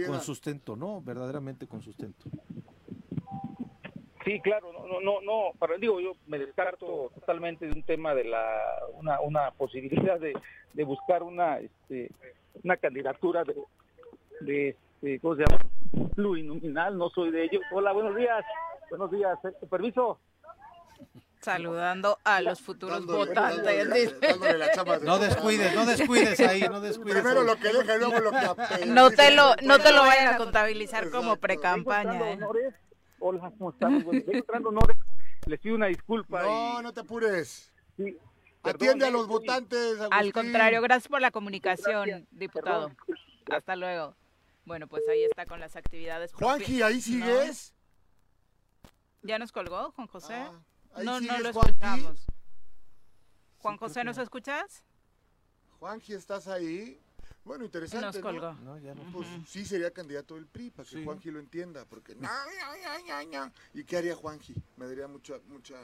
Con 0.07 0.21
sustento, 0.21 0.75
¿no? 0.75 1.01
Verdaderamente 1.03 1.67
con 1.67 1.83
sustento. 1.83 2.25
Sí, 4.25 4.39
claro, 4.41 4.73
no, 4.73 4.85
no, 4.87 4.99
no, 5.01 5.21
no, 5.21 5.51
para, 5.57 5.77
digo, 5.77 5.99
yo 6.01 6.11
me 6.27 6.37
descarto 6.37 7.09
totalmente 7.15 7.65
de 7.67 7.71
un 7.73 7.83
tema 7.83 8.13
de 8.13 8.25
la, 8.25 8.59
una, 8.95 9.21
una 9.21 9.51
posibilidad 9.51 10.19
de, 10.19 10.33
de 10.73 10.83
buscar 10.83 11.23
una, 11.23 11.59
este, 11.59 12.11
una 12.63 12.77
candidatura 12.77 13.43
de, 14.41 14.75
de 15.01 15.19
¿cómo 15.19 15.35
se 15.35 15.43
llama? 15.43 15.65
Plurinominal, 16.15 16.97
no 16.97 17.09
soy 17.09 17.31
de 17.31 17.45
ello. 17.45 17.59
Hola, 17.71 17.91
buenos 17.93 18.15
días, 18.15 18.43
buenos 18.89 19.11
días, 19.11 19.37
eh, 19.45 19.65
permiso. 19.69 20.19
Saludando 21.41 22.17
a 22.25 22.41
los 22.41 22.59
futuros 22.59 22.99
Dándole- 22.99 23.29
votantes. 23.29 23.63
dándole- 23.63 23.99
dice. 24.01 24.15
dándole 24.19 24.57
la 24.57 24.71
chamba 24.73 24.99
de- 24.99 25.05
No 25.05 25.17
descuides, 25.19 25.73
no 25.73 25.85
descuides 25.85 26.39
ahí, 26.41 26.61
no 26.69 26.81
descuides. 26.81 27.21
Primero 27.21 27.41
ahí. 27.41 27.45
lo 27.47 27.55
que 27.55 27.69
deja 27.71 27.95
y 27.95 27.99
luego 27.99 28.19
lo 28.19 28.31
que 28.31 28.37
apela. 28.45 28.85
No 28.93 29.09
te 29.09 29.31
lo, 29.33 29.55
no 29.63 29.79
te 29.79 29.93
lo 29.93 30.01
vayan 30.01 30.17
a 30.19 30.31
Exacto. 30.31 30.43
contabilizar 30.43 31.09
como 31.09 31.37
pre-campaña. 31.37 32.33
¿eh? 32.33 32.39
Hola, 33.19 33.51
¿cómo 33.57 33.69
están? 33.71 34.03
Bueno, 34.03 34.21
honores. 34.67 34.97
Les 35.45 35.59
pido 35.61 35.75
una 35.75 35.85
disculpa. 35.87 36.43
No, 36.43 36.79
y- 36.81 36.83
no 36.83 36.93
te 36.93 36.99
apures. 36.99 37.71
Sí, 37.95 38.17
Atiende 38.63 39.05
a 39.05 39.11
los 39.11 39.27
votantes. 39.27 39.99
Al 40.11 40.33
contrario, 40.33 40.81
gracias 40.81 41.07
por 41.07 41.21
la 41.21 41.31
comunicación, 41.31 42.05
Gracias. 42.07 42.27
diputado. 42.31 42.91
Hasta 43.51 43.75
luego. 43.75 44.15
Bueno, 44.65 44.87
pues 44.87 45.07
ahí 45.09 45.23
está 45.23 45.45
con 45.45 45.59
las 45.59 45.75
actividades. 45.75 46.33
Juanji, 46.33 46.81
¿ahí 46.81 46.95
¿No? 46.95 47.01
sigues? 47.01 47.73
¿Ya 49.23 49.39
nos 49.39 49.51
colgó, 49.51 49.91
Juan 49.91 50.07
José? 50.07 50.33
Ah, 50.33 50.61
ahí 50.93 51.05
no, 51.05 51.19
no 51.19 51.39
lo 51.39 51.49
escuchamos. 51.49 52.25
Juan 53.59 53.77
José, 53.77 54.03
¿nos 54.03 54.17
no. 54.17 54.23
escuchas? 54.23 54.83
Juanji, 55.79 56.13
¿estás 56.13 56.47
ahí? 56.47 57.01
Bueno, 57.43 57.65
interesante. 57.65 58.05
Nos 58.05 58.15
¿no? 58.17 58.21
colgó. 58.21 58.53
No, 58.63 58.77
ya 58.77 58.93
no. 58.93 59.01
Pues 59.11 59.27
sí 59.47 59.65
sería 59.65 59.91
candidato 59.91 60.35
del 60.35 60.45
PRI, 60.45 60.69
para 60.69 60.87
que 60.87 60.97
Sí. 60.97 61.03
Juanji 61.03 61.31
lo 61.31 61.39
entienda, 61.39 61.85
porque. 61.85 62.15
¿Y 63.73 63.83
qué 63.85 63.97
haría 63.97 64.15
Juanji? 64.15 64.53
Me 64.77 64.85
daría 64.87 65.07
mucha, 65.07 65.35
mucha, 65.47 65.75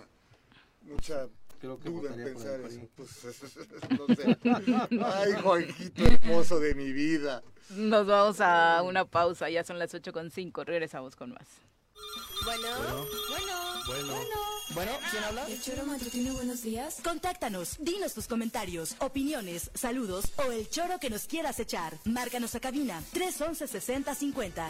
mucha 0.82 1.28
Creo 1.60 1.80
que 1.80 1.90
duda 1.90 2.14
pensar 2.14 2.60
eso. 2.62 2.82
Pues, 2.96 3.10
no 3.98 4.16
sé. 4.16 4.38
Ay, 5.04 5.34
Juanjito 5.42 6.04
hermoso 6.06 6.60
de 6.60 6.76
mi 6.76 6.92
vida. 6.92 7.44
Nos 7.70 8.06
vamos 8.06 8.40
a 8.42 8.82
una 8.84 9.06
pausa, 9.06 9.50
ya 9.50 9.64
son 9.64 9.80
las 9.80 9.94
8 9.94 10.14
con 10.14 10.30
5, 10.30 10.64
regresamos 10.64 11.16
con 11.16 11.32
más. 11.32 11.48
Bueno, 12.44 12.68
bueno, 13.30 13.84
Bueno. 13.88 14.14
bueno. 14.76 14.92
¿quién 15.10 15.24
habla? 15.24 15.48
El 15.48 15.62
choro 15.62 15.86
matutino, 15.86 16.34
buenos 16.34 16.62
días. 16.62 16.98
Contáctanos, 17.04 17.78
dinos 17.80 18.14
tus 18.14 18.28
comentarios, 18.28 18.96
opiniones, 19.00 19.72
saludos 19.74 20.26
o 20.38 20.52
el 20.52 20.70
choro 20.70 21.00
que 21.00 21.10
nos 21.10 21.26
quieras 21.26 21.60
echar. 21.60 21.98
Márcanos 22.06 22.54
a 22.54 22.60
cabina 22.60 23.02
311 23.14 23.68
6050. 23.68 24.70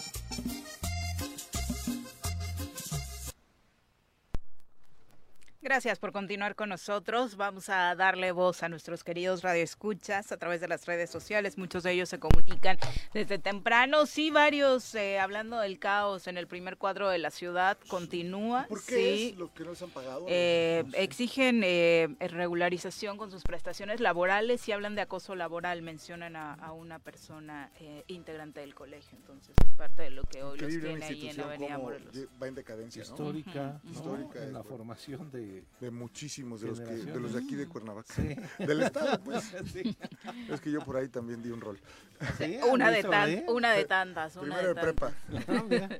Gracias 5.71 5.99
por 5.99 6.11
continuar 6.11 6.55
con 6.55 6.67
nosotros. 6.67 7.37
Vamos 7.37 7.69
a 7.69 7.95
darle 7.95 8.33
voz 8.33 8.61
a 8.61 8.67
nuestros 8.67 9.05
queridos 9.05 9.41
radioescuchas 9.41 10.33
a 10.33 10.37
través 10.37 10.59
de 10.59 10.67
las 10.67 10.85
redes 10.85 11.09
sociales. 11.09 11.57
Muchos 11.57 11.83
de 11.83 11.93
ellos 11.93 12.09
se 12.09 12.19
comunican 12.19 12.77
desde 13.13 13.39
temprano. 13.39 14.05
Sí, 14.05 14.31
varios 14.31 14.93
eh, 14.95 15.17
hablando 15.17 15.57
del 15.61 15.79
caos 15.79 16.27
en 16.27 16.37
el 16.37 16.45
primer 16.45 16.75
cuadro 16.75 17.07
de 17.07 17.19
la 17.19 17.31
ciudad. 17.31 17.77
Continúa. 17.87 18.65
¿Por 18.67 18.83
qué 18.83 18.95
sí. 18.95 19.29
es 19.29 19.37
lo 19.37 19.53
que 19.53 19.63
no 19.63 19.73
se 19.73 19.85
han 19.85 19.91
pagado? 19.91 20.25
Eh, 20.27 20.83
exigen 20.91 21.61
eh, 21.63 22.17
regularización 22.19 23.15
con 23.15 23.31
sus 23.31 23.43
prestaciones 23.43 24.01
laborales 24.01 24.67
y 24.67 24.73
hablan 24.73 24.95
de 24.95 25.03
acoso 25.03 25.35
laboral. 25.35 25.81
Mencionan 25.83 26.35
a, 26.35 26.53
a 26.55 26.73
una 26.73 26.99
persona 26.99 27.71
eh, 27.79 28.03
integrante 28.07 28.59
del 28.59 28.75
colegio. 28.75 29.17
Entonces, 29.17 29.55
es 29.57 29.77
parte 29.77 30.01
de 30.01 30.09
lo 30.09 30.23
que 30.23 30.43
hoy 30.43 30.59
los 30.59 30.73
Increíble 30.73 30.81
tiene 30.81 30.97
una 30.97 31.05
ahí 31.05 31.13
en 31.13 31.17
institución 31.27 31.47
Avenida 31.47 31.77
Morelos. 31.77 32.15
va 32.43 32.47
en 32.49 32.55
decadencia, 32.55 33.03
¿no? 33.05 33.09
Histórica, 33.09 33.79
¿no? 33.85 33.91
Histórica, 33.91 34.43
en 34.43 34.51
la 34.51 34.63
formación 34.63 35.31
de... 35.31 35.60
de 35.79 35.91
muchísimos 35.91 36.61
de 36.61 36.67
los 36.67 36.79
que 36.79 36.85
de 36.85 37.19
los 37.19 37.33
de 37.33 37.39
aquí 37.39 37.55
de 37.55 37.67
Cuernavaca 37.67 38.13
Sí. 38.13 38.35
del 38.65 38.81
estado 38.83 39.19
pues 39.23 39.43
Sí. 39.73 39.97
es 40.49 40.61
que 40.61 40.71
yo 40.71 40.81
por 40.81 40.97
ahí 40.97 41.07
también 41.07 41.41
di 41.41 41.49
un 41.49 41.61
rol 41.61 41.79
Sí, 42.37 42.57
Una 42.71 42.91
de, 42.91 43.03
tan- 43.03 43.29
¿eh? 43.29 43.45
una 43.47 43.71
de 43.73 43.85
tantas. 43.85 44.35
Una 44.35 44.55
primero 44.57 44.67
de 44.69 44.73
de 44.73 44.81
prepa 44.81 45.11
tantas. 45.45 45.91
Ah. 45.91 45.99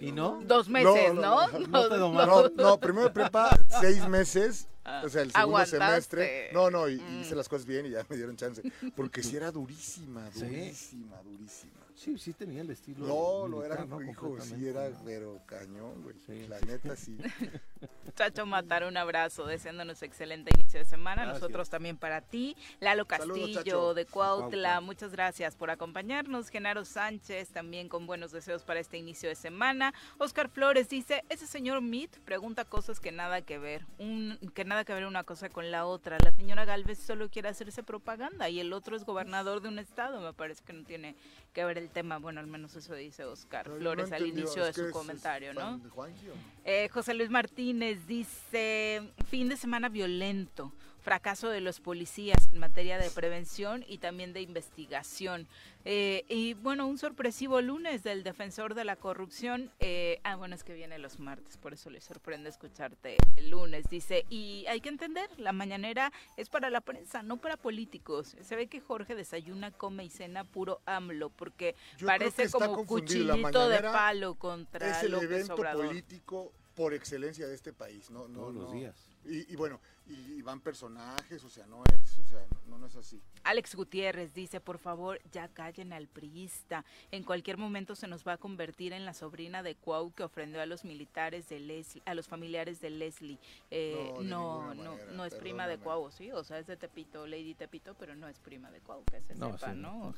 ¿Y 0.00 0.12
no? 0.12 0.40
Dos 0.46 0.68
meses, 0.68 1.12
No, 1.12 1.48
¿no? 1.48 1.58
no, 1.58 1.88
no 1.88 2.26
no 2.26 2.48
no 2.50 2.78
primero 2.80 3.08
de 3.08 3.10
prepa 3.14 3.58
seis 3.80 4.06
meses 4.08 4.68
Ah, 4.84 5.02
o 5.04 5.08
sea 5.10 5.20
el 5.20 5.32
segundo 5.32 5.58
aguantaste. 5.58 5.76
semestre 5.84 6.50
no 6.54 6.70
no 6.70 6.88
y, 6.88 6.96
Mm. 6.98 7.20
hice 7.20 7.34
las 7.34 7.46
cosas 7.46 7.66
bien 7.66 7.84
y 7.84 7.90
ya 7.90 8.06
me 8.08 8.16
dieron 8.16 8.36
chance 8.36 8.62
porque 8.96 9.22
si 9.22 9.36
era 9.36 9.50
durísima 9.50 10.30
Sí. 10.32 10.40
durísima 10.46 11.16
durísima 11.22 11.72
Sí, 11.98 12.16
sí 12.16 12.32
tenía 12.32 12.60
el 12.60 12.70
estilo 12.70 13.06
no 13.06 13.48
no 13.48 13.64
era 13.64 13.74
militar, 13.84 14.00
¿no? 14.00 14.10
hijo 14.10 14.40
sí 14.40 14.68
era 14.68 14.88
¿no? 14.88 15.00
pero 15.04 15.40
cañón 15.46 16.02
güey 16.02 16.14
Sí. 16.24 16.46
la 16.46 16.60
neta 16.60 16.94
sí 16.94 17.18
Chacho 18.14 18.46
Matar, 18.46 18.82
un 18.84 18.96
abrazo, 18.96 19.46
deseándonos 19.46 20.02
excelente 20.02 20.50
inicio 20.52 20.80
de 20.80 20.84
semana. 20.84 21.22
Gracias. 21.22 21.40
Nosotros 21.42 21.70
también 21.70 21.96
para 21.96 22.20
ti. 22.20 22.56
Lalo 22.80 23.06
Castillo 23.06 23.94
de 23.94 24.06
Cuautla, 24.06 24.40
Cuautla. 24.48 24.80
muchas 24.80 25.12
gracias 25.12 25.54
por 25.54 25.70
acompañarnos. 25.70 26.48
Genaro 26.48 26.84
Sánchez 26.84 27.50
también 27.50 27.88
con 27.88 28.06
buenos 28.06 28.32
deseos 28.32 28.64
para 28.64 28.80
este 28.80 28.96
inicio 28.98 29.28
de 29.28 29.36
semana. 29.36 29.94
Oscar 30.18 30.48
Flores 30.48 30.88
dice, 30.88 31.22
ese 31.28 31.46
señor 31.46 31.80
Mead 31.80 32.08
pregunta 32.24 32.64
cosas 32.64 32.98
que 32.98 33.12
nada 33.12 33.42
que 33.42 33.58
ver, 33.58 33.86
un, 33.98 34.36
que 34.52 34.64
nada 34.64 34.84
que 34.84 34.94
ver 34.94 35.06
una 35.06 35.22
cosa 35.22 35.48
con 35.48 35.70
la 35.70 35.86
otra. 35.86 36.16
La 36.24 36.32
señora 36.32 36.64
Galvez 36.64 36.98
solo 36.98 37.28
quiere 37.28 37.50
hacerse 37.50 37.84
propaganda 37.84 38.48
y 38.48 38.58
el 38.58 38.72
otro 38.72 38.96
es 38.96 39.04
gobernador 39.04 39.60
de 39.60 39.68
un 39.68 39.78
estado. 39.78 40.20
Me 40.20 40.32
parece 40.32 40.64
que 40.64 40.72
no 40.72 40.82
tiene 40.82 41.14
que 41.52 41.64
ver 41.64 41.78
el 41.78 41.87
tema. 41.88 42.18
Bueno, 42.18 42.40
al 42.40 42.46
menos 42.46 42.74
eso 42.76 42.94
dice 42.94 43.24
Oscar 43.24 43.64
Pero 43.64 43.76
no 43.76 43.80
Flores 43.80 44.12
al 44.12 44.26
inicio 44.26 44.64
de 44.64 44.72
su 44.72 44.90
comentario, 44.90 45.54
¿no? 45.54 45.60
fan 45.60 45.82
de 45.82 45.88
Juanji, 45.88 46.28
¿o 46.28 46.34
no? 46.34 46.40
Eh, 46.64 46.88
José 46.88 47.14
Luis 47.14 47.30
Martínez 47.30 48.06
dice, 48.06 49.12
fin 49.28 49.48
de 49.48 49.56
semana 49.56 49.88
violento, 49.88 50.72
fracaso 51.00 51.48
de 51.48 51.60
los 51.60 51.80
policías 51.80 52.48
en 52.52 52.58
materia 52.58 52.98
de 52.98 53.10
prevención 53.10 53.84
y 53.88 53.98
también 53.98 54.32
de 54.32 54.42
investigación. 54.42 55.46
Eh, 55.84 56.24
y 56.28 56.54
bueno, 56.54 56.86
un 56.86 56.98
sorpresivo 56.98 57.60
lunes 57.62 58.02
del 58.02 58.22
defensor 58.22 58.74
de 58.74 58.84
la 58.84 58.96
corrupción. 58.96 59.70
eh, 59.80 60.20
ah, 60.24 60.36
bueno, 60.36 60.54
es 60.54 60.64
que 60.64 60.74
viene 60.74 60.98
los 60.98 61.18
martes, 61.18 61.56
por 61.56 61.72
eso 61.72 61.88
le 61.88 62.00
sorprende 62.00 62.50
escucharte 62.50 63.16
el 63.36 63.50
lunes. 63.50 63.86
Dice, 63.88 64.26
y 64.28 64.66
hay 64.68 64.80
que 64.80 64.88
entender, 64.90 65.30
la 65.38 65.52
mañanera 65.52 66.12
es 66.36 66.48
para 66.48 66.68
la 66.68 66.80
prensa, 66.80 67.22
no 67.22 67.38
para 67.38 67.56
políticos. 67.56 68.36
Se 68.40 68.56
ve 68.56 68.66
que 68.66 68.80
Jorge 68.80 69.14
desayuna, 69.14 69.70
come 69.70 70.04
y 70.04 70.10
cena 70.10 70.44
puro 70.44 70.80
AMLO, 70.84 71.30
porque 71.30 71.74
Yo 71.96 72.06
parece 72.06 72.50
como 72.50 72.84
cuchillito 72.84 73.68
de 73.68 73.80
palo 73.80 74.34
contra 74.34 74.90
es 74.90 75.04
el 75.04 75.12
López 75.12 75.30
evento 75.30 75.54
Obrador. 75.54 75.86
político 75.86 76.52
por 76.74 76.94
excelencia 76.94 77.48
de 77.48 77.54
este 77.54 77.72
país 77.72 78.10
no 78.10 78.28
no 78.28 78.40
Todos 78.40 78.54
los 78.54 78.72
días. 78.72 79.08
Y, 79.24 79.52
y 79.52 79.56
bueno, 79.56 79.80
y, 80.08 80.38
y 80.38 80.42
van 80.42 80.60
personajes, 80.60 81.44
o 81.44 81.50
sea, 81.50 81.66
no 81.66 81.82
es, 81.92 82.18
o 82.18 82.24
sea, 82.24 82.44
no, 82.66 82.78
no 82.78 82.86
es 82.86 82.96
así. 82.96 83.20
Alex 83.44 83.74
Gutiérrez 83.74 84.34
dice, 84.34 84.60
por 84.60 84.78
favor, 84.78 85.20
ya 85.32 85.48
callen 85.48 85.92
al 85.92 86.08
priista. 86.08 86.84
En 87.10 87.22
cualquier 87.22 87.58
momento 87.58 87.94
se 87.94 88.08
nos 88.08 88.26
va 88.26 88.34
a 88.34 88.36
convertir 88.38 88.92
en 88.92 89.04
la 89.04 89.14
sobrina 89.14 89.62
de 89.62 89.74
Cuau 89.74 90.12
que 90.12 90.22
ofendió 90.22 90.60
a 90.60 90.66
los 90.66 90.84
militares 90.84 91.48
de 91.48 91.60
Leslie, 91.60 92.02
a 92.06 92.14
los 92.14 92.28
familiares 92.28 92.80
de 92.80 92.90
Leslie. 92.90 93.38
Eh, 93.70 94.14
no, 94.22 94.74
no, 94.74 94.96
no, 95.12 95.24
es 95.24 95.34
prima 95.34 95.66
de 95.66 95.78
Cuau, 95.78 96.10
sí, 96.10 96.30
o 96.32 96.44
sea, 96.44 96.58
es 96.58 96.66
de 96.66 96.76
Tepito, 96.76 97.26
Lady 97.26 97.54
Tepito, 97.54 97.94
pero 97.94 98.14
no 98.14 98.28
es 98.28 98.38
prima 98.38 98.70
de 98.70 98.80
Cuau, 98.80 99.04
que 99.04 99.20
se 99.20 99.34
sepa, 99.34 99.74
¿no? 99.74 100.14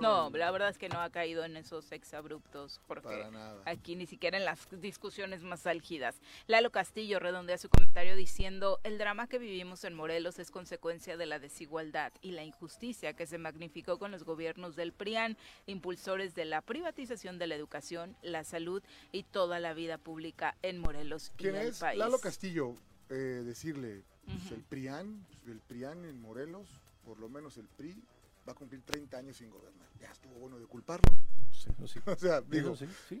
No, 0.00 0.30
la 0.30 0.50
verdad 0.50 0.70
es 0.70 0.78
que 0.78 0.88
no 0.88 1.00
ha 1.00 1.10
caído 1.10 1.44
en 1.44 1.56
esos 1.56 1.92
exabruptos, 1.92 2.80
porque 2.86 3.26
aquí 3.64 3.96
ni 3.96 4.06
siquiera 4.06 4.38
en 4.38 4.44
las 4.44 4.68
discusiones 4.80 5.42
más 5.42 5.66
álgidas. 5.66 6.20
Lalo 6.46 6.70
Castillo 6.70 7.18
redondea 7.18 7.58
su 7.58 7.68
comentario 7.68 8.16
diciendo, 8.16 8.45
el 8.46 8.98
drama 8.98 9.26
que 9.26 9.38
vivimos 9.38 9.82
en 9.84 9.94
Morelos 9.94 10.38
es 10.38 10.52
consecuencia 10.52 11.16
de 11.16 11.26
la 11.26 11.40
desigualdad 11.40 12.12
y 12.22 12.30
la 12.30 12.44
injusticia 12.44 13.14
que 13.14 13.26
se 13.26 13.38
magnificó 13.38 13.98
con 13.98 14.12
los 14.12 14.22
gobiernos 14.22 14.76
del 14.76 14.92
PRIAN, 14.92 15.36
impulsores 15.66 16.34
de 16.36 16.44
la 16.44 16.60
privatización 16.60 17.38
de 17.38 17.48
la 17.48 17.56
educación, 17.56 18.16
la 18.22 18.44
salud 18.44 18.82
y 19.10 19.24
toda 19.24 19.58
la 19.58 19.74
vida 19.74 19.98
pública 19.98 20.56
en 20.62 20.78
Morelos 20.78 21.32
y 21.38 21.48
el 21.48 21.56
es? 21.56 21.80
país. 21.80 21.98
Lalo 21.98 22.18
Castillo, 22.18 22.76
eh, 23.10 23.42
decirle, 23.44 24.04
pues, 24.26 24.52
el 24.52 24.62
PRIAN, 24.62 25.26
pues, 25.42 25.48
el 25.48 25.60
PRIAN 25.60 26.04
en 26.04 26.20
Morelos, 26.20 26.68
por 27.04 27.18
lo 27.18 27.28
menos 27.28 27.56
el 27.56 27.66
PRI, 27.66 28.00
va 28.48 28.52
a 28.52 28.54
cumplir 28.54 28.80
30 28.82 29.18
años 29.18 29.36
sin 29.38 29.50
gobernar. 29.50 29.88
Ya 30.00 30.12
estuvo 30.12 30.34
bueno 30.34 30.58
de 30.60 30.66
culparlo. 30.66 31.12
o 32.06 32.16
sea, 32.16 32.42
digo, 32.42 32.76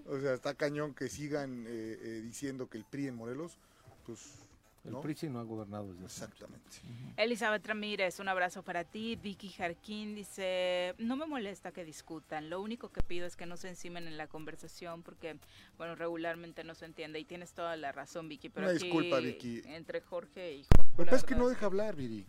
o 0.06 0.20
sea, 0.20 0.34
está 0.34 0.54
cañón 0.54 0.94
que 0.94 1.08
sigan 1.08 1.64
eh, 1.66 1.98
eh, 2.00 2.20
diciendo 2.22 2.68
que 2.68 2.78
el 2.78 2.84
PRI 2.84 3.08
en 3.08 3.16
Morelos, 3.16 3.58
pues 4.04 4.45
el 4.86 4.92
¿no? 4.92 5.02
no 5.30 5.40
ha 5.40 5.42
gobernado 5.42 5.92
desde 5.92 6.04
Exactamente. 6.04 6.78
Elizabeth 7.16 7.66
Ramírez, 7.66 8.20
un 8.20 8.28
abrazo 8.28 8.62
para 8.62 8.84
ti. 8.84 9.16
Vicky 9.16 9.48
Jarquín 9.48 10.14
dice, 10.14 10.94
no 10.98 11.16
me 11.16 11.26
molesta 11.26 11.72
que 11.72 11.84
discutan, 11.84 12.50
lo 12.50 12.60
único 12.60 12.90
que 12.90 13.02
pido 13.02 13.26
es 13.26 13.36
que 13.36 13.46
no 13.46 13.56
se 13.56 13.68
encimen 13.68 14.06
en 14.06 14.16
la 14.16 14.26
conversación 14.26 15.02
porque, 15.02 15.38
bueno, 15.76 15.94
regularmente 15.94 16.64
no 16.64 16.74
se 16.74 16.84
entiende 16.84 17.18
y 17.18 17.24
tienes 17.24 17.52
toda 17.52 17.76
la 17.76 17.92
razón, 17.92 18.28
Vicky. 18.28 18.48
Pero 18.48 18.66
Una 18.66 18.78
disculpa, 18.78 19.18
Vicky. 19.18 19.62
Entre 19.66 20.00
Jorge 20.00 20.54
y 20.54 20.64
Juan. 20.64 20.86
Lo 20.96 21.06
que 21.06 21.14
es 21.14 21.24
que 21.24 21.34
no 21.34 21.48
deja 21.48 21.66
hablar, 21.66 21.96
Viri. 21.96 22.24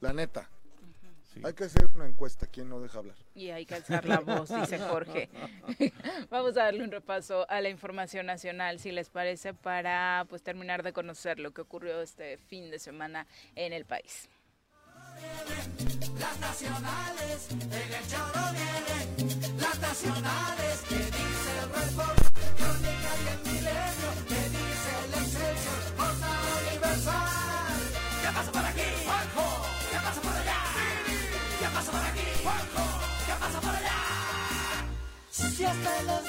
La 0.00 0.12
neta. 0.12 0.50
Hay 1.42 1.52
que 1.52 1.64
hacer 1.64 1.88
una 1.94 2.06
encuesta, 2.06 2.46
¿quién 2.46 2.68
no 2.68 2.80
deja 2.80 2.98
hablar? 2.98 3.16
Y 3.34 3.50
hay 3.50 3.66
que 3.66 3.74
alzar 3.74 4.04
la 4.06 4.20
voz, 4.20 4.48
dice 4.48 4.78
Jorge. 4.78 5.28
Vamos 6.30 6.56
a 6.56 6.64
darle 6.64 6.84
un 6.84 6.90
repaso 6.90 7.48
a 7.50 7.60
la 7.60 7.68
información 7.68 8.26
nacional, 8.26 8.78
si 8.78 8.92
les 8.92 9.10
parece, 9.10 9.52
para 9.54 10.26
pues 10.28 10.42
terminar 10.42 10.82
de 10.82 10.92
conocer 10.92 11.38
lo 11.38 11.52
que 11.52 11.62
ocurrió 11.62 12.00
este 12.00 12.38
fin 12.38 12.70
de 12.70 12.78
semana 12.78 13.26
en 13.56 13.72
el 13.72 13.84
país. 13.84 14.28
Las 16.18 16.40
nacionales, 16.40 17.48
en 17.50 17.72
el 17.72 18.06
choro 18.08 18.40
vienen, 18.52 19.60
las 19.60 19.78
nacionales, 19.80 20.80
que 20.88 20.96
dice 20.96 21.52
el 21.62 21.68
crónica 22.56 23.12
y 23.22 23.28
el 23.28 23.38
milenio, 23.52 24.33
por 31.94 32.04
aquí? 32.06 32.20
¿Qué 33.26 33.32
pasa 33.40 33.60
por 33.60 33.70
allá? 33.70 33.96
Si 35.30 35.64
hasta 35.64 36.02
los 36.02 36.28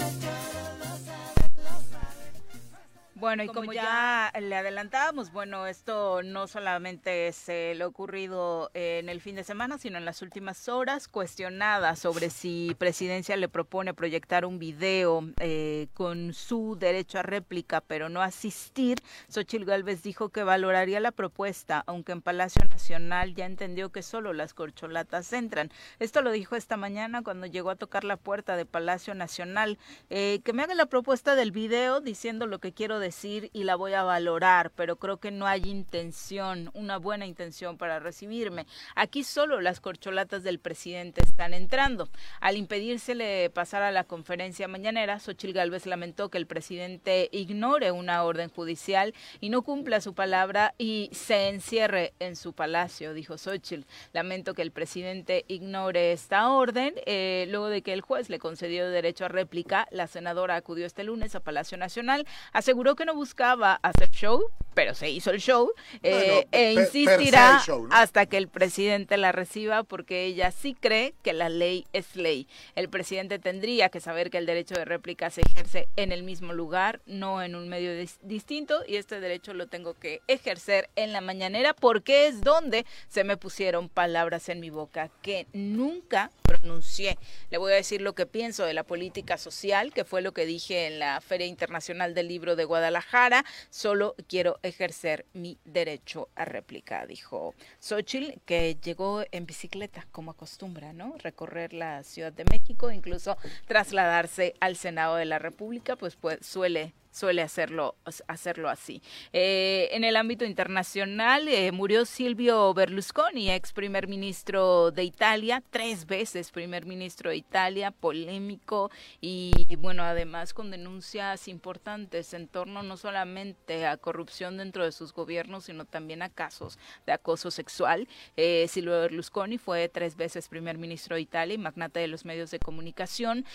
bueno, 3.15 3.43
y 3.43 3.47
como, 3.47 3.71
ya, 3.71 4.29
le 4.37 4.57
adelantábamos, 4.57 5.31
bueno, 5.31 5.67
esto 5.67 6.21
no 6.21 6.47
solamente 6.47 7.29
es 7.29 7.49
lo 7.77 7.87
ocurrido 7.87 8.71
en 8.73 9.07
el 9.07 9.21
fin 9.21 9.35
de 9.35 9.45
semana, 9.45 9.77
sino 9.77 9.97
en 9.97 10.03
las 10.03 10.21
últimas 10.21 10.67
horas, 10.67 11.07
cuestionada 11.07 11.95
sobre 11.95 12.29
si 12.29 12.75
Presidencia 12.77 13.37
le 13.37 13.47
propone 13.47 13.93
proyectar 13.93 14.45
un 14.45 14.59
video 14.59 15.23
eh, 15.39 15.87
con 15.93 16.33
su 16.33 16.75
derecho 16.77 17.19
a 17.19 17.23
réplica, 17.23 17.79
pero 17.79 18.09
no 18.09 18.21
asistir. 18.21 18.97
Xochitl 19.29 19.63
Gálvez 19.63 20.03
dijo 20.03 20.27
que 20.27 20.43
valoraría 20.43 20.99
la 20.99 21.13
propuesta, 21.13 21.85
aunque 21.87 22.11
en 22.11 22.21
Palacio 22.21 22.67
Nacional 22.67 23.33
ya 23.33 23.45
entendió 23.45 23.93
que 23.93 24.03
solo 24.03 24.33
las 24.33 24.53
corcholatas 24.53 25.31
entran. 25.31 25.71
Esto 25.99 26.21
lo 26.21 26.31
dijo 26.31 26.57
esta 26.57 26.75
mañana 26.75 27.21
cuando 27.23 27.45
llegó 27.45 27.69
a 27.69 27.77
tocar 27.77 28.03
la 28.03 28.17
puerta 28.17 28.57
de 28.57 28.65
Palacio 28.65 29.15
Nacional. 29.15 29.79
Eh, 30.09 30.41
que 30.43 30.51
me 30.51 30.63
haga 30.63 30.75
la 30.75 30.87
propuesta 30.87 31.35
del 31.35 31.51
video 31.51 32.01
diciendo 32.01 32.45
lo 32.45 32.59
que 32.59 32.73
quiero 32.73 32.99
decir 32.99 33.04
y 33.53 33.63
la 33.63 33.75
voy 33.75 33.93
a 33.93 34.03
valorar, 34.03 34.71
pero 34.75 34.95
creo 34.95 35.17
que 35.17 35.31
no 35.31 35.45
hay 35.45 35.61
intención, 35.65 36.71
una 36.73 36.97
buena 36.97 37.25
intención 37.25 37.77
para 37.77 37.99
recibirme. 37.99 38.65
Aquí 38.95 39.23
solo 39.23 39.61
las 39.61 39.79
corcholatas 39.79 40.43
del 40.43 40.59
presidente 40.59 41.21
están 41.23 41.53
entrando. 41.53 42.09
Al 42.39 42.57
impedírsele 42.57 43.49
pasar 43.51 43.83
a 43.83 43.91
la 43.91 44.05
conferencia 44.05 44.67
mañanera, 44.67 45.19
Xochil 45.19 45.53
Gálvez 45.53 45.85
lamentó 45.85 46.29
que 46.29 46.37
el 46.37 46.47
presidente 46.47 47.29
ignore 47.31 47.91
una 47.91 48.23
orden 48.23 48.49
judicial 48.49 49.13
y 49.39 49.49
no 49.49 49.61
cumpla 49.61 50.01
su 50.01 50.13
palabra 50.13 50.73
y 50.77 51.09
se 51.11 51.49
encierre 51.49 52.13
en 52.19 52.35
su 52.35 52.53
palacio, 52.53 53.13
dijo 53.13 53.37
Xochil. 53.37 53.85
Lamento 54.13 54.53
que 54.53 54.61
el 54.61 54.71
presidente 54.71 55.45
ignore 55.47 56.11
esta 56.11 56.49
orden. 56.49 56.93
Eh, 57.05 57.45
luego 57.49 57.69
de 57.69 57.81
que 57.81 57.93
el 57.93 58.01
juez 58.01 58.29
le 58.29 58.39
concedió 58.39 58.89
derecho 58.89 59.25
a 59.25 59.27
réplica, 59.27 59.87
la 59.91 60.07
senadora 60.07 60.55
acudió 60.55 60.85
este 60.85 61.03
lunes 61.03 61.35
a 61.35 61.39
Palacio 61.39 61.77
Nacional, 61.77 62.25
aseguró 62.51 62.94
que 62.95 63.05
no 63.05 63.15
buscaba 63.15 63.79
hacer 63.81 64.09
show, 64.11 64.49
pero 64.75 64.93
se 64.93 65.09
hizo 65.09 65.31
el 65.31 65.39
show 65.39 65.71
eh, 66.03 66.45
e 66.51 66.73
insistirá 66.73 67.63
hasta 67.91 68.25
que 68.27 68.37
el 68.37 68.47
presidente 68.47 69.17
la 69.17 69.31
reciba 69.31 69.83
porque 69.83 70.25
ella 70.25 70.51
sí 70.51 70.75
cree 70.75 71.15
que 71.23 71.33
la 71.33 71.49
ley 71.49 71.87
es 71.93 72.15
ley. 72.15 72.47
El 72.75 72.89
presidente 72.89 73.39
tendría 73.39 73.89
que 73.89 74.01
saber 74.01 74.29
que 74.29 74.37
el 74.37 74.45
derecho 74.45 74.75
de 74.75 74.85
réplica 74.85 75.29
se 75.29 75.41
ejerce 75.41 75.87
en 75.95 76.11
el 76.11 76.23
mismo 76.23 76.53
lugar, 76.53 77.01
no 77.05 77.41
en 77.41 77.55
un 77.55 77.69
medio 77.69 77.91
distinto 78.21 78.83
y 78.85 78.97
este 78.97 79.19
derecho 79.19 79.53
lo 79.53 79.67
tengo 79.67 79.93
que 79.93 80.21
ejercer 80.27 80.89
en 80.95 81.13
la 81.13 81.21
mañanera 81.21 81.73
porque 81.73 82.27
es 82.27 82.41
donde 82.41 82.85
se 83.07 83.23
me 83.23 83.37
pusieron 83.37 83.89
palabras 83.89 84.49
en 84.49 84.59
mi 84.59 84.69
boca 84.69 85.09
que 85.21 85.47
nunca 85.53 86.31
pronuncié. 86.65 87.17
Le 87.51 87.57
voy 87.59 87.73
a 87.73 87.75
decir 87.75 88.01
lo 88.01 88.15
que 88.15 88.25
pienso 88.25 88.65
de 88.65 88.73
la 88.73 88.83
política 88.83 89.37
social, 89.37 89.93
que 89.93 90.03
fue 90.03 90.21
lo 90.21 90.33
que 90.33 90.45
dije 90.45 90.87
en 90.87 90.99
la 90.99 91.21
Feria 91.21 91.45
Internacional 91.45 92.15
del 92.15 92.27
Libro 92.27 92.55
de 92.55 92.65
Guadalajara. 92.65 93.45
Solo 93.69 94.15
quiero 94.27 94.59
ejercer 94.63 95.25
mi 95.33 95.59
derecho 95.63 96.29
a 96.35 96.45
réplica, 96.45 97.05
dijo 97.05 97.53
Xochitl, 97.79 98.39
que 98.45 98.77
llegó 98.83 99.23
en 99.31 99.45
bicicleta, 99.45 100.07
como 100.11 100.31
acostumbra, 100.31 100.91
¿no? 100.91 101.15
Recorrer 101.19 101.73
la 101.73 102.03
Ciudad 102.03 102.33
de 102.33 102.45
México, 102.45 102.91
incluso 102.91 103.37
trasladarse 103.67 104.55
al 104.59 104.75
Senado 104.75 105.15
de 105.17 105.25
la 105.25 105.37
República, 105.37 105.95
pues, 105.95 106.15
pues 106.15 106.39
suele 106.41 106.93
suele 107.15 107.41
hacerlo, 107.41 107.95
hacerlo 108.27 108.69
así. 108.69 109.01
Eh, 109.31 109.87
en 109.91 110.03
el 110.03 110.17
ámbito 110.17 110.43
internacional 110.43 111.47
eh, 111.47 111.71
murió 111.71 112.03
Silvio 112.03 112.73
Berlusconi, 112.73 113.49
ex 113.51 113.71
primer 113.71 114.09
ministro 114.09 114.91
de 114.91 115.05
Italia, 115.05 115.63
tres 115.69 116.05
veces 116.05 116.51
primer 116.51 116.85
ministro 116.85 117.29
de 117.29 117.37
Italia, 117.37 117.91
polémico 117.91 118.91
y 119.21 119.53
bueno, 119.77 120.03
además 120.03 120.53
con 120.53 120.71
denuncias 120.71 121.47
importantes 121.47 122.33
en 122.33 122.49
torno 122.49 122.83
no 122.83 122.97
solamente 122.97 123.85
a 123.85 123.95
corrupción 123.95 124.57
dentro 124.57 124.83
de 124.83 124.91
sus 124.91 125.13
gobiernos, 125.13 125.65
sino 125.65 125.85
también 125.85 126.21
a 126.21 126.29
casos 126.29 126.77
de 127.05 127.13
acoso 127.13 127.49
sexual. 127.49 128.09
Eh, 128.35 128.67
Silvio 128.67 128.99
Berlusconi 128.99 129.57
fue 129.57 129.87
tres 129.87 130.17
veces 130.17 130.49
primer 130.49 130.77
ministro 130.77 131.15
de 131.15 131.21
Italia 131.21 131.55
y 131.55 131.59
magnate 131.59 132.01
de 132.01 132.07
los 132.09 132.25
medios 132.25 132.51
de 132.51 132.59
comunicación, 132.59 133.45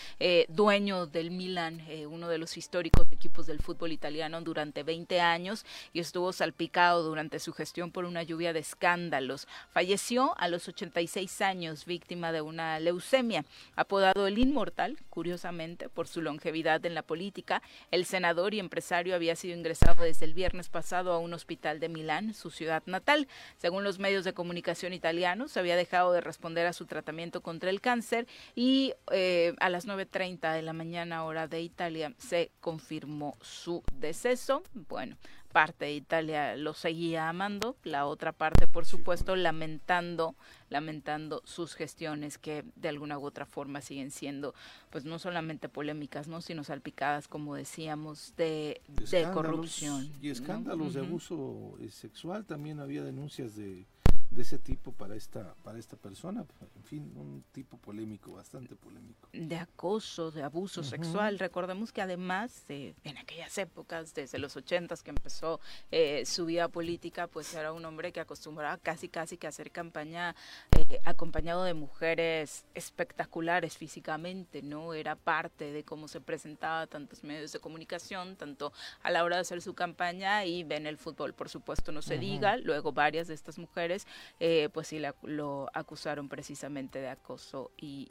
dueño 0.49 1.07
del 1.07 1.31
Milan, 1.31 1.83
uno 2.09 2.29
de 2.29 2.39
los 2.39 2.57
históricos 2.57 3.07
equipos 3.13 3.50
del 3.51 3.61
fútbol 3.61 3.93
italiano 3.93 4.41
durante 4.41 4.83
20 4.83 5.21
años 5.21 5.67
y 5.93 6.01
estuvo 6.01 6.33
salpicado 6.33 7.03
durante 7.03 7.39
su 7.39 7.53
gestión 7.53 7.91
por 7.91 8.05
una 8.05 8.23
lluvia 8.23 8.53
de 8.53 8.61
escándalos. 8.61 9.47
Falleció 9.73 10.35
a 10.39 10.49
los 10.49 10.69
86 10.69 11.41
años 11.43 11.85
víctima 11.85 12.33
de 12.33 12.41
una 12.41 12.81
leucemia. 12.81 13.45
Apodado 13.77 14.27
el 14.27 14.39
Inmortal, 14.39 14.97
curiosamente, 15.11 15.89
por 15.89 16.09
su 16.09 16.23
longevidad 16.23 16.85
en 16.87 16.95
la 16.95 17.03
política, 17.03 17.63
el 17.91 18.05
senador 18.05 18.55
y 18.55 18.61
empresario 18.61 19.15
había 19.15 19.37
sido 19.37 19.57
ingresado 19.57 20.05
desde 20.05 20.25
el 20.25 20.35
viernes 20.35 20.69
pasado 20.69 21.13
a 21.13 21.19
un 21.19 21.35
hospital 21.35 21.81
de 21.81 21.89
Milán, 21.89 22.35
su 22.35 22.51
ciudad 22.51 22.83
natal. 22.87 23.29
Según 23.59 23.85
los 23.85 23.99
medios 23.99 24.25
de 24.25 24.33
comunicación 24.33 24.93
italianos, 24.93 25.57
había 25.57 25.77
dejado 25.77 26.13
de 26.13 26.21
responder 26.21 26.67
a 26.67 26.72
su 26.72 26.87
tratamiento 26.87 27.41
contra 27.41 27.71
el 27.71 27.81
cáncer 27.81 28.27
y 28.55 28.95
eh, 29.11 29.55
a 29.59 29.68
las 29.68 29.87
9.30 29.87 30.55
de 30.55 30.63
la 30.63 30.72
mañana 30.72 31.25
hora 31.25 31.49
de 31.49 31.61
Italia 31.61 32.14
se 32.18 32.51
confirmó 32.61 33.37
su 33.41 33.83
deceso. 33.99 34.62
Bueno, 34.75 35.17
parte 35.53 35.87
de 35.87 35.95
Italia 35.95 36.57
lo 36.57 36.75
seguía 36.75 37.29
amando, 37.29 37.76
la 37.84 38.07
otra 38.07 38.33
parte, 38.33 38.67
por 38.67 38.87
supuesto, 38.87 39.37
lamentando, 39.37 40.34
lamentando 40.68 41.42
sus 41.45 41.75
gestiones 41.75 42.38
que 42.38 42.64
de 42.76 42.88
alguna 42.88 43.18
u 43.18 43.25
otra 43.25 43.46
forma 43.46 43.80
siguen 43.80 44.11
siendo, 44.11 44.54
pues 44.91 45.04
no 45.04 45.18
solamente 45.18 45.68
polémicas, 45.68 46.29
no, 46.29 46.41
sino 46.41 46.64
salpicadas, 46.64 47.29
como 47.29 47.54
decíamos, 47.54 48.34
de, 48.37 48.80
de, 48.88 49.30
corrupción 49.33 50.11
y 50.22 50.30
escándalos 50.30 50.95
de 50.95 51.00
abuso 51.00 51.76
eh, 51.80 51.91
sexual. 51.91 52.45
También 52.45 52.80
había 52.80 53.03
denuncias 53.03 53.57
de 53.57 53.87
de 54.31 54.43
ese 54.43 54.59
tipo 54.59 54.93
para 54.93 55.17
esta 55.17 55.55
para 55.63 55.79
esta 55.79 55.97
persona. 55.97 56.45
En 56.77 56.85
fin 56.85 57.13
un 57.17 57.45
tipo 57.53 57.77
polémico 57.79 58.33
bastante 58.33 58.77
polémico. 58.77 59.29
De 59.33 59.57
acoso 59.57 60.31
de 60.31 60.43
abuso 60.43 60.83
sexual. 60.83 61.39
Recordemos 61.39 61.93
que 61.93 62.03
además 62.03 62.65
en 62.69 63.19
aquellas 63.19 63.57
épocas 63.59 64.15
desde 64.15 64.39
los 64.39 64.57
ochentas 64.57 65.03
que 65.03 65.11
empezó 65.11 65.61
eh, 65.91 66.25
su 66.27 66.47
vida 66.47 66.69
política 66.69 67.27
pues 67.27 67.53
era 67.55 67.73
un 67.73 67.85
hombre 67.85 68.13
que 68.13 68.21
acostumbraba 68.21 68.77
casi 68.79 69.09
casi 69.09 69.37
que 69.37 69.47
hacer 69.47 69.71
campaña 69.71 70.35
eh, 70.79 71.01
acompañado 71.05 71.65
de 71.65 71.75
mujeres 71.75 72.65
espectaculares 72.75 73.77
físicamente 73.77 74.63
no 74.63 74.95
era 74.95 75.17
parte 75.17 75.73
de 75.73 75.85
cómo 75.85 76.09
se 76.09 76.21
presentaba 76.21 76.87
tantos 76.87 77.25
medios 77.25 77.53
de 77.53 77.61
comunicación 77.61 78.37
tanto 78.37 78.73
a 79.03 79.11
la 79.11 79.25
hora 79.25 79.37
de 79.37 79.43
hacer 79.43 79.61
su 79.63 79.75
campaña 79.75 80.45
y 80.45 80.63
ven 80.63 80.87
el 80.87 80.97
fútbol 80.97 81.35
por 81.35 81.49
supuesto 81.49 81.91
no 81.93 82.03
se 82.03 82.19
diga. 82.19 82.57
Luego 82.57 82.93
varias 82.93 83.29
de 83.29 83.35
estas 83.35 83.59
mujeres 83.59 84.07
eh, 84.38 84.68
pues 84.72 84.88
sí 84.88 85.01
lo 85.22 85.71
acusaron 85.75 86.29
precisamente 86.29 87.01
de 87.01 87.09
acoso 87.09 87.71
y 87.76 88.07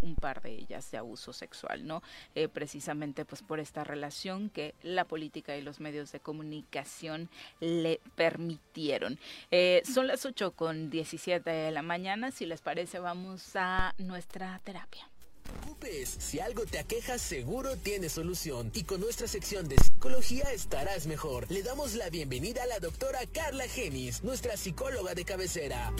un 0.00 0.14
par 0.14 0.42
de 0.42 0.52
ellas 0.52 0.90
de 0.90 0.98
abuso 0.98 1.32
sexual, 1.32 1.86
¿no? 1.86 2.02
Eh, 2.34 2.48
precisamente 2.48 3.24
pues 3.24 3.42
por 3.42 3.60
esta 3.60 3.84
relación 3.84 4.50
que 4.50 4.74
la 4.82 5.04
política 5.04 5.56
y 5.56 5.62
los 5.62 5.80
medios 5.80 6.12
de 6.12 6.20
comunicación 6.20 7.28
le 7.60 8.00
permitieron. 8.14 9.18
Eh, 9.50 9.82
son 9.84 10.06
las 10.06 10.24
8 10.24 10.52
con 10.52 10.90
17 10.90 11.48
de 11.48 11.70
la 11.70 11.82
mañana, 11.82 12.30
si 12.30 12.46
les 12.46 12.60
parece 12.60 12.98
vamos 12.98 13.56
a 13.56 13.94
nuestra 13.98 14.60
terapia 14.64 15.11
si 16.04 16.40
algo 16.40 16.64
te 16.64 16.78
aqueja 16.78 17.18
seguro 17.18 17.76
tiene 17.76 18.08
solución 18.08 18.70
y 18.74 18.84
con 18.84 19.00
nuestra 19.00 19.26
sección 19.26 19.68
de 19.68 19.76
psicología 19.76 20.44
estarás 20.52 21.06
mejor. 21.06 21.50
Le 21.50 21.62
damos 21.62 21.94
la 21.94 22.08
bienvenida 22.08 22.62
a 22.62 22.66
la 22.66 22.78
doctora 22.78 23.18
Carla 23.32 23.64
Genis, 23.64 24.24
nuestra 24.24 24.56
psicóloga 24.56 25.14
de 25.14 25.24
cabecera. 25.24 25.92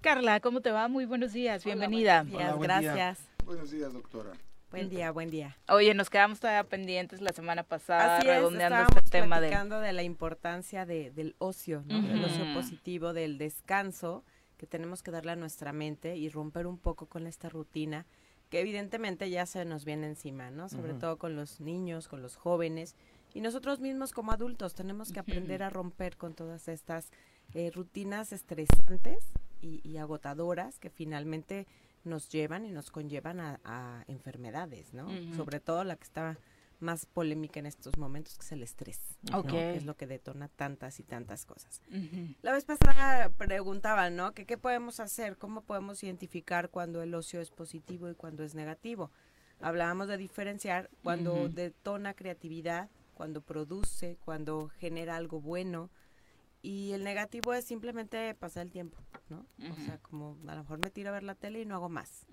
Carla, 0.00 0.40
¿cómo 0.40 0.60
te 0.60 0.70
va? 0.70 0.88
Muy 0.88 1.06
buenos 1.06 1.32
días, 1.32 1.64
bienvenida. 1.64 2.26
gracias. 2.58 3.20
Buenos 3.44 3.70
días, 3.70 3.92
doctora. 3.92 4.32
Buen 4.70 4.88
día, 4.88 5.10
buen 5.10 5.30
día. 5.30 5.56
Oye, 5.68 5.94
nos 5.94 6.10
quedamos 6.10 6.40
todavía 6.40 6.64
pendientes 6.64 7.20
la 7.20 7.32
semana 7.32 7.62
pasada 7.62 8.20
redondeando 8.20 8.82
este 8.96 9.10
tema 9.10 9.40
de... 9.40 9.50
de 9.50 9.92
la 9.92 10.02
importancia 10.02 10.84
del 10.84 11.34
ocio, 11.38 11.82
¿no? 11.86 12.02
del 12.02 12.24
ocio 12.24 12.54
positivo, 12.54 13.12
del 13.12 13.38
descanso 13.38 14.24
que 14.60 14.66
tenemos 14.66 15.02
que 15.02 15.10
darle 15.10 15.32
a 15.32 15.36
nuestra 15.36 15.72
mente 15.72 16.18
y 16.18 16.28
romper 16.28 16.66
un 16.66 16.76
poco 16.76 17.06
con 17.06 17.26
esta 17.26 17.48
rutina 17.48 18.04
que 18.50 18.60
evidentemente 18.60 19.30
ya 19.30 19.46
se 19.46 19.64
nos 19.64 19.86
viene 19.86 20.06
encima, 20.06 20.50
¿no? 20.50 20.68
Sobre 20.68 20.92
todo 20.92 21.16
con 21.16 21.34
los 21.34 21.60
niños, 21.60 22.08
con 22.08 22.20
los 22.20 22.36
jóvenes 22.36 22.94
y 23.32 23.40
nosotros 23.40 23.80
mismos 23.80 24.12
como 24.12 24.32
adultos 24.32 24.74
tenemos 24.74 25.12
que 25.12 25.20
aprender 25.20 25.62
a 25.62 25.70
romper 25.70 26.18
con 26.18 26.34
todas 26.34 26.68
estas 26.68 27.10
eh, 27.54 27.70
rutinas 27.70 28.34
estresantes 28.34 29.24
y, 29.62 29.96
agotadoras 29.96 30.78
que 30.78 30.90
finalmente 30.90 31.66
nos 32.04 32.28
llevan 32.28 32.66
y 32.66 32.70
nos 32.70 32.90
conllevan 32.90 33.40
a, 33.40 34.04
enfermedades, 34.08 34.92
¿no? 34.92 35.08
Sobre 35.36 35.60
todo 35.60 35.84
la 35.84 35.96
que 35.96 36.04
está 36.04 36.38
más 36.80 37.06
polémica 37.06 37.60
en 37.60 37.66
estos 37.66 37.96
momentos, 37.98 38.36
que 38.36 38.44
es 38.44 38.52
el 38.52 38.62
estrés, 38.62 39.00
que 39.48 39.76
es 39.76 39.84
lo 39.84 39.96
que 39.96 40.06
detona 40.06 40.48
tantas 40.48 40.98
y 41.00 41.02
tantas 41.02 41.46
cosas. 41.46 41.80
La 42.42 42.52
vez 42.52 42.64
pasada 42.64 43.28
preguntaba, 43.30 44.10
¿no? 44.10 44.32
Que 44.32 44.46
qué 44.46 44.58
podemos 44.58 45.00
hacer, 45.00 45.36
cómo 45.36 45.62
podemos 45.62 46.02
identificar 46.02 46.70
cuando 46.70 47.02
el 47.02 47.14
ocio 47.14 47.40
es 47.40 47.50
positivo 47.50 48.10
y 48.10 48.14
cuando 48.14 48.42
es 48.42 48.54
negativo. 48.54 49.10
Hablábamos 49.60 50.08
de 50.08 50.16
diferenciar 50.16 50.90
cuando 51.02 51.48
detona 51.48 52.14
creatividad, 52.14 52.88
cuando 53.14 53.42
produce, 53.42 54.16
cuando 54.24 54.68
genera 54.78 55.16
algo 55.16 55.40
bueno, 55.40 55.90
y 56.62 56.92
el 56.92 57.04
negativo 57.04 57.54
es 57.54 57.64
simplemente 57.64 58.34
pasar 58.34 58.64
el 58.64 58.72
tiempo, 58.72 58.98
¿no? 59.28 59.46
O 59.70 59.76
sea, 59.86 59.98
como 59.98 60.36
a 60.46 60.54
lo 60.54 60.62
mejor 60.62 60.78
me 60.82 60.90
tiro 60.90 61.10
a 61.10 61.12
ver 61.12 61.22
la 61.22 61.34
tele 61.34 61.60
y 61.62 61.64
no 61.64 61.74
hago 61.74 61.88
más. 61.88 62.26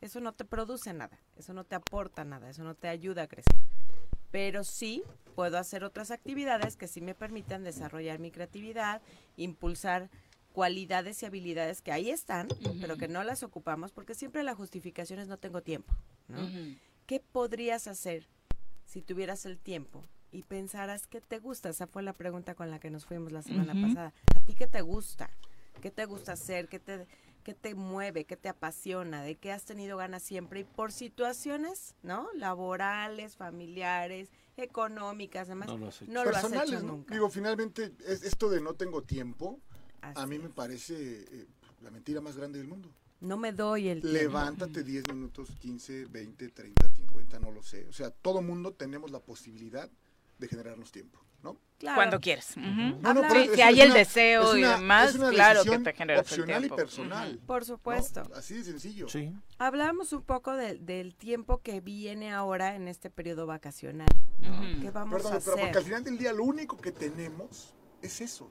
Eso 0.00 0.20
no 0.20 0.32
te 0.32 0.44
produce 0.44 0.92
nada, 0.92 1.18
eso 1.36 1.52
no 1.52 1.64
te 1.64 1.74
aporta 1.74 2.24
nada, 2.24 2.50
eso 2.50 2.64
no 2.64 2.74
te 2.74 2.88
ayuda 2.88 3.22
a 3.22 3.26
crecer 3.28 3.56
pero 4.30 4.64
sí 4.64 5.02
puedo 5.34 5.58
hacer 5.58 5.84
otras 5.84 6.10
actividades 6.10 6.76
que 6.76 6.88
sí 6.88 7.00
me 7.00 7.14
permitan 7.14 7.64
desarrollar 7.64 8.18
mi 8.18 8.30
creatividad, 8.30 9.00
impulsar 9.36 10.10
cualidades 10.52 11.22
y 11.22 11.26
habilidades 11.26 11.82
que 11.82 11.92
ahí 11.92 12.10
están, 12.10 12.48
pero 12.80 12.96
que 12.96 13.08
no 13.08 13.22
las 13.22 13.42
ocupamos 13.42 13.92
porque 13.92 14.14
siempre 14.14 14.42
la 14.42 14.54
justificación 14.54 15.20
es 15.20 15.28
no 15.28 15.38
tengo 15.38 15.62
tiempo. 15.62 15.94
¿no? 16.26 16.38
¿Qué 17.06 17.20
podrías 17.20 17.86
hacer 17.86 18.28
si 18.84 19.02
tuvieras 19.02 19.46
el 19.46 19.58
tiempo 19.58 20.04
y 20.32 20.42
pensaras 20.42 21.06
que 21.06 21.20
te 21.20 21.38
gusta? 21.38 21.70
Esa 21.70 21.86
fue 21.86 22.02
la 22.02 22.12
pregunta 22.12 22.54
con 22.54 22.70
la 22.70 22.78
que 22.78 22.90
nos 22.90 23.06
fuimos 23.06 23.32
la 23.32 23.42
semana 23.42 23.74
pasada. 23.74 24.12
¿A 24.34 24.40
ti 24.40 24.54
qué 24.54 24.66
te 24.66 24.80
gusta? 24.82 25.30
¿Qué 25.80 25.90
te 25.90 26.06
gusta 26.06 26.32
hacer? 26.32 26.68
¿Qué 26.68 26.78
te 26.78 27.06
qué 27.48 27.54
te 27.54 27.74
mueve, 27.74 28.26
qué 28.26 28.36
te 28.36 28.50
apasiona, 28.50 29.22
de 29.22 29.36
qué 29.36 29.52
has 29.52 29.64
tenido 29.64 29.96
ganas 29.96 30.22
siempre 30.22 30.60
y 30.60 30.64
por 30.64 30.92
situaciones, 30.92 31.94
¿no? 32.02 32.28
Laborales, 32.34 33.36
familiares, 33.36 34.28
económicas, 34.58 35.48
además, 35.48 35.68
no 35.68 35.78
lo, 35.78 35.88
has 35.88 36.02
hecho 36.52 36.80
nunca. 36.82 37.14
Digo, 37.14 37.30
finalmente, 37.30 37.94
es 38.06 38.22
esto 38.22 38.50
de 38.50 38.60
no 38.60 38.74
tengo 38.74 39.02
tiempo, 39.02 39.58
a 40.02 40.26
mí 40.26 40.38
me 40.38 40.50
parece 40.50 41.22
eh, 41.22 41.46
la 41.80 41.90
mentira 41.90 42.20
más 42.20 42.36
grande 42.36 42.58
del 42.58 42.68
mundo. 42.68 42.90
No 43.20 43.38
me 43.38 43.52
doy 43.52 43.88
el 43.88 44.02
tiempo. 44.02 44.18
Levántate 44.18 44.84
10 44.84 45.08
minutos, 45.08 45.48
15, 45.58 46.04
20, 46.04 46.48
30, 46.50 46.88
50, 46.90 47.40
no 47.40 47.50
lo 47.50 47.62
sé. 47.62 47.86
O 47.88 47.92
sea, 47.94 48.10
todo 48.10 48.42
mundo 48.42 48.74
tenemos 48.74 49.10
la 49.10 49.20
posibilidad 49.20 49.90
de 50.38 50.48
generarnos 50.48 50.92
tiempo. 50.92 51.20
¿no? 51.42 51.56
Cuando 51.94 52.20
quieres. 52.20 52.46
si 52.46 53.62
hay 53.62 53.80
el 53.80 53.92
deseo 53.92 54.56
y 54.56 54.62
demás, 54.62 55.16
claro 55.30 55.64
que 55.64 55.78
te 55.78 55.92
genera 55.92 56.20
opcional 56.20 56.64
y 56.64 56.68
personal. 56.68 57.38
Por 57.46 57.64
supuesto. 57.64 58.22
Así 58.34 58.54
de 58.54 58.64
sencillo. 58.64 59.08
Sí. 59.08 59.32
Hablábamos 59.58 60.12
un 60.12 60.22
poco 60.22 60.54
del 60.54 61.14
tiempo 61.14 61.58
que 61.58 61.80
viene 61.80 62.32
ahora 62.32 62.74
en 62.74 62.88
este 62.88 63.10
periodo 63.10 63.46
vacacional. 63.46 64.08
¿Qué 64.80 64.90
vamos 64.90 65.24
a 65.26 65.36
hacer? 65.36 65.54
porque 65.54 65.78
al 65.78 65.84
final 65.84 66.04
del 66.04 66.18
día 66.18 66.32
lo 66.32 66.44
único 66.44 66.76
que 66.76 66.92
tenemos 66.92 67.74
es 68.02 68.20
eso 68.20 68.50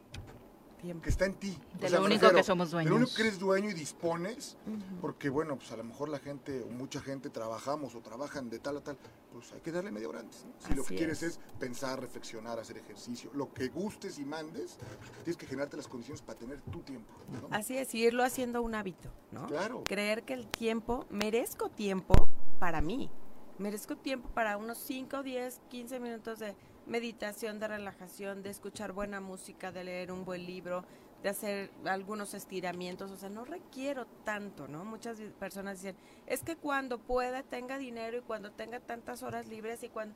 que 1.02 1.10
está 1.10 1.26
en 1.26 1.36
ti. 1.36 1.58
De 1.80 1.90
lo 1.90 2.04
único 2.04 2.30
que 2.32 2.44
somos 2.44 2.72
dueños. 2.72 2.90
De 2.90 2.90
lo 2.92 2.98
único 2.98 3.16
que 3.16 3.22
eres 3.22 3.40
dueño 3.40 3.70
y 3.70 3.74
dispones, 3.74 4.58
porque 5.02 5.30
bueno, 5.30 5.58
pues 5.58 5.72
a 5.72 5.78
lo 5.78 5.84
mejor 5.84 6.10
la 6.10 6.20
gente 6.20 6.64
o 6.64 6.68
mucha 6.68 7.02
gente 7.02 7.30
trabajamos 7.30 7.96
o 7.96 8.02
trabajan 8.02 8.50
de 8.50 8.60
tal 8.60 8.78
a 8.78 8.82
tal, 8.82 8.98
pues 9.32 9.52
hay 9.54 9.62
que 9.62 9.72
darle 9.72 9.92
media 9.92 10.10
hora 10.10 10.20
antes. 10.20 10.46
Si 10.60 10.74
lo 10.74 10.84
que 10.84 10.96
quieres 10.96 11.24
es 11.24 11.40
pensar, 11.60 12.00
reflexionar, 12.00 12.60
hacer 12.60 12.78
ejercicio, 12.78 13.32
lo 13.34 13.54
que 13.54 13.68
gustes 13.68 14.20
y 14.20 14.26
mandes, 14.26 14.78
tienes 15.24 15.38
que 15.38 15.46
generarte 15.46 15.78
las 15.78 15.88
condiciones 15.88 16.22
para 16.22 16.40
tener 16.40 16.62
tu 16.62 16.82
tiempo. 16.82 17.14
Así 17.52 17.78
es, 17.78 17.94
irlo 17.94 18.24
haciendo 18.24 18.62
un 18.62 18.76
hábito, 18.76 19.10
¿no? 19.32 19.48
Claro. 19.48 19.84
Creer 19.84 20.24
que 20.24 20.34
el 20.34 20.48
tiempo, 20.48 21.06
merezco 21.10 21.70
tiempo 21.70 22.28
para 22.60 22.82
mí, 22.82 23.12
merezco 23.58 23.96
tiempo 23.96 24.30
para 24.30 24.58
unos 24.58 24.78
5, 24.80 25.24
10, 25.24 25.62
15 25.70 26.00
minutos 26.00 26.40
de 26.40 26.56
meditación, 26.88 27.60
de 27.60 27.68
relajación, 27.68 28.44
de 28.44 28.50
escuchar 28.50 28.94
buena 28.94 29.20
música, 29.20 29.72
de 29.72 29.84
leer 29.84 30.12
un 30.12 30.26
buen 30.26 30.46
libro, 30.46 30.86
de 31.24 31.30
hacer 31.30 31.72
algunos 31.86 32.34
estiramientos, 32.34 33.12
o 33.12 33.18
sea, 33.18 33.30
no 33.30 33.44
requiero 33.46 34.06
tanto, 34.24 34.68
¿no? 34.68 34.86
Muchas 34.86 35.20
personas 35.40 35.82
dicen, 35.82 35.96
es 36.26 36.44
que 36.44 36.56
cuando 36.56 37.00
pueda, 37.00 37.44
tenga 37.44 37.78
dinero 37.78 38.18
y 38.18 38.22
cuando 38.22 38.52
tenga 38.52 38.80
tantas 38.80 39.24
horas 39.24 39.48
libres 39.48 39.84
y 39.84 39.90
cuando 39.90 40.16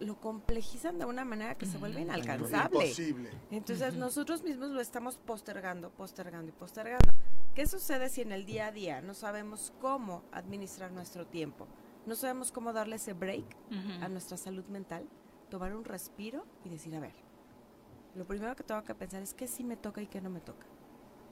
lo 0.00 0.20
complejizan 0.20 0.98
de 0.98 1.04
una 1.04 1.24
manera 1.24 1.56
que 1.56 1.66
se 1.66 1.76
vuelve 1.76 2.00
inalcanzable. 2.00 2.86
Imposible. 2.86 3.30
Entonces 3.50 3.94
nosotros 3.94 4.42
mismos 4.42 4.70
lo 4.70 4.80
estamos 4.80 5.18
postergando, 5.18 5.90
postergando 5.90 6.50
y 6.50 6.52
postergando. 6.52 7.12
¿Qué 7.54 7.66
sucede 7.66 8.08
si 8.08 8.20
en 8.20 8.30
el 8.30 8.46
día 8.46 8.68
a 8.68 8.72
día 8.72 9.00
no 9.00 9.14
sabemos 9.14 9.72
cómo 9.80 10.22
administrar 10.30 10.92
nuestro 10.92 11.26
tiempo? 11.26 11.66
No 12.06 12.14
sabemos 12.14 12.52
cómo 12.52 12.72
darle 12.72 12.96
ese 12.96 13.12
break 13.12 13.44
a 14.00 14.08
nuestra 14.08 14.36
salud 14.36 14.64
mental 14.66 15.04
tomar 15.48 15.74
un 15.74 15.84
respiro 15.84 16.44
y 16.64 16.68
decir, 16.68 16.94
a 16.94 17.00
ver, 17.00 17.14
lo 18.14 18.26
primero 18.26 18.56
que 18.56 18.64
tengo 18.64 18.82
que 18.84 18.94
pensar 18.94 19.22
es 19.22 19.34
que 19.34 19.48
sí 19.48 19.64
me 19.64 19.76
toca 19.76 20.00
y 20.00 20.06
que 20.06 20.20
no 20.20 20.30
me 20.30 20.40
toca. 20.40 20.66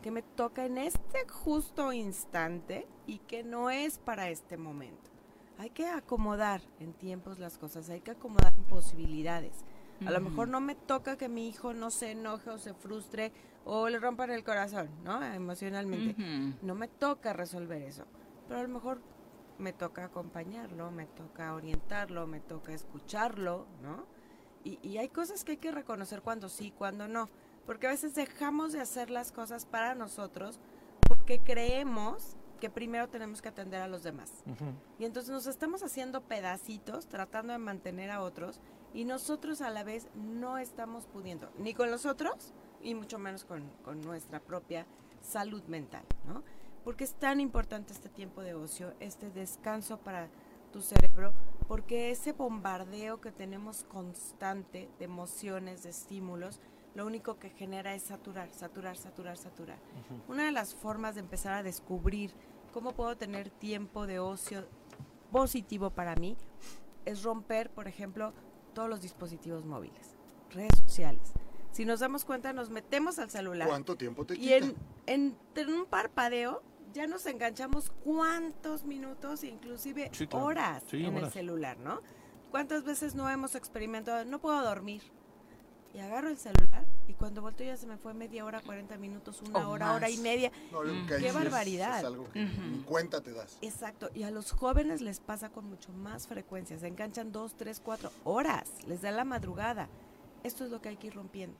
Que 0.02 0.10
me 0.10 0.22
toca 0.22 0.64
en 0.64 0.78
este 0.78 1.26
justo 1.28 1.92
instante 1.92 2.86
y 3.06 3.18
que 3.18 3.42
no 3.42 3.70
es 3.70 3.98
para 3.98 4.28
este 4.30 4.56
momento. 4.56 5.10
Hay 5.58 5.70
que 5.70 5.86
acomodar 5.86 6.60
en 6.80 6.92
tiempos 6.92 7.38
las 7.38 7.58
cosas, 7.58 7.88
hay 7.88 8.00
que 8.00 8.10
acomodar 8.10 8.52
en 8.56 8.64
posibilidades. 8.64 9.64
A 10.06 10.10
lo 10.10 10.20
mejor 10.20 10.48
no 10.48 10.60
me 10.60 10.74
toca 10.74 11.16
que 11.16 11.30
mi 11.30 11.48
hijo 11.48 11.72
no 11.72 11.90
se 11.90 12.10
enoje 12.10 12.50
o 12.50 12.58
se 12.58 12.74
frustre 12.74 13.32
o 13.64 13.88
le 13.88 13.98
rompan 13.98 14.30
el 14.30 14.44
corazón, 14.44 14.90
¿no? 15.02 15.24
Emocionalmente. 15.24 16.14
No 16.62 16.74
me 16.74 16.88
toca 16.88 17.32
resolver 17.32 17.80
eso. 17.80 18.04
Pero 18.46 18.60
a 18.60 18.62
lo 18.62 18.68
mejor 18.68 19.00
me 19.58 19.72
toca 19.72 20.04
acompañarlo, 20.04 20.90
me 20.90 21.06
toca 21.06 21.54
orientarlo, 21.54 22.26
me 22.26 22.40
toca 22.40 22.72
escucharlo, 22.72 23.66
¿no? 23.82 24.06
Y, 24.64 24.78
y 24.82 24.98
hay 24.98 25.08
cosas 25.08 25.44
que 25.44 25.52
hay 25.52 25.58
que 25.58 25.72
reconocer 25.72 26.22
cuando 26.22 26.48
sí, 26.48 26.72
cuando 26.76 27.08
no. 27.08 27.28
Porque 27.66 27.86
a 27.86 27.90
veces 27.90 28.14
dejamos 28.14 28.72
de 28.72 28.80
hacer 28.80 29.10
las 29.10 29.32
cosas 29.32 29.66
para 29.66 29.94
nosotros 29.94 30.60
porque 31.08 31.40
creemos 31.40 32.36
que 32.60 32.70
primero 32.70 33.08
tenemos 33.08 33.42
que 33.42 33.48
atender 33.48 33.80
a 33.82 33.88
los 33.88 34.02
demás. 34.02 34.44
Y 34.98 35.04
entonces 35.04 35.30
nos 35.30 35.46
estamos 35.46 35.82
haciendo 35.82 36.22
pedacitos, 36.22 37.06
tratando 37.06 37.52
de 37.52 37.58
mantener 37.58 38.10
a 38.10 38.22
otros, 38.22 38.60
y 38.94 39.04
nosotros 39.04 39.60
a 39.60 39.70
la 39.70 39.84
vez 39.84 40.08
no 40.14 40.58
estamos 40.58 41.06
pudiendo, 41.06 41.50
ni 41.58 41.74
con 41.74 41.90
los 41.90 42.06
otros, 42.06 42.54
y 42.82 42.94
mucho 42.94 43.18
menos 43.18 43.44
con, 43.44 43.68
con 43.84 44.00
nuestra 44.00 44.40
propia 44.40 44.86
salud 45.20 45.62
mental, 45.64 46.04
¿no? 46.26 46.42
Porque 46.86 47.02
es 47.02 47.14
tan 47.14 47.40
importante 47.40 47.92
este 47.92 48.08
tiempo 48.08 48.42
de 48.42 48.54
ocio, 48.54 48.94
este 49.00 49.28
descanso 49.28 49.98
para 49.98 50.28
tu 50.72 50.80
cerebro, 50.80 51.34
porque 51.66 52.12
ese 52.12 52.30
bombardeo 52.30 53.20
que 53.20 53.32
tenemos 53.32 53.82
constante 53.82 54.88
de 55.00 55.04
emociones, 55.04 55.82
de 55.82 55.90
estímulos, 55.90 56.60
lo 56.94 57.04
único 57.04 57.40
que 57.40 57.50
genera 57.50 57.92
es 57.96 58.04
saturar, 58.04 58.52
saturar, 58.52 58.96
saturar, 58.96 59.36
saturar. 59.36 59.78
Una 60.28 60.44
de 60.44 60.52
las 60.52 60.76
formas 60.76 61.16
de 61.16 61.22
empezar 61.22 61.54
a 61.54 61.64
descubrir 61.64 62.30
cómo 62.72 62.92
puedo 62.92 63.16
tener 63.16 63.50
tiempo 63.50 64.06
de 64.06 64.20
ocio 64.20 64.64
positivo 65.32 65.90
para 65.90 66.14
mí 66.14 66.36
es 67.04 67.24
romper, 67.24 67.68
por 67.68 67.88
ejemplo, 67.88 68.32
todos 68.74 68.88
los 68.88 69.02
dispositivos 69.02 69.64
móviles, 69.64 70.14
redes 70.50 70.78
sociales. 70.78 71.32
Si 71.72 71.84
nos 71.84 71.98
damos 71.98 72.24
cuenta, 72.24 72.52
nos 72.52 72.70
metemos 72.70 73.18
al 73.18 73.28
celular. 73.28 73.66
¿Cuánto 73.66 73.96
tiempo 73.96 74.24
te 74.24 74.34
Y 74.34 74.38
quita? 74.38 74.56
en, 74.58 74.74
en, 75.06 75.36
en 75.56 75.74
un 75.74 75.84
parpadeo 75.86 76.62
ya 76.96 77.06
nos 77.06 77.26
enganchamos 77.26 77.90
cuántos 78.02 78.84
minutos, 78.84 79.44
inclusive 79.44 80.10
Sí, 80.12 80.26
claro. 80.26 80.46
horas 80.46 80.82
Sí, 80.90 81.04
en 81.04 81.16
el 81.16 81.30
celular, 81.30 81.78
¿no? 81.78 82.00
¿Cuántas 82.50 82.84
veces 82.84 83.14
no 83.14 83.28
hemos 83.30 83.54
experimentado? 83.54 84.24
No 84.24 84.38
puedo 84.40 84.62
dormir. 84.62 85.02
Y 85.94 85.98
agarro 85.98 86.28
el 86.28 86.36
celular 86.36 86.84
y 87.08 87.14
cuando 87.14 87.40
vuelto 87.40 87.64
ya 87.64 87.76
se 87.76 87.86
me 87.86 87.96
fue 87.96 88.12
media 88.12 88.44
hora, 88.44 88.60
40 88.60 88.98
minutos, 88.98 89.40
una 89.48 89.66
O 89.66 89.70
hora, 89.70 89.94
hora 89.94 90.10
y 90.10 90.18
media. 90.18 90.52
No, 90.70 90.80
ahí 90.82 91.04
¡Qué 91.08 91.18
sí 91.20 91.26
es- 91.26 91.34
barbaridad! 91.34 91.98
es 92.00 92.04
algo 92.04 92.30
que 92.32 92.44
ni 92.44 92.80
cuenta 92.82 93.20
te 93.22 93.32
das. 93.32 93.56
Exacto, 93.62 94.10
y 94.14 94.22
a 94.24 94.30
los 94.30 94.50
jóvenes 94.52 95.00
les 95.00 95.20
pasa 95.20 95.48
con 95.50 95.64
mucho 95.70 95.90
más 95.92 96.26
frecuencia, 96.26 96.78
se 96.78 96.86
enganchan 96.88 97.32
dos, 97.32 97.54
tres, 97.56 97.80
cuatro 97.82 98.10
horas, 98.24 98.68
les 98.86 99.00
da 99.02 99.10
la 99.10 99.24
madrugada. 99.24 99.88
Esto 100.44 100.64
es 100.64 100.70
lo 100.70 100.82
que 100.82 100.90
hay 100.90 100.96
que 100.96 101.06
ir 101.08 101.14
rompiendo. 101.14 101.56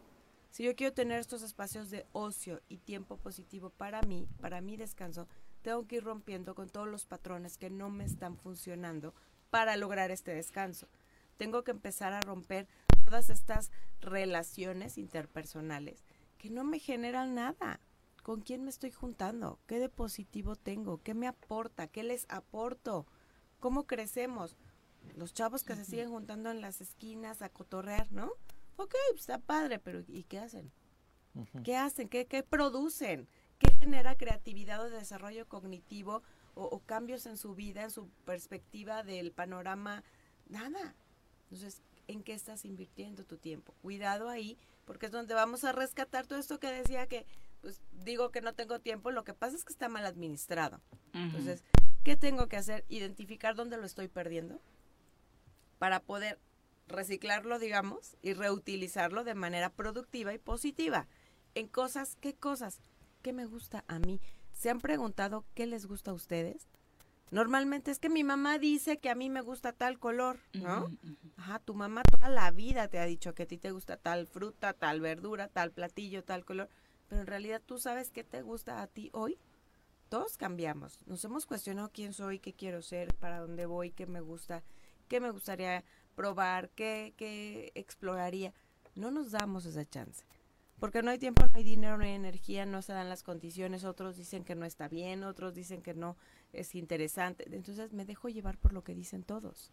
Si 0.50 0.62
yo 0.64 0.74
quiero 0.74 0.94
tener 0.94 1.20
estos 1.20 1.42
espacios 1.42 1.90
de 1.90 2.06
ocio 2.12 2.62
y 2.68 2.78
tiempo 2.78 3.16
positivo 3.18 3.70
para 3.70 4.00
mí, 4.02 4.28
para 4.40 4.60
mi 4.60 4.76
descanso, 4.76 5.28
tengo 5.62 5.86
que 5.86 5.96
ir 5.96 6.04
rompiendo 6.04 6.54
con 6.54 6.68
todos 6.68 6.88
los 6.88 7.04
patrones 7.04 7.58
que 7.58 7.70
no 7.70 7.90
me 7.90 8.04
están 8.04 8.36
funcionando 8.36 9.14
para 9.50 9.76
lograr 9.76 10.10
este 10.10 10.34
descanso. 10.34 10.88
Tengo 11.36 11.64
que 11.64 11.72
empezar 11.72 12.12
a 12.12 12.20
romper 12.20 12.68
todas 13.04 13.30
estas 13.30 13.70
relaciones 14.00 14.98
interpersonales 14.98 16.04
que 16.38 16.50
no 16.50 16.64
me 16.64 16.78
generan 16.78 17.34
nada. 17.34 17.80
¿Con 18.22 18.40
quién 18.40 18.64
me 18.64 18.70
estoy 18.70 18.90
juntando? 18.90 19.60
¿Qué 19.66 19.78
de 19.78 19.88
positivo 19.88 20.56
tengo? 20.56 20.98
¿Qué 21.02 21.14
me 21.14 21.28
aporta? 21.28 21.86
¿Qué 21.86 22.02
les 22.02 22.26
aporto? 22.28 23.06
¿Cómo 23.60 23.86
crecemos? 23.86 24.56
Los 25.14 25.32
chavos 25.32 25.62
que 25.62 25.76
se 25.76 25.84
siguen 25.84 26.10
juntando 26.10 26.50
en 26.50 26.60
las 26.60 26.80
esquinas 26.80 27.42
a 27.42 27.48
cotorrear, 27.48 28.10
¿no? 28.10 28.32
Ok, 28.76 28.94
pues 29.10 29.22
está 29.22 29.38
padre, 29.38 29.78
pero 29.78 30.02
¿y 30.08 30.24
qué 30.24 30.38
hacen? 30.38 30.70
¿Qué 31.64 31.76
hacen? 31.76 32.08
¿Qué, 32.08 32.26
qué 32.26 32.42
producen? 32.42 33.28
¿Qué 33.58 33.70
genera 33.78 34.16
creatividad 34.16 34.80
o 34.82 34.90
desarrollo 34.90 35.46
cognitivo 35.48 36.22
o, 36.54 36.64
o 36.64 36.80
cambios 36.80 37.26
en 37.26 37.36
su 37.36 37.54
vida, 37.54 37.82
en 37.82 37.90
su 37.90 38.08
perspectiva 38.24 39.02
del 39.02 39.32
panorama? 39.32 40.02
Nada. 40.48 40.94
Entonces, 41.44 41.82
¿en 42.06 42.22
qué 42.22 42.34
estás 42.34 42.64
invirtiendo 42.64 43.24
tu 43.24 43.36
tiempo? 43.36 43.74
Cuidado 43.82 44.28
ahí, 44.28 44.58
porque 44.84 45.06
es 45.06 45.12
donde 45.12 45.34
vamos 45.34 45.64
a 45.64 45.72
rescatar 45.72 46.26
todo 46.26 46.38
esto 46.38 46.58
que 46.58 46.70
decía 46.70 47.06
que, 47.06 47.26
pues 47.60 47.80
digo 47.92 48.30
que 48.30 48.40
no 48.40 48.54
tengo 48.54 48.80
tiempo, 48.80 49.10
lo 49.10 49.24
que 49.24 49.34
pasa 49.34 49.56
es 49.56 49.64
que 49.64 49.72
está 49.72 49.88
mal 49.88 50.06
administrado. 50.06 50.80
Entonces, 51.12 51.64
¿qué 52.04 52.16
tengo 52.16 52.46
que 52.48 52.56
hacer? 52.56 52.84
Identificar 52.88 53.54
dónde 53.54 53.76
lo 53.76 53.84
estoy 53.84 54.08
perdiendo 54.08 54.60
para 55.78 56.00
poder 56.00 56.38
reciclarlo, 56.88 57.58
digamos, 57.58 58.16
y 58.22 58.32
reutilizarlo 58.32 59.24
de 59.24 59.34
manera 59.34 59.70
productiva 59.70 60.32
y 60.34 60.38
positiva. 60.38 61.06
En 61.54 61.68
cosas, 61.68 62.16
¿qué 62.20 62.34
cosas? 62.34 62.80
¿Qué 63.22 63.32
me 63.32 63.46
gusta 63.46 63.84
a 63.88 63.98
mí? 63.98 64.20
¿Se 64.52 64.70
han 64.70 64.80
preguntado 64.80 65.44
qué 65.54 65.66
les 65.66 65.86
gusta 65.86 66.12
a 66.12 66.14
ustedes? 66.14 66.68
Normalmente 67.30 67.90
es 67.90 67.98
que 67.98 68.08
mi 68.08 68.22
mamá 68.22 68.58
dice 68.58 68.98
que 68.98 69.10
a 69.10 69.16
mí 69.16 69.30
me 69.30 69.40
gusta 69.40 69.72
tal 69.72 69.98
color, 69.98 70.38
¿no? 70.52 70.88
Ajá, 71.36 71.58
tu 71.58 71.74
mamá 71.74 72.02
toda 72.04 72.28
la 72.28 72.50
vida 72.52 72.86
te 72.88 73.00
ha 73.00 73.04
dicho 73.04 73.34
que 73.34 73.42
a 73.42 73.46
ti 73.46 73.58
te 73.58 73.72
gusta 73.72 73.96
tal 73.96 74.28
fruta, 74.28 74.72
tal 74.72 75.00
verdura, 75.00 75.48
tal 75.48 75.72
platillo, 75.72 76.22
tal 76.22 76.44
color, 76.44 76.68
pero 77.08 77.20
en 77.20 77.26
realidad 77.26 77.60
tú 77.64 77.78
sabes 77.78 78.10
qué 78.10 78.22
te 78.22 78.42
gusta 78.42 78.80
a 78.80 78.86
ti 78.86 79.10
hoy. 79.12 79.38
Todos 80.08 80.36
cambiamos. 80.36 81.00
Nos 81.06 81.24
hemos 81.24 81.46
cuestionado 81.46 81.90
quién 81.92 82.12
soy, 82.12 82.38
qué 82.38 82.54
quiero 82.54 82.80
ser, 82.80 83.12
para 83.14 83.40
dónde 83.40 83.66
voy, 83.66 83.90
qué 83.90 84.06
me 84.06 84.20
gusta, 84.20 84.62
qué 85.08 85.20
me 85.20 85.30
gustaría 85.30 85.84
probar, 86.16 86.70
qué, 86.70 87.14
qué 87.16 87.70
exploraría. 87.76 88.52
No 88.96 89.12
nos 89.12 89.30
damos 89.30 89.64
esa 89.66 89.88
chance. 89.88 90.24
Porque 90.80 91.02
no 91.02 91.10
hay 91.10 91.18
tiempo, 91.18 91.42
no 91.46 91.52
hay 91.54 91.64
dinero, 91.64 91.96
no 91.96 92.04
hay 92.04 92.10
energía, 92.12 92.66
no 92.66 92.82
se 92.82 92.92
dan 92.92 93.08
las 93.08 93.22
condiciones, 93.22 93.84
otros 93.84 94.16
dicen 94.16 94.44
que 94.44 94.54
no 94.54 94.66
está 94.66 94.88
bien, 94.88 95.22
otros 95.24 95.54
dicen 95.54 95.80
que 95.80 95.94
no 95.94 96.16
es 96.52 96.74
interesante. 96.74 97.46
Entonces 97.50 97.92
me 97.92 98.04
dejo 98.04 98.28
llevar 98.28 98.58
por 98.58 98.72
lo 98.74 98.82
que 98.82 98.94
dicen 98.94 99.22
todos. 99.22 99.70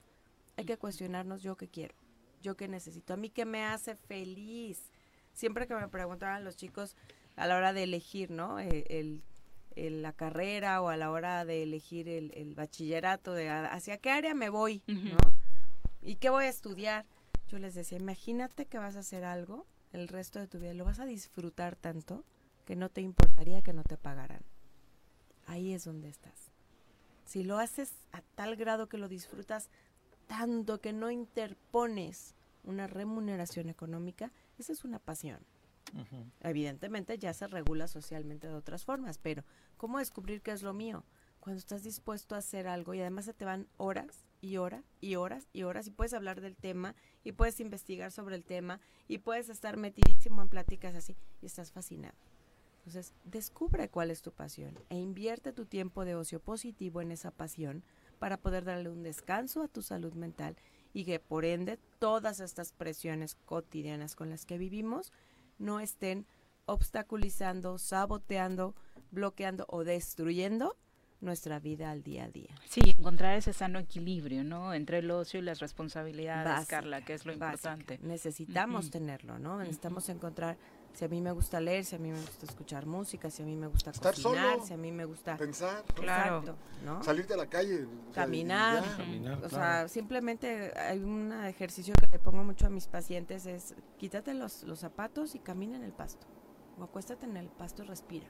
Hay 0.55 0.65
que 0.65 0.77
cuestionarnos 0.77 1.41
yo 1.41 1.57
qué 1.57 1.67
quiero, 1.67 1.95
yo 2.41 2.55
qué 2.55 2.67
necesito, 2.67 3.13
a 3.13 3.17
mí 3.17 3.29
qué 3.29 3.43
me 3.43 3.65
hace 3.65 3.95
feliz. 3.95 4.91
Siempre 5.33 5.67
que 5.67 5.73
me 5.75 5.87
preguntaban 5.89 6.43
los 6.45 6.55
chicos 6.55 6.95
a 7.35 7.47
la 7.47 7.57
hora 7.57 7.73
de 7.73 7.83
elegir, 7.83 8.29
¿no? 8.31 8.59
Eh, 8.59 8.85
El, 8.87 9.23
el- 9.75 10.03
la 10.03 10.13
carrera 10.13 10.81
o 10.81 10.87
a 10.89 10.95
la 10.97 11.09
hora 11.11 11.43
de 11.43 11.63
elegir 11.63 12.07
el, 12.07 12.53
bachillerato, 12.55 13.33
de 13.33 13.49
hacia 13.49 13.97
qué 13.97 14.11
área 14.11 14.35
me 14.35 14.49
voy, 14.49 14.83
¿no? 14.87 15.17
¿Y 16.05 16.15
qué 16.15 16.29
voy 16.29 16.45
a 16.45 16.49
estudiar? 16.49 17.05
Yo 17.47 17.59
les 17.59 17.75
decía, 17.75 17.97
imagínate 17.97 18.65
que 18.65 18.77
vas 18.77 18.95
a 18.97 18.99
hacer 18.99 19.23
algo 19.23 19.65
el 19.93 20.07
resto 20.07 20.39
de 20.39 20.47
tu 20.47 20.59
vida, 20.59 20.73
lo 20.73 20.85
vas 20.85 20.99
a 20.99 21.05
disfrutar 21.05 21.75
tanto 21.75 22.25
que 22.65 22.75
no 22.75 22.89
te 22.89 23.01
importaría 23.01 23.61
que 23.61 23.73
no 23.73 23.83
te 23.83 23.95
pagaran. 23.95 24.41
Ahí 25.45 25.73
es 25.73 25.85
donde 25.85 26.09
estás. 26.09 26.51
Si 27.25 27.43
lo 27.43 27.57
haces 27.57 27.93
a 28.11 28.21
tal 28.35 28.55
grado 28.55 28.89
que 28.89 28.97
lo 28.97 29.07
disfrutas 29.07 29.69
tanto 30.27 30.81
que 30.81 30.93
no 30.93 31.11
interpones 31.11 32.33
una 32.63 32.87
remuneración 32.87 33.69
económica, 33.69 34.31
esa 34.57 34.73
es 34.73 34.83
una 34.83 34.99
pasión. 34.99 35.39
Evidentemente 36.41 37.19
ya 37.19 37.33
se 37.33 37.45
regula 37.45 37.87
socialmente 37.87 38.47
de 38.47 38.55
otras 38.55 38.83
formas, 38.83 39.19
pero 39.19 39.43
¿cómo 39.77 39.99
descubrir 39.99 40.41
qué 40.41 40.51
es 40.51 40.63
lo 40.63 40.73
mío? 40.73 41.03
Cuando 41.39 41.59
estás 41.59 41.83
dispuesto 41.83 42.33
a 42.33 42.39
hacer 42.39 42.67
algo 42.67 42.95
y 42.95 43.01
además 43.01 43.25
se 43.25 43.33
te 43.33 43.45
van 43.45 43.67
horas 43.77 44.25
y 44.43 44.57
horas 44.57 44.83
y 44.99 45.15
horas 45.15 45.47
y 45.53 45.63
horas 45.63 45.87
y 45.87 45.91
puedes 45.91 46.13
hablar 46.13 46.41
del 46.41 46.57
tema 46.57 46.95
y 47.23 47.31
puedes 47.31 47.61
investigar 47.61 48.11
sobre 48.11 48.35
el 48.35 48.43
tema 48.43 48.81
y 49.07 49.19
puedes 49.19 49.47
estar 49.47 49.77
metidísimo 49.77 50.41
en 50.41 50.49
pláticas 50.49 50.95
así 50.95 51.15
y 51.41 51.45
estás 51.45 51.71
fascinado. 51.71 52.17
Entonces, 52.79 53.13
descubre 53.23 53.87
cuál 53.87 54.11
es 54.11 54.21
tu 54.21 54.33
pasión 54.33 54.77
e 54.89 54.97
invierte 54.97 55.53
tu 55.53 55.65
tiempo 55.65 56.03
de 56.03 56.15
ocio 56.15 56.41
positivo 56.41 57.01
en 57.01 57.13
esa 57.13 57.31
pasión 57.31 57.85
para 58.19 58.35
poder 58.35 58.65
darle 58.65 58.89
un 58.89 59.01
descanso 59.01 59.63
a 59.63 59.69
tu 59.69 59.81
salud 59.81 60.11
mental 60.13 60.57
y 60.91 61.05
que 61.05 61.21
por 61.21 61.45
ende 61.45 61.79
todas 61.99 62.41
estas 62.41 62.73
presiones 62.73 63.35
cotidianas 63.45 64.13
con 64.17 64.29
las 64.29 64.45
que 64.45 64.57
vivimos 64.57 65.13
no 65.57 65.79
estén 65.79 66.27
obstaculizando, 66.65 67.77
saboteando, 67.77 68.75
bloqueando 69.09 69.65
o 69.69 69.85
destruyendo 69.85 70.75
nuestra 71.23 71.59
vida 71.59 71.89
al 71.91 72.03
día 72.03 72.25
a 72.25 72.29
día. 72.29 72.53
Sí, 72.69 72.81
encontrar 72.97 73.35
ese 73.37 73.53
sano 73.53 73.79
equilibrio, 73.79 74.43
¿no? 74.43 74.73
Entre 74.73 74.99
el 74.99 75.09
ocio 75.11 75.39
y 75.39 75.43
las 75.43 75.59
responsabilidades, 75.59 76.45
Básica, 76.45 76.77
Carla, 76.77 77.03
que 77.03 77.13
es 77.13 77.25
lo 77.25 77.37
básica. 77.37 77.73
importante. 77.73 77.99
Necesitamos 78.07 78.89
tenerlo, 78.91 79.39
¿no? 79.39 79.57
Necesitamos 79.59 80.07
encontrar 80.09 80.57
si 80.93 81.05
a 81.05 81.07
mí 81.07 81.21
me 81.21 81.31
gusta 81.31 81.59
leer, 81.59 81.85
si 81.85 81.95
a 81.95 81.99
mí 81.99 82.11
me 82.11 82.19
gusta 82.19 82.45
escuchar 82.45 82.85
música, 82.85 83.29
si 83.31 83.41
a 83.41 83.45
mí 83.45 83.55
me 83.55 83.65
gusta 83.67 83.89
Estar 83.91 84.13
cocinar, 84.13 84.53
solo, 84.53 84.65
si 84.67 84.73
a 84.73 84.77
mí 84.77 84.91
me 84.91 85.05
gusta 85.05 85.37
pensar, 85.37 85.83
Claro. 85.95 86.39
Exacto, 86.39 86.55
¿no? 86.85 87.03
salirte 87.03 87.33
a 87.33 87.37
la 87.37 87.47
calle, 87.47 87.85
o 87.85 88.13
sea, 88.13 88.23
caminar. 88.25 88.83
Caminar, 88.97 89.33
o 89.43 89.49
claro. 89.49 89.49
sea, 89.49 89.87
simplemente 89.87 90.71
hay 90.77 90.99
un 90.99 91.31
ejercicio 91.45 91.95
que 91.99 92.07
le 92.11 92.19
pongo 92.19 92.43
mucho 92.43 92.67
a 92.67 92.69
mis 92.69 92.85
pacientes 92.87 93.47
es 93.47 93.73
quítate 93.97 94.35
los, 94.35 94.63
los 94.63 94.79
zapatos 94.79 95.33
y 95.33 95.39
camina 95.39 95.75
en 95.77 95.83
el 95.83 95.93
pasto 95.93 96.27
o 96.77 96.83
acuéstate 96.83 97.25
en 97.25 97.37
el 97.37 97.47
pasto 97.47 97.83
y 97.83 97.87
respira. 97.87 98.27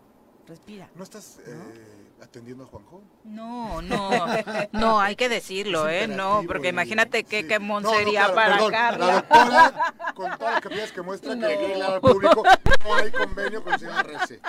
respira. 0.48 0.90
¿No 0.96 1.04
estás 1.04 1.40
eh, 1.46 2.03
atendiendo 2.24 2.64
a 2.64 2.68
Juanjo? 2.68 3.02
No, 3.24 3.82
no, 3.82 4.10
no, 4.72 5.00
hay 5.00 5.16
que 5.16 5.30
decirlo, 5.30 5.90
¿eh? 5.90 6.08
No, 6.08 6.44
porque 6.48 6.70
imagínate 6.70 7.24
qué 7.24 7.48
quemón 7.48 7.86
sería 7.86 8.34
para 8.34 8.58
Carla. 8.70 9.06
La 9.06 9.14
doctora, 9.14 9.94
con 10.16 10.38
todas 10.38 10.54
las 10.54 10.62
capillas 10.62 10.92
que 10.92 11.02
muestra, 11.02 11.36
que 11.36 11.58
quiere 11.58 11.82
al 11.82 12.02
público, 12.02 12.44
no 12.84 12.94
hay 12.96 13.12
convenio 13.12 13.64
con 13.64 13.74
CRC. 13.74 14.42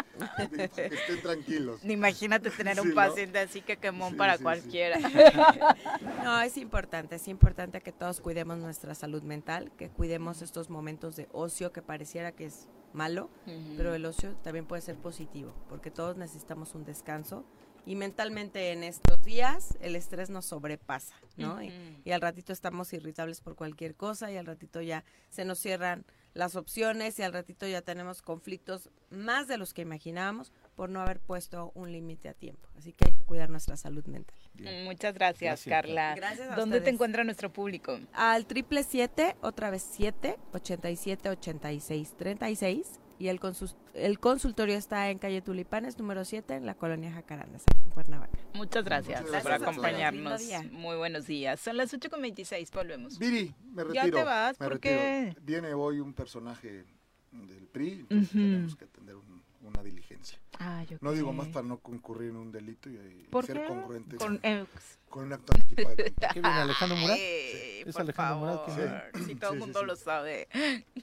Que 0.55 0.85
estén 0.87 1.23
tranquilos. 1.23 1.85
Imagínate 1.85 2.51
tener 2.51 2.81
un 2.81 2.95
paciente 2.95 3.39
así 3.39 3.61
que 3.61 3.77
quemón 3.77 4.17
para 4.17 4.39
cualquiera. 4.39 4.99
No, 6.23 6.41
es 6.41 6.57
importante, 6.57 7.17
es 7.17 7.29
importante 7.29 7.81
que 7.83 7.93
todos 7.93 8.21
cuidemos 8.21 8.57
nuestra 8.59 8.95
salud 8.95 9.23
mental, 9.23 9.71
que 9.77 9.91
cuidemos 9.91 10.41
estos 10.41 10.71
momentos 10.71 11.17
de 11.17 11.29
ocio 11.33 11.71
que 11.73 11.83
pareciera 11.83 12.33
que 12.33 12.47
es 12.47 12.67
malo, 12.95 13.29
pero 13.77 13.95
el 13.95 14.07
ocio 14.07 14.35
también 14.43 14.67
puede 14.67 14.83
ser 14.83 14.97
positivo, 14.97 15.53
porque 15.69 15.91
todos 15.91 16.17
necesitamos 16.17 16.75
un 16.75 16.85
descanso 16.85 17.45
y 17.87 17.97
mentalmente 17.97 18.73
en 18.73 18.83
estos 18.83 19.23
días 19.25 19.77
el 19.81 19.97
estrés 19.97 20.31
nos 20.31 20.47
sobrepasa, 20.47 21.15
¿no? 21.37 21.63
y, 21.63 21.73
y, 22.05 22.13
al 22.13 22.21
ratito 22.21 22.53
estamos 22.53 22.93
irritables 22.93 23.41
por 23.41 23.57
cualquier 23.57 23.95
cosa 23.95 24.31
y 24.31 24.37
al 24.37 24.47
ratito 24.47 24.81
ya 24.81 25.05
se 25.29 25.45
nos 25.45 25.59
cierran 25.59 26.07
las 26.33 26.57
opciones 26.57 27.19
y 27.19 27.23
al 27.23 27.33
ratito 27.33 27.67
ya 27.67 27.83
tenemos 27.83 28.23
conflictos 28.23 28.91
más 29.11 29.47
de 29.49 29.57
los 29.57 29.73
que 29.73 29.83
imaginábamos 29.83 30.53
por 30.75 30.91
no 30.91 31.01
haber 31.01 31.21
puesto 31.21 31.71
un 31.75 31.93
límite 31.93 32.29
a 32.29 32.35
tiempo. 32.35 32.69
Así 32.77 32.93
que 32.93 33.07
hay 33.07 33.13
que 33.13 33.25
cuidar 33.25 33.51
nuestra 33.51 33.77
salud 33.77 34.05
mental. 34.07 34.37
Bien. 34.55 34.85
Muchas 34.85 35.15
gracias, 35.15 35.65
gracias 35.67 35.73
Carla. 35.83 36.15
Gracias 36.15 36.49
a 36.51 36.57
¿Dónde 36.57 36.77
ustedes. 36.79 36.85
te 36.85 36.91
encuentra 36.91 37.25
nuestro 37.25 37.53
público? 37.53 37.99
Al 38.13 38.47
triple 38.47 38.83
siete, 38.85 39.37
otra 39.41 39.71
vez 39.71 39.83
siete, 39.83 40.37
ochenta 40.53 40.91
y 40.91 40.97
siete, 40.97 41.29
ochenta 41.29 41.73
y 41.73 41.81
seis, 41.81 42.15
treinta 42.17 42.49
y 42.51 42.57
seis. 42.57 43.01
Y 43.17 43.29
el, 43.29 43.39
consul 43.39 43.69
el 43.95 44.19
consultorio 44.19 44.75
está 44.77 45.09
en 45.09 45.19
calle 45.19 45.41
Tulipanes, 45.41 45.99
número 46.01 46.25
7, 46.25 46.55
en 46.57 46.67
la 46.67 46.75
colonia 46.75 47.13
Jacarandas, 47.13 47.63
en 47.85 47.91
Cuernavaca. 47.93 48.37
Muchas 48.55 48.85
gracias, 48.85 49.23
Muchas 49.23 49.43
por 49.43 49.51
gracias. 49.53 49.69
acompañarnos. 49.71 50.43
Muy 50.73 50.97
buenos 50.97 51.25
días. 51.29 51.61
Son 51.61 51.77
las 51.77 51.95
8.26, 51.95 52.73
volvemos. 52.73 53.17
Viri, 53.21 53.55
me 53.73 53.83
Ya 53.95 54.03
retiro. 54.03 54.19
te 54.19 54.25
vas, 54.25 54.59
me 54.59 54.65
¿por 54.67 54.73
retiro. 54.75 54.97
qué? 54.97 55.37
Viene 55.43 55.73
hoy 55.75 56.01
un 56.01 56.13
personaje 56.13 56.85
del 57.31 57.69
PRI, 57.69 58.01
entonces 58.01 58.31
tenemos 58.31 58.75
que 58.77 58.85
atender 58.85 59.15
un- 59.15 59.45
una 59.63 59.83
diligencia. 59.85 60.39
Ay, 60.59 60.87
ok. 60.95 61.03
No 61.03 61.13
digo 61.13 61.33
más 61.33 61.49
para 61.49 61.67
no 61.67 61.79
concurrir 61.79 62.31
en 62.31 62.37
un 62.37 62.53
delito 62.53 62.89
y, 62.89 62.95
y 62.97 63.29
¿Por 63.31 63.45
ser 63.47 63.61
qué? 63.61 63.67
congruentes 63.67 64.19
Con, 64.19 64.39
eh, 64.43 64.65
con 65.09 65.25
un 65.25 65.33
acto 65.33 65.53
anticipado. 65.55 65.97
¿Qué 66.33 66.41
viene 66.41 66.49
Alejandro 66.49 66.97
Murat? 66.97 67.17
Ay, 67.17 67.83
¿Es 67.87 67.97
Alejandro 67.97 68.37
Murat 68.39 68.55
favor, 68.67 69.11
quién 69.13 69.27
si 69.27 69.35
todo 69.35 69.51
el 69.53 69.57
Sí, 69.57 69.61
sí, 69.61 69.67
mundo 69.67 69.81
sí. 69.81 69.87
lo 69.87 69.97
sabe. 69.97 70.49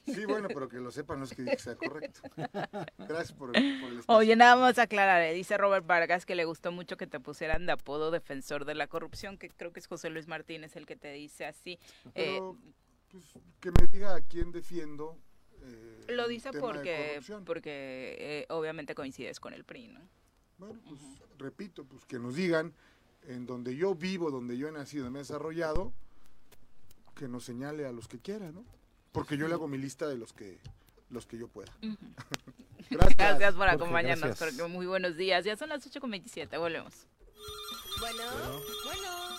Sí, 0.05 0.25
bueno, 0.25 0.47
pero 0.47 0.67
que 0.69 0.77
lo 0.77 0.91
sepan 0.91 1.19
no 1.19 1.25
es 1.25 1.33
que 1.33 1.57
sea 1.57 1.75
correcto. 1.75 2.21
Gracias 2.97 3.33
por, 3.33 3.51
por 3.51 3.57
el 3.59 3.99
espacio. 3.99 4.03
Oye, 4.07 4.35
nada 4.35 4.55
más 4.55 4.77
aclarar, 4.79 5.21
eh, 5.21 5.33
dice 5.33 5.57
Robert 5.57 5.85
Vargas 5.85 6.25
que 6.25 6.35
le 6.35 6.45
gustó 6.45 6.71
mucho 6.71 6.97
que 6.97 7.07
te 7.07 7.19
pusieran 7.19 7.65
de 7.65 7.73
apodo 7.73 8.11
defensor 8.11 8.65
de 8.65 8.75
la 8.75 8.87
corrupción, 8.87 9.37
que 9.37 9.49
creo 9.49 9.71
que 9.73 9.79
es 9.79 9.87
José 9.87 10.09
Luis 10.09 10.27
Martínez 10.27 10.75
el 10.75 10.85
que 10.85 10.95
te 10.95 11.11
dice 11.11 11.45
así. 11.45 11.79
Eh, 12.15 12.37
Pero, 12.37 12.57
pues, 13.11 13.23
que 13.59 13.71
me 13.71 13.87
diga 13.87 14.15
a 14.15 14.21
quién 14.21 14.51
defiendo. 14.51 15.17
Eh, 15.63 16.05
lo 16.09 16.27
dice 16.27 16.51
porque, 16.51 17.21
porque 17.45 18.15
eh, 18.19 18.45
obviamente 18.49 18.95
coincides 18.95 19.39
con 19.39 19.53
el 19.53 19.63
PRI, 19.63 19.87
¿no? 19.89 20.01
Bueno, 20.57 20.79
pues 20.87 20.99
repito, 21.37 21.85
pues 21.85 22.05
que 22.05 22.19
nos 22.19 22.35
digan 22.35 22.73
en 23.27 23.45
donde 23.45 23.75
yo 23.75 23.95
vivo, 23.95 24.31
donde 24.31 24.57
yo 24.57 24.67
he 24.67 24.71
nacido, 24.71 25.09
me 25.09 25.19
he 25.19 25.21
desarrollado, 25.21 25.93
que 27.15 27.27
nos 27.27 27.43
señale 27.43 27.85
a 27.85 27.91
los 27.91 28.07
que 28.07 28.19
quiera, 28.19 28.51
¿no? 28.51 28.63
Porque 29.11 29.37
yo 29.37 29.47
le 29.47 29.53
hago 29.53 29.67
mi 29.67 29.77
lista 29.77 30.07
de 30.07 30.17
los 30.17 30.33
que 30.33 30.59
los 31.09 31.25
que 31.25 31.37
yo 31.37 31.47
pueda. 31.47 31.71
Gracias. 32.89 33.17
Gracias 33.17 33.53
por 33.53 33.67
Jorge, 33.67 33.75
acompañarnos, 33.75 34.25
gracias. 34.25 34.55
Jorge. 34.55 34.73
Muy 34.73 34.85
buenos 34.85 35.15
días. 35.15 35.45
Ya 35.45 35.55
son 35.55 35.69
las 35.69 35.85
8.27, 35.85 36.59
volvemos. 36.59 37.07
Bueno, 37.99 38.23
bueno, 38.33 38.61
bueno. 38.85 39.20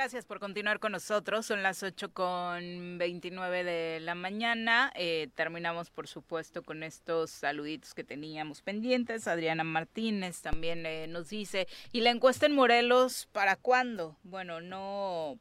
Gracias 0.00 0.24
por 0.24 0.40
continuar 0.40 0.80
con 0.80 0.92
nosotros. 0.92 1.44
Son 1.44 1.62
las 1.62 1.82
8 1.82 2.14
con 2.14 2.96
29 2.96 3.64
de 3.64 4.00
la 4.00 4.14
mañana. 4.14 4.90
Eh, 4.96 5.28
terminamos, 5.34 5.90
por 5.90 6.08
supuesto, 6.08 6.62
con 6.62 6.82
estos 6.82 7.30
saluditos 7.30 7.92
que 7.92 8.02
teníamos 8.02 8.62
pendientes. 8.62 9.28
Adriana 9.28 9.62
Martínez 9.62 10.40
también 10.40 10.86
eh, 10.86 11.06
nos 11.06 11.28
dice, 11.28 11.68
¿y 11.92 12.00
la 12.00 12.08
encuesta 12.08 12.46
en 12.46 12.54
Morelos 12.54 13.28
para 13.32 13.56
cuándo? 13.56 14.16
Bueno, 14.22 14.62
no... 14.62 15.38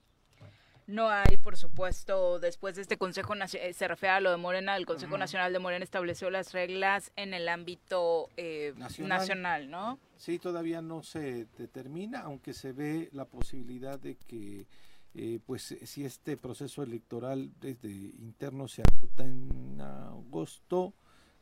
No 0.90 1.08
hay, 1.08 1.38
por 1.38 1.56
supuesto, 1.56 2.40
después 2.40 2.76
de 2.76 2.82
este 2.82 2.98
Consejo 2.98 3.36
Nacional, 3.36 3.76
se 3.76 3.88
refiere 3.88 4.14
a 4.14 4.20
lo 4.22 4.32
de 4.32 4.38
Morena, 4.38 4.76
el 4.76 4.88
Consejo 4.88 5.20
Nacional 5.20 5.54
de 5.54 5.60
Morena 5.60 5.84
estableció 5.84 6.32
las 6.32 6.52
reglas 6.52 7.12
en 7.16 7.36
el 7.36 7.48
ámbito 7.48 8.28
eh, 8.38 8.74
Nacional. 8.76 9.20
nacional, 9.20 9.70
¿no? 9.70 10.00
Sí, 10.18 10.40
todavía 10.40 10.82
no 10.82 11.04
se 11.04 11.46
determina, 11.60 12.22
aunque 12.22 12.56
se 12.56 12.72
ve 12.72 13.10
la 13.12 13.26
posibilidad 13.26 14.00
de 14.00 14.16
que, 14.16 14.66
eh, 15.14 15.40
pues, 15.46 15.78
si 15.84 16.06
este 16.06 16.38
proceso 16.38 16.82
electoral 16.82 17.52
desde 17.60 17.92
interno 17.92 18.68
se 18.68 18.82
agota 18.82 19.26
en 19.26 19.80
agosto, 19.80 20.96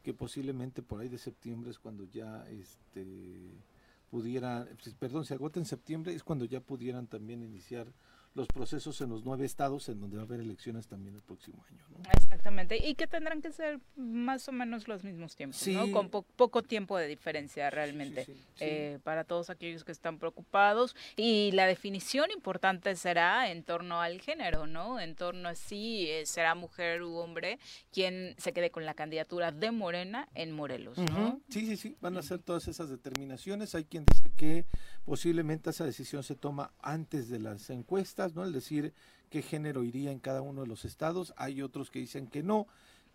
que 0.03 0.13
posiblemente 0.13 0.81
por 0.81 0.99
ahí 0.99 1.07
de 1.07 1.17
septiembre 1.19 1.71
es 1.71 1.79
cuando 1.79 2.03
ya, 2.03 2.45
este, 2.49 3.53
pudiera, 4.11 4.67
pues, 4.83 4.93
perdón, 4.95 5.23
se 5.23 5.35
agota 5.35 5.57
en 5.57 5.65
septiembre 5.65 6.13
es 6.13 6.25
cuando 6.25 6.43
ya 6.43 6.59
pudieran 6.59 7.07
también 7.07 7.43
iniciar 7.43 7.87
los 8.37 8.47
procesos 8.47 9.01
en 9.01 9.09
los 9.09 9.25
nueve 9.25 9.45
estados 9.45 9.89
en 9.89 9.99
donde 9.99 10.15
va 10.17 10.21
a 10.21 10.25
haber 10.25 10.39
elecciones 10.41 10.87
también 10.87 11.15
el 11.15 11.21
próximo 11.23 11.65
año, 11.69 11.83
¿no? 11.89 11.97
Exactamente, 12.13 12.77
y 12.77 12.93
que 12.93 13.07
tendrán 13.07 13.41
que 13.41 13.51
ser 13.51 13.79
más 13.95 14.47
o 14.47 14.51
menos 14.51 14.87
los 14.87 15.03
mismos 15.03 15.35
tiempos, 15.35 15.67
¿no? 15.67 15.85
Sí. 15.87 15.91
Con 15.91 16.09
po- 16.09 16.21
poco 16.35 16.61
tiempo 16.61 16.97
de 16.99 17.07
diferencia 17.07 17.69
realmente 17.71 18.25
sí, 18.25 18.33
sí. 18.33 18.39
eh, 18.59 18.99
para 19.03 19.23
todos 19.23 19.49
aquellos 19.49 19.83
que 19.83 19.91
están 19.91 20.19
preocupados. 20.19 20.95
Y 21.15 21.51
la 21.53 21.65
definición 21.65 22.29
importante 22.29 22.95
será 22.95 23.49
en 23.51 23.63
torno 23.63 24.01
al 24.01 24.21
género, 24.21 24.67
¿no? 24.67 24.99
En 24.99 25.15
torno 25.15 25.49
a 25.49 25.55
si 25.55 26.07
eh, 26.07 26.25
será 26.27 26.53
mujer 26.53 27.01
u 27.01 27.15
hombre 27.15 27.57
quien 27.91 28.35
se 28.37 28.53
quede 28.53 28.69
con 28.69 28.85
la 28.85 28.93
candidatura 28.93 29.51
de 29.51 29.71
Morena 29.71 30.29
en 30.35 30.51
Morelos, 30.51 30.99
¿no? 30.99 31.27
Ujú, 31.29 31.41
Sí, 31.49 31.65
sí, 31.65 31.75
sí, 31.75 31.97
van 32.01 32.15
a 32.17 32.19
hacer 32.19 32.37
todas 32.39 32.67
esas 32.67 32.89
determinaciones. 32.89 33.73
Hay 33.73 33.85
quien 33.85 34.05
dice 34.05 34.29
que 34.35 34.65
posiblemente 35.05 35.69
esa 35.71 35.85
decisión 35.85 36.21
se 36.21 36.35
toma 36.35 36.71
antes 36.81 37.29
de 37.29 37.39
las 37.39 37.69
encuestas, 37.69 38.26
¿no? 38.35 38.45
Es 38.45 38.53
decir, 38.53 38.93
qué 39.29 39.41
género 39.41 39.83
iría 39.83 40.11
en 40.11 40.19
cada 40.19 40.41
uno 40.41 40.61
de 40.61 40.67
los 40.67 40.85
estados. 40.85 41.33
Hay 41.37 41.61
otros 41.61 41.91
que 41.91 41.99
dicen 41.99 42.27
que 42.27 42.43
no, 42.43 42.67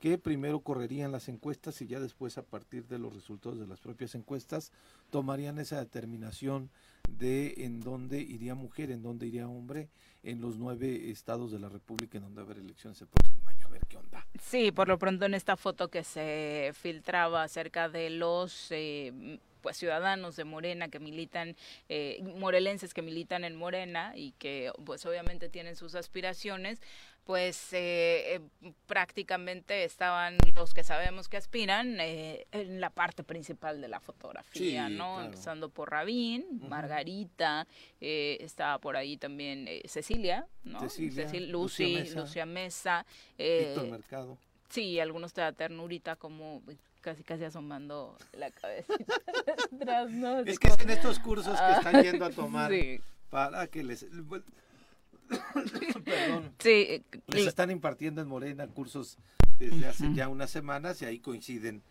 que 0.02 0.18
primero 0.18 0.60
correrían 0.60 1.12
las 1.12 1.28
encuestas 1.28 1.80
y 1.80 1.86
ya 1.86 2.00
después 2.00 2.36
a 2.36 2.42
partir 2.42 2.86
de 2.88 2.98
los 2.98 3.14
resultados 3.14 3.60
de 3.60 3.68
las 3.68 3.80
propias 3.80 4.14
encuestas 4.16 4.72
tomarían 5.10 5.58
esa 5.58 5.78
determinación 5.78 6.70
de 7.08 7.54
en 7.58 7.80
dónde 7.80 8.20
iría 8.20 8.54
mujer, 8.54 8.90
en 8.90 9.02
dónde 9.02 9.26
iría 9.26 9.46
hombre 9.46 9.88
en 10.24 10.40
los 10.40 10.56
nueve 10.56 11.10
estados 11.10 11.52
de 11.52 11.60
la 11.60 11.68
República 11.68 12.18
en 12.18 12.24
donde 12.24 12.40
haber 12.40 12.58
elecciones 12.58 13.00
el 13.00 13.08
próximo 13.08 13.48
año. 13.48 13.66
A 13.66 13.70
ver 13.70 13.86
qué 13.86 13.96
onda. 13.96 14.26
Sí, 14.40 14.72
por 14.72 14.88
lo 14.88 14.98
pronto 14.98 15.24
en 15.24 15.34
esta 15.34 15.56
foto 15.56 15.88
que 15.88 16.02
se 16.02 16.72
filtraba 16.74 17.44
acerca 17.44 17.88
de 17.88 18.10
los 18.10 18.72
eh, 18.72 19.38
pues 19.62 19.78
ciudadanos 19.78 20.36
de 20.36 20.44
Morena 20.44 20.88
que 20.88 20.98
militan, 20.98 21.56
eh, 21.88 22.20
morelenses 22.36 22.92
que 22.92 23.00
militan 23.00 23.44
en 23.44 23.56
Morena 23.56 24.12
y 24.16 24.32
que 24.32 24.70
pues 24.84 25.06
obviamente 25.06 25.48
tienen 25.48 25.76
sus 25.76 25.94
aspiraciones, 25.94 26.82
pues 27.24 27.72
eh, 27.72 28.34
eh, 28.34 28.72
prácticamente 28.86 29.84
estaban 29.84 30.36
los 30.56 30.74
que 30.74 30.82
sabemos 30.82 31.28
que 31.28 31.36
aspiran 31.36 32.00
eh, 32.00 32.46
en 32.50 32.80
la 32.80 32.90
parte 32.90 33.22
principal 33.22 33.80
de 33.80 33.86
la 33.86 34.00
fotografía, 34.00 34.88
Sí, 34.88 34.94
¿no? 34.94 35.14
claro. 35.14 35.24
Empezando 35.26 35.68
por 35.70 35.90
Rabín, 35.92 36.44
Margarita, 36.68 37.66
eh, 38.00 38.38
estaba 38.40 38.78
por 38.78 38.96
ahí 38.96 39.16
también 39.16 39.66
eh, 39.68 39.82
Cecilia, 39.86 40.46
¿no? 40.64 40.80
Cecilia, 40.80 41.28
Cecil- 41.28 41.48
Lucy, 41.48 41.94
Mesa. 41.94 42.20
Lucia 42.20 42.46
Mesa, 42.46 43.06
eh, 43.38 43.66
Víctor 43.68 43.90
Mercado. 43.90 44.38
Sí, 44.72 44.98
algunos 45.00 45.34
te 45.34 45.42
da 45.42 45.52
ternurita 45.52 46.16
como 46.16 46.62
casi 47.02 47.22
casi 47.24 47.44
asomando 47.44 48.16
la 48.32 48.50
cabecita 48.50 48.94
atrás, 49.74 50.10
¿no? 50.10 50.38
Es 50.40 50.58
que 50.58 50.68
es 50.68 50.78
en 50.80 50.90
estos 50.90 51.18
cursos 51.18 51.58
que 51.60 51.72
están 51.72 52.02
yendo 52.02 52.24
a 52.24 52.30
tomar 52.30 52.70
Sí. 52.72 53.00
para 53.28 53.66
que 53.66 53.82
les... 53.82 54.06
Perdón. 56.04 56.54
Sí, 56.58 57.04
Les 57.26 57.46
están 57.46 57.70
impartiendo 57.70 58.22
en 58.22 58.28
Morena 58.28 58.66
cursos 58.66 59.18
desde 59.58 59.86
hace 59.86 60.12
ya 60.14 60.28
unas 60.28 60.50
semanas 60.50 61.00
y 61.02 61.04
ahí 61.04 61.18
coinciden 61.18 61.82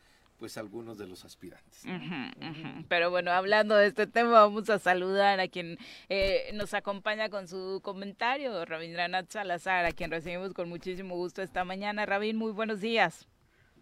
pues 0.41 0.57
algunos 0.57 0.97
de 0.97 1.05
los 1.05 1.23
aspirantes. 1.23 1.83
Pero 2.89 3.11
bueno, 3.11 3.29
hablando 3.29 3.75
de 3.75 3.85
este 3.85 4.07
tema, 4.07 4.31
vamos 4.31 4.71
a 4.71 4.79
saludar 4.79 5.39
a 5.39 5.47
quien 5.47 5.77
eh, 6.09 6.49
nos 6.55 6.73
acompaña 6.73 7.29
con 7.29 7.47
su 7.47 7.79
comentario, 7.83 8.65
Rabindranath 8.65 9.29
Salazar, 9.29 9.85
a 9.85 9.91
quien 9.91 10.09
recibimos 10.09 10.55
con 10.55 10.67
muchísimo 10.67 11.15
gusto 11.15 11.43
esta 11.43 11.63
mañana. 11.63 12.07
Rabin, 12.07 12.37
muy 12.37 12.53
buenos 12.53 12.81
días. 12.81 13.27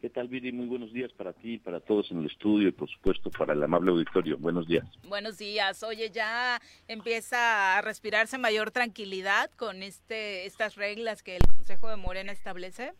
¿Qué 0.02 0.10
tal, 0.10 0.28
Viri? 0.28 0.52
Muy 0.52 0.66
buenos 0.66 0.92
días 0.92 1.14
para 1.14 1.32
ti, 1.32 1.60
para 1.60 1.80
todos 1.80 2.12
en 2.12 2.20
el 2.20 2.26
estudio 2.26 2.68
y 2.68 2.74
por 2.74 2.90
supuesto 2.90 3.32
para 3.32 3.54
el 3.54 3.64
amable 3.64 3.92
auditorio. 3.92 4.38
Buenos 4.38 4.68
días. 4.68 4.86
Buenos 5.08 5.38
días. 5.38 5.82
Oye, 5.84 6.10
ya 6.10 6.60
empieza 6.90 7.78
a 7.78 7.82
respirarse 7.82 8.38
mayor 8.38 8.72
tranquilidad 8.72 9.50
con 9.52 9.82
este 9.82 10.46
estas 10.46 10.76
reglas 10.76 11.24
que 11.24 11.38
el 11.38 11.42
Consejo 11.56 11.88
de 11.90 11.96
Morena 11.96 12.34
establece. 12.34 12.92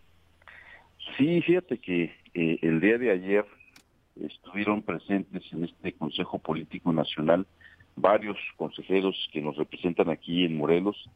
Sí, 1.18 1.42
fíjate 1.42 1.78
que 1.80 2.14
eh, 2.34 2.60
el 2.62 2.80
día 2.80 2.98
de 2.98 3.12
ayer 3.12 3.46
estuvieron 4.22 4.82
presentes 4.82 5.44
en 5.52 5.64
este 5.64 5.94
Consejo 5.94 6.40
Político 6.40 6.92
Nacional 6.92 7.46
varios 7.96 8.38
consejeros 8.58 9.16
que 9.32 9.42
nos 9.42 9.58
representan 9.58 10.10
aquí 10.10 10.46
en 10.46 10.58
Morelos 10.58 11.10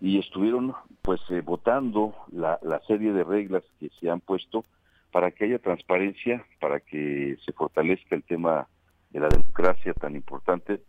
y 0.00 0.18
estuvieron 0.18 0.74
pues 1.02 1.20
eh, 1.30 1.40
votando 1.40 2.14
la, 2.32 2.58
serie 2.86 3.12
de 3.12 3.24
reglas 3.24 3.62
que 3.78 3.90
se 4.00 4.10
han 4.10 4.20
puesto 4.20 4.64
para 5.10 5.30
que 5.30 5.44
haya 5.44 5.58
transparencia, 5.58 6.44
para 6.60 6.80
que 6.80 7.36
se 7.44 7.52
fortalezca 7.52 8.16
el 8.16 8.22
tema 8.24 8.68
de 9.10 9.20
la 9.20 9.28
democracia 9.28 9.92
tan 9.94 10.14
importante 10.14 10.80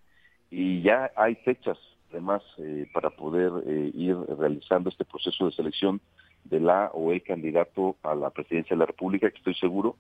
y 0.50 0.82
ya 0.82 1.12
hay 1.16 1.36
fechas 1.36 1.78
además 2.10 2.44
eh, 2.60 2.88
para 2.94 3.10
poder 3.10 3.52
ir 3.96 4.16
realizando 4.38 4.90
este 4.90 5.04
proceso 5.04 5.48
de 5.48 5.52
selección 5.52 6.00
de 6.46 6.60
la 6.60 6.92
o 6.94 7.12
el 7.12 7.24
candidato 7.24 7.96
a 8.04 8.16
la 8.16 8.30
presidencia 8.30 8.76
de 8.76 8.80
la 8.80 8.86
República, 8.86 9.30
que 9.30 9.38
estoy 9.38 9.56
seguro 9.56 9.96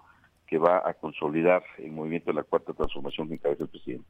que 0.47 0.57
va 0.57 0.87
a 0.87 0.93
consolidar 0.93 1.63
el 1.77 1.91
movimiento 1.91 2.31
de 2.31 2.35
la 2.35 2.43
cuarta 2.43 2.73
transformación 2.73 3.27
que 3.27 3.35
encabeza 3.35 3.63
el 3.63 3.69
presidente. 3.69 4.07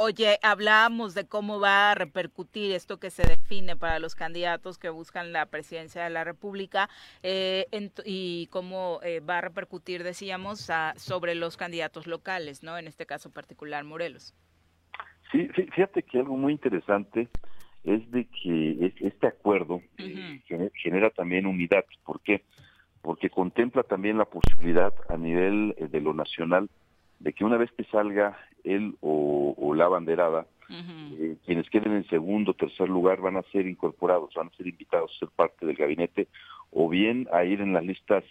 Oye, 0.00 0.38
hablábamos 0.42 1.14
de 1.14 1.26
cómo 1.26 1.58
va 1.58 1.90
a 1.90 1.94
repercutir 1.96 2.70
esto 2.70 3.00
que 3.00 3.10
se 3.10 3.24
define 3.24 3.74
para 3.74 3.98
los 3.98 4.14
candidatos 4.14 4.78
que 4.78 4.90
buscan 4.90 5.32
la 5.32 5.46
presidencia 5.46 6.04
de 6.04 6.10
la 6.10 6.22
República 6.22 6.88
eh, 7.24 7.66
y 8.04 8.46
cómo 8.52 9.00
eh, 9.02 9.18
va 9.18 9.38
a 9.38 9.40
repercutir, 9.40 10.04
decíamos, 10.04 10.70
sobre 10.94 11.34
los 11.34 11.56
candidatos 11.56 12.06
locales, 12.06 12.62
¿no? 12.62 12.78
En 12.78 12.86
este 12.86 13.06
caso 13.06 13.32
particular, 13.32 13.82
Morelos. 13.82 14.36
Sí, 15.32 15.48
fíjate 15.48 16.04
que 16.04 16.18
algo 16.18 16.36
muy 16.36 16.52
interesante 16.52 17.28
es 17.94 18.10
de 18.10 18.26
que 18.26 18.92
este 19.00 19.26
acuerdo 19.26 19.80
genera, 20.74 21.10
también 21.10 21.46
unidad. 21.46 21.84
¿Por 22.04 22.20
qué? 22.20 22.42
Porque 23.00 23.30
contempla 23.30 23.82
también 23.82 24.18
la 24.18 24.26
posibilidad 24.26 24.92
a 25.08 25.16
nivel 25.16 25.74
eh, 25.78 25.88
de 25.88 26.00
lo 26.00 26.12
nacional 26.12 26.68
de 27.18 27.32
que 27.32 27.44
una 27.44 27.56
vez 27.56 27.70
que 27.72 27.84
salga 27.84 28.38
él 28.62 28.96
o, 29.00 29.74
la 29.74 29.88
banderada, 29.88 30.46
eh, 30.70 31.36
quienes 31.46 31.70
queden 31.70 31.92
en 31.92 32.08
segundo 32.08 32.50
o 32.50 32.54
tercer 32.54 32.88
lugar 32.88 33.20
van 33.20 33.36
a 33.36 33.42
ser 33.52 33.66
incorporados, 33.66 34.34
van 34.34 34.48
a 34.48 34.56
ser 34.56 34.66
invitados 34.66 35.12
a 35.14 35.18
ser 35.20 35.28
parte 35.28 35.64
del 35.64 35.76
gabinete 35.76 36.26
o 36.72 36.88
bien 36.88 37.28
a 37.32 37.44
ir 37.44 37.60
en 37.60 37.72
las 37.72 37.84
listas 37.84 38.24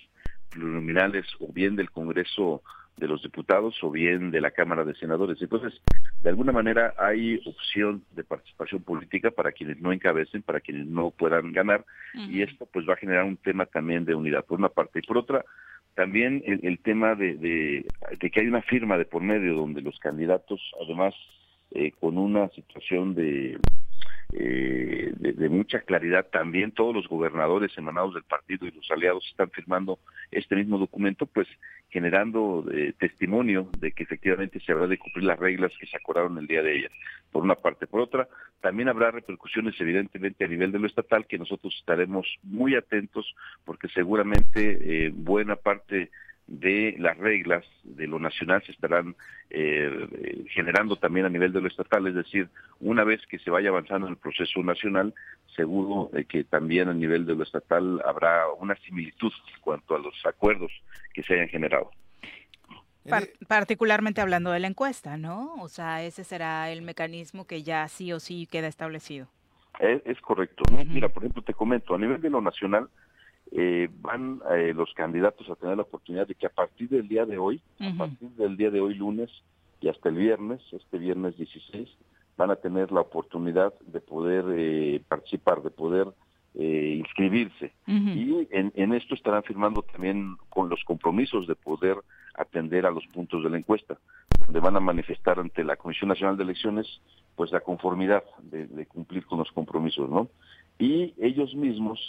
plurinominales 0.49 1.25
o 1.39 1.51
bien 1.51 1.75
del 1.77 1.89
Congreso 1.89 2.61
de 2.97 3.07
los 3.07 3.21
diputados 3.21 3.75
o 3.83 3.91
bien 3.91 4.31
de 4.31 4.41
la 4.41 4.51
Cámara 4.51 4.83
de 4.83 4.95
Senadores. 4.95 5.41
Entonces, 5.41 5.79
de 6.21 6.29
alguna 6.29 6.51
manera 6.51 6.93
hay 6.97 7.39
opción 7.45 8.03
de 8.11 8.23
participación 8.23 8.81
política 8.83 9.31
para 9.31 9.51
quienes 9.51 9.79
no 9.79 9.93
encabecen, 9.93 10.41
para 10.41 10.59
quienes 10.59 10.87
no 10.87 11.11
puedan 11.11 11.51
ganar, 11.51 11.85
y 12.13 12.41
esto 12.41 12.67
pues 12.71 12.87
va 12.87 12.93
a 12.93 12.97
generar 12.97 13.23
un 13.23 13.37
tema 13.37 13.65
también 13.67 14.03
de 14.05 14.15
unidad, 14.15 14.45
por 14.45 14.57
una 14.57 14.69
parte. 14.69 14.99
Y 14.99 15.03
por 15.03 15.17
otra, 15.17 15.45
también 15.93 16.43
el, 16.45 16.79
tema 16.79 17.15
de, 17.15 17.35
de, 17.35 17.85
que 18.29 18.39
hay 18.39 18.47
una 18.47 18.61
firma 18.61 18.97
de 18.97 19.05
por 19.05 19.21
medio 19.21 19.55
donde 19.55 19.81
los 19.81 19.97
candidatos, 19.99 20.61
además, 20.83 21.13
eh, 21.71 21.91
con 21.99 22.17
una 22.17 22.49
situación 22.49 23.13
de 23.13 23.59
eh, 24.33 25.13
de, 25.17 25.49
mucha 25.49 25.81
claridad. 25.81 26.27
También 26.31 26.71
todos 26.71 26.93
los 26.93 27.07
gobernadores 27.07 27.77
emanados 27.77 28.13
del 28.13 28.23
partido 28.23 28.67
y 28.67 28.71
los 28.71 28.89
aliados 28.91 29.25
están 29.29 29.49
firmando 29.51 29.99
este 30.31 30.55
mismo 30.55 30.77
documento, 30.77 31.25
pues 31.25 31.47
generando 31.89 32.65
eh, 32.71 32.93
testimonio 32.99 33.69
de 33.79 33.93
que 33.93 34.03
efectivamente 34.03 34.59
se 34.59 34.71
habrá 34.73 34.87
de 34.87 34.97
cumplir 34.97 35.25
las 35.25 35.39
reglas 35.39 35.71
que 35.79 35.87
se 35.87 35.95
acordaron 35.95 36.37
el 36.37 36.47
día 36.47 36.61
de 36.61 36.73
ayer, 36.73 36.91
por 37.31 37.43
una 37.43 37.55
parte. 37.55 37.87
Por 37.87 38.01
otra, 38.01 38.27
también 38.59 38.89
habrá 38.89 39.11
repercusiones 39.11 39.79
evidentemente 39.79 40.43
a 40.43 40.49
nivel 40.49 40.71
de 40.71 40.79
lo 40.79 40.87
estatal 40.87 41.25
que 41.25 41.37
nosotros 41.37 41.73
estaremos 41.79 42.27
muy 42.43 42.75
atentos 42.75 43.33
porque 43.63 43.87
seguramente 43.89 45.05
eh, 45.05 45.11
buena 45.13 45.55
parte 45.55 46.11
de 46.47 46.95
las 46.97 47.17
reglas 47.17 47.65
de 47.83 48.07
lo 48.07 48.19
nacional 48.19 48.63
se 48.65 48.71
estarán 48.71 49.15
eh, 49.49 50.45
generando 50.49 50.95
también 50.95 51.25
a 51.25 51.29
nivel 51.29 51.51
de 51.51 51.61
lo 51.61 51.67
estatal, 51.67 52.07
es 52.07 52.15
decir, 52.15 52.49
una 52.79 53.03
vez 53.03 53.21
que 53.27 53.39
se 53.39 53.49
vaya 53.49 53.69
avanzando 53.69 54.07
en 54.07 54.13
el 54.13 54.19
proceso 54.19 54.63
nacional, 54.63 55.13
seguro 55.55 56.09
que 56.29 56.43
también 56.45 56.87
a 56.87 56.93
nivel 56.93 57.25
de 57.25 57.35
lo 57.35 57.43
estatal 57.43 58.01
habrá 58.05 58.49
una 58.59 58.75
similitud 58.77 59.31
en 59.53 59.61
cuanto 59.61 59.95
a 59.95 59.99
los 59.99 60.13
acuerdos 60.25 60.71
que 61.13 61.23
se 61.23 61.33
hayan 61.33 61.49
generado. 61.49 61.91
particularmente 63.47 64.21
hablando 64.21 64.51
de 64.51 64.59
la 64.59 64.67
encuesta, 64.67 65.17
¿no? 65.17 65.55
O 65.61 65.67
sea, 65.67 66.03
ese 66.03 66.23
será 66.23 66.71
el 66.71 66.81
mecanismo 66.81 67.45
que 67.45 67.63
ya 67.63 67.87
sí 67.87 68.13
o 68.13 68.19
sí 68.19 68.47
queda 68.49 68.67
establecido. 68.67 69.27
Es, 69.79 70.19
correcto. 70.21 70.63
Mira, 70.87 71.09
por 71.09 71.23
ejemplo, 71.23 71.43
te 71.43 71.53
comento, 71.53 71.93
a 71.93 71.99
nivel 71.99 72.19
de 72.19 72.31
lo 72.31 72.41
nacional, 72.41 72.89
eh, 73.51 73.89
van 74.01 74.41
eh, 74.51 74.73
los 74.75 74.93
candidatos 74.93 75.49
a 75.49 75.55
tener 75.55 75.77
la 75.77 75.83
oportunidad 75.83 76.27
de 76.27 76.35
que 76.35 76.47
a 76.47 76.49
partir 76.49 76.89
del 76.89 77.07
día 77.07 77.25
de 77.25 77.37
hoy, 77.37 77.61
a 77.79 77.97
partir 77.97 78.29
del 78.31 78.57
día 78.57 78.69
de 78.69 78.81
hoy 78.81 78.95
lunes 78.95 79.29
y 79.79 79.87
hasta 79.87 80.09
el 80.09 80.15
viernes, 80.15 80.61
este 80.71 80.97
viernes 80.97 81.37
16, 81.37 81.87
van 82.35 82.51
a 82.51 82.57
tener 82.57 82.91
la 82.91 83.01
oportunidad 83.01 83.73
de 83.79 83.99
poder 84.01 84.45
eh, 84.49 85.01
participar, 85.07 85.61
de 85.61 85.69
poder 85.69 86.07
inscribirse. 86.59 87.71
Y 87.85 88.47
en, 88.49 88.73
en, 88.75 88.91
esto 88.91 89.13
estarán 89.13 89.43
firmando 89.43 89.83
también 89.83 90.37
con 90.49 90.69
los 90.69 90.83
compromisos 90.85 91.45
de 91.45 91.53
poder 91.53 91.97
atender 92.33 92.87
a 92.87 92.89
los 92.89 93.05
puntos 93.13 93.43
de 93.43 93.51
la 93.51 93.59
encuesta, 93.59 93.99
donde 94.45 94.59
van 94.59 94.75
a 94.75 94.79
manifestar 94.79 95.39
ante 95.39 95.63
la 95.63 95.75
Comisión 95.75 96.07
Nacional 96.09 96.35
de 96.35 96.43
Elecciones 96.43 96.87
pues 97.35 97.51
la 97.51 97.59
conformidad 97.59 98.23
de, 98.41 98.65
de 98.65 98.87
cumplir 98.87 99.23
con 99.27 99.37
los 99.37 99.51
compromisos, 99.51 100.09
¿no? 100.09 100.29
Y 100.79 101.13
ellos 101.17 101.55
mismos, 101.55 101.99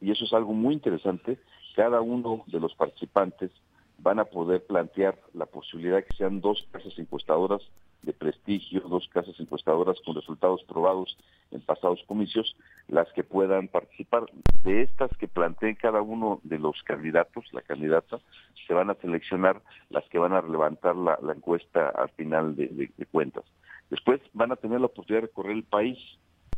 y 0.00 0.10
eso 0.10 0.24
es 0.24 0.32
algo 0.32 0.52
muy 0.52 0.74
interesante, 0.74 1.38
cada 1.74 2.00
uno 2.00 2.44
de 2.46 2.60
los 2.60 2.74
participantes 2.74 3.50
van 3.98 4.18
a 4.18 4.24
poder 4.24 4.64
plantear 4.64 5.18
la 5.34 5.46
posibilidad 5.46 5.96
de 5.96 6.04
que 6.04 6.16
sean 6.16 6.40
dos 6.40 6.66
casas 6.72 6.98
encuestadoras 6.98 7.62
de 8.02 8.12
prestigio, 8.12 8.80
dos 8.80 9.08
casas 9.08 9.38
encuestadoras 9.40 9.96
con 10.04 10.14
resultados 10.14 10.62
probados 10.64 11.16
en 11.50 11.60
pasados 11.62 12.02
comicios, 12.06 12.54
las 12.88 13.10
que 13.12 13.24
puedan 13.24 13.68
participar. 13.68 14.24
De 14.62 14.82
estas 14.82 15.10
que 15.16 15.28
planteen 15.28 15.74
cada 15.74 16.02
uno 16.02 16.40
de 16.42 16.58
los 16.58 16.82
candidatos, 16.82 17.44
la 17.52 17.62
candidata, 17.62 18.18
se 18.66 18.74
van 18.74 18.90
a 18.90 18.94
seleccionar 18.94 19.62
las 19.90 20.04
que 20.08 20.18
van 20.18 20.32
a 20.32 20.42
levantar 20.42 20.96
la, 20.96 21.18
encuesta 21.34 21.88
al 21.88 22.10
final 22.10 22.56
de 22.56 23.06
cuentas. 23.10 23.44
Después 23.90 24.20
van 24.32 24.52
a 24.52 24.56
tener 24.56 24.80
la 24.80 24.86
oportunidad 24.86 25.22
de 25.22 25.26
recorrer 25.28 25.52
el 25.52 25.64
país 25.64 25.98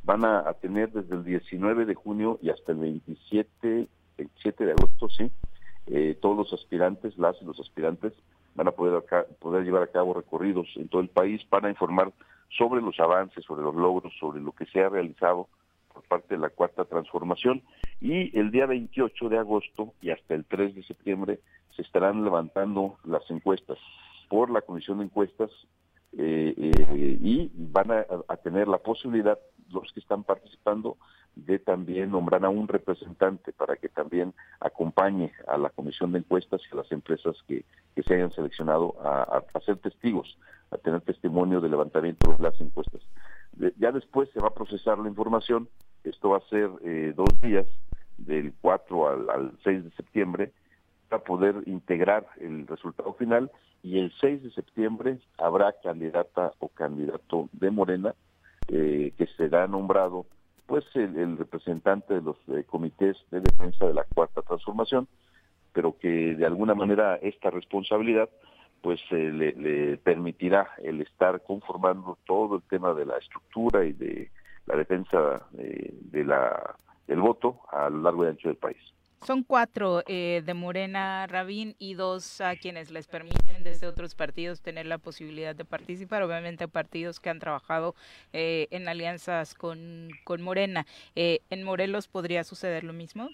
van 0.07 0.25
a, 0.25 0.53
tener 0.55 0.93
desde 0.93 1.17
el 1.17 1.25
19 1.25 1.85
de 1.85 1.95
junio 1.95 2.39
y 2.41 2.51
hasta 2.51 2.71
el 2.71 2.79
27, 2.79 3.89
27 4.17 4.65
de 4.65 4.73
agosto, 4.73 5.09
sí, 5.09 5.31
eh, 5.89 6.17
todos 6.23 6.37
los 6.37 6.53
aspirantes, 6.53 7.19
las 7.19 7.37
y 7.43 7.45
los 7.45 7.59
aspirantes 7.59 8.13
van 8.55 8.69
a 8.69 8.71
poder, 8.71 9.03
poder 9.41 9.65
llevar 9.65 9.83
a 9.83 9.89
cabo 9.89 10.15
recorridos 10.15 10.69
en 10.77 10.89
todo 10.89 11.03
el 11.03 11.09
país 11.09 11.45
para 11.47 11.69
informar 11.69 12.13
sobre 12.57 12.81
los 12.81 12.99
avances, 13.01 13.45
sobre 13.45 13.65
los 13.65 13.75
logros, 13.75 14.13
sobre 14.21 14.41
lo 14.41 14.53
que 14.53 14.67
se 14.67 14.81
ha 14.81 14.89
realizado 14.89 15.49
por 15.93 16.05
parte 16.05 16.37
de 16.37 16.41
la 16.41 16.51
cuarta 16.51 16.85
transformación. 16.85 17.63
Y 18.01 18.39
el 18.39 18.53
día 18.53 18.67
28 18.67 19.29
de 19.29 19.39
agosto 19.39 19.93
y 20.01 20.11
hasta 20.11 20.35
el 20.35 20.45
3 20.45 20.77
de 20.77 20.85
septiembre 20.85 21.41
se 21.75 21.83
estarán 21.83 22.23
levantando 22.23 22.97
las 23.05 23.29
encuestas 23.29 23.79
por 24.29 24.51
la 24.51 24.63
Comisión 24.63 24.99
de 24.99 25.05
Encuestas 25.05 25.51
eh, 26.19 26.55
eh, 26.57 27.19
y 27.21 27.51
van 27.55 27.91
a, 27.91 28.37
tener 28.37 28.69
la 28.69 28.79
posibilidad 28.79 29.39
los 29.71 29.93
que 29.93 30.01
están 30.01 30.25
participando 30.25 30.97
de 31.35 31.59
también 31.59 32.11
nombrar 32.11 32.45
a 32.45 32.49
un 32.49 32.67
representante 32.67 33.53
para 33.53 33.77
que 33.77 33.89
también 33.89 34.33
acompañe 34.59 35.33
a 35.47 35.59
la 35.59 35.69
comisión 35.71 36.13
de 36.13 36.21
encuestas 36.21 36.63
y 36.63 36.75
a 36.75 36.79
las 36.79 36.91
empresas 36.91 37.37
que, 37.47 37.65
se 38.07 38.15
hayan 38.15 38.31
seleccionado 38.33 38.95
a, 39.03 39.43
a, 39.55 39.61
ser 39.61 39.79
testigos, 39.79 40.39
a 40.71 40.77
tener 40.77 41.01
testimonio 41.01 41.61
de 41.61 41.71
levantamiento 41.71 42.33
de 42.33 42.43
las 42.43 42.61
encuestas. 42.61 43.01
ya 43.79 43.91
después 43.91 44.29
se 44.31 44.41
va 44.41 44.49
a 44.49 44.55
procesar 44.55 44.99
la 44.99 45.09
información, 45.09 45.69
esto 46.05 46.31
va 46.31 46.39
a 46.39 46.49
ser 46.49 46.71
eh, 46.85 47.15
dos 47.17 47.29
días, 47.41 47.67
del 48.19 48.53
4 48.61 49.09
al, 49.09 49.31
al 49.31 49.53
6 49.65 49.85
de 49.85 49.91
septiembre, 49.93 50.53
para 51.09 51.23
poder 51.23 51.63
integrar 51.67 52.27
el 52.41 52.67
resultado 52.67 53.13
final 53.15 53.51
y 53.83 53.99
el 53.99 54.13
6 54.21 54.43
de 54.43 54.51
septiembre 54.51 55.19
habrá 55.39 55.73
candidata 55.83 56.53
o 56.59 56.69
candidato 56.69 57.49
de 57.53 57.71
Morena 57.71 58.15
eh, 58.69 59.13
que 59.17 59.27
será 59.37 59.67
nombrado 59.67 60.27
pues 60.67 60.85
el, 60.95 61.39
representante 61.39 62.15
de 62.15 62.23
los 62.23 62.37
eh, 62.49 62.65
comités 62.65 63.17
de 63.31 63.41
defensa 63.41 63.87
de 63.87 63.95
la 63.95 64.05
cuarta 64.05 64.43
transformación 64.43 65.09
pero 65.73 65.99
que 65.99 66.35
de 66.35 66.47
alguna 66.47 66.75
manera 66.75 67.17
esta 67.17 67.51
responsabilidad 67.51 68.31
pues 68.81 69.01
eh, 69.11 69.31
le, 69.33 69.97
permitirá 69.99 70.71
el 70.83 71.03
estar 71.03 71.43
conformando 71.43 72.19
todo 72.25 72.57
el 72.57 72.63
tema 72.63 72.95
de 72.95 73.05
la 73.05 73.19
estructura 73.19 73.85
y 73.85 73.93
de 73.93 74.31
la 74.67 74.77
defensa 74.77 75.43
eh, 75.59 75.93
de 75.93 76.25
la, 76.25 76.77
del 77.07 77.21
voto 77.21 77.61
a 77.71 77.91
lo 77.91 78.01
largo 78.03 78.25
y 78.25 78.29
ancho 78.29 78.49
del 78.49 78.57
país. 78.57 78.79
Son 79.23 79.43
cuatro 79.43 80.03
eh, 80.07 80.43
de 80.45 80.55
Morena, 80.55 81.27
Rabín, 81.27 81.75
y 81.79 81.95
dos 81.95 82.41
a 82.41 82.55
quienes 82.57 82.91
les 82.91 83.07
permiten 83.07 83.65
desde 83.65 83.87
otros 83.87 84.15
partidos 84.15 84.61
tener 84.61 84.87
la 84.87 84.99
posibilidad 84.99 85.55
de 85.55 85.65
participar. 85.65 86.23
Obviamente 86.23 86.69
partidos 86.69 87.19
que 87.19 87.31
han 87.31 87.39
trabajado 87.39 87.95
eh, 88.33 88.69
en 88.71 88.89
alianzas 88.89 89.55
con, 89.55 90.11
con 90.25 90.43
Morena. 90.43 90.87
Eh, 91.15 91.41
¿En 91.51 91.63
Morelos 91.63 92.09
podría 92.09 92.45
suceder 92.45 92.85
lo 92.85 92.93
mismo? 92.93 93.29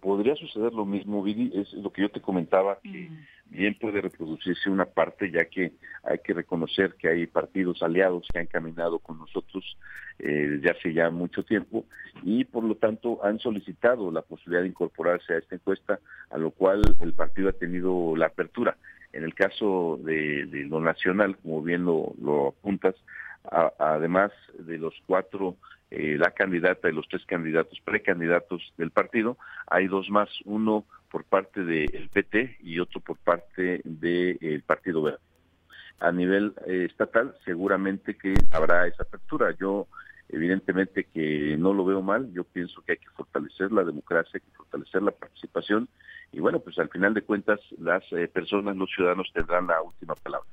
podría 0.00 0.34
suceder 0.36 0.72
lo 0.72 0.86
mismo, 0.86 1.22
Vidi, 1.22 1.50
es 1.54 1.70
lo 1.74 1.92
que 1.92 2.00
yo 2.00 2.10
te 2.10 2.22
comentaba, 2.22 2.78
que 2.82 3.10
mm 3.10 3.35
bien 3.50 3.76
puede 3.78 4.00
reproducirse 4.00 4.68
una 4.70 4.84
parte, 4.84 5.30
ya 5.30 5.44
que 5.46 5.72
hay 6.02 6.18
que 6.18 6.34
reconocer 6.34 6.94
que 6.94 7.08
hay 7.08 7.26
partidos 7.26 7.82
aliados 7.82 8.26
que 8.32 8.38
han 8.38 8.46
caminado 8.46 8.98
con 8.98 9.18
nosotros 9.18 9.76
eh, 10.18 10.26
desde 10.26 10.70
hace 10.70 10.92
ya 10.92 11.10
mucho 11.10 11.42
tiempo 11.42 11.84
y 12.22 12.44
por 12.44 12.64
lo 12.64 12.76
tanto 12.76 13.24
han 13.24 13.38
solicitado 13.38 14.10
la 14.10 14.22
posibilidad 14.22 14.62
de 14.62 14.68
incorporarse 14.68 15.34
a 15.34 15.38
esta 15.38 15.54
encuesta, 15.54 16.00
a 16.30 16.38
lo 16.38 16.50
cual 16.50 16.82
el 17.00 17.12
partido 17.12 17.48
ha 17.48 17.52
tenido 17.52 18.16
la 18.16 18.26
apertura. 18.26 18.76
En 19.12 19.24
el 19.24 19.34
caso 19.34 19.98
de, 20.02 20.46
lo 20.68 20.80
nacional, 20.80 21.36
como 21.38 21.62
bien 21.62 21.84
lo, 21.84 22.48
apuntas, 22.48 22.94
además 23.78 24.32
de 24.58 24.78
los 24.78 24.94
cuatro 25.06 25.56
eh, 25.98 26.18
la 26.18 26.30
candidata 26.30 26.90
y 26.90 26.92
los 26.92 27.08
tres 27.08 27.24
candidatos 27.24 27.80
precandidatos 27.82 28.74
del 28.76 28.90
partido. 28.90 29.38
Hay 29.66 29.86
dos 29.86 30.10
más, 30.10 30.28
uno 30.44 30.84
por 31.10 31.24
parte 31.24 31.64
del 31.64 32.10
PT 32.10 32.58
y 32.60 32.80
otro 32.80 33.00
por 33.00 33.16
parte 33.16 33.80
del 33.82 34.62
Partido 34.66 35.00
Verde. 35.00 35.20
A 35.98 36.12
nivel 36.12 36.52
eh, 36.66 36.84
estatal, 36.90 37.34
seguramente 37.46 38.14
que 38.14 38.34
habrá 38.50 38.86
esa 38.86 39.04
apertura. 39.04 39.54
Yo, 39.58 39.86
evidentemente, 40.28 41.04
que 41.04 41.56
no 41.58 41.72
lo 41.72 41.86
veo 41.86 42.02
mal. 42.02 42.30
Yo 42.34 42.44
pienso 42.44 42.82
que 42.82 42.92
hay 42.92 42.98
que 42.98 43.08
fortalecer 43.16 43.72
la 43.72 43.82
democracia, 43.82 44.32
hay 44.34 44.40
que 44.40 44.54
fortalecer 44.54 45.02
la 45.02 45.12
participación. 45.12 45.88
Y 46.30 46.40
bueno, 46.40 46.60
pues 46.60 46.78
al 46.78 46.90
final 46.90 47.14
de 47.14 47.22
cuentas, 47.22 47.58
las 47.78 48.04
eh, 48.12 48.28
personas, 48.28 48.76
los 48.76 48.90
ciudadanos 48.90 49.30
tendrán 49.32 49.66
la 49.66 49.80
última 49.80 50.14
palabra. 50.14 50.46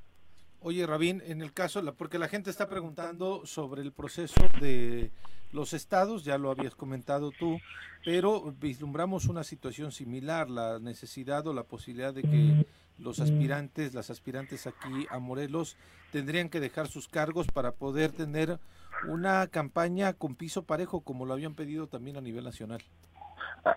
Oye, 0.66 0.88
Rabín, 0.88 1.22
en 1.26 1.42
el 1.42 1.52
caso, 1.52 1.84
porque 1.96 2.18
la 2.18 2.30
gente 2.30 2.50
está 2.50 2.70
preguntando 2.70 3.46
sobre 3.46 3.82
el 3.82 3.92
proceso 3.92 4.50
de 4.62 5.12
los 5.52 5.74
estados, 5.74 6.24
ya 6.24 6.38
lo 6.38 6.52
habías 6.52 6.74
comentado 6.74 7.32
tú, 7.32 7.60
pero 8.06 8.54
vislumbramos 8.62 9.26
una 9.26 9.44
situación 9.44 9.92
similar, 9.92 10.50
la 10.50 10.80
necesidad 10.80 11.46
o 11.48 11.54
la 11.54 11.64
posibilidad 11.64 12.14
de 12.14 12.22
que 12.22 12.66
los 12.98 13.20
aspirantes, 13.20 13.94
las 13.94 14.10
aspirantes 14.10 14.66
aquí 14.66 15.06
a 15.10 15.20
Morelos, 15.20 15.76
tendrían 16.14 16.48
que 16.48 16.62
dejar 16.62 16.88
sus 16.88 17.10
cargos 17.10 17.48
para 17.48 17.74
poder 17.74 18.14
tener 18.14 18.58
una 19.10 19.46
campaña 19.48 20.14
con 20.14 20.36
piso 20.36 20.66
parejo, 20.66 21.02
como 21.02 21.26
lo 21.26 21.34
habían 21.34 21.56
pedido 21.56 21.88
también 21.88 22.16
a 22.16 22.22
nivel 22.22 22.46
nacional. 22.46 22.82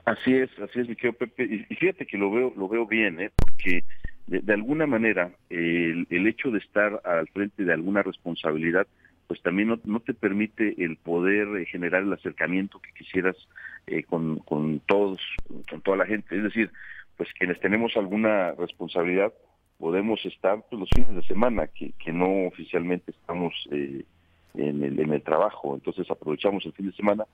Así 0.04 0.34
es, 0.34 0.50
así 0.60 0.80
es, 0.80 0.88
mi 0.88 0.94
querido 0.94 1.18
Pepe. 1.18 1.66
Y 1.68 1.74
fíjate 1.74 2.06
que 2.06 2.16
lo 2.16 2.30
veo, 2.30 2.52
lo 2.56 2.68
veo 2.68 2.86
bien, 2.86 3.20
¿eh? 3.20 3.32
porque 3.36 3.82
de, 4.26 4.52
alguna 4.52 4.86
manera 4.86 5.30
el, 5.50 6.06
hecho 6.10 6.50
de 6.50 6.58
estar 6.58 7.00
al 7.04 7.28
frente 7.28 7.64
de 7.64 7.72
alguna 7.72 8.02
responsabilidad 8.02 8.86
pues 9.28 9.42
también 9.42 9.80
no, 9.84 10.00
te 10.00 10.14
permite 10.14 10.84
el 10.84 10.96
poder 10.96 11.48
eh, 11.56 11.66
generar 11.66 12.02
el 12.02 12.12
acercamiento 12.12 12.80
que 12.80 12.92
quisieras 12.92 13.36
eh, 13.88 14.04
con, 14.04 14.38
con 14.38 14.80
todos, 14.80 15.20
con 15.68 15.80
toda 15.80 15.96
la 15.96 16.06
gente. 16.06 16.36
Es 16.36 16.44
decir, 16.44 16.70
pues 17.16 17.28
quienes 17.36 17.58
tenemos 17.58 17.96
alguna 17.96 18.52
responsabilidad 18.52 19.32
podemos 19.78 20.24
estar 20.24 20.62
pues, 20.70 20.80
los 20.80 20.90
fines 20.94 21.14
de 21.14 21.26
semana, 21.26 21.66
que, 21.66 21.92
que 21.98 22.12
no 22.12 22.46
oficialmente 22.46 23.10
estamos 23.10 23.52
eh, 23.72 24.04
en, 24.54 24.82
el, 24.82 24.98
en 25.00 25.12
el 25.12 25.22
trabajo. 25.22 25.74
Entonces 25.74 26.10
aprovechamos 26.10 26.64
el 26.66 26.72
fin 26.72 26.86
de 26.86 26.96
semana 26.96 27.24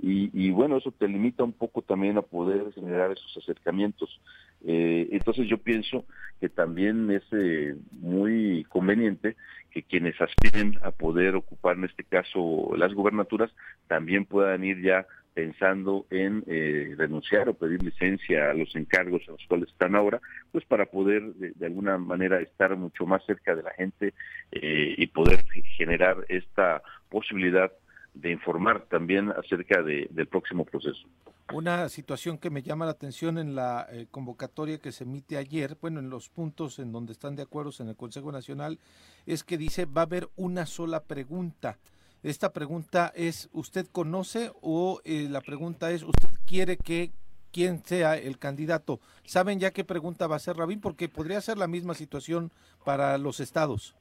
y, 0.00 0.30
y, 0.32 0.50
bueno, 0.50 0.76
eso 0.76 0.92
te 0.92 1.08
limita 1.08 1.44
un 1.44 1.52
poco 1.52 1.82
también 1.82 2.16
a 2.16 2.22
poder 2.22 2.72
generar 2.72 3.10
esos 3.10 3.36
acercamientos. 3.36 4.20
Eh, 4.66 5.08
entonces 5.12 5.48
yo 5.48 5.58
pienso 5.58 6.04
que 6.40 6.48
también 6.48 7.10
es 7.10 7.22
eh, 7.32 7.74
muy 7.92 8.64
conveniente 8.68 9.36
que 9.70 9.82
quienes 9.82 10.20
aspiren 10.20 10.78
a 10.82 10.90
poder 10.90 11.34
ocupar 11.34 11.76
en 11.76 11.84
este 11.84 12.04
caso 12.04 12.72
las 12.76 12.92
gubernaturas 12.92 13.50
también 13.86 14.26
puedan 14.26 14.64
ir 14.64 14.82
ya 14.82 15.06
pensando 15.32 16.06
en 16.10 16.44
eh, 16.46 16.94
renunciar 16.98 17.48
o 17.48 17.54
pedir 17.54 17.82
licencia 17.82 18.50
a 18.50 18.54
los 18.54 18.74
encargos 18.74 19.22
a 19.28 19.32
los 19.32 19.46
cuales 19.46 19.68
están 19.70 19.94
ahora, 19.94 20.20
pues 20.50 20.64
para 20.64 20.86
poder 20.86 21.22
de, 21.34 21.66
alguna 21.66 21.96
manera 21.98 22.40
estar 22.40 22.76
mucho 22.76 23.06
más 23.06 23.24
cerca 23.24 23.54
de 23.54 23.62
la 23.62 23.70
gente 23.70 24.12
y 24.50 25.06
poder 25.06 25.44
generar 25.76 26.24
esta 26.28 26.82
posibilidad 27.08 27.70
de 28.12 28.32
informar 28.32 28.86
también 28.88 29.30
acerca 29.30 29.82
del 29.82 30.26
próximo 30.26 30.64
proceso. 30.64 31.06
Una 31.52 31.88
situación 31.88 32.38
que 32.38 32.48
me 32.48 32.62
llama 32.62 32.84
la 32.84 32.92
atención 32.92 33.36
en 33.36 33.56
la 33.56 33.86
eh, 33.90 34.06
convocatoria 34.10 34.78
que 34.78 34.92
se 34.92 35.02
emite 35.02 35.36
ayer, 35.36 35.76
bueno, 35.80 35.98
en 35.98 36.08
los 36.08 36.28
puntos 36.28 36.78
en 36.78 36.92
donde 36.92 37.12
están 37.12 37.34
de 37.34 37.42
acuerdo 37.42 37.72
en 37.80 37.88
el 37.88 37.96
Consejo 37.96 38.30
Nacional, 38.30 38.78
es 39.26 39.42
que 39.42 39.58
dice 39.58 39.84
va 39.84 40.02
a 40.02 40.04
haber 40.04 40.28
una 40.36 40.66
sola 40.66 41.02
pregunta. 41.02 41.78
Esta 42.22 42.52
pregunta 42.52 43.12
es, 43.16 43.48
¿usted 43.52 43.86
conoce 43.90 44.52
o 44.60 45.00
eh, 45.04 45.26
la 45.28 45.40
pregunta 45.40 45.90
es, 45.90 46.04
¿usted 46.04 46.28
quiere 46.46 46.76
que 46.76 47.10
quien 47.52 47.84
sea 47.84 48.16
el 48.16 48.38
candidato? 48.38 49.00
¿Saben 49.24 49.58
ya 49.58 49.72
qué 49.72 49.82
pregunta 49.82 50.28
va 50.28 50.36
a 50.36 50.40
ser 50.40 50.56
Rabín? 50.56 50.80
Porque 50.80 51.08
podría 51.08 51.40
ser 51.40 51.58
la 51.58 51.66
misma 51.66 51.94
situación 51.94 52.52
para 52.84 53.18
los 53.18 53.40
estados. 53.40 53.96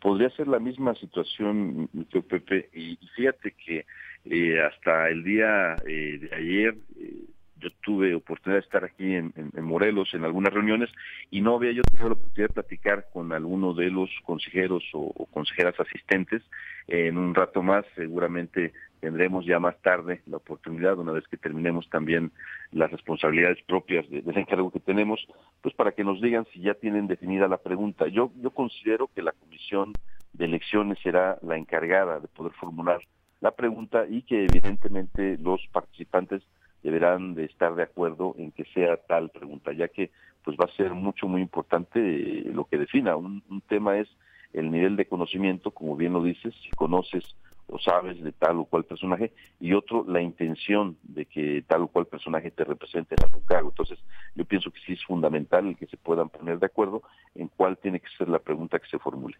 Podría 0.00 0.30
ser 0.30 0.48
la 0.48 0.58
misma 0.58 0.94
situación, 0.96 1.88
Pepe, 2.28 2.68
y 2.74 2.96
fíjate 3.14 3.52
que 3.52 3.86
eh, 4.26 4.58
hasta 4.62 5.10
el 5.10 5.22
día 5.22 5.76
eh, 5.86 6.18
de 6.18 6.34
ayer 6.34 6.74
eh, 6.98 7.24
yo 7.58 7.68
tuve 7.82 8.14
oportunidad 8.14 8.60
de 8.60 8.64
estar 8.64 8.84
aquí 8.84 9.14
en, 9.14 9.32
Morelos 9.62 10.12
en 10.14 10.24
algunas 10.24 10.52
reuniones 10.52 10.90
y 11.30 11.40
no 11.40 11.56
había 11.56 11.72
yo 11.72 11.82
tenido 11.82 12.08
la 12.08 12.14
oportunidad 12.14 12.48
de 12.48 12.54
platicar 12.54 13.06
con 13.12 13.32
alguno 13.32 13.74
de 13.74 13.90
los 13.90 14.10
consejeros 14.24 14.82
o, 14.92 15.12
consejeras 15.26 15.78
asistentes. 15.78 16.42
en 16.88 17.16
un 17.16 17.34
rato 17.34 17.62
más 17.62 17.84
seguramente 17.94 18.72
tendremos 19.00 19.46
ya 19.46 19.58
más 19.58 19.80
tarde 19.82 20.22
la 20.26 20.38
oportunidad, 20.38 20.98
una 20.98 21.12
vez 21.12 21.26
que 21.28 21.36
terminemos 21.36 21.88
también 21.90 22.32
las 22.72 22.90
responsabilidades 22.90 23.62
propias 23.66 24.08
de, 24.10 24.22
del 24.22 24.38
encargo 24.38 24.70
que 24.70 24.80
tenemos, 24.80 25.26
pues 25.62 25.74
para 25.74 25.92
que 25.92 26.04
nos 26.04 26.20
digan 26.20 26.46
si 26.52 26.60
ya 26.60 26.74
tienen 26.74 27.06
definida 27.06 27.48
la 27.48 27.58
pregunta. 27.58 28.08
Yo, 28.08 28.30
yo 28.42 28.50
considero 28.50 29.08
que 29.14 29.22
la 29.22 29.32
comisión 29.32 29.92
de 30.32 30.46
elecciones 30.46 30.98
será 31.02 31.38
la 31.42 31.56
encargada 31.56 32.20
de 32.20 32.28
poder 32.28 32.52
formular 32.54 33.00
la 33.44 33.50
pregunta 33.50 34.06
y 34.08 34.22
que 34.22 34.46
evidentemente 34.46 35.36
los 35.36 35.60
participantes 35.70 36.42
deberán 36.82 37.34
de 37.34 37.44
estar 37.44 37.74
de 37.74 37.82
acuerdo 37.82 38.34
en 38.38 38.52
que 38.52 38.64
sea 38.72 38.96
tal 38.96 39.28
pregunta, 39.28 39.70
ya 39.74 39.88
que 39.88 40.10
pues 40.42 40.56
va 40.56 40.64
a 40.64 40.76
ser 40.76 40.94
mucho, 40.94 41.28
muy 41.28 41.42
importante 41.42 42.00
eh, 42.00 42.50
lo 42.54 42.64
que 42.64 42.78
defina. 42.78 43.16
Un, 43.16 43.42
tema 43.68 43.98
es 43.98 44.08
el 44.54 44.70
nivel 44.70 44.96
de 44.96 45.04
conocimiento, 45.04 45.72
como 45.72 45.94
bien 45.94 46.14
lo 46.14 46.22
dices, 46.22 46.54
si 46.62 46.70
conoces 46.70 47.36
o 47.66 47.78
sabes 47.78 48.22
de 48.22 48.32
tal 48.32 48.60
o 48.60 48.64
cual 48.64 48.84
personaje, 48.84 49.30
y 49.60 49.74
otro, 49.74 50.06
la 50.08 50.22
intención 50.22 50.96
de 51.02 51.26
que 51.26 51.62
tal 51.66 51.82
o 51.82 51.88
cual 51.88 52.06
personaje 52.06 52.50
te 52.50 52.64
represente 52.64 53.14
en 53.14 53.24
algún 53.24 53.42
cargo. 53.42 53.68
Entonces, 53.68 53.98
yo 54.34 54.46
pienso 54.46 54.70
que 54.70 54.80
sí 54.86 54.94
es 54.94 55.04
fundamental 55.04 55.66
el 55.66 55.76
que 55.76 55.86
se 55.86 55.98
puedan 55.98 56.30
poner 56.30 56.58
de 56.58 56.66
acuerdo 56.66 57.02
en 57.34 57.48
cuál 57.48 57.76
tiene 57.76 58.00
que 58.00 58.08
ser 58.16 58.30
la 58.30 58.38
pregunta 58.38 58.78
que 58.78 58.88
se 58.88 58.98
formule. 58.98 59.36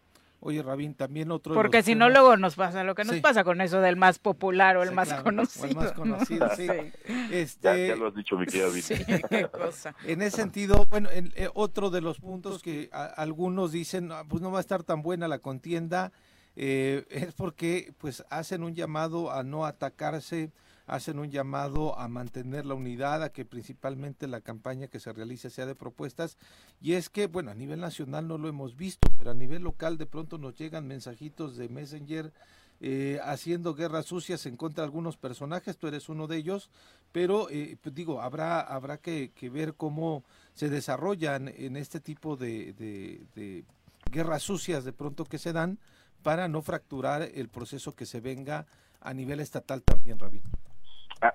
Oye, 0.46 0.62
Rabín, 0.62 0.94
también 0.94 1.30
otro. 1.30 1.54
Porque 1.54 1.82
si 1.82 1.94
no, 1.94 2.10
luego 2.10 2.36
nos 2.36 2.54
pasa 2.54 2.84
lo 2.84 2.94
que 2.94 3.04
nos 3.04 3.16
pasa 3.20 3.44
con 3.44 3.62
eso 3.62 3.80
del 3.80 3.96
más 3.96 4.18
popular 4.18 4.76
o 4.76 4.82
el 4.82 4.92
más 4.92 5.14
conocido. 5.14 5.64
el 5.64 5.74
más 5.74 5.92
conocido, 5.92 6.50
sí. 6.54 6.68
Este, 7.32 7.88
ya, 7.88 7.96
lo 7.96 8.08
has 8.08 8.14
dicho, 8.14 8.36
mi 8.36 8.44
querida 8.44 8.68
Sí, 8.70 8.94
qué 9.30 9.48
cosa. 9.48 9.94
En 10.04 10.20
ese 10.20 10.36
sentido, 10.36 10.84
bueno, 10.90 11.08
en, 11.10 11.32
eh, 11.36 11.48
otro 11.54 11.88
de 11.88 12.02
los 12.02 12.20
puntos 12.20 12.62
que 12.62 12.90
algunos 12.92 13.72
dicen, 13.72 14.10
pues 14.28 14.42
no 14.42 14.52
va 14.52 14.58
a 14.58 14.60
estar 14.60 14.82
tan 14.82 15.00
buena 15.00 15.28
la 15.28 15.38
contienda, 15.38 16.12
eh, 16.56 17.06
es 17.08 17.32
porque 17.32 17.94
pues 17.96 18.22
hacen 18.28 18.64
un 18.64 18.74
llamado 18.74 19.32
a 19.32 19.44
no 19.44 19.64
atacarse 19.64 20.52
hacen 20.86 21.18
un 21.18 21.30
llamado 21.30 21.98
a 21.98 22.08
mantener 22.08 22.66
la 22.66 22.74
unidad, 22.74 23.22
a 23.22 23.32
que 23.32 23.44
principalmente 23.44 24.26
la 24.26 24.40
campaña 24.40 24.88
que 24.88 25.00
se 25.00 25.12
realice 25.12 25.50
sea 25.50 25.66
de 25.66 25.74
propuestas. 25.74 26.36
Y 26.80 26.92
es 26.92 27.08
que, 27.08 27.26
bueno, 27.26 27.50
a 27.50 27.54
nivel 27.54 27.80
nacional 27.80 28.28
no 28.28 28.38
lo 28.38 28.48
hemos 28.48 28.76
visto, 28.76 29.08
pero 29.18 29.30
a 29.30 29.34
nivel 29.34 29.62
local 29.62 29.98
de 29.98 30.06
pronto 30.06 30.38
nos 30.38 30.56
llegan 30.56 30.86
mensajitos 30.86 31.56
de 31.56 31.68
Messenger 31.68 32.32
eh, 32.80 33.18
haciendo 33.24 33.74
guerras 33.74 34.06
sucias 34.06 34.46
en 34.46 34.56
contra 34.56 34.82
de 34.82 34.86
algunos 34.86 35.16
personajes, 35.16 35.78
tú 35.78 35.86
eres 35.86 36.08
uno 36.08 36.26
de 36.26 36.36
ellos, 36.36 36.70
pero 37.12 37.48
eh, 37.48 37.78
pues 37.80 37.94
digo, 37.94 38.20
habrá, 38.20 38.60
habrá 38.60 38.98
que, 38.98 39.32
ver 39.50 39.74
cómo 39.74 40.24
se 40.54 40.68
desarrollan 40.68 41.48
en 41.48 41.76
este 41.76 42.00
tipo 42.00 42.36
de, 42.36 43.64
guerras 44.10 44.42
sucias 44.42 44.84
de 44.84 44.92
pronto 44.92 45.24
que 45.24 45.38
se 45.38 45.52
dan 45.52 45.78
para 46.22 46.48
no 46.48 46.62
fracturar 46.62 47.22
el 47.22 47.48
proceso 47.48 47.94
que 47.94 48.06
se 48.06 48.20
venga 48.20 48.66
a 49.00 49.14
nivel 49.14 49.40
estatal 49.40 49.82
también, 49.82 50.18
Rabín. 50.18 50.42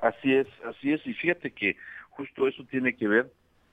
Así 0.02 0.34
es, 0.34 0.48
así 0.66 0.94
es. 0.94 1.06
Y 1.08 1.14
fíjate 1.14 1.52
que 1.52 1.76
justo 2.12 2.48
eso 2.48 2.64
tiene 2.66 2.96
que 2.96 3.08
ver 3.08 3.32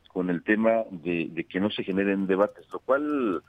con 0.08 0.30
el 0.30 0.42
tema 0.42 0.84
de, 0.90 1.44
que 1.48 1.60
no 1.60 1.70
se 1.70 1.84
generen 1.84 2.26
debates, 2.26 2.66
lo 2.72 2.78
cual 2.78 3.42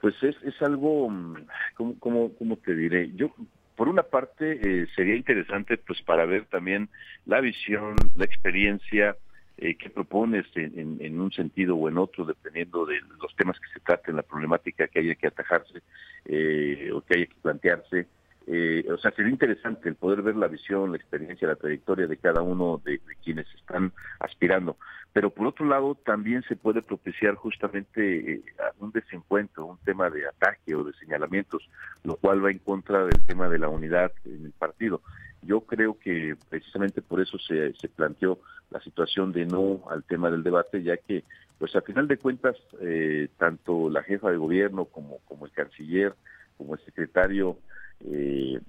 pues 0.00 0.14
es, 0.22 0.36
es 0.42 0.60
algo, 0.62 1.08
mm, 1.08 1.46
¿cómo, 1.74 1.98
cómo, 1.98 2.32
cómo 2.36 2.56
te 2.56 2.74
diré? 2.74 3.10
Yo, 3.14 3.34
por 3.76 3.88
una 3.88 4.02
parte, 4.02 4.60
eh, 4.62 4.86
sería 4.94 5.14
interesante 5.14 5.78
pues 5.78 6.02
para 6.02 6.26
ver 6.26 6.44
también 6.46 6.88
la 7.24 7.40
visión, 7.40 7.96
la 8.16 8.24
experiencia 8.24 9.16
eh, 9.56 9.74
que 9.76 9.90
propones 9.90 10.46
en, 10.54 10.98
en, 11.00 11.20
un 11.20 11.32
sentido 11.32 11.76
o 11.76 11.88
en 11.88 11.98
otro, 11.98 12.24
dependiendo 12.24 12.86
de 12.86 13.00
los 13.22 13.34
temas 13.36 13.58
que 13.58 13.68
se 13.72 13.80
traten, 13.80 14.16
la 14.16 14.22
problemática 14.22 14.88
que 14.88 15.00
haya 15.00 15.14
que 15.14 15.26
atajarse 15.26 15.82
eh, 16.26 16.90
o 16.92 17.00
que 17.02 17.14
haya 17.16 17.26
que 17.26 17.34
plantearse, 17.42 18.06
eh, 18.46 18.84
o 18.90 18.98
sea, 18.98 19.10
sería 19.12 19.30
interesante 19.30 19.88
el 19.88 19.94
poder 19.94 20.22
ver 20.22 20.36
la 20.36 20.48
visión, 20.48 20.90
la 20.90 20.96
experiencia, 20.96 21.46
la 21.46 21.56
trayectoria 21.56 22.06
de 22.06 22.16
cada 22.16 22.42
uno 22.42 22.80
de, 22.84 23.00
quienes 23.22 23.46
están 23.54 23.92
aspirando. 24.18 24.76
Pero 25.12 25.30
por 25.30 25.46
otro 25.46 25.66
lado, 25.66 25.94
también 25.94 26.42
se 26.42 26.56
puede 26.56 26.82
propiciar 26.82 27.34
justamente 27.34 28.32
eh, 28.32 28.42
un 28.78 28.90
desencuentro, 28.92 29.66
un 29.66 29.78
tema 29.78 30.10
de 30.10 30.26
ataque 30.26 30.74
o 30.74 30.84
de 30.84 30.92
señalamientos, 30.94 31.68
lo 32.04 32.16
cual 32.16 32.44
va 32.44 32.50
en 32.50 32.58
contra 32.58 33.04
del 33.04 33.20
tema 33.26 33.48
de 33.48 33.58
la 33.58 33.68
unidad 33.68 34.12
en 34.24 34.46
el 34.46 34.52
partido. 34.52 35.02
Yo 35.42 35.62
creo 35.62 35.98
que 35.98 36.36
precisamente 36.48 37.02
por 37.02 37.20
eso 37.20 37.38
se, 37.38 37.74
se 37.74 37.88
planteó 37.88 38.40
la 38.70 38.80
situación 38.80 39.32
de 39.32 39.46
no 39.46 39.82
al 39.90 40.04
tema 40.04 40.30
del 40.30 40.42
debate, 40.42 40.82
ya 40.82 40.96
que, 40.96 41.24
pues 41.58 41.74
a 41.76 41.82
final 41.82 42.08
de 42.08 42.18
cuentas, 42.18 42.56
eh, 42.80 43.28
tanto 43.36 43.90
la 43.90 44.02
jefa 44.02 44.30
de 44.30 44.36
gobierno 44.36 44.86
como, 44.86 45.18
como 45.26 45.46
el 45.46 45.52
canciller, 45.52 46.14
como 46.56 46.74
el 46.74 46.80
secretario 46.84 47.58
eh, 48.04 48.60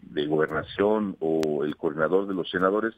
de 0.00 0.26
gobernación 0.26 1.16
o 1.20 1.64
el 1.64 1.76
coordinador 1.76 2.26
de 2.26 2.34
los 2.34 2.50
senadores, 2.50 2.94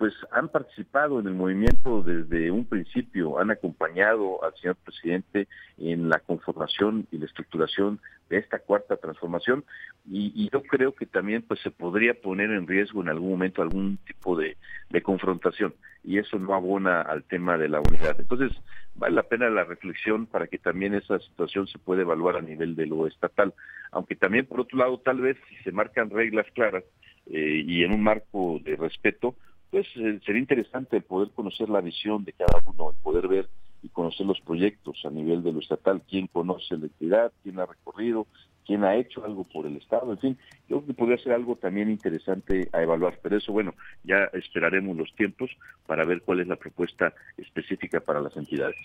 pues 0.00 0.14
han 0.32 0.48
participado 0.48 1.20
en 1.20 1.26
el 1.26 1.34
movimiento 1.34 2.02
desde 2.02 2.50
un 2.50 2.64
principio, 2.64 3.38
han 3.38 3.50
acompañado 3.50 4.42
al 4.42 4.54
señor 4.54 4.76
presidente 4.76 5.46
en 5.76 6.08
la 6.08 6.18
conformación 6.20 7.06
y 7.10 7.18
la 7.18 7.26
estructuración 7.26 8.00
de 8.30 8.38
esta 8.38 8.60
cuarta 8.60 8.96
transformación 8.96 9.62
y, 10.08 10.48
yo 10.50 10.62
creo 10.62 10.94
que 10.94 11.04
también 11.04 11.42
pues 11.42 11.60
se 11.60 11.70
podría 11.70 12.14
poner 12.14 12.50
en 12.50 12.66
riesgo 12.66 13.02
en 13.02 13.10
algún 13.10 13.30
momento 13.30 13.60
algún 13.60 13.98
tipo 14.06 14.36
de, 14.36 14.56
de 14.88 15.02
confrontación 15.02 15.74
y 16.02 16.18
eso 16.18 16.38
no 16.38 16.54
abona 16.54 17.02
al 17.02 17.24
tema 17.24 17.58
de 17.58 17.68
la 17.68 17.80
unidad. 17.80 18.18
Entonces 18.18 18.52
vale 18.94 19.14
la 19.14 19.22
pena 19.22 19.50
la 19.50 19.64
reflexión 19.64 20.26
para 20.26 20.46
que 20.46 20.58
también 20.58 20.94
esa 20.94 21.18
situación 21.20 21.66
se 21.66 21.78
pueda 21.78 22.02
evaluar 22.02 22.36
a 22.36 22.42
nivel 22.42 22.76
de 22.76 22.86
lo 22.86 23.06
estatal, 23.06 23.54
aunque 23.92 24.16
también 24.16 24.46
por 24.46 24.60
otro 24.60 24.78
lado 24.78 24.98
tal 24.98 25.20
vez 25.20 25.36
si 25.48 25.56
se 25.62 25.72
marcan 25.72 26.10
reglas 26.10 26.46
claras 26.54 26.84
eh, 27.26 27.62
y 27.66 27.84
en 27.84 27.92
un 27.92 28.02
marco 28.02 28.60
de 28.64 28.76
respeto, 28.76 29.36
pues 29.70 29.86
eh, 29.96 30.20
sería 30.24 30.40
interesante 30.40 31.00
poder 31.00 31.30
conocer 31.30 31.68
la 31.68 31.80
visión 31.80 32.24
de 32.24 32.32
cada 32.32 32.60
uno, 32.66 32.92
poder 33.02 33.28
ver 33.28 33.48
y 33.82 33.88
conocer 33.88 34.26
los 34.26 34.40
proyectos 34.40 35.00
a 35.04 35.10
nivel 35.10 35.42
de 35.42 35.52
lo 35.52 35.60
estatal, 35.60 36.02
quién 36.08 36.26
conoce 36.26 36.76
la 36.76 36.86
entidad, 36.86 37.32
quién 37.42 37.58
ha 37.60 37.66
recorrido, 37.66 38.26
quién 38.70 38.84
ha 38.84 38.94
hecho 38.94 39.24
algo 39.24 39.42
por 39.42 39.66
el 39.66 39.78
Estado, 39.78 40.12
en 40.12 40.18
fin, 40.20 40.38
yo 40.68 40.76
creo 40.76 40.86
que 40.86 40.94
podría 40.94 41.18
ser 41.18 41.32
algo 41.32 41.56
también 41.56 41.90
interesante 41.90 42.68
a 42.72 42.80
evaluar, 42.80 43.18
pero 43.20 43.36
eso, 43.36 43.50
bueno, 43.50 43.74
ya 44.04 44.30
esperaremos 44.32 44.96
los 44.96 45.12
tiempos 45.16 45.50
para 45.88 46.04
ver 46.04 46.22
cuál 46.22 46.38
es 46.38 46.46
la 46.46 46.54
propuesta 46.54 47.12
específica 47.36 47.98
para 47.98 48.20
las 48.20 48.36
entidades. 48.36 48.76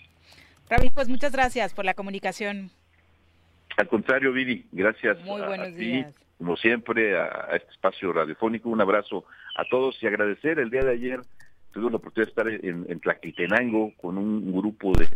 Ravi, 0.68 0.90
pues 0.90 1.08
muchas 1.08 1.30
gracias 1.30 1.72
por 1.72 1.84
la 1.84 1.94
comunicación. 1.94 2.70
Al 3.76 3.86
contrario, 3.86 4.32
Viri, 4.32 4.66
gracias 4.72 5.22
Muy 5.24 5.42
buenos 5.42 5.76
días. 5.76 6.12
como 6.36 6.56
siempre, 6.56 7.16
a, 7.16 7.50
este 7.54 7.70
espacio 7.70 8.12
radiofónico. 8.12 8.68
Un 8.68 8.80
abrazo 8.80 9.24
a 9.56 9.64
todos 9.70 10.02
y 10.02 10.08
agradecer 10.08 10.58
el 10.58 10.68
día 10.68 10.82
de 10.82 10.90
ayer 10.90 11.20
tuve 11.76 11.90
la 11.90 11.96
oportunidad 11.98 12.26
de 12.26 12.30
estar 12.30 12.48
en, 12.48 12.86
en 12.88 13.00
Tlaquiltenango 13.00 13.92
con 13.98 14.16
un 14.16 14.50
grupo 14.50 14.92
de, 14.92 15.06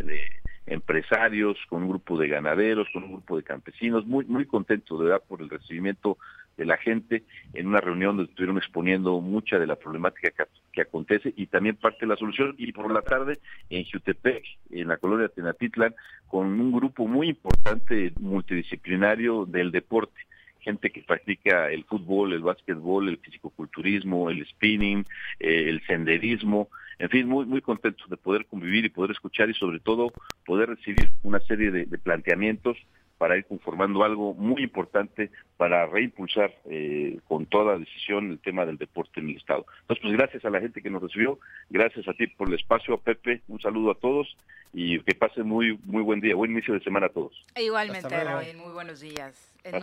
empresarios, 0.67 1.57
con 1.67 1.81
un 1.81 1.89
grupo 1.89 2.19
de 2.19 2.27
ganaderos, 2.27 2.87
con 2.93 3.03
un 3.03 3.13
grupo 3.13 3.35
de 3.35 3.43
campesinos, 3.43 4.05
muy 4.05 4.25
muy 4.25 4.45
contentos 4.45 4.99
de 4.99 5.05
verdad 5.05 5.23
por 5.27 5.41
el 5.41 5.49
recibimiento 5.49 6.19
de 6.57 6.65
la 6.65 6.77
gente 6.77 7.23
en 7.53 7.67
una 7.67 7.81
reunión 7.81 8.15
donde 8.15 8.29
estuvieron 8.29 8.57
exponiendo 8.57 9.19
mucha 9.21 9.57
de 9.57 9.65
la 9.65 9.75
problemática 9.75 10.29
que, 10.29 10.43
que, 10.71 10.81
acontece 10.81 11.33
y 11.35 11.47
también 11.47 11.77
parte 11.77 12.01
de 12.01 12.07
la 12.07 12.15
solución. 12.15 12.53
Y 12.59 12.71
por 12.71 12.91
la 12.91 13.01
tarde 13.01 13.39
en 13.71 13.83
Jutepec, 13.83 14.43
en 14.69 14.87
la 14.87 14.97
colonia 14.97 15.29
Tenatitlan, 15.29 15.95
con 16.27 16.47
un 16.47 16.71
grupo 16.71 17.07
muy 17.07 17.29
importante 17.29 18.13
multidisciplinario 18.19 19.45
del 19.45 19.71
deporte 19.71 20.21
gente 20.61 20.91
que 20.91 21.01
practica 21.01 21.71
el 21.71 21.83
fútbol, 21.85 22.33
el 22.33 22.41
básquetbol, 22.41 23.09
el 23.09 23.17
fisicoculturismo, 23.17 24.29
el 24.29 24.45
spinning, 24.47 25.05
eh, 25.39 25.65
el 25.67 25.81
senderismo, 25.85 26.69
en 26.99 27.09
fin, 27.09 27.27
muy 27.27 27.45
muy 27.45 27.61
contentos 27.61 28.07
de 28.09 28.17
poder 28.17 28.45
convivir 28.45 28.85
y 28.85 28.89
poder 28.89 29.11
escuchar 29.11 29.49
y 29.49 29.55
sobre 29.55 29.79
todo 29.79 30.11
poder 30.45 30.69
recibir 30.69 31.09
una 31.23 31.39
serie 31.39 31.71
de, 31.71 31.85
planteamientos 31.97 32.77
para 33.21 33.37
ir 33.37 33.45
conformando 33.45 34.03
algo 34.03 34.33
muy 34.33 34.63
importante 34.63 35.29
para 35.55 35.85
reimpulsar 35.85 36.55
eh, 36.65 37.19
con 37.27 37.45
toda 37.45 37.77
decisión 37.77 38.31
el 38.31 38.39
tema 38.39 38.65
del 38.65 38.79
deporte 38.79 39.19
en 39.19 39.29
el 39.29 39.37
Estado. 39.37 39.63
Entonces, 39.81 40.01
pues 40.01 40.13
gracias 40.17 40.43
a 40.43 40.49
la 40.49 40.59
gente 40.59 40.81
que 40.81 40.89
nos 40.89 41.03
recibió, 41.03 41.37
gracias 41.69 42.07
a 42.07 42.13
ti 42.13 42.25
por 42.25 42.47
el 42.47 42.55
espacio, 42.55 42.97
Pepe, 42.97 43.43
un 43.47 43.61
saludo 43.61 43.91
a 43.91 43.93
todos 43.93 44.35
y 44.73 44.99
que 45.01 45.13
pasen 45.13 45.47
muy 45.47 45.77
muy 45.83 46.01
buen 46.01 46.19
día, 46.19 46.33
buen 46.33 46.49
inicio 46.49 46.73
de 46.73 46.79
semana 46.79 47.05
a 47.05 47.09
todos. 47.09 47.45
Igualmente, 47.55 48.23
Raúl, 48.23 48.57
muy 48.57 48.73
buenos 48.73 49.01
días. 49.01 49.53
Eh, 49.65 49.79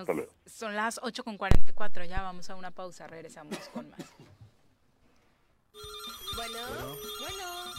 son 0.47 0.74
las 0.74 1.01
8.44, 1.01 2.09
ya 2.09 2.23
vamos 2.23 2.51
a 2.51 2.56
una 2.56 2.73
pausa, 2.73 3.06
regresamos 3.06 3.56
con 3.69 3.89
más. 3.90 4.16
Bueno, 6.35 6.59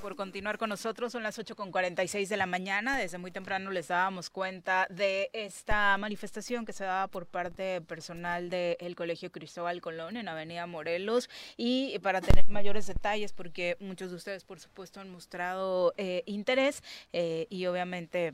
Por 0.00 0.16
continuar 0.16 0.58
con 0.58 0.70
nosotros. 0.70 1.12
Son 1.12 1.22
las 1.22 1.38
8.46 1.38 2.28
de 2.28 2.36
la 2.36 2.46
mañana. 2.46 2.96
Desde 2.96 3.18
muy 3.18 3.30
temprano 3.30 3.70
les 3.70 3.88
dábamos 3.88 4.30
cuenta 4.30 4.86
de 4.88 5.30
esta 5.32 5.96
manifestación 5.98 6.64
que 6.64 6.72
se 6.72 6.84
daba 6.84 7.08
por 7.08 7.26
parte 7.26 7.80
personal 7.82 8.50
del 8.50 8.96
Colegio 8.96 9.30
Cristóbal 9.30 9.80
Colón 9.80 10.16
en 10.16 10.28
Avenida 10.28 10.66
Morelos. 10.66 11.28
Y 11.56 11.98
para 12.00 12.20
tener 12.20 12.48
mayores 12.48 12.86
detalles, 12.86 13.32
porque 13.32 13.76
muchos 13.80 14.10
de 14.10 14.16
ustedes, 14.16 14.44
por 14.44 14.58
supuesto, 14.58 15.00
han 15.00 15.10
mostrado 15.10 15.92
eh, 15.96 16.22
interés 16.26 16.82
eh, 17.12 17.46
y 17.50 17.66
obviamente 17.66 18.32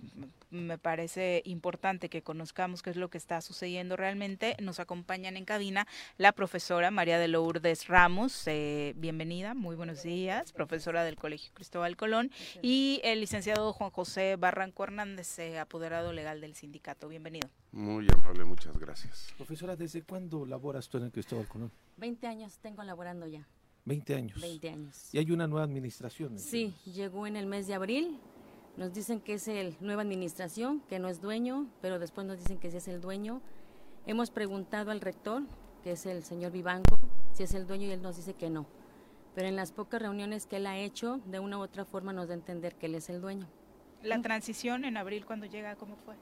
me 0.51 0.79
parece 0.79 1.43
importante 1.45 2.09
que 2.09 2.23
conozcamos 2.23 2.83
qué 2.83 2.91
es 2.91 2.97
lo 2.97 3.11
que 3.11 3.19
está 3.19 3.41
sucediendo 3.41 3.97
realmente. 3.97 4.57
Nos 4.61 4.79
acompañan 4.79 5.37
en 5.37 5.45
cabina 5.45 5.87
la 6.17 6.33
profesora 6.33 6.91
María 6.91 7.19
de 7.19 7.29
Lourdes 7.29 7.89
Ramos. 7.89 8.47
Eh, 8.47 8.95
bienvenida, 8.97 9.55
muy 9.55 9.75
buenos 9.75 10.03
días, 10.03 10.53
profesora 10.53 11.03
del 11.03 11.17
Colegio 11.17 11.56
Cristóbal 11.57 11.97
Colón. 11.97 12.31
Y 12.63 13.01
el 13.03 13.19
licenciado 13.19 13.73
Juan 13.73 13.91
José 13.91 14.37
Barranco 14.37 14.85
Hernández, 14.85 15.41
eh, 15.41 15.59
apoderado 15.59 16.13
legal 16.13 16.41
del 16.41 16.55
sindicato. 16.55 17.09
Bienvenido. 17.09 17.51
Muy 17.73 18.07
amable, 18.15 18.45
muchas 18.45 18.79
gracias. 18.79 19.27
Profesora, 19.37 19.75
¿desde 19.75 20.03
cuándo 20.03 20.47
laboras 20.47 20.89
tú 20.89 20.99
en 20.99 21.05
el 21.05 21.11
Cristóbal 21.11 21.49
Colón? 21.49 21.73
Veinte 21.97 22.29
años 22.29 22.59
tengo 22.59 22.85
laborando 22.85 23.27
ya. 23.27 23.45
Veinte 23.85 24.15
años. 24.15 24.41
Veinte 24.41 24.69
años. 24.69 25.13
Y 25.13 25.19
hay 25.19 25.33
una 25.33 25.49
nueva 25.49 25.65
administración. 25.65 26.39
Sí, 26.39 26.75
llegó 26.85 27.27
en 27.27 27.35
el 27.35 27.47
mes 27.47 27.67
de 27.67 27.75
abril 27.75 28.21
nos 28.77 28.93
dicen 28.93 29.21
que 29.21 29.35
es 29.35 29.49
el 29.49 29.75
nueva 29.81 30.03
administración, 30.03 30.83
que 30.89 30.99
no 30.99 31.09
es 31.09 31.23
dueño, 31.23 31.67
pero 31.81 31.99
después 31.99 32.27
nos 32.27 32.39
dicen 32.39 32.59
que 32.59 32.71
sí 32.71 32.77
es 32.77 32.89
el 32.89 33.01
dueño. 33.01 33.41
Hemos 34.07 34.31
preguntado 34.31 34.91
al 34.91 35.01
rector, 35.01 35.45
que 35.83 35.93
es 35.93 36.05
el 36.05 36.23
señor 36.25 36.53
Vivanco, 36.53 36.99
si 37.33 37.43
es 37.43 37.55
el 37.55 37.67
dueño 37.67 37.87
y 37.87 37.93
él 37.93 38.03
nos 38.03 38.17
dice 38.17 38.35
que 38.35 38.51
no. 38.51 38.67
Pero 39.37 39.49
en 39.49 39.55
las 39.55 39.71
pocas 39.71 40.01
reuniones 40.01 40.47
que 40.47 40.57
él 40.57 40.67
ha 40.67 40.79
hecho, 40.79 41.21
de 41.27 41.41
una 41.41 41.59
u 41.59 41.61
otra 41.61 41.85
forma 41.85 42.15
nos 42.15 42.29
da 42.29 42.33
a 42.33 42.39
entender 42.39 42.75
que 42.75 42.87
él 42.87 42.95
es 42.95 43.11
el 43.11 43.21
dueño. 43.21 43.47
¿La 44.03 44.23
transición 44.23 44.87
en 44.87 44.97
abril 44.97 45.27
cuando 45.27 45.45
llega, 45.45 45.77
cómo 45.77 45.95
fue? 46.07 46.15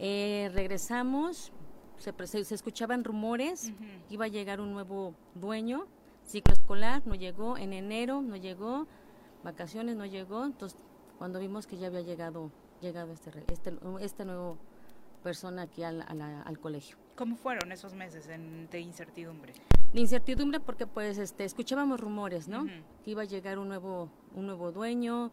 Eh, 0.00 0.50
regresamos, 0.52 1.52
se, 1.96 2.12
se, 2.26 2.54
escuchaban 2.54 3.04
rumores, 3.04 3.72
iba 4.10 4.24
a 4.24 4.28
llegar 4.28 4.60
un 4.60 4.72
nuevo 4.72 5.14
dueño, 5.36 5.86
ciclo 6.24 6.54
escolar 6.54 7.06
no 7.06 7.14
llegó, 7.14 7.56
en 7.56 7.72
enero 7.72 8.20
no 8.20 8.34
llegó, 8.34 8.88
vacaciones 9.44 9.94
no 9.94 10.04
llegó, 10.04 10.44
entonces 10.44 10.76
cuando 11.18 11.38
vimos 11.38 11.68
que 11.68 11.76
ya 11.76 11.86
había 11.86 12.00
llegado, 12.00 12.50
llegado 12.80 13.12
este, 13.12 13.30
este, 13.46 13.78
este 14.00 14.24
nuevo 14.24 14.58
persona 15.22 15.62
aquí 15.62 15.84
al, 15.84 16.02
al, 16.02 16.58
colegio. 16.58 16.96
¿Cómo 17.14 17.36
fueron 17.36 17.70
esos 17.70 17.94
meses 17.94 18.26
de 18.26 18.80
incertidumbre? 18.80 19.54
De 19.92 20.00
incertidumbre 20.00 20.60
porque 20.60 20.86
pues 20.86 21.18
este 21.18 21.44
escuchábamos 21.44 22.00
rumores, 22.00 22.48
¿no? 22.48 22.66
Que 23.04 23.10
iba 23.12 23.22
a 23.22 23.24
llegar 23.24 23.58
un 23.58 23.68
nuevo 23.68 24.10
un 24.34 24.46
nuevo 24.46 24.70
dueño, 24.70 25.32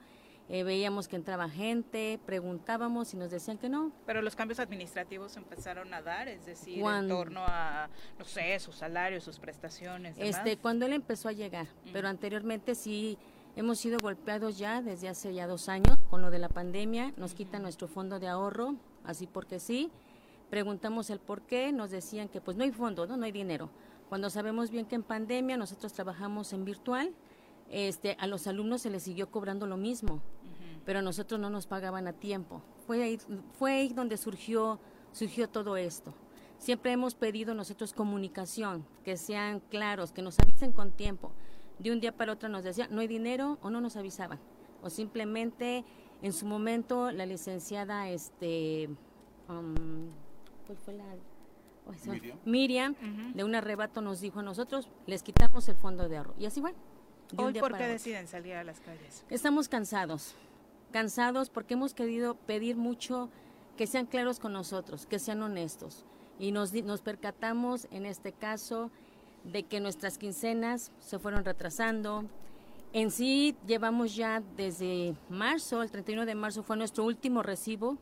eh, 0.50 0.64
veíamos 0.64 1.08
que 1.08 1.16
entraba 1.16 1.50
gente, 1.50 2.20
preguntábamos 2.26 3.14
y 3.14 3.18
nos 3.18 3.32
decían 3.32 3.58
que 3.58 3.70
no. 3.70 3.92
Pero 4.06 4.22
los 4.22 4.36
cambios 4.36 4.60
administrativos 4.60 5.38
empezaron 5.38 5.94
a 5.94 6.02
dar, 6.02 6.28
es 6.28 6.46
decir, 6.46 6.84
en 6.84 7.08
torno 7.08 7.44
a, 7.46 7.90
no 8.20 8.26
sé, 8.26 8.60
sus 8.60 8.76
salarios, 8.76 9.24
sus 9.24 9.40
prestaciones. 9.40 10.16
Este, 10.18 10.58
cuando 10.58 10.86
él 10.86 10.94
empezó 10.94 11.30
a 11.30 11.32
llegar, 11.32 11.68
pero 11.94 12.10
anteriormente 12.10 12.76
sí 12.76 13.18
hemos 13.56 13.80
sido 13.80 13.98
golpeados 14.00 14.58
ya 14.58 14.82
desde 14.82 15.08
hace 15.08 15.34
ya 15.34 15.48
dos 15.48 15.70
años 15.70 15.98
con 16.10 16.22
lo 16.22 16.30
de 16.30 16.40
la 16.40 16.50
pandemia, 16.50 17.14
nos 17.16 17.36
quitan 17.36 17.62
nuestro 17.62 17.88
fondo 17.88 18.20
de 18.20 18.28
ahorro, 18.28 18.76
así 19.06 19.28
porque 19.28 19.60
sí. 19.60 19.92
Preguntamos 20.50 21.10
el 21.10 21.20
por 21.20 21.42
qué, 21.42 21.72
nos 21.72 21.90
decían 21.90 22.28
que 22.28 22.40
pues 22.40 22.58
no 22.58 22.64
hay 22.64 22.72
fondo, 22.72 23.08
no, 23.08 23.18
no 23.18 23.26
hay 23.26 23.32
dinero. 23.32 23.72
Cuando 24.14 24.30
sabemos 24.30 24.70
bien 24.70 24.86
que 24.86 24.94
en 24.94 25.02
pandemia 25.02 25.58
nosotros 25.58 25.92
trabajamos 25.92 26.54
en 26.54 26.66
virtual, 26.66 27.12
este, 27.72 28.16
a 28.20 28.28
los 28.28 28.46
alumnos 28.46 28.84
se 28.84 28.92
les 28.92 29.02
siguió 29.02 29.32
cobrando 29.32 29.66
lo 29.66 29.76
mismo, 29.76 30.22
pero 30.86 31.00
a 31.00 31.02
nosotros 31.02 31.40
no 31.42 31.50
nos 31.50 31.66
pagaban 31.66 32.08
a 32.08 32.14
tiempo. 32.14 32.62
Fue 32.86 33.02
ahí, 33.02 33.20
fue 33.58 33.72
ahí 33.72 33.88
donde 33.90 34.18
surgió, 34.18 34.80
surgió 35.14 35.50
todo 35.50 35.78
esto. 35.78 36.14
Siempre 36.60 36.92
hemos 36.92 37.16
pedido 37.16 37.56
nosotros 37.56 37.92
comunicación, 37.92 38.86
que 39.04 39.18
sean 39.18 39.62
claros, 39.72 40.12
que 40.12 40.22
nos 40.22 40.38
avisen 40.38 40.74
con 40.74 40.92
tiempo. 40.92 41.32
De 41.80 41.92
un 41.92 42.00
día 42.00 42.16
para 42.16 42.34
otro 42.34 42.50
nos 42.50 42.64
decían, 42.64 42.90
no 42.92 43.02
hay 43.02 43.08
dinero 43.08 43.58
o 43.64 43.72
no 43.72 43.82
nos 43.82 43.96
avisaban. 43.96 44.38
O 44.84 44.92
simplemente 44.92 45.86
en 46.22 46.34
su 46.34 46.46
momento 46.46 47.10
la 47.10 47.26
licenciada, 47.26 48.08
este, 48.10 48.90
um, 49.50 50.12
¿cuál 50.68 50.78
fue 50.78 50.94
la? 50.94 51.04
Miriam, 52.46 52.96
de 53.34 53.44
un 53.44 53.56
arrebato 53.56 54.02
nos 54.02 54.22
dijo 54.22 54.40
a 54.40 54.44
nosotros, 54.44 54.90
les 55.06 55.24
quitamos 55.24 55.68
el 55.70 55.76
fondo 55.76 56.08
de 56.10 56.18
ahorro. 56.18 56.34
Y 56.38 56.46
así 56.46 56.62
fue. 56.62 56.74
¿Hoy 57.38 57.54
por 57.54 57.78
qué 57.78 57.88
deciden 57.88 58.28
salir 58.28 58.56
a 58.56 58.64
las 58.64 58.80
calles? 58.80 59.26
Estamos 59.30 59.68
cansados, 59.68 60.36
cansados 60.92 61.50
porque 61.50 61.74
hemos 61.74 61.94
querido 61.94 62.36
pedir 62.36 62.76
mucho 62.76 63.30
que 63.78 63.88
sean 63.88 64.06
claros 64.06 64.40
con 64.40 64.54
nosotros, 64.54 65.06
que 65.06 65.20
sean 65.20 65.42
honestos. 65.42 66.06
Y 66.40 66.52
nos, 66.52 66.74
nos 66.74 67.02
percatamos 67.02 67.88
en 67.92 68.06
este 68.06 68.32
caso 68.32 68.92
de 69.44 69.64
que 69.64 69.80
nuestras 69.80 70.18
quincenas 70.18 70.92
se 71.00 71.20
fueron 71.20 71.44
retrasando. 71.44 72.26
En 72.92 73.10
sí 73.10 73.56
llevamos 73.66 74.16
ya 74.16 74.42
desde 74.56 75.16
marzo, 75.30 75.82
el 75.82 75.92
31 75.92 76.26
de 76.26 76.36
marzo 76.36 76.64
fue 76.64 76.78
nuestro 76.78 77.04
último 77.04 77.42
recibo 77.42 77.98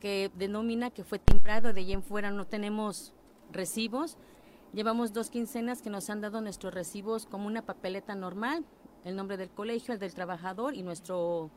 que 0.00 0.30
denomina 0.34 0.90
que 0.90 1.02
fue 1.02 1.18
timbrado, 1.18 1.72
de 1.72 1.80
ahí 1.80 1.92
en 1.92 2.02
fuera 2.02 2.30
no 2.30 2.46
tenemos 2.46 3.13
recibos 3.54 4.18
Llevamos 4.74 5.12
dos 5.12 5.30
quincenas 5.30 5.82
que 5.82 5.88
nos 5.88 6.10
han 6.10 6.20
dado 6.20 6.40
nuestros 6.40 6.74
recibos 6.74 7.26
como 7.26 7.46
una 7.46 7.62
papeleta 7.62 8.16
normal, 8.16 8.64
el 9.04 9.14
nombre 9.14 9.36
del 9.36 9.48
colegio, 9.48 9.94
el 9.94 10.00
del 10.00 10.12
trabajador 10.12 10.74
y 10.74 10.82
nuestro, 10.82 11.48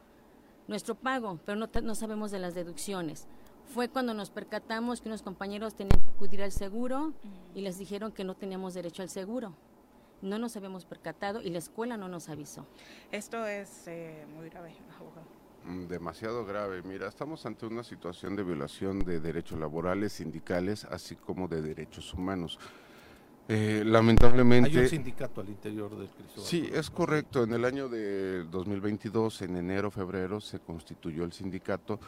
nuestro 0.67 0.93
pago, 0.93 1.39
pero 1.43 1.57
no, 1.57 1.67
no 1.81 1.95
sabemos 1.95 2.29
de 2.29 2.37
las 2.37 2.53
deducciones. 2.53 3.27
Fue 3.73 3.89
cuando 3.89 4.13
nos 4.13 4.29
percatamos 4.29 5.01
que 5.01 5.09
unos 5.09 5.23
compañeros 5.23 5.73
tenían 5.73 5.99
que 5.99 6.09
acudir 6.09 6.43
al 6.43 6.51
seguro 6.51 7.13
y 7.55 7.61
les 7.61 7.79
dijeron 7.79 8.11
que 8.11 8.23
no 8.23 8.35
teníamos 8.35 8.75
derecho 8.75 9.01
al 9.01 9.09
seguro. 9.09 9.55
No 10.21 10.37
nos 10.37 10.55
habíamos 10.55 10.85
percatado 10.85 11.41
y 11.41 11.49
la 11.49 11.57
escuela 11.57 11.97
no 11.97 12.07
nos 12.07 12.29
avisó. 12.29 12.67
Esto 13.11 13.47
es 13.47 13.87
eh, 13.87 14.27
muy 14.35 14.47
grave, 14.49 14.75
abogado 14.95 15.36
demasiado 15.87 16.45
grave. 16.45 16.81
Mira, 16.83 17.07
estamos 17.07 17.45
ante 17.45 17.65
una 17.65 17.83
situación 17.83 18.35
de 18.35 18.43
violación 18.43 18.99
de 18.99 19.19
derechos 19.19 19.59
laborales, 19.59 20.13
sindicales, 20.13 20.85
así 20.85 21.15
como 21.15 21.47
de 21.47 21.61
derechos 21.61 22.13
humanos. 22.13 22.59
Eh, 23.47 23.83
lamentablemente... 23.85 24.69
Hay 24.69 24.77
un 24.77 24.89
sindicato 24.89 25.41
al 25.41 25.49
interior 25.49 25.97
del 25.97 26.09
Cristóbal. 26.09 26.49
Sí, 26.49 26.69
es 26.73 26.89
correcto. 26.89 27.43
En 27.43 27.53
el 27.53 27.63
año 27.65 27.87
de 27.87 28.43
2022, 28.45 29.41
en 29.43 29.57
enero, 29.57 29.89
febrero, 29.89 30.41
se 30.41 30.59
constituyó 30.59 31.23
el 31.23 31.31
sindicato. 31.31 31.99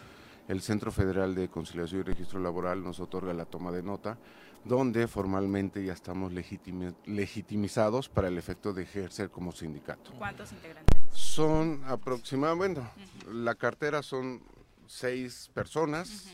El 0.48 0.62
Centro 0.62 0.92
Federal 0.92 1.36
de 1.36 1.48
Conciliación 1.48 2.02
y 2.02 2.04
Registro 2.04 2.40
Laboral 2.40 2.84
nos 2.84 3.00
otorga 3.00 3.34
la 3.34 3.46
toma 3.46 3.72
de 3.72 3.84
nota, 3.84 4.18
donde 4.66 5.08
formalmente 5.08 5.86
ya 5.86 5.94
estamos 5.94 6.34
legitimizados 6.34 8.10
para 8.10 8.30
el 8.30 8.38
efecto 8.38 8.74
de 8.74 8.84
ejercer 8.84 9.30
como 9.30 9.52
sindicato. 9.52 10.12
¿Cuántos 10.18 10.52
integrantes? 10.52 10.99
Son 11.12 11.82
aproximadamente, 11.86 12.82
bueno, 12.82 13.44
la 13.44 13.56
cartera 13.56 14.04
son 14.04 14.42
seis 14.88 15.50
personas 15.54 16.28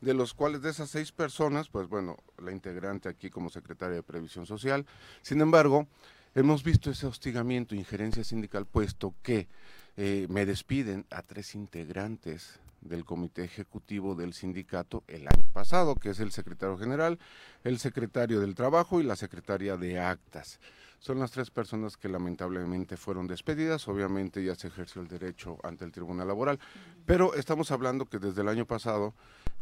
de 0.00 0.14
los 0.14 0.34
cuales 0.34 0.62
de 0.62 0.70
esas 0.70 0.90
seis 0.90 1.12
personas, 1.12 1.68
pues 1.68 1.88
bueno, 1.88 2.16
la 2.38 2.52
integrante 2.52 3.08
aquí 3.08 3.30
como 3.30 3.48
secretaria 3.50 3.96
de 3.96 4.02
Previsión 4.02 4.46
Social. 4.46 4.86
Sin 5.22 5.40
embargo, 5.40 5.86
hemos 6.34 6.62
visto 6.62 6.90
ese 6.90 7.06
hostigamiento, 7.06 7.74
injerencia 7.74 8.22
sindical, 8.22 8.66
puesto 8.66 9.14
que 9.22 9.48
eh, 9.96 10.26
me 10.28 10.44
despiden 10.44 11.06
a 11.10 11.22
tres 11.22 11.54
integrantes 11.54 12.60
del 12.82 13.04
comité 13.04 13.44
ejecutivo 13.44 14.14
del 14.14 14.34
sindicato 14.34 15.04
el 15.08 15.22
año 15.22 15.46
pasado, 15.52 15.94
que 15.94 16.10
es 16.10 16.20
el 16.20 16.32
secretario 16.32 16.76
general, 16.76 17.18
el 17.62 17.78
secretario 17.78 18.40
del 18.40 18.54
trabajo 18.54 19.00
y 19.00 19.04
la 19.04 19.16
secretaria 19.16 19.76
de 19.76 19.98
actas. 19.98 20.60
Son 21.04 21.18
las 21.18 21.32
tres 21.32 21.50
personas 21.50 21.98
que 21.98 22.08
lamentablemente 22.08 22.96
fueron 22.96 23.26
despedidas. 23.26 23.88
Obviamente 23.88 24.42
ya 24.42 24.54
se 24.54 24.68
ejerció 24.68 25.02
el 25.02 25.08
derecho 25.08 25.58
ante 25.62 25.84
el 25.84 25.92
Tribunal 25.92 26.28
Laboral, 26.28 26.58
pero 27.04 27.34
estamos 27.34 27.70
hablando 27.70 28.06
que 28.06 28.18
desde 28.18 28.40
el 28.40 28.48
año 28.48 28.64
pasado 28.64 29.12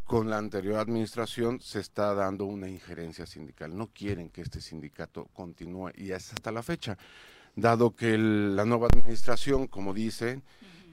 con 0.05 0.31
la 0.31 0.39
anterior 0.39 0.77
administración 0.77 1.60
se 1.60 1.81
está 1.81 2.14
dando 2.14 2.44
una 2.44 2.69
injerencia 2.69 3.27
sindical. 3.27 3.77
No 3.77 3.89
quieren 3.89 4.31
que 4.31 4.40
este 4.40 4.60
sindicato 4.60 5.31
continúe 5.32 5.90
y 5.97 6.12
es 6.12 6.32
hasta 6.32 6.52
la 6.52 6.62
fecha. 6.62 6.97
Dado 7.56 7.97
que 7.97 8.16
la 8.16 8.64
nueva 8.64 8.86
administración, 8.86 9.66
como 9.66 9.93
dice, 9.93 10.43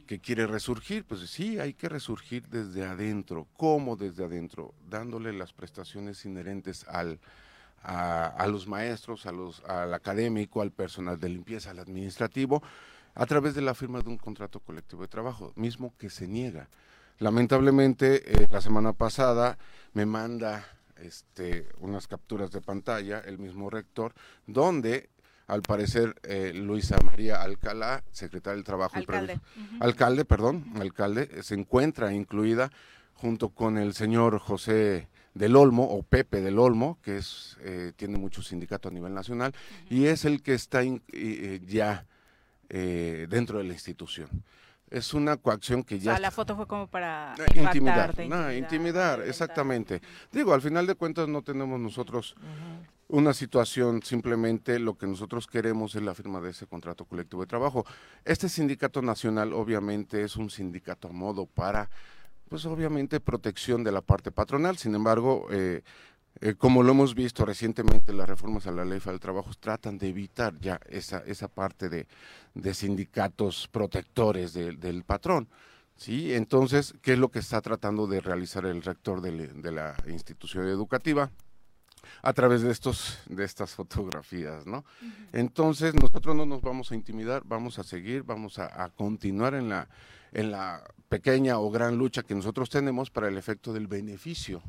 que 0.08 0.20
quiere 0.20 0.48
resurgir, 0.48 1.06
pues 1.06 1.30
sí, 1.30 1.60
hay 1.60 1.76
que 1.76 1.90
resurgir 1.90 2.48
desde 2.48 2.86
adentro. 2.86 3.46
¿Cómo 3.56 3.96
desde 3.96 4.24
adentro? 4.26 4.74
Dándole 4.90 5.32
las 5.32 5.54
prestaciones 5.54 6.26
inherentes 6.26 6.88
al, 6.88 7.20
a, 7.84 8.46
los 8.48 8.68
maestros, 8.68 9.26
a 9.26 9.32
los, 9.32 9.64
al 9.66 9.94
académico, 9.94 10.62
al 10.62 10.72
personal 10.72 11.20
de 11.20 11.30
limpieza, 11.30 11.72
al 11.72 11.80
administrativo, 11.80 12.62
a 13.16 13.26
través 13.26 13.56
de 13.56 13.62
la 13.62 13.74
firma 13.74 14.02
de 14.02 14.10
un 14.10 14.18
contrato 14.18 14.60
colectivo 14.60 15.02
de 15.02 15.08
trabajo, 15.08 15.54
mismo 15.56 15.94
que 15.98 16.10
se 16.10 16.28
niega. 16.28 16.70
Lamentablemente, 17.20 18.44
eh, 18.44 18.48
la 18.50 18.62
semana 18.62 18.94
pasada 18.94 19.58
me 19.94 20.06
manda 20.06 20.66
este, 20.98 21.68
unas 21.80 22.08
capturas 22.08 22.52
de 22.52 22.62
pantalla 22.62 23.20
el 23.20 23.40
mismo 23.40 23.70
rector, 23.70 24.14
donde 24.48 25.10
al 25.48 25.64
parecer 25.64 26.16
eh, 26.24 26.54
Luisa 26.54 26.98
María 27.04 27.42
Alcalá, 27.42 28.04
secretaria 28.12 28.56
del 28.56 28.64
Trabajo 28.64 28.98
alcalde. 28.98 29.40
y 29.56 29.84
alcalde, 29.84 30.24
perdón, 30.24 30.66
alcalde, 30.80 31.42
se 31.42 31.56
encuentra 31.56 32.14
incluida 32.14 32.70
junto 33.16 33.50
con 33.50 33.78
el 33.78 33.94
señor 33.94 34.38
José 34.40 35.10
del 35.40 35.56
Olmo 35.56 35.86
o 35.86 36.04
Pepe 36.04 36.42
del 36.42 36.60
Olmo, 36.60 37.00
que 37.02 37.18
es 37.18 37.58
eh, 37.62 37.94
tiene 37.96 38.18
mucho 38.18 38.44
sindicato 38.44 38.90
a 38.90 38.92
nivel 38.92 39.14
nacional 39.14 39.54
y 39.90 40.06
es 40.06 40.26
el 40.26 40.44
que 40.44 40.54
está 40.54 40.82
ya 41.66 42.06
dentro 42.70 43.58
de 43.58 43.64
la 43.64 43.74
institución 43.74 44.30
es 44.90 45.14
una 45.14 45.38
coacción 45.38 45.84
que 45.84 46.00
ya... 46.00 46.12
O 46.12 46.16
sea, 46.16 46.22
la 46.22 46.32
foto 46.32 46.56
fue 46.56 46.68
como 46.68 46.88
para 46.88 47.36
intimidar. 47.54 48.18
no, 48.28 48.52
intimidar, 48.52 49.22
exactamente. 49.22 50.02
Digo, 50.32 50.54
al 50.54 50.62
final 50.62 50.88
de 50.88 50.96
cuentas 50.96 51.28
no 51.28 51.42
tenemos 51.42 51.80
nosotros 51.80 52.36
una 53.08 53.34
situación, 53.34 54.02
simplemente 54.04 54.78
lo 54.80 54.96
que 54.96 55.08
nosotros 55.08 55.48
queremos 55.48 55.96
es 55.96 56.04
la 56.04 56.14
firma 56.14 56.40
de 56.42 56.52
ese 56.52 56.68
contrato 56.68 57.06
colectivo 57.06 57.42
de 57.42 57.48
trabajo. 57.48 57.86
Este 58.24 58.50
sindicato 58.50 59.02
nacional 59.02 59.54
obviamente 59.54 60.24
es 60.24 60.36
un 60.36 60.50
sindicato 60.50 61.08
a 61.08 61.12
modo 61.12 61.46
para, 61.46 61.90
pues 62.50 62.66
obviamente 62.66 63.20
protección 63.20 63.84
de 63.84 63.92
la 63.92 64.02
parte 64.02 64.32
patronal, 64.32 64.78
sin 64.78 64.96
embargo... 64.96 65.48
Eh, 65.52 65.82
eh, 66.42 66.56
como 66.56 66.84
lo 66.84 66.92
hemos 66.92 67.16
visto 67.16 67.44
recientemente, 67.44 68.14
las 68.14 68.30
reformas 68.30 68.66
a 68.66 68.72
la 68.72 68.86
ley 68.86 69.00
del 69.00 69.20
trabajo 69.20 69.52
tratan 69.60 69.98
de 69.98 70.08
evitar 70.08 70.58
ya 70.60 70.80
esa, 70.88 71.18
esa 71.26 71.50
parte 71.50 71.90
de, 71.90 72.74
sindicatos 72.74 73.68
protectores 73.68 74.54
del 74.54 75.04
patrón. 75.04 75.50
¿sí? 75.98 76.34
Entonces, 76.34 76.94
¿qué 77.02 77.14
es 77.14 77.20
lo 77.20 77.30
que 77.30 77.40
está 77.40 77.62
tratando 77.62 78.08
de 78.08 78.22
realizar 78.22 78.66
el 78.66 78.82
rector 78.82 79.22
de, 79.22 79.72
la 79.72 79.96
institución 80.08 80.68
educativa? 80.68 81.30
A 82.22 82.34
través 82.34 82.62
de 82.62 82.72
estos 82.72 83.20
de 83.28 83.44
estas 83.44 83.72
fotografías, 83.72 84.66
¿no? 84.66 84.86
Entonces 85.34 85.94
nosotros 85.96 86.36
no 86.36 86.46
nos 86.46 86.62
vamos 86.62 86.92
a 86.92 86.96
intimidar, 86.96 87.44
vamos 87.46 87.80
a 87.80 87.84
seguir, 87.84 88.24
vamos 88.24 88.60
a, 88.60 88.84
a, 88.84 88.90
continuar 88.90 89.54
en 89.54 89.70
la 89.70 89.88
en 90.32 90.52
la 90.52 90.84
pequeña 91.08 91.60
o 91.60 91.72
gran 91.72 91.98
lucha 91.98 92.24
que 92.24 92.36
nosotros 92.36 92.70
tenemos 92.70 93.10
para 93.10 93.28
el 93.28 93.38
efecto 93.38 93.74
del 93.74 93.88
beneficio 93.88 94.62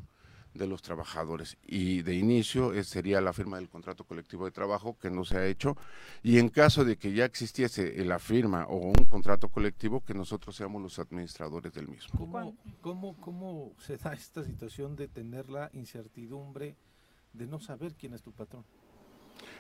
de 0.54 0.66
los 0.66 0.82
trabajadores. 0.82 1.56
Y 1.66 2.02
de 2.02 2.14
inicio 2.14 2.72
eh, 2.72 2.84
sería 2.84 3.20
la 3.20 3.32
firma 3.32 3.56
del 3.56 3.68
contrato 3.68 4.04
colectivo 4.04 4.44
de 4.44 4.50
trabajo 4.50 4.96
que 4.98 5.10
no 5.10 5.24
se 5.24 5.38
ha 5.38 5.46
hecho. 5.46 5.76
Y 6.22 6.38
en 6.38 6.48
caso 6.48 6.84
de 6.84 6.96
que 6.96 7.12
ya 7.12 7.24
existiese 7.24 8.04
la 8.04 8.18
firma 8.18 8.66
o 8.66 8.76
un 8.76 9.04
contrato 9.04 9.48
colectivo, 9.48 10.00
que 10.00 10.14
nosotros 10.14 10.56
seamos 10.56 10.82
los 10.82 10.98
administradores 10.98 11.72
del 11.72 11.88
mismo. 11.88 12.18
¿Cómo, 12.18 12.56
cómo, 12.80 13.16
cómo 13.20 13.72
se 13.78 13.96
da 13.96 14.12
esta 14.12 14.44
situación 14.44 14.96
de 14.96 15.08
tener 15.08 15.50
la 15.50 15.70
incertidumbre 15.72 16.76
de 17.32 17.46
no 17.46 17.60
saber 17.60 17.94
quién 17.94 18.14
es 18.14 18.22
tu 18.22 18.32
patrón? 18.32 18.64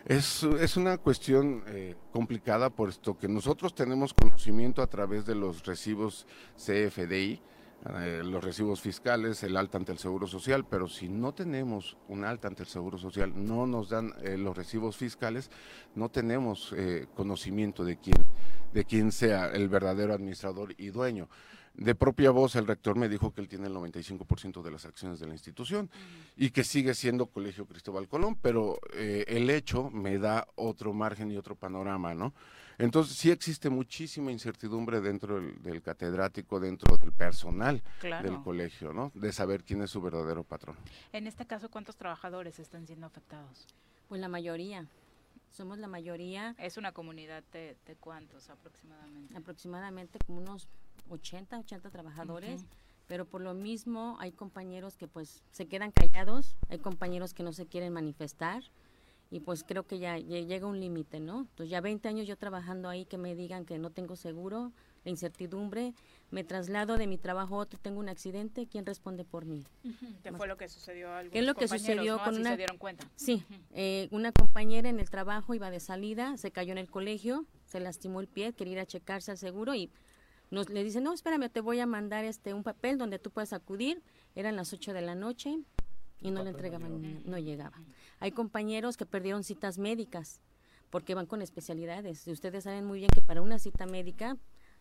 Es, 0.04 0.42
es 0.42 0.76
una 0.76 0.98
cuestión 0.98 1.62
eh, 1.66 1.94
complicada, 2.12 2.70
puesto 2.70 3.18
que 3.18 3.28
nosotros 3.28 3.74
tenemos 3.74 4.14
conocimiento 4.14 4.82
a 4.82 4.86
través 4.86 5.24
de 5.24 5.34
los 5.34 5.64
recibos 5.64 6.26
CFDI, 6.56 7.40
eh, 7.88 8.20
los 8.22 8.44
recibos 8.44 8.82
fiscales, 8.82 9.42
el 9.42 9.56
alta 9.56 9.78
ante 9.78 9.92
el 9.92 9.96
Seguro 9.96 10.26
Social, 10.26 10.66
pero 10.68 10.86
si 10.86 11.08
no 11.08 11.32
tenemos 11.32 11.96
un 12.08 12.26
alta 12.26 12.46
ante 12.46 12.64
el 12.64 12.68
Seguro 12.68 12.98
Social, 12.98 13.32
no 13.34 13.66
nos 13.66 13.88
dan 13.88 14.12
eh, 14.22 14.36
los 14.36 14.54
recibos 14.54 14.98
fiscales, 14.98 15.50
no 15.94 16.10
tenemos 16.10 16.74
eh, 16.76 17.06
conocimiento 17.14 17.82
de 17.82 17.96
quién, 17.96 18.26
de 18.74 18.84
quién 18.84 19.12
sea 19.12 19.46
el 19.46 19.70
verdadero 19.70 20.12
administrador 20.12 20.74
y 20.76 20.88
dueño. 20.88 21.30
De 21.74 21.94
propia 21.94 22.30
voz, 22.30 22.56
el 22.56 22.66
rector 22.66 22.96
me 22.96 23.08
dijo 23.08 23.32
que 23.32 23.40
él 23.40 23.48
tiene 23.48 23.68
el 23.68 23.74
95% 23.74 24.62
de 24.62 24.70
las 24.70 24.84
acciones 24.84 25.20
de 25.20 25.26
la 25.26 25.32
institución 25.32 25.90
y 26.36 26.50
que 26.50 26.64
sigue 26.64 26.94
siendo 26.94 27.26
Colegio 27.26 27.66
Cristóbal 27.66 28.08
Colón, 28.08 28.36
pero 28.36 28.78
el 28.92 29.48
hecho 29.50 29.88
me 29.90 30.18
da 30.18 30.46
otro 30.56 30.92
margen 30.92 31.30
y 31.30 31.36
otro 31.36 31.54
panorama, 31.54 32.14
¿no? 32.14 32.34
Entonces 32.80 33.16
sí 33.16 33.30
existe 33.30 33.68
muchísima 33.68 34.32
incertidumbre 34.32 35.02
dentro 35.02 35.38
del, 35.38 35.82
catedrático, 35.82 36.58
dentro 36.58 36.96
del 36.96 37.12
personal 37.12 37.82
del 38.00 38.40
colegio, 38.42 38.94
¿no? 38.94 39.12
De 39.14 39.32
saber 39.32 39.64
quién 39.64 39.82
es 39.82 39.90
su 39.90 40.00
verdadero 40.00 40.44
patrón. 40.44 40.76
En 41.12 41.26
este 41.26 41.44
caso, 41.44 41.70
¿cuántos 41.70 41.96
trabajadores 41.96 42.58
están 42.58 42.86
siendo 42.86 43.06
afectados? 43.06 43.66
Pues 44.08 44.20
la 44.20 44.28
mayoría. 44.28 44.86
Somos 45.50 45.78
la 45.78 45.88
mayoría. 45.88 46.54
¿Es 46.58 46.78
una 46.78 46.92
comunidad 46.92 47.44
de, 47.52 47.76
cuántos 48.00 48.48
aproximadamente? 48.48 49.36
Aproximadamente 49.36 50.18
como 50.26 50.38
unos 50.38 50.66
80, 51.10 51.58
80 51.58 51.90
trabajadores. 51.90 52.66
pero 53.06 53.24
por 53.24 53.40
lo 53.40 53.54
mismo 53.54 54.16
hay 54.20 54.30
compañeros 54.30 54.96
que 54.96 55.08
pues 55.08 55.42
se 55.50 55.66
quedan 55.66 55.90
callados, 55.90 56.56
hay 56.68 56.78
compañeros 56.78 57.34
que 57.34 57.42
no 57.42 57.52
se 57.52 57.66
quieren 57.66 57.92
manifestar, 57.92 58.62
y 59.30 59.40
pues 59.40 59.62
creo 59.62 59.86
que 59.86 59.98
ya, 59.98 60.18
llega 60.18 60.66
un 60.66 60.80
límite, 60.80 61.20
¿no? 61.20 61.42
Entonces 61.42 61.70
ya 61.70 61.80
20 61.80 62.08
años 62.08 62.26
yo 62.26 62.36
trabajando 62.36 62.88
ahí 62.88 63.04
que 63.06 63.16
me 63.16 63.36
digan 63.36 63.64
que 63.64 63.78
no 63.78 63.90
tengo 63.90 64.16
seguro, 64.16 64.72
la 65.04 65.10
incertidumbre, 65.10 65.94
me 66.30 66.42
traslado 66.42 66.96
de 66.96 67.06
mi 67.06 67.16
trabajo 67.16 67.54
a 67.54 67.58
otro, 67.58 67.78
tengo 67.80 68.00
un 68.00 68.08
accidente, 68.08 68.66
¿quién 68.66 68.84
responde 68.84 69.24
por 69.24 69.44
mí? 69.44 69.64
¿Qué 70.22 70.32
fue 70.32 70.48
lo 70.48 70.56
que 70.56 70.68
sucedió? 70.68 71.08
¿Qué 71.30 71.38
es 71.38 71.44
lo 71.44 71.54
que 71.54 71.68
sucedió 71.68 72.18
con 72.24 72.36
una? 72.36 72.50
Se 72.50 72.56
dieron 72.56 72.76
cuenta. 72.76 73.06
Sí, 73.14 73.44
eh, 73.70 74.08
una 74.10 74.32
compañera 74.32 74.88
en 74.88 74.98
el 74.98 75.08
trabajo 75.08 75.54
iba 75.54 75.70
de 75.70 75.80
salida, 75.80 76.36
se 76.36 76.50
cayó 76.50 76.72
en 76.72 76.78
el 76.78 76.90
colegio, 76.90 77.46
se 77.66 77.78
lastimó 77.78 78.20
el 78.20 78.26
pie, 78.26 78.52
quería 78.52 78.72
ir 78.74 78.80
a 78.80 78.86
checarse 78.86 79.30
al 79.30 79.38
seguro 79.38 79.76
y 79.76 79.90
nos 80.50 80.68
le 80.68 80.84
dice 80.84 81.00
no, 81.00 81.12
espérame, 81.12 81.48
te 81.50 81.60
voy 81.60 81.80
a 81.80 81.86
mandar 81.86 82.24
este 82.24 82.54
un 82.54 82.62
papel 82.62 82.98
donde 82.98 83.18
tú 83.18 83.30
puedes 83.30 83.52
acudir. 83.52 84.02
Eran 84.34 84.56
las 84.56 84.72
8 84.72 84.92
de 84.92 85.02
la 85.02 85.14
noche, 85.14 85.58
y 86.20 86.30
no 86.30 86.42
le 86.42 86.50
entregaban, 86.50 87.22
no, 87.24 87.38
llegaba. 87.38 87.82
Hay 88.18 88.32
compañeros 88.32 88.96
que 88.96 89.06
perdieron 89.06 89.42
citas 89.42 89.78
médicas 89.78 90.40
porque 90.90 91.14
van 91.14 91.26
con 91.26 91.40
especialidades. 91.40 92.26
Y 92.26 92.32
ustedes 92.32 92.64
saben 92.64 92.84
muy 92.84 92.98
bien 92.98 93.10
que 93.10 93.22
para 93.22 93.42
una 93.42 93.58
cita 93.58 93.86
médica 93.86 94.36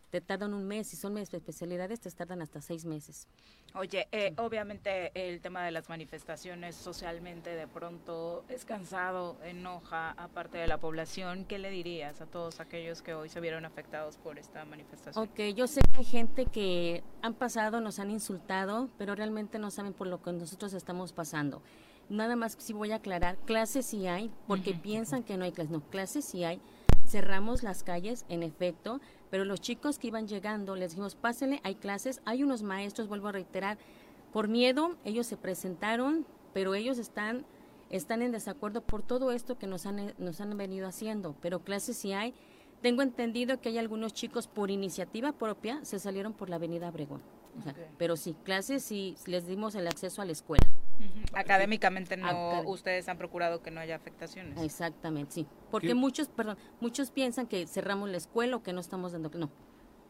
te 0.09 0.21
tardan 0.21 0.53
un 0.53 0.67
mes, 0.67 0.87
si 0.87 0.95
son 0.97 1.17
especialidades 1.17 1.99
te 1.99 2.09
tardan 2.11 2.41
hasta 2.41 2.61
seis 2.61 2.85
meses. 2.85 3.27
Oye, 3.75 4.07
eh, 4.11 4.33
obviamente 4.37 5.11
el 5.13 5.41
tema 5.41 5.63
de 5.63 5.71
las 5.71 5.89
manifestaciones 5.89 6.75
socialmente 6.75 7.51
de 7.51 7.67
pronto 7.67 8.43
es 8.49 8.65
cansado, 8.65 9.37
enoja 9.43 10.11
a 10.11 10.27
parte 10.27 10.57
de 10.57 10.67
la 10.67 10.79
población. 10.79 11.45
¿Qué 11.45 11.59
le 11.59 11.69
dirías 11.69 12.19
a 12.21 12.25
todos 12.25 12.59
aquellos 12.59 13.03
que 13.03 13.13
hoy 13.13 13.29
se 13.29 13.39
vieron 13.39 13.65
afectados 13.65 14.17
por 14.17 14.39
esta 14.39 14.65
manifestación? 14.65 15.23
Ok, 15.23 15.55
yo 15.55 15.67
sé 15.67 15.81
que 15.91 15.97
hay 15.99 16.05
gente 16.05 16.45
que 16.47 17.03
han 17.21 17.35
pasado, 17.35 17.79
nos 17.79 17.99
han 17.99 18.09
insultado, 18.09 18.89
pero 18.97 19.13
realmente 19.13 19.59
no 19.59 19.69
saben 19.69 19.93
por 19.93 20.07
lo 20.07 20.21
que 20.21 20.31
nosotros 20.31 20.73
estamos 20.73 21.13
pasando. 21.13 21.61
Nada 22.09 22.35
más 22.35 22.55
si 22.57 22.73
voy 22.73 22.91
a 22.91 22.95
aclarar, 22.95 23.37
clases 23.45 23.85
sí 23.85 24.07
hay, 24.07 24.31
porque 24.47 24.73
piensan 24.73 25.23
que 25.23 25.37
no 25.37 25.45
hay 25.45 25.51
clases. 25.51 25.71
No, 25.71 25.81
clases 25.81 26.25
sí 26.25 26.43
hay. 26.43 26.59
Cerramos 27.05 27.61
las 27.63 27.83
calles, 27.83 28.25
en 28.29 28.43
efecto, 28.43 28.99
pero 29.29 29.45
los 29.45 29.61
chicos 29.61 29.99
que 29.99 30.07
iban 30.07 30.27
llegando, 30.27 30.75
les 30.75 30.91
dijimos, 30.91 31.15
pásenle, 31.15 31.61
hay 31.63 31.75
clases, 31.75 32.21
hay 32.25 32.43
unos 32.43 32.63
maestros, 32.63 33.07
vuelvo 33.07 33.27
a 33.27 33.31
reiterar, 33.31 33.77
por 34.33 34.47
miedo, 34.47 34.95
ellos 35.05 35.27
se 35.27 35.37
presentaron, 35.37 36.25
pero 36.53 36.75
ellos 36.75 36.97
están, 36.97 37.45
están 37.89 38.21
en 38.21 38.31
desacuerdo 38.31 38.81
por 38.81 39.01
todo 39.01 39.31
esto 39.31 39.57
que 39.57 39.67
nos 39.67 39.85
han, 39.85 40.13
nos 40.17 40.41
han 40.41 40.55
venido 40.57 40.87
haciendo, 40.87 41.35
pero 41.41 41.59
clases 41.59 41.97
sí 41.97 42.13
hay. 42.13 42.33
Tengo 42.81 43.01
entendido 43.01 43.59
que 43.59 43.69
hay 43.69 43.77
algunos 43.77 44.13
chicos 44.13 44.47
por 44.47 44.71
iniciativa 44.71 45.33
propia 45.33 45.83
se 45.83 45.99
salieron 45.99 46.33
por 46.33 46.49
la 46.49 46.55
avenida 46.55 46.87
Abregón. 46.87 47.21
Pero 47.97 48.15
sí, 48.15 48.35
clases 48.43 48.83
sí 48.83 49.15
les 49.25 49.47
dimos 49.47 49.75
el 49.75 49.87
acceso 49.87 50.21
a 50.21 50.25
la 50.25 50.31
escuela. 50.31 50.65
Académicamente 51.33 52.17
no, 52.17 52.61
ustedes 52.63 53.07
han 53.07 53.17
procurado 53.17 53.61
que 53.61 53.71
no 53.71 53.79
haya 53.79 53.95
afectaciones. 53.95 54.61
Exactamente, 54.61 55.31
sí. 55.31 55.47
Porque 55.71 55.93
muchos, 55.93 56.27
perdón, 56.27 56.57
muchos 56.79 57.11
piensan 57.11 57.47
que 57.47 57.67
cerramos 57.67 58.09
la 58.09 58.17
escuela 58.17 58.57
o 58.57 58.63
que 58.63 58.73
no 58.73 58.81
estamos 58.81 59.11
dando, 59.11 59.29
no, 59.35 59.49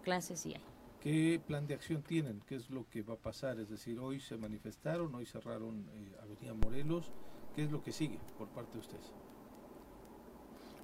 clases 0.03 0.39
sí 0.39 0.53
hay. 0.55 0.63
¿Qué 1.01 1.41
plan 1.45 1.65
de 1.65 1.75
acción 1.75 2.03
tienen? 2.03 2.41
¿Qué 2.45 2.55
es 2.55 2.69
lo 2.69 2.89
que 2.89 3.01
va 3.01 3.13
a 3.13 3.17
pasar? 3.17 3.59
Es 3.59 3.69
decir, 3.69 3.99
hoy 3.99 4.19
se 4.19 4.37
manifestaron, 4.37 5.15
hoy 5.15 5.25
cerraron 5.25 5.87
eh, 5.93 6.11
Avenida 6.21 6.53
Morelos. 6.53 7.11
¿Qué 7.55 7.63
es 7.63 7.71
lo 7.71 7.81
que 7.81 7.93
sigue 7.93 8.19
por 8.37 8.49
parte 8.49 8.73
de 8.73 8.79
ustedes? 8.79 9.13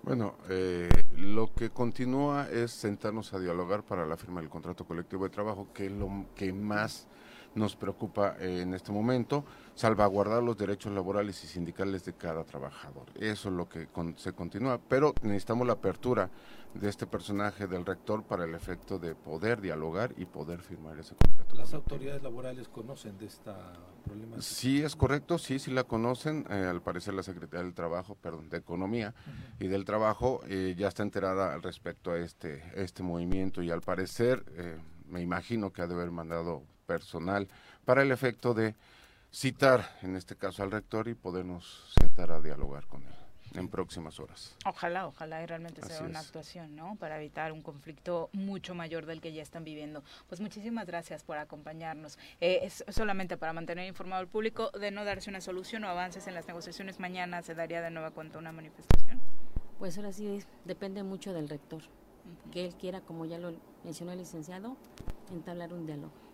Bueno, 0.04 0.36
eh, 0.50 0.88
lo 1.18 1.54
que 1.54 1.70
continúa 1.72 2.48
es 2.50 2.72
sentarnos 2.72 3.34
a 3.34 3.40
dialogar 3.40 3.84
para 3.84 4.06
la 4.06 4.16
firma 4.16 4.40
del 4.40 4.50
contrato 4.50 4.86
colectivo 4.86 5.24
de 5.24 5.32
trabajo, 5.32 5.68
que 5.74 5.88
es 5.88 5.92
lo 5.92 6.28
que 6.36 6.54
más 6.54 7.08
nos 7.56 7.76
preocupa 7.76 8.36
en 8.40 8.74
este 8.74 8.92
momento, 8.92 9.46
salvaguardar 9.74 10.44
los 10.44 10.58
derechos 10.58 10.92
laborales 10.94 11.44
y 11.44 11.48
sindicales 11.48 12.06
de 12.06 12.14
cada 12.14 12.44
trabajador. 12.44 13.06
Eso 13.16 13.50
es 13.50 13.56
lo 13.56 13.68
que 13.68 13.88
se 14.18 14.34
continúa, 14.34 14.80
pero 14.88 15.14
necesitamos 15.24 15.66
la 15.66 15.74
apertura 15.74 16.30
de 16.74 16.90
este 16.90 17.08
personaje 17.08 17.68
del 17.68 17.86
rector 17.86 18.24
para 18.24 18.44
el 18.44 18.54
efecto 18.54 19.00
de 19.00 19.16
poder 19.16 19.62
dialogar 19.62 20.14
y 20.18 20.26
poder 20.26 20.60
firmar 20.60 21.00
ese 21.00 21.16
contrato. 21.16 21.56
¿Las 21.56 21.74
autoridades 21.74 22.22
laborales 22.22 22.68
conocen 22.68 23.18
de 23.18 23.28
esta 23.28 23.56
problemática? 24.04 24.42
Sí, 24.42 24.84
es 24.84 24.96
correcto, 24.96 25.38
sí, 25.38 25.58
sí 25.58 25.72
la 25.72 25.86
conocen. 25.86 26.46
Eh, 26.50 26.68
al 26.70 26.82
parecer 26.82 27.14
la 27.14 27.24
Secretaría 27.24 27.64
del 27.64 27.74
Trabajo, 27.74 28.16
perdón, 28.16 28.50
de 28.50 28.58
Economía 28.58 29.14
y 29.60 29.68
del 29.68 29.86
Trabajo 29.86 30.42
eh, 30.48 30.76
ya 30.78 30.90
está 30.90 31.04
enterada 31.04 31.54
al 31.54 31.64
respecto 31.64 32.12
a 32.12 32.18
este, 32.18 32.62
este 32.76 33.04
movimiento 33.04 33.64
y 33.64 33.72
al 33.72 33.82
parecer 33.82 34.44
eh, 34.58 34.78
me 35.08 35.22
imagino 35.22 35.72
que 35.72 35.82
ha 35.82 35.88
de 35.88 35.94
haber 35.94 36.12
mandado 36.12 36.64
personal 36.86 37.48
para 37.84 38.02
el 38.02 38.12
efecto 38.12 38.54
de 38.54 38.76
citar, 39.32 39.98
en 40.02 40.16
este 40.16 40.36
caso 40.36 40.64
al 40.64 40.72
rector, 40.72 41.08
y 41.08 41.14
podernos 41.14 41.94
sentar 42.00 42.32
a 42.32 42.42
dialogar 42.42 42.88
con 42.88 43.04
él 43.04 43.14
en 43.54 43.70
próximas 43.70 44.20
horas. 44.20 44.56
Ojalá, 44.66 45.08
ojalá 45.08 45.42
y 45.42 45.46
realmente 45.46 45.82
sea 45.82 46.04
una 46.04 46.20
actuación, 46.20 46.76
¿no? 46.76 46.96
Para 46.98 47.18
evitar 47.18 47.52
un 47.52 47.62
conflicto 47.62 48.30
mucho 48.34 48.76
mayor 48.76 49.06
del 49.06 49.22
que 49.22 49.34
ya 49.34 49.42
están 49.42 49.64
viviendo. 49.64 50.04
Pues 50.28 50.42
muchísimas 50.42 50.86
gracias 50.86 51.24
por 51.24 51.38
acompañarnos. 51.38 52.18
Eh, 52.42 52.62
es 52.64 52.84
solamente 52.90 53.38
para 53.38 53.54
mantener 53.54 53.88
informado 53.88 54.22
al 54.22 54.28
público 54.28 54.72
de 54.72 54.92
no 54.92 55.06
darse 55.06 55.30
una 55.30 55.42
solución 55.42 55.84
o 55.86 55.88
avances 55.88 56.28
en 56.28 56.34
las 56.34 56.48
negociaciones 56.48 57.00
mañana, 57.00 57.42
¿se 57.42 57.56
daría 57.56 57.82
de 57.82 57.92
nueva 57.92 58.12
cuenta 58.12 58.40
una 58.40 58.52
manifestación? 58.52 59.22
Pues 59.80 59.98
ahora 59.98 60.12
sí, 60.12 60.44
depende 60.66 61.04
mucho 61.04 61.34
del 61.34 61.50
rector. 61.50 61.84
Que 62.52 62.66
él 62.66 62.76
quiera, 62.76 63.02
como 63.02 63.26
ya 63.26 63.38
lo 63.38 63.54
mencionó 63.84 64.12
el 64.12 64.18
licenciado, 64.18 64.78
entablar 65.32 65.74
un 65.74 65.86
diálogo 65.86 66.25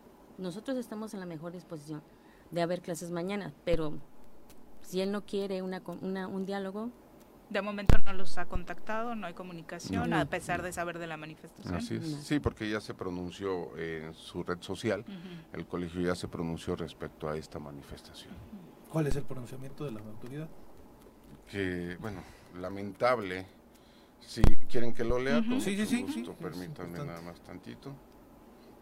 nosotros 0.42 0.78
estamos 0.78 1.14
en 1.14 1.22
la 1.22 1.26
mejor 1.26 1.54
disposición 1.54 2.02
de 2.50 2.62
haber 2.62 2.82
clases 2.82 3.12
mañana, 3.12 3.54
pero 3.64 3.94
si 4.82 5.00
él 5.00 5.12
no 5.12 5.26
quiere 5.26 5.62
una, 5.62 5.82
un 5.86 6.46
diálogo... 6.46 6.90
De 7.50 7.62
momento 7.62 7.98
no 7.98 8.14
los 8.14 8.38
ha 8.38 8.46
contactado, 8.46 9.14
no 9.14 9.28
hay 9.28 9.34
comunicación, 9.34 10.14
a 10.14 10.24
pesar 10.24 10.62
de 10.62 10.72
saber 10.72 11.00
de 11.00 11.08
la 11.08 11.18
manifestación. 11.18 11.76
Así 11.76 11.96
es, 11.96 12.24
sí, 12.24 12.40
porque 12.40 12.70
ya 12.70 12.80
se 12.80 12.94
pronunció 12.94 13.78
en 13.78 14.14
su 14.14 14.42
red 14.42 14.62
social, 14.62 15.04
el 15.52 15.68
colegio 15.68 16.00
ya 16.00 16.16
se 16.16 16.30
pronunció 16.30 16.78
respecto 16.78 17.28
a 17.28 17.36
esta 17.36 17.60
manifestación. 17.60 18.34
¿Cuál 18.90 19.08
es 19.08 19.18
el 19.18 19.24
pronunciamiento 19.24 19.84
de 19.84 19.92
la 19.92 20.00
autoridad? 20.00 20.48
Que, 21.50 21.98
bueno, 22.00 22.22
lamentable. 22.58 23.46
Si 24.22 24.42
quieren 24.70 24.94
que 24.94 25.04
lo 25.04 25.20
lea, 25.20 25.44
sí, 25.60 25.86
sí, 25.86 26.06
sí, 26.08 26.26
permítanme 26.40 27.00
nada 27.00 27.22
más 27.22 27.42
tantito 27.42 27.94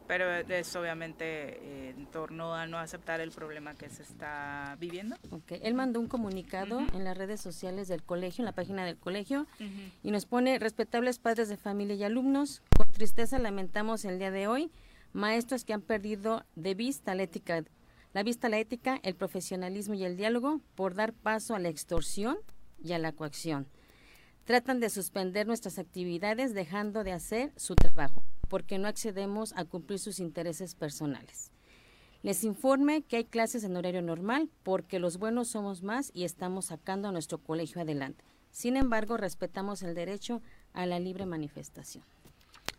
pero 0.09 0.33
es 0.33 0.75
obviamente 0.75 1.23
eh, 1.23 1.93
en 1.95 2.07
torno 2.07 2.55
a 2.55 2.65
no 2.65 2.79
aceptar 2.79 3.21
el 3.21 3.29
problema 3.29 3.75
que 3.75 3.91
se 3.91 4.01
está 4.01 4.75
viviendo. 4.79 5.15
Okay. 5.29 5.59
Él 5.61 5.75
mandó 5.75 5.99
un 5.99 6.07
comunicado 6.07 6.79
en 6.79 7.03
las 7.03 7.15
redes 7.15 7.39
sociales 7.39 7.87
del 7.87 8.01
colegio, 8.01 8.41
en 8.41 8.47
la 8.47 8.53
página 8.53 8.83
del 8.83 8.97
colegio, 8.97 9.45
y 10.01 10.09
nos 10.09 10.25
pone, 10.25 10.57
respetables 10.57 11.19
padres 11.19 11.47
de 11.47 11.57
familia 11.57 11.95
y 11.95 12.03
alumnos, 12.03 12.63
con 12.75 12.91
tristeza 12.91 13.37
lamentamos 13.37 14.03
el 14.03 14.17
día 14.17 14.31
de 14.31 14.47
hoy, 14.47 14.71
maestros 15.13 15.63
que 15.63 15.73
han 15.73 15.81
perdido 15.81 16.43
de 16.55 16.73
vista 16.73 17.13
la 17.13 17.21
ética, 17.21 17.63
la 18.11 18.23
vista 18.23 18.49
la 18.49 18.57
ética, 18.57 18.99
el 19.03 19.13
profesionalismo 19.13 19.93
y 19.93 20.05
el 20.05 20.17
diálogo 20.17 20.59
por 20.73 20.95
dar 20.95 21.13
paso 21.13 21.53
a 21.53 21.59
la 21.59 21.69
extorsión 21.69 22.39
y 22.83 22.93
a 22.93 22.97
la 22.97 23.11
coacción. 23.11 23.67
Tratan 24.43 24.79
de 24.79 24.89
suspender 24.89 25.45
nuestras 25.45 25.77
actividades 25.77 26.55
dejando 26.55 27.03
de 27.03 27.11
hacer 27.11 27.53
su 27.57 27.75
trabajo 27.75 28.23
porque 28.49 28.77
no 28.77 28.87
accedemos 28.87 29.53
a 29.55 29.63
cumplir 29.63 29.99
sus 29.99 30.19
intereses 30.19 30.75
personales. 30.75 31.51
Les 32.21 32.43
informe 32.43 33.03
que 33.03 33.15
hay 33.15 33.23
clases 33.25 33.63
en 33.63 33.77
horario 33.77 34.01
normal 34.01 34.49
porque 34.63 34.99
los 34.99 35.17
buenos 35.17 35.47
somos 35.47 35.83
más 35.83 36.11
y 36.13 36.25
estamos 36.25 36.65
sacando 36.65 37.07
a 37.07 37.11
nuestro 37.13 37.37
colegio 37.37 37.81
adelante. 37.81 38.25
Sin 38.51 38.75
embargo, 38.75 39.15
respetamos 39.15 39.83
el 39.83 39.95
derecho 39.95 40.41
a 40.73 40.85
la 40.85 40.99
libre 40.99 41.25
manifestación. 41.25 42.03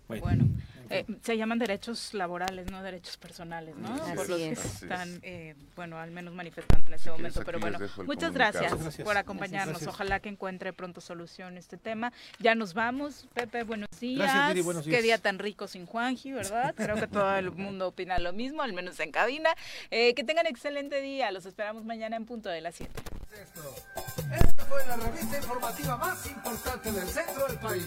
Bueno, 0.09 0.45
eh, 0.91 1.07
se 1.23 1.37
llaman 1.37 1.59
derechos 1.59 2.15
laborales, 2.15 2.71
no 2.71 2.83
derechos 2.83 3.17
personales, 3.17 3.77
¿no? 3.77 3.97
por 4.15 4.29
los 4.29 4.39
que 4.39 4.51
están, 4.51 5.21
eh, 5.23 5.55
bueno, 5.77 5.99
al 5.99 6.11
menos 6.11 6.35
manifestando 6.35 6.87
en 6.89 6.95
este 6.95 7.11
momento. 7.11 7.43
Pero 7.45 7.61
bueno, 7.61 7.79
muchas 8.05 8.33
gracias, 8.33 8.75
por 9.03 9.17
acompañarnos. 9.17 9.87
Ojalá 9.87 10.21
que 10.21 10.29
encuentre 10.29 10.73
pronto 10.73 11.01
solución 11.01 11.57
este 11.57 11.77
tema. 11.77 12.13
Ya 12.39 12.55
nos 12.55 12.75
vamos, 12.75 13.29
Pepe, 13.35 13.63
buenos 13.63 13.89
días. 14.01 14.55
Qué 14.85 15.03
día 15.03 15.19
tan 15.19 15.39
rico 15.39 15.69
sin 15.69 15.87
Juanji, 15.87 16.33
¿verdad? 16.33 16.75
Creo 16.77 16.97
que 16.97 17.07
todo 17.07 17.37
el 17.37 17.53
mundo 17.53 17.89
opina 17.89 18.19
lo 18.19 18.33
mismo, 18.33 18.63
al 18.63 18.73
menos 18.73 18.99
en 19.01 19.13
cabina. 19.13 19.51
Eh, 19.91 20.15
que 20.15 20.25
tengan 20.25 20.47
excelente 20.47 21.01
día. 21.01 21.31
Los 21.31 21.47
esperamos 21.47 21.85
mañana 21.85 22.17
en 22.17 22.27
punto 22.27 22.49
de 22.49 22.61
las 22.61 22.75
7. 22.75 22.91
Esta 23.33 24.65
fue 24.65 24.87
la 24.87 24.97
revista 24.97 25.37
informativa 25.37 25.97
más 25.97 26.27
importante 26.27 26.93
del 26.93 27.09
centro 27.09 27.47
del 27.47 27.59
país 27.59 27.87